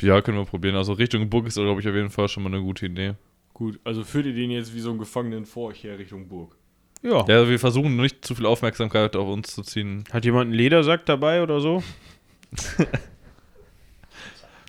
Ja, 0.00 0.20
können 0.20 0.38
wir 0.38 0.44
probieren. 0.44 0.76
Also 0.76 0.92
Richtung 0.92 1.28
Burg 1.28 1.46
ist, 1.46 1.54
glaube 1.54 1.80
ich, 1.80 1.88
auf 1.88 1.94
jeden 1.94 2.10
Fall 2.10 2.28
schon 2.28 2.42
mal 2.42 2.52
eine 2.52 2.62
gute 2.62 2.86
Idee. 2.86 3.14
Gut, 3.54 3.80
also 3.84 4.04
führt 4.04 4.26
ihr 4.26 4.34
den 4.34 4.50
jetzt 4.50 4.74
wie 4.74 4.80
so 4.80 4.90
einen 4.90 4.98
Gefangenen 4.98 5.46
vor 5.46 5.70
euch 5.70 5.82
her 5.82 5.98
Richtung 5.98 6.28
Burg. 6.28 6.56
Ja. 7.02 7.24
Ja, 7.26 7.36
also 7.38 7.50
wir 7.50 7.58
versuchen 7.58 7.96
nicht 7.96 8.24
zu 8.24 8.34
viel 8.34 8.46
Aufmerksamkeit 8.46 9.16
auf 9.16 9.28
uns 9.28 9.54
zu 9.54 9.62
ziehen. 9.62 10.04
Hat 10.12 10.24
jemand 10.24 10.48
einen 10.48 10.54
Ledersack 10.54 11.06
dabei 11.06 11.42
oder 11.42 11.60
so? 11.60 11.82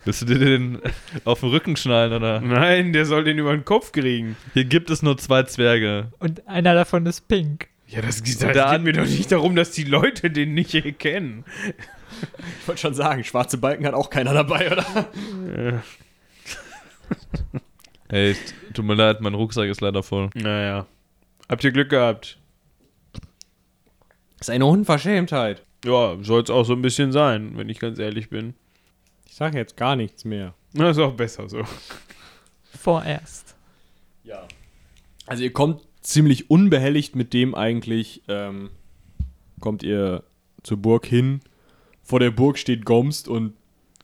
Willst 0.05 0.21
du 0.21 0.25
dir 0.25 0.39
den 0.39 0.79
auf 1.25 1.41
den 1.41 1.49
Rücken 1.49 1.75
schnallen 1.75 2.13
oder? 2.13 2.39
Nein, 2.39 2.93
der 2.93 3.05
soll 3.05 3.25
den 3.25 3.39
über 3.39 3.51
den 3.51 3.65
Kopf 3.65 3.91
kriegen. 3.91 4.37
Hier 4.53 4.63
gibt 4.63 4.89
es 4.89 5.03
nur 5.03 5.17
zwei 5.17 5.43
Zwerge. 5.43 6.13
Und 6.19 6.47
einer 6.47 6.73
davon 6.73 7.05
ist 7.05 7.27
pink. 7.27 7.67
Ja, 7.87 8.01
das, 8.01 8.21
das 8.21 8.37
geht 8.39 8.57
an- 8.57 8.83
mir 8.83 8.93
doch 8.93 9.05
nicht 9.05 9.31
darum, 9.31 9.55
dass 9.55 9.71
die 9.71 9.83
Leute 9.85 10.29
den 10.29 10.53
nicht 10.53 10.73
erkennen. 10.75 11.45
Ich 12.61 12.67
wollte 12.67 12.81
schon 12.81 12.93
sagen, 12.93 13.23
schwarze 13.23 13.57
Balken 13.57 13.85
hat 13.85 13.93
auch 13.93 14.09
keiner 14.09 14.33
dabei, 14.33 14.71
oder? 14.71 15.83
Ey, 18.09 18.35
tut 18.73 18.85
mir 18.85 18.93
leid, 18.95 19.21
mein 19.21 19.33
Rucksack 19.33 19.67
ist 19.69 19.81
leider 19.81 20.03
voll. 20.03 20.29
Naja. 20.33 20.85
Habt 21.49 21.63
ihr 21.63 21.71
Glück 21.71 21.89
gehabt? 21.89 22.37
Das 24.37 24.47
ist 24.47 24.49
eine 24.49 24.65
Unverschämtheit. 24.65 25.63
Ja, 25.85 26.17
soll 26.21 26.43
es 26.43 26.49
auch 26.49 26.63
so 26.63 26.73
ein 26.73 26.81
bisschen 26.81 27.11
sein, 27.11 27.57
wenn 27.57 27.69
ich 27.69 27.79
ganz 27.79 27.99
ehrlich 27.99 28.29
bin. 28.29 28.53
Ich 29.25 29.35
sage 29.35 29.57
jetzt 29.57 29.77
gar 29.77 29.95
nichts 29.95 30.25
mehr. 30.25 30.53
Na, 30.73 30.89
ist 30.89 30.99
auch 30.99 31.13
besser 31.13 31.47
so. 31.49 31.63
Vorerst. 32.77 33.55
Ja. 34.23 34.47
Also 35.25 35.43
ihr 35.43 35.53
kommt 35.53 35.81
ziemlich 36.07 36.49
unbehelligt 36.49 37.15
mit 37.15 37.33
dem 37.33 37.53
eigentlich, 37.53 38.21
ähm, 38.29 38.69
kommt 39.59 39.83
ihr 39.83 40.23
zur 40.63 40.77
Burg 40.77 41.05
hin. 41.05 41.41
Vor 42.01 42.21
der 42.21 42.31
Burg 42.31 42.57
steht 42.57 42.85
Gomst 42.85 43.27
und 43.27 43.53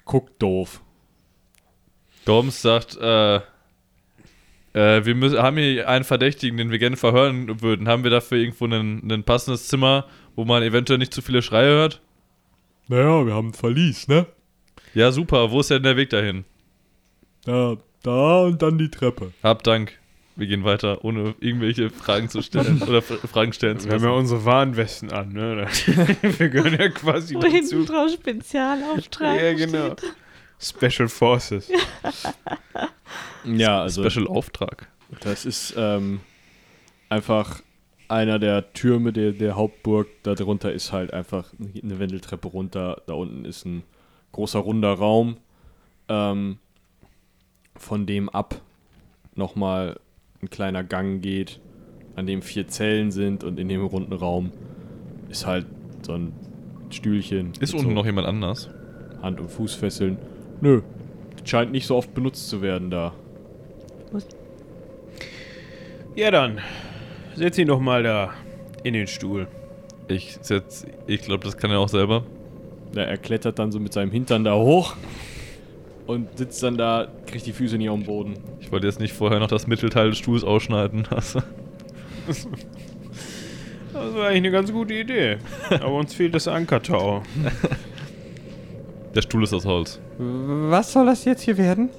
guckt 0.04 0.42
doof. 0.42 0.82
Goms 2.26 2.62
sagt, 2.62 2.98
äh, 2.98 3.38
äh, 3.38 5.06
wir 5.06 5.16
müssen, 5.16 5.40
haben 5.40 5.58
hier 5.58 5.88
einen 5.88 6.04
Verdächtigen, 6.04 6.58
den 6.58 6.72
wir 6.72 6.80
gerne 6.80 6.98
verhören 6.98 7.62
würden. 7.62 7.88
Haben 7.88 8.04
wir 8.04 8.12
dafür 8.12 8.38
irgendwo 8.38 8.66
ein, 8.66 9.10
ein 9.10 9.24
passendes 9.24 9.68
Zimmer, 9.68 10.06
wo 10.36 10.44
man 10.44 10.62
eventuell 10.62 11.00
nicht 11.00 11.14
zu 11.14 11.22
viele 11.22 11.42
Schreie 11.42 11.70
hört? 11.70 12.02
Naja, 12.90 13.26
wir 13.26 13.34
haben 13.34 13.50
ein 13.50 13.54
Verlies, 13.54 14.10
ne? 14.10 14.26
Ja, 14.94 15.14
super. 15.14 15.52
Wo 15.52 15.62
ist 15.62 15.70
denn 15.70 15.84
der 15.84 15.96
Weg 15.96 16.10
dahin? 16.10 16.44
Da, 17.46 17.78
da 18.02 18.42
und 18.42 18.62
dann 18.62 18.78
die 18.78 18.92
Treppe. 18.92 19.32
Hab 19.42 19.64
Dank. 19.64 20.03
Wir 20.36 20.48
gehen 20.48 20.64
weiter, 20.64 21.04
ohne 21.06 21.36
irgendwelche 21.40 21.90
Fragen 21.90 22.28
zu 22.30 22.42
stellen 22.42 22.82
oder 22.88 22.98
F 23.00 23.20
Fragen 23.30 23.54
stellen 23.54 23.80
zu 23.80 23.86
Wir 23.88 23.94
haben 23.96 24.04
ja 24.04 24.10
müssen. 24.10 24.20
unsere 24.20 24.46
Warnwesten 24.46 25.12
an, 25.12 25.30
ne? 25.34 25.68
wir 26.22 26.50
gehören 26.50 26.80
ja 26.80 26.90
quasi 26.90 27.36
Wo 27.36 27.42
hinten 27.44 27.62
dazu. 27.62 27.86
drauf 27.86 28.12
Spezialauftrag. 28.12 29.42
Ja, 29.42 29.54
genau. 29.54 29.96
Special 30.60 31.08
Forces. 31.08 31.70
Ja, 33.46 33.82
also 33.82 34.10
Special 34.10 34.28
Auftrag. 34.28 34.88
das 35.20 35.46
ist 35.46 35.74
ähm, 35.78 36.22
einfach 37.10 37.62
einer 38.08 38.40
der 38.40 38.72
Türme 38.74 39.12
der, 39.12 39.34
der 39.34 39.56
Hauptburg. 39.56 40.08
Darunter 40.24 40.72
ist 40.72 40.94
halt 40.94 41.14
einfach 41.14 41.52
eine 41.60 42.00
Wendeltreppe 42.00 42.48
runter. 42.48 43.02
Da 43.06 43.14
unten 43.14 43.44
ist 43.44 43.66
ein 43.66 43.84
großer 44.32 44.60
runder 44.60 44.94
Raum. 44.94 45.38
Ähm, 46.08 46.58
von 47.76 48.06
dem 48.06 48.30
ab 48.30 48.62
nochmal 49.36 50.00
ein 50.44 50.50
kleiner 50.50 50.84
Gang 50.84 51.22
geht, 51.22 51.60
an 52.16 52.28
dem 52.28 52.42
vier 52.42 52.68
Zellen 52.68 53.12
sind 53.12 53.44
und 53.44 53.60
in 53.60 53.70
dem 53.70 53.84
runden 53.86 54.14
Raum 54.14 54.52
ist 55.30 55.48
halt 55.48 55.66
so 56.04 56.14
ein 56.14 56.34
Stühlchen. 56.90 57.54
Ist 57.60 57.72
so 57.72 57.78
unten 57.78 57.94
noch 57.94 58.06
jemand 58.06 58.28
anders? 58.28 58.70
Hand- 59.22 59.40
und 59.40 59.50
Fußfesseln. 59.50 60.18
Nö, 60.62 60.82
scheint 61.46 61.72
nicht 61.72 61.88
so 61.88 61.96
oft 61.96 62.14
benutzt 62.14 62.50
zu 62.50 62.62
werden 62.62 62.92
da. 62.92 63.14
Ja 66.16 66.30
dann, 66.30 66.60
setz 67.36 67.58
ihn 67.58 67.68
doch 67.68 67.80
mal 67.80 68.04
da 68.04 68.34
in 68.84 68.94
den 68.94 69.08
Stuhl. 69.08 69.48
Ich 70.08 70.38
setz, 70.42 70.86
ich 71.08 71.22
glaube, 71.22 71.46
das 71.46 71.58
kann 71.58 71.72
er 71.72 71.80
auch 71.80 71.90
selber. 71.90 72.24
Ja, 72.94 73.04
er 73.04 73.18
klettert 73.18 73.58
dann 73.58 73.72
so 73.72 73.80
mit 73.80 73.94
seinem 73.94 74.12
Hintern 74.12 74.44
da 74.44 74.56
hoch 74.56 74.96
und 76.08 76.38
sitzt 76.38 76.62
dann 76.64 76.78
da, 76.78 77.08
kriegt 77.26 77.46
die 77.46 77.54
Füße 77.54 77.78
nie 77.78 77.90
auf 77.90 77.98
den 77.98 78.06
Boden. 78.06 78.34
Ich 78.60 78.72
wollte 78.72 78.88
jetzt 78.88 79.00
nicht 79.00 79.14
vorher 79.14 79.40
noch 79.40 79.48
das 79.48 79.68
Mittelteil 79.68 80.10
des 80.10 80.18
Stuhls 80.20 80.44
ausschneiden. 80.44 81.08
Also, 81.10 81.42
Das 83.94 84.16
war 84.16 84.26
eigentlich 84.28 84.38
eine 84.38 84.52
ganz 84.52 84.72
gute 84.72 84.94
Idee. 84.96 85.38
Aber 85.70 85.94
uns 85.94 86.14
fehlt 86.16 86.34
das 86.34 86.48
Ankertau. 86.48 87.22
der 89.14 89.22
Stuhl 89.22 89.44
ist 89.44 89.54
aus 89.54 89.66
Holz. 89.66 90.00
Was 90.18 90.92
soll 90.94 91.06
das 91.06 91.26
jetzt 91.26 91.42
hier 91.42 91.58
werden? 91.58 91.90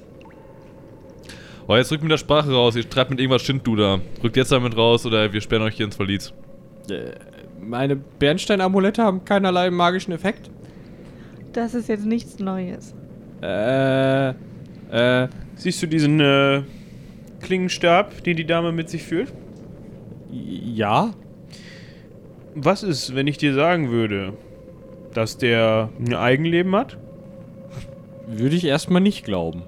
Oh, 1.67 1.75
jetzt 1.75 1.91
rückt 1.91 2.03
mit 2.03 2.11
der 2.11 2.17
Sprache 2.17 2.51
raus. 2.51 2.75
Ihr 2.75 2.87
treibt 2.89 3.11
mit 3.11 3.19
irgendwas 3.19 3.41
Schind, 3.43 3.65
du 3.65 3.75
da. 3.77 3.99
Rückt 4.23 4.35
jetzt 4.35 4.51
damit 4.51 4.75
raus 4.75 5.05
oder 5.05 5.31
wir 5.31 5.39
sperren 5.41 5.63
euch 5.63 5.75
hier 5.75 5.85
ins 5.85 5.95
Verlies. 5.95 6.33
Äh, 6.89 7.11
Meine 7.61 7.95
Bernstein-Amulette 7.95 9.01
haben 9.01 9.23
keinerlei 9.23 9.71
magischen 9.71 10.11
Effekt. 10.13 10.49
Das 11.53 11.73
ist 11.73 11.87
jetzt 11.87 12.05
nichts 12.05 12.39
Neues. 12.39 12.93
Äh, 13.45 15.23
äh, 15.23 15.27
Siehst 15.55 15.81
du 15.81 15.87
diesen 15.87 16.19
äh, 16.19 16.63
Klingenstab, 17.41 18.23
den 18.23 18.35
die 18.35 18.45
Dame 18.45 18.71
mit 18.71 18.89
sich 18.89 19.03
führt? 19.03 19.31
ja? 20.75 21.13
Was 22.55 22.83
ist, 22.83 23.15
wenn 23.15 23.27
ich 23.27 23.37
dir 23.37 23.53
sagen 23.53 23.89
würde, 23.89 24.33
dass 25.13 25.37
der 25.37 25.89
ein 25.99 26.13
Eigenleben 26.13 26.75
hat? 26.75 26.97
Würde 28.27 28.55
ich 28.55 28.65
erstmal 28.65 29.01
nicht 29.01 29.25
glauben. 29.25 29.63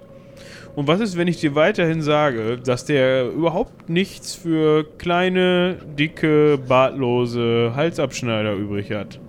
Und 0.75 0.88
was 0.88 0.99
ist, 0.99 1.17
wenn 1.17 1.28
ich 1.28 1.39
dir 1.39 1.55
weiterhin 1.55 2.01
sage, 2.01 2.57
dass 2.57 2.86
der 2.86 3.30
überhaupt 3.30 3.89
nichts 3.89 4.36
für 4.36 4.86
kleine, 4.97 5.78
dicke, 5.97 6.57
bartlose 6.57 7.73
Halsabschneider 7.75 8.53
übrig 8.53 8.91
hat? 8.91 9.19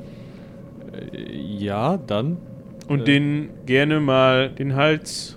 Äh, 0.93 1.35
ja, 1.35 1.97
dann. 1.97 2.39
Und 2.89 3.01
Äh. 3.03 3.05
den 3.05 3.51
gerne 3.67 4.01
mal 4.01 4.51
den 4.51 4.75
Hals 4.75 5.37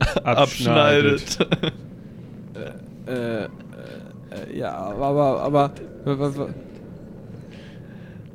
abschneidet. 0.24 1.38
Äh, 3.06 3.10
äh, 3.10 3.44
äh, 3.44 3.48
ja, 4.58 4.72
aber, 4.74 5.40
aber, 5.40 5.70
aber, 6.04 6.48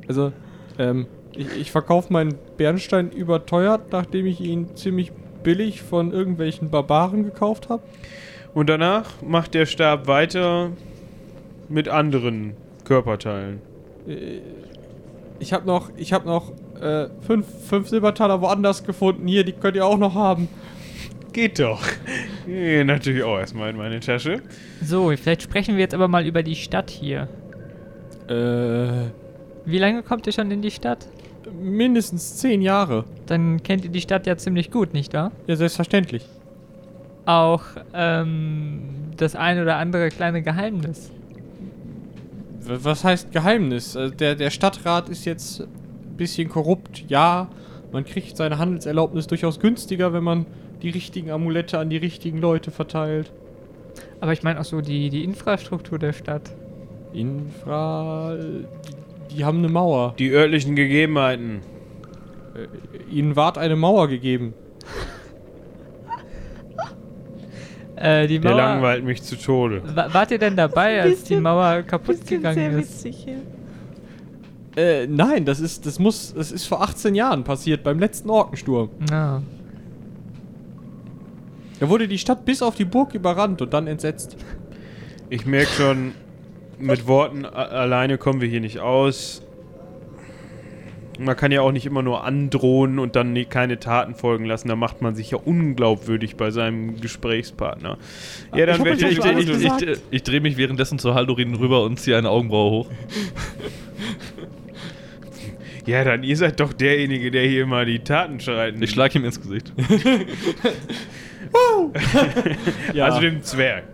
also, 0.08 0.32
ähm, 0.78 1.06
ich, 1.36 1.46
ich 1.60 1.70
verkaufe 1.70 2.12
meinen 2.12 2.34
Bernstein 2.56 3.10
überteuert, 3.10 3.92
nachdem 3.92 4.26
ich 4.26 4.40
ihn 4.40 4.74
ziemlich 4.76 5.12
billig 5.42 5.82
von 5.82 6.12
irgendwelchen 6.12 6.68
Barbaren 6.70 7.24
gekauft 7.24 7.68
habe. 7.68 7.82
Und 8.54 8.68
danach 8.68 9.22
macht 9.22 9.54
der 9.54 9.66
Stab 9.66 10.06
weiter 10.08 10.72
mit 11.68 11.88
anderen 11.88 12.54
Körperteilen. 12.84 13.60
Äh, 14.06 14.40
Ich 15.38 15.52
habe 15.52 15.66
noch, 15.66 15.90
ich 15.96 16.12
habe 16.12 16.26
noch 16.26 16.52
äh, 16.80 17.08
fünf, 17.26 17.46
fünf 17.68 17.88
Silbertaler 17.88 18.40
woanders 18.40 18.84
gefunden. 18.84 19.26
Hier, 19.26 19.44
die 19.44 19.52
könnt 19.52 19.76
ihr 19.76 19.84
auch 19.86 19.98
noch 19.98 20.14
haben. 20.14 20.48
Geht 21.32 21.58
doch. 21.58 21.82
Geh 22.46 22.82
natürlich 22.84 23.22
auch 23.22 23.38
erstmal 23.38 23.70
in 23.70 23.76
meine 23.76 24.00
Tasche. 24.00 24.40
So, 24.82 25.10
vielleicht 25.16 25.42
sprechen 25.42 25.74
wir 25.76 25.80
jetzt 25.82 25.94
aber 25.94 26.08
mal 26.08 26.26
über 26.26 26.42
die 26.42 26.56
Stadt 26.56 26.90
hier. 26.90 27.28
Äh, 28.28 29.10
Wie 29.64 29.78
lange 29.78 30.02
kommt 30.02 30.26
ihr 30.26 30.32
schon 30.32 30.50
in 30.50 30.62
die 30.62 30.70
Stadt? 30.70 31.06
mindestens 31.60 32.36
zehn 32.36 32.60
Jahre. 32.60 33.04
Dann 33.26 33.62
kennt 33.62 33.82
ihr 33.84 33.90
die 33.90 34.02
Stadt 34.02 34.26
ja 34.26 34.36
ziemlich 34.36 34.70
gut, 34.70 34.92
nicht 34.92 35.14
wahr? 35.14 35.32
Ja, 35.46 35.56
selbstverständlich. 35.56 36.26
Auch 37.24 37.62
ähm, 37.94 38.80
das 39.16 39.34
ein 39.34 39.60
oder 39.60 39.76
andere 39.76 40.10
kleine 40.10 40.42
Geheimnis. 40.42 41.10
Was 42.60 43.02
heißt 43.02 43.32
Geheimnis? 43.32 43.94
Äh, 43.94 44.10
Der, 44.10 44.34
der 44.34 44.50
Stadtrat 44.50 45.08
ist 45.08 45.24
jetzt 45.24 45.66
bisschen 46.18 46.48
korrupt, 46.50 47.04
ja. 47.08 47.48
Man 47.92 48.04
kriegt 48.04 48.36
seine 48.36 48.58
Handelserlaubnis 48.58 49.26
durchaus 49.28 49.58
günstiger, 49.60 50.12
wenn 50.12 50.22
man 50.24 50.44
die 50.82 50.90
richtigen 50.90 51.30
Amulette 51.30 51.78
an 51.78 51.88
die 51.88 51.96
richtigen 51.96 52.38
Leute 52.38 52.70
verteilt. 52.70 53.32
Aber 54.20 54.32
ich 54.34 54.42
meine 54.42 54.60
auch 54.60 54.64
so 54.64 54.80
die, 54.82 55.08
die 55.08 55.24
Infrastruktur 55.24 55.98
der 55.98 56.12
Stadt. 56.12 56.50
Infra. 57.14 58.36
Die, 58.36 58.66
die 59.36 59.44
haben 59.44 59.58
eine 59.58 59.68
Mauer. 59.68 60.14
Die 60.18 60.28
örtlichen 60.30 60.76
Gegebenheiten. 60.76 61.60
Äh, 62.54 63.14
Ihnen 63.14 63.34
ward 63.36 63.56
eine 63.58 63.76
Mauer 63.76 64.08
gegeben. 64.08 64.52
Äh, 67.96 68.28
die 68.28 68.38
Der 68.38 68.52
Mauer. 68.52 68.60
langweilt 68.60 69.04
mich 69.04 69.22
zu 69.24 69.34
Tode. 69.36 69.82
Wa- 69.94 70.08
Wart 70.12 70.30
ihr 70.30 70.38
denn 70.38 70.54
dabei, 70.54 71.02
als 71.02 71.24
die 71.24 71.36
Mauer 71.36 71.82
kaputt 71.82 72.24
gegangen 72.26 72.54
sehr 72.54 72.70
ist? 72.78 73.04
witzig 73.04 73.24
hier. 73.24 73.38
Äh, 74.78 75.08
nein, 75.08 75.44
das 75.44 75.58
ist, 75.58 75.86
das 75.86 75.98
muss, 75.98 76.32
das 76.34 76.52
ist 76.52 76.66
vor 76.66 76.82
18 76.82 77.16
Jahren 77.16 77.42
passiert, 77.42 77.82
beim 77.82 77.98
letzten 77.98 78.30
Orkensturm. 78.30 78.90
Ja. 79.10 79.42
Da 81.80 81.88
wurde 81.88 82.06
die 82.06 82.18
Stadt 82.18 82.44
bis 82.44 82.62
auf 82.62 82.76
die 82.76 82.84
Burg 82.84 83.12
überrannt 83.12 83.60
und 83.60 83.72
dann 83.72 83.88
entsetzt. 83.88 84.36
Ich 85.30 85.46
merke 85.46 85.70
schon, 85.72 86.12
mit 86.78 87.08
Worten 87.08 87.44
alleine 87.44 88.18
kommen 88.18 88.40
wir 88.40 88.48
hier 88.48 88.60
nicht 88.60 88.78
aus. 88.78 89.42
Man 91.18 91.34
kann 91.36 91.50
ja 91.50 91.62
auch 91.62 91.72
nicht 91.72 91.84
immer 91.84 92.02
nur 92.02 92.22
androhen 92.22 93.00
und 93.00 93.16
dann 93.16 93.32
nie- 93.32 93.44
keine 93.46 93.80
Taten 93.80 94.14
folgen 94.14 94.44
lassen. 94.44 94.68
Da 94.68 94.76
macht 94.76 95.02
man 95.02 95.16
sich 95.16 95.32
ja 95.32 95.38
unglaubwürdig 95.38 96.36
bei 96.36 96.52
seinem 96.52 97.00
Gesprächspartner. 97.00 97.98
Ja, 98.54 98.66
dann 98.66 98.86
ich, 98.86 99.02
Ich, 99.02 99.18
ich, 99.18 99.48
ich, 99.64 99.98
ich 100.12 100.22
drehe 100.22 100.40
mich 100.40 100.56
währenddessen 100.56 101.00
zu 101.00 101.14
Haldorin 101.14 101.56
rüber 101.56 101.82
und 101.82 101.98
ziehe 101.98 102.16
eine 102.16 102.30
Augenbraue 102.30 102.70
hoch. 102.70 102.90
Ja, 105.88 106.04
dann 106.04 106.22
ihr 106.22 106.36
seid 106.36 106.60
doch 106.60 106.72
derjenige, 106.72 107.30
der 107.30 107.46
hier 107.46 107.62
immer 107.62 107.84
die 107.86 108.00
Taten 108.00 108.40
schreiten. 108.40 108.82
Ich 108.82 108.90
schlage 108.90 109.18
ihm 109.18 109.24
ins 109.24 109.40
Gesicht. 109.40 109.72
Ja, 112.92 113.06
Also 113.06 113.20
dem 113.20 113.42
Zwerg, 113.42 113.84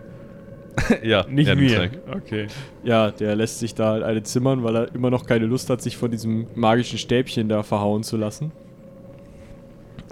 ja, 1.03 1.25
nicht 1.29 1.47
ja, 1.47 1.55
mir. 1.55 1.69
Zwerg. 1.69 1.91
Okay. 2.13 2.47
ja, 2.83 3.11
der 3.11 3.35
lässt 3.35 3.59
sich 3.59 3.75
da 3.75 3.91
halt 3.91 4.03
eine 4.03 4.23
zimmern, 4.23 4.63
weil 4.63 4.75
er 4.75 4.95
immer 4.95 5.09
noch 5.09 5.25
keine 5.25 5.45
Lust 5.45 5.69
hat, 5.69 5.81
sich 5.81 5.95
von 5.97 6.11
diesem 6.11 6.47
magischen 6.55 6.97
Stäbchen 6.97 7.47
da 7.47 7.63
verhauen 7.63 8.03
zu 8.03 8.17
lassen. 8.17 8.51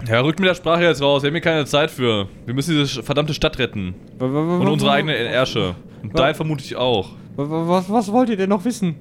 Ja, 0.08 0.20
rückt 0.20 0.40
mit 0.40 0.48
der 0.48 0.54
Sprache 0.54 0.82
jetzt 0.84 1.02
raus. 1.02 1.22
Wir 1.22 1.28
haben 1.28 1.34
hier 1.34 1.40
keine 1.42 1.66
Zeit 1.66 1.90
für. 1.90 2.28
Wir 2.44 2.54
müssen 2.54 2.76
diese 2.76 3.02
verdammte 3.02 3.32
Stadt 3.32 3.58
retten. 3.58 3.94
Und 4.18 4.68
unsere 4.68 4.92
eigene 4.92 5.14
Ärsche. 5.14 5.74
Und 6.02 6.18
dein 6.18 6.34
vermute 6.34 6.64
ich 6.64 6.76
auch. 6.76 7.10
Was, 7.36 7.90
was 7.90 8.12
wollt 8.12 8.28
ihr 8.28 8.36
denn 8.36 8.50
noch 8.50 8.64
wissen? 8.64 8.96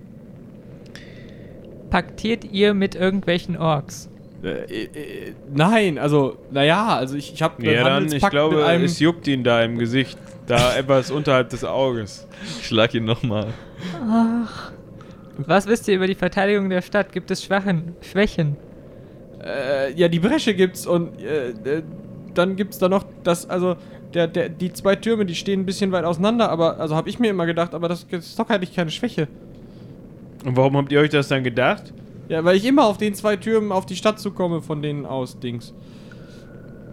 Paktiert 1.93 2.43
ihr 2.45 2.73
mit 2.73 2.95
irgendwelchen 2.95 3.55
Orks? 3.55 4.09
Äh, 4.43 4.47
äh, 4.47 5.33
nein, 5.53 5.99
also, 5.99 6.39
naja, 6.49 6.87
also 6.87 7.15
ich, 7.15 7.33
ich 7.35 7.43
habe 7.43 7.63
Ja, 7.63 7.83
dann, 7.83 8.11
ich 8.11 8.29
glaube, 8.31 8.63
es 8.83 8.99
juckt 8.99 9.27
ihn 9.27 9.43
da 9.43 9.61
im 9.61 9.77
Gesicht. 9.77 10.17
Da 10.47 10.75
etwas 10.75 11.11
unterhalb 11.11 11.49
des 11.49 11.63
Auges. 11.63 12.27
Ich 12.57 12.65
schlag 12.65 12.95
ihn 12.95 13.05
nochmal. 13.05 13.53
Was 15.37 15.67
wisst 15.67 15.87
ihr 15.87 15.93
über 15.93 16.07
die 16.07 16.15
Verteidigung 16.15 16.71
der 16.71 16.81
Stadt? 16.81 17.11
Gibt 17.11 17.29
es 17.29 17.43
Schwachen, 17.43 17.95
Schwächen? 18.01 18.57
Äh, 19.45 19.93
ja, 19.93 20.07
die 20.07 20.19
Bresche 20.19 20.55
gibt's 20.55 20.87
und 20.87 21.21
äh, 21.21 21.49
äh, 21.49 21.83
dann 22.33 22.55
gibt's 22.55 22.79
da 22.79 22.89
noch 22.89 23.05
das, 23.23 23.47
also 23.47 23.75
der, 24.15 24.25
der, 24.25 24.49
die 24.49 24.73
zwei 24.73 24.95
Türme, 24.95 25.27
die 25.27 25.35
stehen 25.35 25.59
ein 25.59 25.65
bisschen 25.67 25.91
weit 25.91 26.05
auseinander, 26.05 26.49
aber 26.49 26.79
also 26.79 26.95
habe 26.95 27.07
ich 27.07 27.19
mir 27.19 27.29
immer 27.29 27.45
gedacht, 27.45 27.75
aber 27.75 27.87
das 27.87 28.07
ist 28.09 28.39
doch 28.39 28.49
eigentlich 28.49 28.75
keine 28.75 28.89
Schwäche. 28.89 29.27
Und 30.43 30.57
warum 30.57 30.77
habt 30.77 30.91
ihr 30.91 30.99
euch 30.99 31.09
das 31.09 31.27
dann 31.27 31.43
gedacht? 31.43 31.93
Ja, 32.29 32.43
weil 32.43 32.55
ich 32.55 32.65
immer 32.65 32.85
auf 32.85 32.97
den 32.97 33.13
zwei 33.13 33.35
Türmen 33.35 33.71
auf 33.71 33.85
die 33.85 33.95
Stadt 33.95 34.19
zukomme, 34.19 34.61
von 34.61 34.81
denen 34.81 35.05
aus, 35.05 35.39
Dings. 35.39 35.73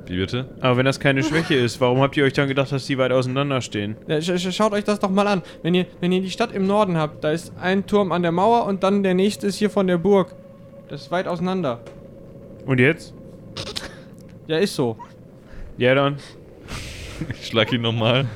Wie 0.06 0.16
bitte? 0.16 0.48
Aber 0.60 0.76
wenn 0.76 0.84
das 0.84 0.98
keine 0.98 1.22
Schwäche 1.22 1.54
ist, 1.54 1.80
warum 1.80 2.00
habt 2.00 2.16
ihr 2.16 2.24
euch 2.24 2.32
dann 2.32 2.48
gedacht, 2.48 2.72
dass 2.72 2.86
die 2.86 2.98
weit 2.98 3.12
auseinander 3.12 3.60
stehen? 3.60 3.96
Ja, 4.08 4.20
sch 4.20 4.40
sch 4.40 4.52
schaut 4.52 4.72
euch 4.72 4.82
das 4.82 4.98
doch 4.98 5.10
mal 5.10 5.28
an. 5.28 5.42
Wenn 5.62 5.72
ihr, 5.74 5.86
wenn 6.00 6.10
ihr 6.10 6.20
die 6.20 6.30
Stadt 6.30 6.52
im 6.52 6.66
Norden 6.66 6.96
habt, 6.96 7.22
da 7.22 7.30
ist 7.30 7.52
ein 7.60 7.86
Turm 7.86 8.10
an 8.10 8.22
der 8.22 8.32
Mauer 8.32 8.66
und 8.66 8.82
dann 8.82 9.04
der 9.04 9.14
nächste 9.14 9.46
ist 9.46 9.56
hier 9.56 9.70
von 9.70 9.86
der 9.86 9.98
Burg. 9.98 10.34
Das 10.88 11.02
ist 11.02 11.10
weit 11.12 11.28
auseinander. 11.28 11.80
Und 12.66 12.80
jetzt? 12.80 13.14
Ja, 14.48 14.58
ist 14.58 14.74
so. 14.74 14.96
Ja, 15.78 15.94
dann. 15.94 16.16
Ich 17.30 17.46
schlag 17.46 17.72
ihn 17.72 17.82
nochmal. 17.82 18.26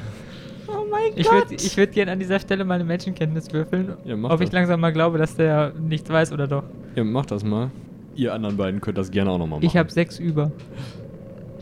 Oh 0.94 0.98
mein 1.10 1.12
Ich 1.18 1.26
Gott. 1.28 1.50
würde 1.50 1.54
ich 1.54 1.76
würd 1.76 1.92
gerne 1.92 2.12
an 2.12 2.18
dieser 2.18 2.38
Stelle 2.40 2.64
meine 2.64 2.84
Menschenkenntnis 2.84 3.52
würfeln. 3.52 3.94
Ja, 4.04 4.16
mach 4.16 4.30
ob 4.30 4.38
das. 4.40 4.48
ich 4.48 4.52
langsam 4.52 4.80
mal 4.80 4.92
glaube, 4.92 5.18
dass 5.18 5.36
der 5.36 5.72
nichts 5.74 6.08
weiß 6.08 6.32
oder 6.32 6.46
doch. 6.46 6.64
Ja, 6.94 7.04
macht 7.04 7.30
das 7.30 7.44
mal. 7.44 7.70
Ihr 8.14 8.32
anderen 8.32 8.56
beiden 8.56 8.80
könnt 8.80 8.96
das 8.98 9.10
gerne 9.10 9.30
auch 9.30 9.38
nochmal 9.38 9.58
machen. 9.58 9.66
Ich 9.66 9.76
habe 9.76 9.90
sechs 9.90 10.18
über. 10.18 10.52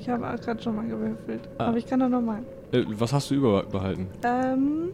Ich 0.01 0.09
habe 0.09 0.29
auch 0.29 0.39
gerade 0.41 0.63
schon 0.63 0.77
mal 0.77 0.87
gewürfelt. 0.87 1.49
Ah. 1.59 1.67
Aber 1.69 1.77
ich 1.79 1.87
kann 1.87 2.01
doch 2.01 2.09
nochmal. 2.09 2.43
Äh, 2.73 2.85
was 2.89 3.13
hast 3.13 3.31
du 3.31 3.35
über 3.37 3.63
behalten? 3.63 4.09
Ähm, 4.25 4.91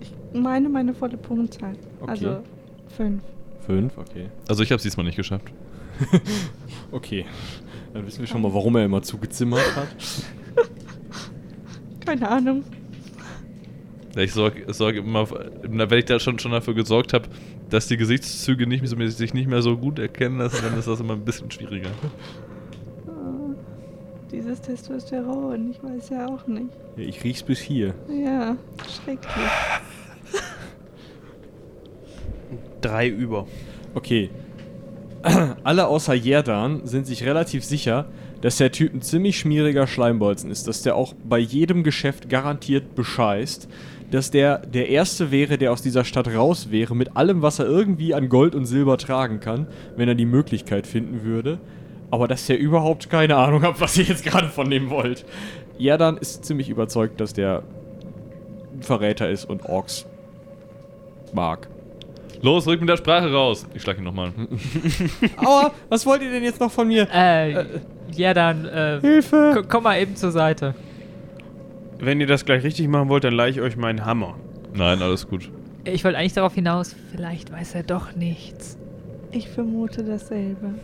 ich 0.00 0.12
meine 0.40 0.68
meine 0.68 0.94
volle 0.94 1.16
Punktzahl. 1.16 1.74
Okay. 2.00 2.10
Also 2.10 2.38
fünf. 2.88 3.22
Fünf, 3.60 3.96
okay. 3.98 4.26
Also 4.48 4.62
ich 4.62 4.70
habe 4.70 4.76
es 4.76 4.82
diesmal 4.82 5.06
nicht 5.06 5.16
geschafft. 5.16 5.46
Okay. 6.92 7.26
Dann 7.92 8.06
wissen 8.06 8.20
wir 8.20 8.28
schon 8.28 8.40
mal, 8.42 8.54
warum 8.54 8.76
er 8.76 8.84
immer 8.84 9.02
zugezimmert 9.02 9.74
hat. 9.74 9.88
Keine 12.06 12.28
Ahnung. 12.30 12.62
Ja, 14.16 14.22
Ich 14.22 14.32
sorge 14.32 14.72
sorg 14.72 14.96
immer, 14.96 15.28
wenn 15.30 15.98
ich 15.98 16.06
da 16.06 16.18
schon, 16.18 16.38
schon 16.38 16.52
dafür 16.52 16.74
gesorgt 16.74 17.12
habe, 17.12 17.28
dass 17.70 17.86
die 17.86 17.96
Gesichtszüge 17.96 18.66
nicht, 18.66 18.80
mehr 18.80 18.88
so- 18.88 19.16
sich 19.16 19.34
nicht 19.34 19.46
mehr 19.48 19.62
so 19.62 19.76
gut 19.76 19.98
erkennen 19.98 20.38
lassen, 20.38 20.58
dann 20.64 20.78
ist 20.78 20.88
das 20.88 20.98
immer 21.00 21.12
ein 21.14 21.24
bisschen 21.24 21.50
schwieriger. 21.50 21.90
Oh, 23.06 23.54
dieses 24.32 24.60
Testosteron, 24.62 25.70
ich 25.70 25.82
weiß 25.82 26.08
ja 26.10 26.26
auch 26.26 26.46
nicht. 26.46 26.68
Ja, 26.96 27.04
ich 27.04 27.22
riech's 27.22 27.42
bis 27.42 27.60
hier. 27.60 27.94
Ja, 28.08 28.56
schrecklich. 29.04 29.30
Drei 32.80 33.08
über. 33.08 33.46
Okay. 33.94 34.30
Alle 35.64 35.86
außer 35.88 36.14
Jerdan 36.14 36.86
sind 36.86 37.06
sich 37.06 37.24
relativ 37.24 37.64
sicher, 37.64 38.06
dass 38.42 38.58
der 38.58 38.70
Typ 38.70 38.94
ein 38.94 39.02
ziemlich 39.02 39.38
schmieriger 39.38 39.86
Schleimbolzen 39.86 40.50
ist, 40.50 40.68
dass 40.68 40.82
der 40.82 40.94
auch 40.94 41.14
bei 41.28 41.38
jedem 41.38 41.82
Geschäft 41.82 42.28
garantiert 42.28 42.94
bescheißt, 42.94 43.68
dass 44.10 44.30
der 44.30 44.58
der 44.58 44.88
Erste 44.88 45.30
wäre, 45.30 45.58
der 45.58 45.72
aus 45.72 45.82
dieser 45.82 46.04
Stadt 46.04 46.28
raus 46.28 46.68
wäre, 46.70 46.94
mit 46.94 47.16
allem, 47.16 47.42
was 47.42 47.58
er 47.58 47.66
irgendwie 47.66 48.14
an 48.14 48.28
Gold 48.28 48.54
und 48.54 48.66
Silber 48.66 48.98
tragen 48.98 49.40
kann, 49.40 49.66
wenn 49.96 50.08
er 50.08 50.14
die 50.14 50.26
Möglichkeit 50.26 50.86
finden 50.86 51.24
würde, 51.24 51.58
aber 52.10 52.28
dass 52.28 52.46
der 52.46 52.58
überhaupt 52.58 53.10
keine 53.10 53.36
Ahnung 53.36 53.62
hat, 53.62 53.80
was 53.80 53.96
ihr 53.98 54.04
jetzt 54.04 54.24
gerade 54.24 54.48
von 54.48 54.70
dem 54.70 54.90
wollt. 54.90 55.24
Jerdan 55.78 56.16
ist 56.18 56.44
ziemlich 56.44 56.68
überzeugt, 56.70 57.20
dass 57.20 57.32
der 57.32 57.62
ein 58.74 58.82
Verräter 58.82 59.28
ist 59.28 59.44
und 59.44 59.64
Orks 59.66 60.06
mag. 61.32 61.68
Los, 62.42 62.66
rück 62.66 62.80
mit 62.80 62.88
der 62.88 62.96
Sprache 62.98 63.32
raus. 63.32 63.66
Ich 63.74 63.82
schlag 63.82 63.98
ihn 63.98 64.04
nochmal. 64.04 64.30
Aua, 65.38 65.72
was 65.88 66.04
wollt 66.06 66.22
ihr 66.22 66.30
denn 66.30 66.44
jetzt 66.44 66.60
noch 66.60 66.70
von 66.70 66.86
mir? 66.86 67.08
Äh, 67.12 67.64
ja, 68.14 68.34
dann, 68.34 68.66
äh, 68.66 69.00
Hilfe! 69.00 69.52
ko- 69.54 69.62
komm 69.68 69.84
mal 69.84 69.98
eben 70.00 70.14
zur 70.16 70.30
Seite. 70.30 70.74
Wenn 71.98 72.20
ihr 72.20 72.26
das 72.26 72.44
gleich 72.44 72.62
richtig 72.62 72.88
machen 72.88 73.08
wollt, 73.08 73.24
dann 73.24 73.34
leih 73.34 73.48
ich 73.50 73.60
euch 73.60 73.76
meinen 73.76 74.04
Hammer. 74.04 74.36
Nein, 74.74 75.00
alles 75.02 75.26
gut. 75.28 75.50
Ich 75.84 76.04
wollte 76.04 76.18
eigentlich 76.18 76.34
darauf 76.34 76.54
hinaus, 76.54 76.94
vielleicht 77.10 77.52
weiß 77.52 77.74
er 77.74 77.82
doch 77.82 78.14
nichts. 78.14 78.76
Ich 79.30 79.48
vermute 79.48 80.04
dasselbe. 80.04 80.74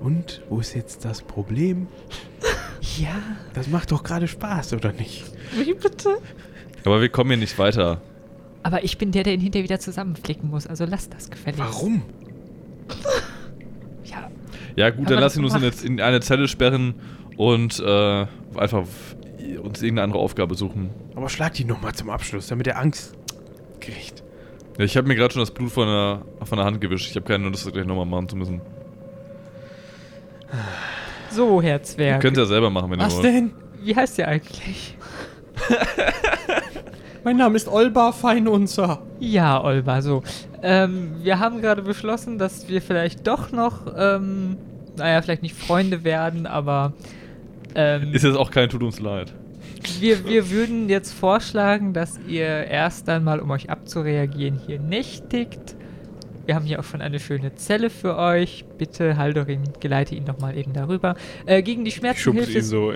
Und 0.00 0.42
wo 0.48 0.60
ist 0.60 0.74
jetzt 0.74 1.04
das 1.04 1.22
Problem? 1.22 1.86
Ja. 2.98 3.14
Das 3.54 3.68
macht 3.68 3.92
doch 3.92 4.02
gerade 4.02 4.26
Spaß, 4.26 4.72
oder 4.74 4.92
nicht? 4.92 5.24
Wie 5.56 5.72
bitte? 5.72 6.18
Aber 6.84 7.00
wir 7.00 7.08
kommen 7.08 7.30
hier 7.30 7.38
nicht 7.38 7.56
weiter. 7.58 8.00
Aber 8.64 8.82
ich 8.82 8.98
bin 8.98 9.12
der, 9.12 9.22
der 9.22 9.34
ihn 9.34 9.40
hinterher 9.40 9.64
wieder 9.64 9.78
zusammenflicken 9.78 10.50
muss, 10.50 10.66
also 10.66 10.84
lass 10.84 11.08
das 11.08 11.30
gefälligst. 11.30 11.64
Warum? 11.64 12.02
Ja, 14.04 14.28
Ja 14.76 14.90
gut, 14.90 15.10
dann 15.10 15.20
lass 15.20 15.36
ihn 15.36 15.44
uns 15.44 15.82
in 15.82 16.00
eine 16.00 16.20
Zelle 16.20 16.48
sperren 16.48 16.94
und 17.36 17.78
äh, 17.80 18.26
einfach 18.56 18.84
uns 19.58 19.80
irgendeine 19.82 20.04
andere 20.04 20.20
Aufgabe 20.20 20.54
suchen. 20.54 20.90
Aber 21.14 21.28
schlag 21.28 21.54
die 21.54 21.64
nochmal 21.64 21.94
zum 21.94 22.10
Abschluss, 22.10 22.46
damit 22.48 22.66
er 22.66 22.78
Angst 22.78 23.14
kriegt. 23.80 24.22
Ja, 24.78 24.84
ich 24.84 24.96
habe 24.96 25.06
mir 25.08 25.14
gerade 25.14 25.32
schon 25.34 25.42
das 25.42 25.50
Blut 25.50 25.70
von 25.70 25.86
der, 25.86 26.22
von 26.46 26.56
der 26.56 26.64
Hand 26.64 26.80
gewischt. 26.80 27.10
Ich 27.10 27.16
habe 27.16 27.26
keine 27.26 27.48
Lust, 27.48 27.66
das 27.66 27.72
gleich 27.72 27.86
nochmal 27.86 28.06
machen 28.06 28.28
zu 28.28 28.36
müssen. 28.36 28.60
so, 31.30 31.60
Herr 31.62 31.76
Ihr 31.76 31.82
Zwerg. 31.82 32.20
könnt 32.22 32.36
ja 32.36 32.46
selber 32.46 32.70
machen, 32.70 32.90
wenn 32.90 33.00
ihr 33.00 33.10
wollt. 33.10 33.24
denn? 33.24 33.52
Wie 33.82 33.94
heißt 33.94 34.18
der 34.18 34.28
eigentlich? 34.28 34.96
Mein 37.24 37.36
Name 37.36 37.56
ist 37.56 37.68
Olbar 37.68 38.12
Feinunzer. 38.12 39.00
Ja, 39.20 39.62
Olba, 39.62 40.02
so. 40.02 40.22
Ähm, 40.62 41.12
wir 41.22 41.38
haben 41.38 41.60
gerade 41.60 41.82
beschlossen, 41.82 42.38
dass 42.38 42.68
wir 42.68 42.82
vielleicht 42.82 43.26
doch 43.26 43.52
noch, 43.52 43.82
ähm, 43.96 44.56
naja, 44.96 45.22
vielleicht 45.22 45.42
nicht 45.42 45.54
Freunde 45.54 46.04
werden, 46.04 46.46
aber 46.46 46.92
ähm, 47.74 48.12
Ist 48.12 48.24
jetzt 48.24 48.36
auch 48.36 48.50
kein 48.50 48.68
Tut 48.68 48.82
uns 48.82 49.00
leid. 49.00 49.32
wir, 50.00 50.26
wir 50.26 50.50
würden 50.50 50.88
jetzt 50.88 51.12
vorschlagen, 51.12 51.92
dass 51.92 52.18
ihr 52.28 52.46
erst 52.46 53.08
dann 53.08 53.24
mal, 53.24 53.40
um 53.40 53.50
euch 53.50 53.70
abzureagieren, 53.70 54.58
hier 54.66 54.78
nächtigt. 54.78 55.76
Wir 56.44 56.56
haben 56.56 56.64
hier 56.64 56.80
auch 56.80 56.84
schon 56.84 57.00
eine 57.00 57.20
schöne 57.20 57.54
Zelle 57.54 57.88
für 57.88 58.16
euch. 58.16 58.64
Bitte, 58.76 59.16
Haldorin, 59.16 59.62
geleite 59.78 60.16
ihn 60.16 60.24
doch 60.24 60.40
mal 60.40 60.56
eben 60.58 60.72
darüber. 60.72 61.14
Äh, 61.46 61.62
gegen 61.62 61.84
die 61.84 61.92
Schmerzen 61.92 62.32
hilft 62.32 62.56
es 62.56 62.68
so. 62.68 62.92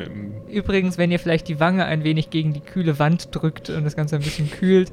Übrigens, 0.49 0.99
wenn 0.99 1.13
ihr 1.13 1.21
vielleicht 1.21 1.47
die 1.47 1.61
Wange 1.61 1.85
ein 1.85 2.03
wenig 2.03 2.31
gegen 2.31 2.53
die 2.53 2.61
kühle 2.61 2.99
Wand 2.99 3.29
drückt 3.31 3.71
und 3.71 3.85
das 3.85 3.95
Ganze 3.95 4.17
ein 4.17 4.23
bisschen 4.23 4.51
kühlt, 4.51 4.91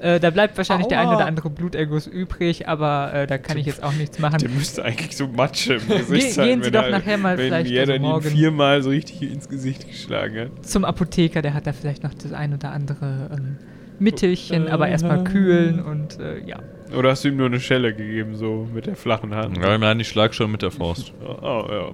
äh, 0.00 0.20
da 0.20 0.30
bleibt 0.30 0.56
wahrscheinlich 0.56 0.88
der 0.88 1.00
ein 1.00 1.08
Aua. 1.08 1.16
oder 1.16 1.26
andere 1.26 1.50
Bluterguss 1.50 2.06
übrig, 2.06 2.68
aber 2.68 3.12
äh, 3.14 3.26
da 3.26 3.38
kann 3.38 3.56
ich 3.58 3.66
jetzt 3.66 3.82
auch 3.82 3.92
nichts 3.94 4.18
machen. 4.18 4.38
Der 4.38 4.48
müsste 4.50 4.84
eigentlich 4.84 5.16
so 5.16 5.26
Matsche 5.28 5.74
im 5.74 5.88
Gesicht 5.88 6.08
Ge- 6.26 6.30
sein. 6.30 6.46
gehen 6.48 6.60
Sie 6.62 6.66
wenn 6.66 6.72
doch 6.74 6.84
er- 6.84 6.90
nachher 6.90 7.18
mal 7.18 7.38
wenn 7.38 7.46
vielleicht, 7.46 7.78
also 7.78 7.92
ihn 7.92 8.02
morgen- 8.02 8.30
viermal 8.30 8.82
so 8.82 8.90
richtig 8.90 9.22
ins 9.32 9.48
Gesicht 9.48 9.86
geschlagen 9.88 10.38
hat. 10.40 10.66
Zum 10.66 10.84
Apotheker, 10.84 11.42
der 11.42 11.54
hat 11.54 11.66
da 11.66 11.72
vielleicht 11.72 12.02
noch 12.02 12.14
das 12.14 12.32
ein 12.32 12.52
oder 12.54 12.70
andere 12.72 13.30
ähm, 13.32 13.56
Mittelchen, 13.98 14.68
aber 14.68 14.88
erstmal 14.88 15.24
kühlen 15.24 15.80
und 15.82 16.20
äh, 16.20 16.40
ja. 16.46 16.58
Oder 16.96 17.10
hast 17.10 17.24
du 17.24 17.28
ihm 17.28 17.36
nur 17.36 17.46
eine 17.46 17.58
Schelle 17.60 17.94
gegeben, 17.94 18.36
so 18.36 18.68
mit 18.72 18.86
der 18.86 18.94
flachen 18.94 19.34
Hand? 19.34 19.56
Ja, 19.56 19.76
nein, 19.78 19.98
ich 20.00 20.08
schlag 20.08 20.34
schon 20.34 20.52
mit 20.52 20.62
der 20.62 20.70
Faust. 20.70 21.12
Oh, 21.24 21.64
ja. 21.70 21.90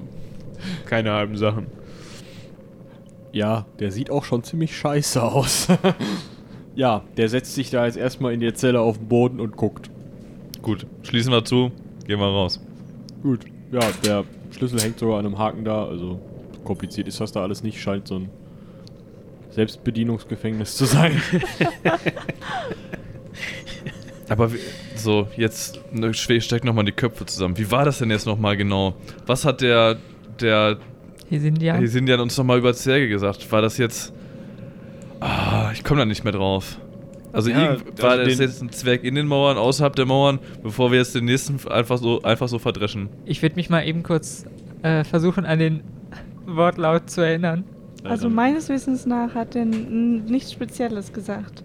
Keine 0.86 1.12
halben 1.12 1.36
Sachen. 1.36 1.66
Ja, 3.32 3.64
der 3.78 3.90
sieht 3.90 4.10
auch 4.10 4.24
schon 4.24 4.42
ziemlich 4.42 4.76
scheiße 4.76 5.22
aus. 5.22 5.68
ja, 6.74 7.02
der 7.16 7.28
setzt 7.28 7.54
sich 7.54 7.70
da 7.70 7.86
jetzt 7.86 7.96
erstmal 7.96 8.32
in 8.32 8.40
der 8.40 8.54
Zelle 8.54 8.80
auf 8.80 8.98
den 8.98 9.08
Boden 9.08 9.40
und 9.40 9.56
guckt. 9.56 9.90
Gut, 10.62 10.86
schließen 11.02 11.32
wir 11.32 11.44
zu, 11.44 11.72
gehen 12.06 12.18
wir 12.20 12.26
raus. 12.26 12.60
Gut. 13.22 13.40
Ja, 13.70 13.80
der 14.04 14.24
Schlüssel 14.50 14.80
hängt 14.80 14.98
sogar 14.98 15.18
an 15.18 15.26
einem 15.26 15.38
Haken 15.38 15.64
da, 15.64 15.86
also 15.86 16.20
kompliziert 16.64 17.08
ist 17.08 17.20
das 17.20 17.32
da 17.32 17.42
alles 17.42 17.62
nicht, 17.62 17.80
scheint 17.80 18.06
so 18.06 18.16
ein 18.16 18.28
Selbstbedienungsgefängnis 19.50 20.76
zu 20.76 20.84
sein. 20.84 21.20
Aber 24.28 24.52
wie, 24.52 24.58
so, 24.96 25.28
jetzt 25.36 25.80
ne, 25.92 26.14
stecken 26.14 26.66
nochmal 26.66 26.84
die 26.84 26.92
Köpfe 26.92 27.26
zusammen. 27.26 27.58
Wie 27.58 27.70
war 27.70 27.84
das 27.84 27.98
denn 27.98 28.10
jetzt 28.10 28.26
nochmal 28.26 28.56
genau? 28.56 28.94
Was 29.26 29.44
hat 29.44 29.60
der, 29.60 29.98
der 30.40 30.78
Hier 31.28 31.40
sind 31.40 31.60
die 31.60 31.66
ja. 31.66 31.78
Die 31.78 31.86
sind 31.86 32.08
ja 32.08 32.18
uns 32.20 32.36
nochmal 32.38 32.58
über 32.58 32.72
Zwerge 32.72 33.08
gesagt. 33.08 33.50
War 33.52 33.60
das 33.60 33.78
jetzt. 33.78 34.14
Ah, 35.22 35.70
ich 35.72 35.84
komme 35.84 36.00
da 36.00 36.04
nicht 36.06 36.24
mehr 36.24 36.32
drauf. 36.32 36.78
Also, 37.32 37.48
Ja, 37.50 37.72
irgend- 37.72 38.02
war 38.02 38.10
also 38.10 38.24
das 38.28 38.38
jetzt 38.38 38.60
ein 38.62 38.70
Zwerg 38.70 39.04
in 39.04 39.14
den 39.14 39.26
Mauern, 39.26 39.56
außerhalb 39.56 39.94
der 39.96 40.04
Mauern, 40.04 40.38
bevor 40.62 40.90
wir 40.90 40.98
jetzt 40.98 41.14
den 41.14 41.24
nächsten 41.24 41.56
einfach 41.68 41.96
so, 41.98 42.20
einfach 42.22 42.48
so 42.48 42.58
verdreschen? 42.58 43.08
Ich 43.24 43.40
würde 43.40 43.56
mich 43.56 43.70
mal 43.70 43.86
eben 43.86 44.02
kurz 44.02 44.44
äh, 44.82 45.04
versuchen, 45.04 45.46
an 45.46 45.58
den 45.58 45.80
Wortlaut 46.44 47.08
zu 47.08 47.20
erinnern. 47.22 47.64
Also 48.04 48.28
meines 48.28 48.68
Wissens 48.68 49.06
nach 49.06 49.34
hat 49.34 49.54
er 49.54 49.64
nichts 49.64 50.52
Spezielles 50.52 51.12
gesagt, 51.12 51.62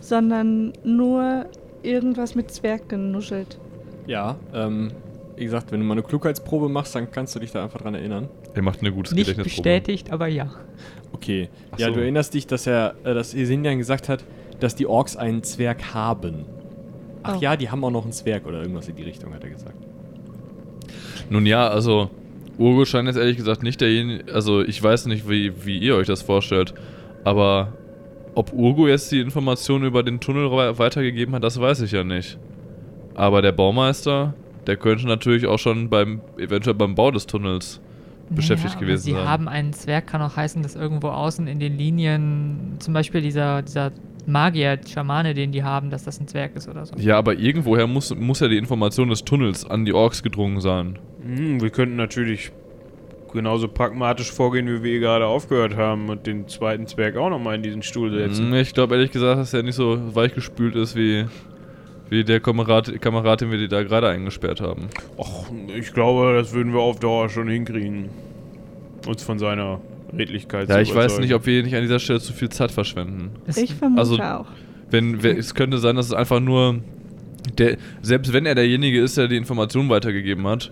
sondern 0.00 0.74
nur 0.84 1.46
irgendwas 1.82 2.34
mit 2.34 2.50
Zwerg 2.50 2.88
genuschelt. 2.88 3.58
ja, 4.06 4.36
ähm, 4.52 4.92
wie 5.36 5.44
gesagt, 5.44 5.72
wenn 5.72 5.80
du 5.80 5.86
mal 5.86 5.94
eine 5.94 6.02
Klugheitsprobe 6.04 6.68
machst, 6.68 6.94
dann 6.94 7.10
kannst 7.10 7.34
du 7.34 7.40
dich 7.40 7.50
da 7.50 7.64
einfach 7.64 7.80
dran 7.80 7.94
erinnern. 7.96 8.28
Er 8.54 8.62
macht 8.62 8.80
eine 8.82 8.92
gute 8.92 9.12
Nicht 9.16 9.26
Gedächtnisprobe. 9.26 9.68
bestätigt, 9.68 10.12
aber 10.12 10.28
ja. 10.28 10.48
Okay. 11.14 11.48
Ach 11.72 11.78
ja, 11.78 11.88
so. 11.88 11.94
du 11.94 12.00
erinnerst 12.00 12.34
dich, 12.34 12.46
dass 12.46 12.66
er, 12.66 12.94
äh, 13.04 13.14
dass 13.14 13.34
Esindian 13.34 13.78
gesagt 13.78 14.08
hat, 14.08 14.24
dass 14.60 14.74
die 14.76 14.86
Orks 14.86 15.16
einen 15.16 15.42
Zwerg 15.42 15.94
haben. 15.94 16.44
Ach 17.22 17.36
Oh. 17.36 17.40
ja, 17.40 17.56
die 17.56 17.70
haben 17.70 17.82
auch 17.84 17.90
noch 17.90 18.02
einen 18.04 18.12
Zwerg 18.12 18.46
oder 18.46 18.60
irgendwas 18.60 18.88
in 18.88 18.96
die 18.96 19.02
Richtung, 19.02 19.32
hat 19.32 19.42
er 19.44 19.50
gesagt. 19.50 19.76
Nun 21.30 21.46
ja, 21.46 21.68
also, 21.68 22.10
Urgo 22.58 22.84
scheint 22.84 23.08
jetzt 23.08 23.16
ehrlich 23.16 23.36
gesagt 23.36 23.62
nicht 23.62 23.80
derjenige. 23.80 24.32
Also, 24.32 24.62
ich 24.62 24.82
weiß 24.82 25.06
nicht, 25.06 25.28
wie, 25.28 25.64
wie 25.64 25.78
ihr 25.78 25.96
euch 25.96 26.06
das 26.06 26.22
vorstellt, 26.22 26.74
aber 27.24 27.72
ob 28.34 28.52
Urgo 28.52 28.88
jetzt 28.88 29.10
die 29.12 29.20
Informationen 29.20 29.84
über 29.86 30.02
den 30.02 30.20
Tunnel 30.20 30.50
we- 30.50 30.78
weitergegeben 30.78 31.34
hat, 31.34 31.44
das 31.44 31.60
weiß 31.60 31.80
ich 31.82 31.92
ja 31.92 32.04
nicht. 32.04 32.38
Aber 33.14 33.40
der 33.42 33.52
Baumeister, 33.52 34.34
der 34.66 34.76
könnte 34.76 35.06
natürlich 35.06 35.46
auch 35.46 35.58
schon 35.58 35.88
beim, 35.88 36.20
eventuell 36.36 36.74
beim 36.74 36.94
Bau 36.94 37.10
des 37.10 37.26
Tunnels 37.26 37.80
beschäftigt 38.30 38.74
Naja, 38.74 38.76
aber 38.76 38.86
gewesen 38.86 39.02
Sie 39.04 39.12
sein. 39.12 39.28
haben 39.28 39.48
einen 39.48 39.72
Zwerg, 39.72 40.06
kann 40.06 40.22
auch 40.22 40.36
heißen, 40.36 40.62
dass 40.62 40.76
irgendwo 40.76 41.08
außen 41.08 41.46
in 41.46 41.58
den 41.60 41.76
Linien, 41.76 42.76
zum 42.78 42.94
Beispiel 42.94 43.20
dieser, 43.20 43.62
dieser 43.62 43.92
Magier, 44.26 44.78
Schamane, 44.86 45.34
den 45.34 45.52
die 45.52 45.62
haben, 45.62 45.90
dass 45.90 46.04
das 46.04 46.18
ein 46.20 46.26
Zwerg 46.28 46.56
ist 46.56 46.68
oder 46.68 46.86
so. 46.86 46.94
Ja, 46.96 47.18
aber 47.18 47.34
irgendwoher 47.38 47.86
muss, 47.86 48.14
muss 48.14 48.40
ja 48.40 48.48
die 48.48 48.56
Information 48.56 49.10
des 49.10 49.24
Tunnels 49.24 49.68
an 49.68 49.84
die 49.84 49.92
Orks 49.92 50.22
gedrungen 50.22 50.60
sein. 50.60 50.98
Hm, 51.24 51.60
wir 51.60 51.70
könnten 51.70 51.96
natürlich 51.96 52.50
genauso 53.32 53.66
pragmatisch 53.68 54.30
vorgehen, 54.30 54.66
wie 54.68 54.82
wir 54.82 55.00
gerade 55.00 55.26
aufgehört 55.26 55.76
haben 55.76 56.08
und 56.08 56.26
den 56.26 56.46
zweiten 56.48 56.86
Zwerg 56.86 57.16
auch 57.16 57.30
nochmal 57.30 57.56
in 57.56 57.62
diesen 57.62 57.82
Stuhl 57.82 58.10
setzen. 58.12 58.46
Hm, 58.46 58.54
Ich 58.54 58.72
glaube 58.74 58.94
ehrlich 58.94 59.10
gesagt, 59.10 59.38
dass 59.40 59.52
er 59.52 59.62
nicht 59.64 59.74
so 59.74 60.14
weichgespült 60.14 60.76
ist 60.76 60.94
wie, 60.96 61.26
wie 62.10 62.24
der 62.24 62.40
Kamerad, 62.40 63.00
Kamerad, 63.00 63.40
den 63.40 63.50
wir 63.50 63.58
die 63.58 63.68
da 63.68 63.82
gerade 63.82 64.08
eingesperrt 64.08 64.60
haben. 64.60 64.88
Och, 65.16 65.46
ich 65.76 65.92
glaube, 65.92 66.34
das 66.34 66.52
würden 66.52 66.72
wir 66.72 66.80
auf 66.80 67.00
Dauer 67.00 67.28
schon 67.28 67.48
hinkriegen. 67.48 68.08
Uns 69.06 69.22
von 69.22 69.38
seiner 69.38 69.80
Redlichkeit 70.16 70.68
Ja, 70.68 70.76
zu 70.76 70.82
ich 70.82 70.94
weiß 70.94 71.18
nicht, 71.18 71.34
ob 71.34 71.44
wir 71.46 71.62
nicht 71.62 71.74
an 71.74 71.82
dieser 71.82 71.98
Stelle 71.98 72.20
zu 72.20 72.32
viel 72.32 72.48
Zeit 72.50 72.70
verschwenden. 72.70 73.30
Es- 73.46 73.56
Ich 73.56 73.74
vermute 73.74 74.00
Also- 74.00 74.18
auch. 74.18 74.46
Wenn, 74.90 75.18
es 75.24 75.54
könnte 75.54 75.78
sein, 75.78 75.96
dass 75.96 76.06
es 76.06 76.12
einfach 76.12 76.38
nur 76.40 76.76
der, 77.58 77.78
selbst 78.02 78.32
wenn 78.32 78.46
er 78.46 78.54
derjenige 78.54 79.00
ist, 79.00 79.16
der 79.16 79.26
die 79.28 79.36
Information 79.36 79.88
weitergegeben 79.88 80.46
hat, 80.46 80.70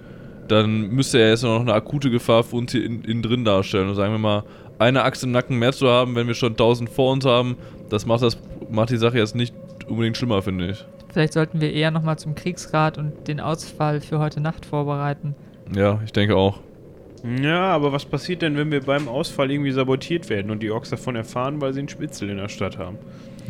dann 0.48 0.88
müsste 0.90 1.18
er 1.18 1.30
jetzt 1.30 1.42
noch 1.42 1.60
eine 1.60 1.72
akute 1.72 2.08
Gefahr 2.10 2.44
für 2.44 2.56
uns 2.56 2.72
hier 2.72 2.84
innen 2.84 3.04
in 3.04 3.22
drin 3.22 3.44
darstellen. 3.44 3.88
Und 3.88 3.94
sagen 3.96 4.12
wir 4.12 4.18
mal, 4.18 4.44
eine 4.78 5.02
Axt 5.02 5.24
im 5.24 5.32
Nacken 5.32 5.58
mehr 5.58 5.72
zu 5.72 5.88
haben, 5.88 6.14
wenn 6.14 6.26
wir 6.28 6.34
schon 6.34 6.52
1000 6.56 6.88
vor 6.88 7.12
uns 7.12 7.24
haben, 7.24 7.56
das 7.90 8.06
macht, 8.06 8.22
das 8.22 8.38
macht 8.70 8.90
die 8.90 8.96
Sache 8.96 9.18
jetzt 9.18 9.34
nicht 9.34 9.54
unbedingt 9.88 10.16
schlimmer, 10.16 10.40
finde 10.42 10.70
ich. 10.70 10.84
Vielleicht 11.12 11.34
sollten 11.34 11.60
wir 11.60 11.72
eher 11.72 11.90
nochmal 11.90 12.18
zum 12.18 12.34
Kriegsrat 12.34 12.96
und 12.96 13.28
den 13.28 13.38
Ausfall 13.38 14.00
für 14.00 14.18
heute 14.18 14.40
Nacht 14.40 14.64
vorbereiten. 14.64 15.34
Ja, 15.74 16.00
ich 16.04 16.12
denke 16.12 16.36
auch. 16.36 16.60
Ja, 17.40 17.60
aber 17.66 17.92
was 17.92 18.04
passiert 18.04 18.42
denn, 18.42 18.56
wenn 18.56 18.72
wir 18.72 18.80
beim 18.80 19.08
Ausfall 19.08 19.50
irgendwie 19.50 19.70
sabotiert 19.70 20.28
werden 20.28 20.50
und 20.50 20.62
die 20.62 20.70
Orks 20.70 20.90
davon 20.90 21.14
erfahren, 21.14 21.60
weil 21.60 21.72
sie 21.72 21.80
einen 21.80 21.88
Spitzel 21.88 22.30
in 22.30 22.38
der 22.38 22.48
Stadt 22.48 22.78
haben? 22.78 22.98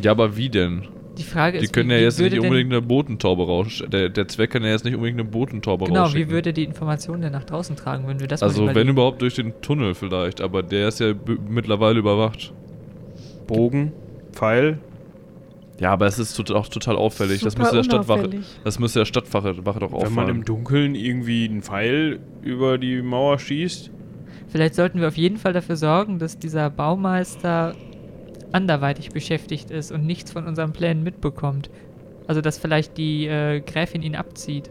Ja, 0.01 0.11
aber 0.11 0.37
wie 0.37 0.49
denn? 0.49 0.83
Die 1.17 1.23
Frage 1.23 1.59
Die 1.59 1.65
ist, 1.65 1.73
können 1.73 1.89
wie, 1.89 1.93
ja 1.93 1.99
jetzt 1.99 2.19
nicht 2.19 2.37
unbedingt 2.39 2.71
eine 2.71 2.81
Botentaube 2.81 3.45
rausschicken. 3.45 3.91
Der, 3.91 4.09
der 4.09 4.27
Zweck 4.27 4.51
kann 4.51 4.63
ja 4.63 4.69
jetzt 4.69 4.83
nicht 4.83 4.95
unbedingt 4.95 5.19
eine 5.19 5.29
Botentaube 5.29 5.85
Genau, 5.85 6.03
rausschicken. 6.03 6.27
wie 6.29 6.33
würde 6.33 6.53
die 6.53 6.63
Information 6.63 7.21
denn 7.21 7.31
nach 7.31 7.43
draußen 7.43 7.75
tragen, 7.75 8.07
wenn 8.07 8.19
wir 8.19 8.27
das 8.27 8.43
also 8.43 8.73
wenn 8.73 8.87
überhaupt 8.89 9.21
durch 9.21 9.35
den 9.35 9.53
Tunnel 9.61 9.93
vielleicht, 9.93 10.41
aber 10.41 10.63
der 10.63 10.87
ist 10.87 10.99
ja 10.99 11.13
mittlerweile 11.47 11.99
überwacht. 11.99 12.51
Bogen, 13.47 13.91
Pfeil. 14.31 14.79
Ja, 15.79 15.91
aber 15.91 16.05
es 16.05 16.19
ist 16.19 16.39
auch 16.51 16.67
total 16.67 16.95
auffällig. 16.95 17.41
das 17.41 17.53
Super 17.53 17.63
müsste 17.63 17.75
der 17.77 17.83
Stadtwache, 17.83 18.29
das 18.63 18.79
müsste 18.79 18.99
der 18.99 19.05
Stadtwache 19.05 19.65
Wache 19.65 19.79
doch 19.79 19.91
Wenn 19.91 19.99
man 19.99 20.09
im 20.09 20.15
auffallen. 20.19 20.45
Dunkeln 20.45 20.95
irgendwie 20.95 21.45
einen 21.49 21.63
Pfeil 21.63 22.19
über 22.41 22.77
die 22.77 23.01
Mauer 23.01 23.39
schießt. 23.39 23.89
Vielleicht 24.49 24.75
sollten 24.75 24.99
wir 25.01 25.07
auf 25.07 25.17
jeden 25.17 25.37
Fall 25.37 25.51
dafür 25.53 25.75
sorgen, 25.75 26.19
dass 26.19 26.37
dieser 26.37 26.69
Baumeister 26.69 27.73
anderweitig 28.51 29.09
beschäftigt 29.09 29.71
ist 29.71 29.91
und 29.91 30.05
nichts 30.05 30.31
von 30.31 30.45
unseren 30.45 30.73
Plänen 30.73 31.03
mitbekommt. 31.03 31.71
Also, 32.27 32.39
dass 32.39 32.57
vielleicht 32.59 32.97
die 32.97 33.25
äh, 33.25 33.59
Gräfin 33.61 34.03
ihn 34.03 34.15
abzieht. 34.15 34.69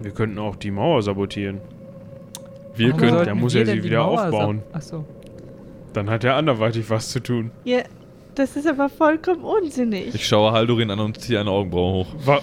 Wir 0.00 0.12
könnten 0.12 0.38
auch 0.38 0.54
die 0.56 0.70
Mauer 0.70 1.02
sabotieren. 1.02 1.58
Wir 2.76 2.90
Warum 2.90 3.00
können, 3.00 3.24
der 3.24 3.34
muss 3.34 3.52
denn 3.54 3.66
sie 3.66 3.82
wieder 3.82 4.04
aufbauen. 4.04 4.58
sab- 4.70 4.76
Ach 4.76 4.82
so. 4.82 5.04
Dann 5.94 6.08
hat 6.10 6.22
er 6.22 6.36
anderweitig 6.36 6.88
was 6.88 7.08
zu 7.10 7.20
tun. 7.20 7.50
Ja, 7.64 7.78
das 8.38 8.56
ist 8.56 8.66
aber 8.66 8.88
vollkommen 8.88 9.42
unsinnig. 9.42 10.14
ich 10.14 10.26
schaue 10.26 10.52
Haldorin 10.52 10.90
an 10.90 11.00
und 11.00 11.20
ziehe 11.20 11.40
eine 11.40 11.50
Augenbraue 11.50 12.04
hoch. 12.04 12.14
Wa 12.24 12.40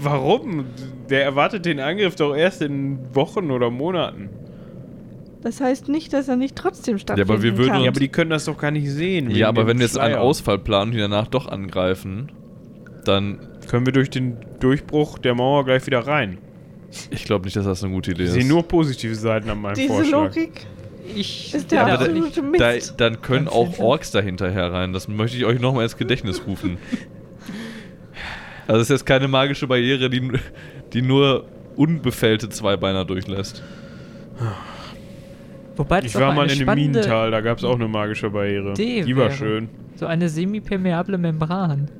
warum? 0.00 0.66
Der 1.10 1.24
erwartet 1.24 1.64
den 1.66 1.80
Angriff 1.80 2.14
doch 2.16 2.34
erst 2.34 2.62
in 2.62 2.98
Wochen 3.14 3.50
oder 3.50 3.70
Monaten. 3.70 4.30
Das 5.42 5.60
heißt 5.60 5.88
nicht, 5.88 6.12
dass 6.12 6.28
er 6.28 6.36
nicht 6.36 6.54
trotzdem 6.54 6.94
aber 6.94 7.00
stattfinden 7.00 7.42
wir 7.42 7.56
würden 7.58 7.72
kann. 7.72 7.82
Ja, 7.82 7.88
aber 7.90 8.00
die 8.00 8.08
können 8.08 8.30
das 8.30 8.44
doch 8.44 8.56
gar 8.56 8.70
nicht 8.70 8.88
sehen. 8.88 9.30
Ja, 9.30 9.48
aber 9.48 9.66
wenn 9.66 9.78
wir 9.78 9.84
jetzt 9.86 9.98
einen. 9.98 10.14
Ausfall 10.14 10.58
planen 10.58 10.90
und 10.90 10.94
die 10.94 11.00
danach 11.00 11.26
doch 11.26 11.48
angreifen, 11.48 12.30
dann. 13.04 13.40
Können 13.68 13.86
wir 13.86 13.92
durch 13.92 14.10
den 14.10 14.36
Durchbruch 14.60 15.18
der 15.18 15.34
Mauer 15.34 15.64
gleich 15.64 15.84
wieder 15.86 16.06
rein. 16.06 16.38
Ich 17.10 17.24
glaube 17.24 17.44
nicht, 17.46 17.56
dass 17.56 17.64
das 17.64 17.82
eine 17.82 17.92
gute 17.92 18.10
Idee 18.10 18.24
Ich 18.24 18.28
ist. 18.28 18.34
sehe 18.34 18.46
nur 18.46 18.62
positive 18.62 19.14
Seiten 19.14 19.48
an 19.50 19.60
meinem 19.60 19.74
Diese 19.74 19.88
Vorschlag. 19.88 20.24
Logik 20.34 20.66
Ich 21.14 21.52
ist 21.54 21.70
der 21.72 21.82
aber 21.82 21.92
absolute 21.94 22.42
da, 22.58 22.72
Mist. 22.72 22.94
dann 22.98 23.20
können 23.20 23.46
Ganz 23.46 23.56
auch. 23.56 23.78
Orks 23.78 24.10
dahinter 24.12 24.50
herein. 24.50 24.92
Das 24.92 25.08
möchte 25.08 25.36
ich 25.36 25.44
euch 25.44 25.60
nochmal 25.60 25.84
ins 25.84 25.96
Gedächtnis 25.96 26.42
rufen. 26.46 26.78
Also 28.68 28.80
es 28.80 28.90
ist 28.90 29.00
jetzt 29.00 29.06
keine 29.06 29.26
magische 29.26 29.66
Barriere, 29.66 30.08
die, 30.08 30.30
die 30.92 31.02
nur 31.02 31.46
unbefällte 31.74 32.48
Zweibeiner 32.48 33.04
durchlässt. 33.04 33.60
Wobei 35.76 36.00
das 36.00 36.14
Ich 36.14 36.20
war 36.20 36.32
mal 36.32 36.48
in 36.50 36.58
dem 36.60 36.72
Minental, 36.72 37.32
da 37.32 37.40
gab 37.40 37.58
es 37.58 37.64
auch 37.64 37.74
eine 37.74 37.88
magische 37.88 38.30
Barriere. 38.30 38.72
Idee 38.72 39.02
Die 39.02 39.16
war 39.16 39.24
wäre. 39.26 39.32
schön. 39.36 39.68
So 39.96 40.06
eine 40.06 40.28
semipermeable 40.28 41.18
Membran. 41.18 41.90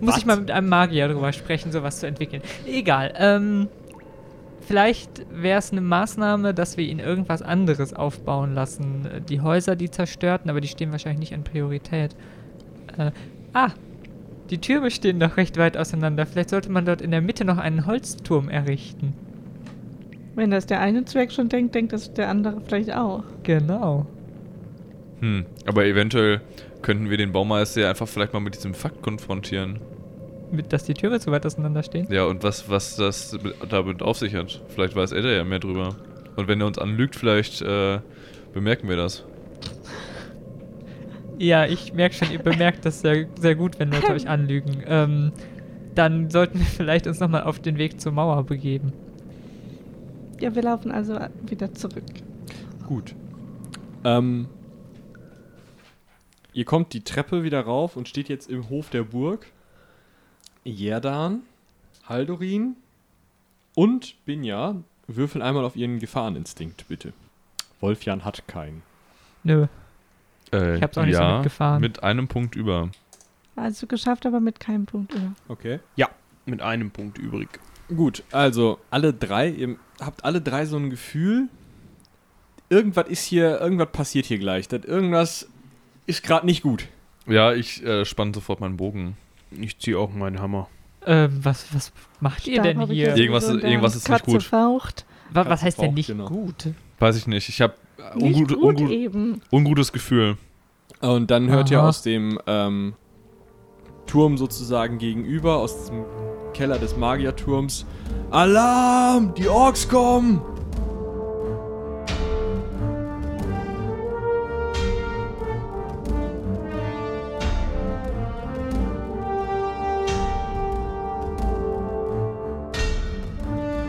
Muss 0.00 0.18
ich 0.18 0.26
mal 0.26 0.36
mit 0.36 0.50
einem 0.50 0.68
Magier 0.68 1.08
drüber 1.08 1.32
sprechen, 1.32 1.72
sowas 1.72 2.00
zu 2.00 2.06
entwickeln. 2.06 2.42
Egal. 2.66 3.14
Ähm, 3.16 3.68
vielleicht 4.66 5.26
wäre 5.30 5.58
es 5.58 5.72
eine 5.72 5.80
Maßnahme, 5.80 6.54
dass 6.54 6.76
wir 6.76 6.84
ihn 6.84 6.98
irgendwas 6.98 7.42
anderes 7.42 7.94
aufbauen 7.94 8.54
lassen. 8.54 9.06
Äh, 9.06 9.20
Die 9.20 9.40
Häuser, 9.40 9.76
die 9.76 9.90
zerstörten, 9.90 10.50
aber 10.50 10.60
die 10.60 10.68
stehen 10.68 10.92
wahrscheinlich 10.92 11.20
nicht 11.20 11.34
an 11.34 11.44
Priorität. 11.44 12.14
Äh, 12.98 13.10
ah, 13.52 13.70
die 14.50 14.58
Türme 14.58 14.90
stehen 14.90 15.20
doch 15.20 15.36
recht 15.36 15.56
weit 15.56 15.76
auseinander. 15.76 16.26
Vielleicht 16.26 16.50
sollte 16.50 16.70
man 16.70 16.84
dort 16.84 17.00
in 17.00 17.10
der 17.10 17.22
Mitte 17.22 17.44
noch 17.44 17.58
einen 17.58 17.86
Holzturm 17.86 18.48
errichten. 18.48 19.14
Wenn 20.34 20.50
das 20.50 20.66
der 20.66 20.80
eine 20.80 21.04
Zwerg 21.04 21.32
schon 21.32 21.48
denkt, 21.48 21.74
denkt 21.74 21.92
das 21.92 22.12
der 22.12 22.28
andere 22.28 22.60
vielleicht 22.66 22.92
auch. 22.92 23.22
Genau. 23.44 24.06
Hm, 25.20 25.46
aber 25.66 25.86
eventuell 25.86 26.40
könnten 26.82 27.08
wir 27.08 27.16
den 27.16 27.32
Baumeister 27.32 27.82
ja 27.82 27.90
einfach 27.90 28.08
vielleicht 28.08 28.32
mal 28.32 28.40
mit 28.40 28.56
diesem 28.56 28.74
Fakt 28.74 29.00
konfrontieren. 29.00 29.78
Mit, 30.50 30.72
dass 30.72 30.84
die 30.84 30.94
Türme 30.94 31.18
so 31.18 31.30
weit 31.30 31.44
auseinander 31.46 31.82
stehen. 31.82 32.06
Ja, 32.10 32.24
und 32.24 32.42
was, 32.42 32.68
was 32.68 32.96
das 32.96 33.32
mit, 33.42 33.54
damit 33.70 34.02
auf 34.02 34.18
sich 34.18 34.34
hat. 34.34 34.62
Vielleicht 34.68 34.94
weiß 34.94 35.12
er 35.12 35.22
da 35.22 35.28
ja 35.30 35.44
mehr 35.44 35.58
drüber. 35.58 35.96
Und 36.36 36.48
wenn 36.48 36.60
er 36.60 36.66
uns 36.66 36.78
anlügt, 36.78 37.16
vielleicht 37.16 37.62
äh, 37.62 38.00
bemerken 38.52 38.88
wir 38.88 38.96
das. 38.96 39.24
Ja, 41.38 41.66
ich 41.66 41.92
merke 41.92 42.14
schon, 42.14 42.30
ihr 42.30 42.38
bemerkt 42.38 42.84
das 42.84 43.00
sehr, 43.00 43.26
sehr 43.40 43.56
gut, 43.56 43.78
wenn 43.78 43.90
Leute 43.90 44.12
euch 44.12 44.28
anlügen. 44.28 44.82
Ähm, 44.86 45.32
dann 45.94 46.30
sollten 46.30 46.58
wir 46.58 46.66
vielleicht 46.66 47.06
uns 47.06 47.20
nochmal 47.20 47.42
auf 47.42 47.58
den 47.58 47.78
Weg 47.78 48.00
zur 48.00 48.12
Mauer 48.12 48.44
begeben. 48.44 48.92
Ja, 50.40 50.54
wir 50.54 50.62
laufen 50.62 50.90
also 50.90 51.18
wieder 51.46 51.72
zurück. 51.74 52.04
Gut. 52.86 53.14
Ähm, 54.04 54.48
ihr 56.52 56.64
kommt 56.64 56.92
die 56.92 57.02
Treppe 57.02 57.42
wieder 57.42 57.60
rauf 57.60 57.96
und 57.96 58.08
steht 58.08 58.28
jetzt 58.28 58.50
im 58.50 58.68
Hof 58.68 58.90
der 58.90 59.04
Burg. 59.04 59.46
Jerdan, 60.64 61.42
Haldorin 62.08 62.76
und 63.74 64.14
Binja 64.24 64.76
würfeln 65.06 65.42
einmal 65.42 65.64
auf 65.64 65.76
ihren 65.76 65.98
Gefahreninstinkt, 65.98 66.88
bitte. 66.88 67.12
Wolfjan 67.80 68.24
hat 68.24 68.46
keinen. 68.48 68.82
Nö. 69.42 69.66
Äh, 70.52 70.76
Ich 70.76 70.82
hab's 70.82 70.96
auch 70.96 71.04
nicht 71.04 71.16
so 71.16 71.22
ja, 71.22 71.34
mitgefahren. 71.36 71.80
Mit 71.80 72.02
einem 72.02 72.28
Punkt 72.28 72.56
über. 72.56 72.90
Also 73.56 73.86
geschafft, 73.86 74.26
aber 74.26 74.40
mit 74.40 74.58
keinem 74.58 74.86
Punkt 74.86 75.12
über. 75.14 75.32
Okay. 75.48 75.80
Ja, 75.96 76.08
mit 76.46 76.62
einem 76.62 76.90
Punkt 76.90 77.18
übrig. 77.18 77.48
Gut, 77.88 78.22
also 78.32 78.78
alle 78.90 79.12
drei, 79.12 79.50
ihr 79.50 79.76
habt 80.00 80.24
alle 80.24 80.40
drei 80.40 80.64
so 80.64 80.76
ein 80.76 80.88
Gefühl, 80.88 81.48
irgendwas 82.70 83.08
ist 83.08 83.24
hier, 83.24 83.60
irgendwas 83.60 83.92
passiert 83.92 84.26
hier 84.26 84.38
gleich. 84.38 84.68
Das 84.68 84.84
irgendwas 84.84 85.48
ist 86.06 86.22
gerade 86.22 86.46
nicht 86.46 86.62
gut. 86.62 86.88
Ja, 87.26 87.52
ich 87.52 87.84
äh, 87.84 88.04
spanne 88.04 88.32
sofort 88.34 88.60
meinen 88.60 88.76
Bogen. 88.78 89.16
Ich 89.60 89.78
ziehe 89.78 89.98
auch 89.98 90.12
meinen 90.12 90.40
Hammer. 90.40 90.68
Ähm, 91.06 91.40
was, 91.42 91.66
was 91.74 91.92
macht 92.20 92.46
ihr 92.46 92.62
denn 92.62 92.80
hier? 92.86 93.14
Irgendwas- 93.16 93.48
irgendwas 93.48 93.94
ist 93.96 94.08
nicht 94.08 94.24
gut. 94.24 94.42
Faucht. 94.42 95.04
Wa- 95.32 95.44
was 95.48 95.62
heißt 95.62 95.80
denn 95.80 95.94
nicht 95.94 96.06
genau. 96.06 96.26
gut? 96.26 96.68
Weiß 96.98 97.16
ich 97.16 97.26
nicht. 97.26 97.48
Ich 97.48 97.60
habe 97.60 97.74
Nicht 98.16 98.36
ungut, 98.36 98.48
gut 98.60 98.62
ungut, 98.80 98.90
eben. 98.90 99.40
ungutes 99.50 99.92
Gefühl. 99.92 100.36
Und 101.00 101.30
dann 101.30 101.48
hört 101.48 101.70
ihr 101.70 101.80
Aha. 101.80 101.88
aus 101.88 102.02
dem 102.02 102.38
ähm, 102.46 102.94
Turm 104.06 104.38
sozusagen 104.38 104.98
gegenüber, 104.98 105.56
aus 105.56 105.86
dem 105.86 106.04
Keller 106.54 106.78
des 106.78 106.96
Magierturms, 106.96 107.84
Alarm! 108.30 109.34
Die 109.34 109.48
Orks 109.48 109.88
kommen! 109.88 110.40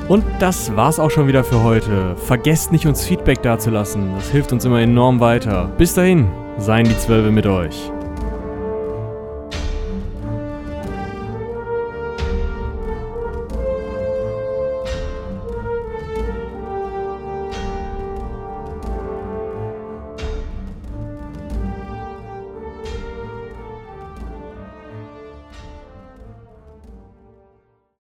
Und 0.08 0.24
das 0.40 0.76
war's 0.76 1.00
auch 1.00 1.10
schon 1.10 1.28
wieder 1.28 1.44
für 1.44 1.64
heute. 1.64 2.16
Vergesst 2.16 2.72
nicht, 2.72 2.86
uns 2.86 3.04
Feedback 3.04 3.42
dazulassen. 3.42 4.14
Das 4.16 4.30
hilft 4.30 4.52
uns 4.52 4.64
immer 4.64 4.80
enorm 4.80 5.20
weiter. 5.20 5.72
Bis 5.78 5.96
dahin, 5.96 6.28
seien 6.58 6.86
die 6.86 6.98
Zwölfe 6.98 7.32
mit 7.32 7.48
euch. 7.48 7.92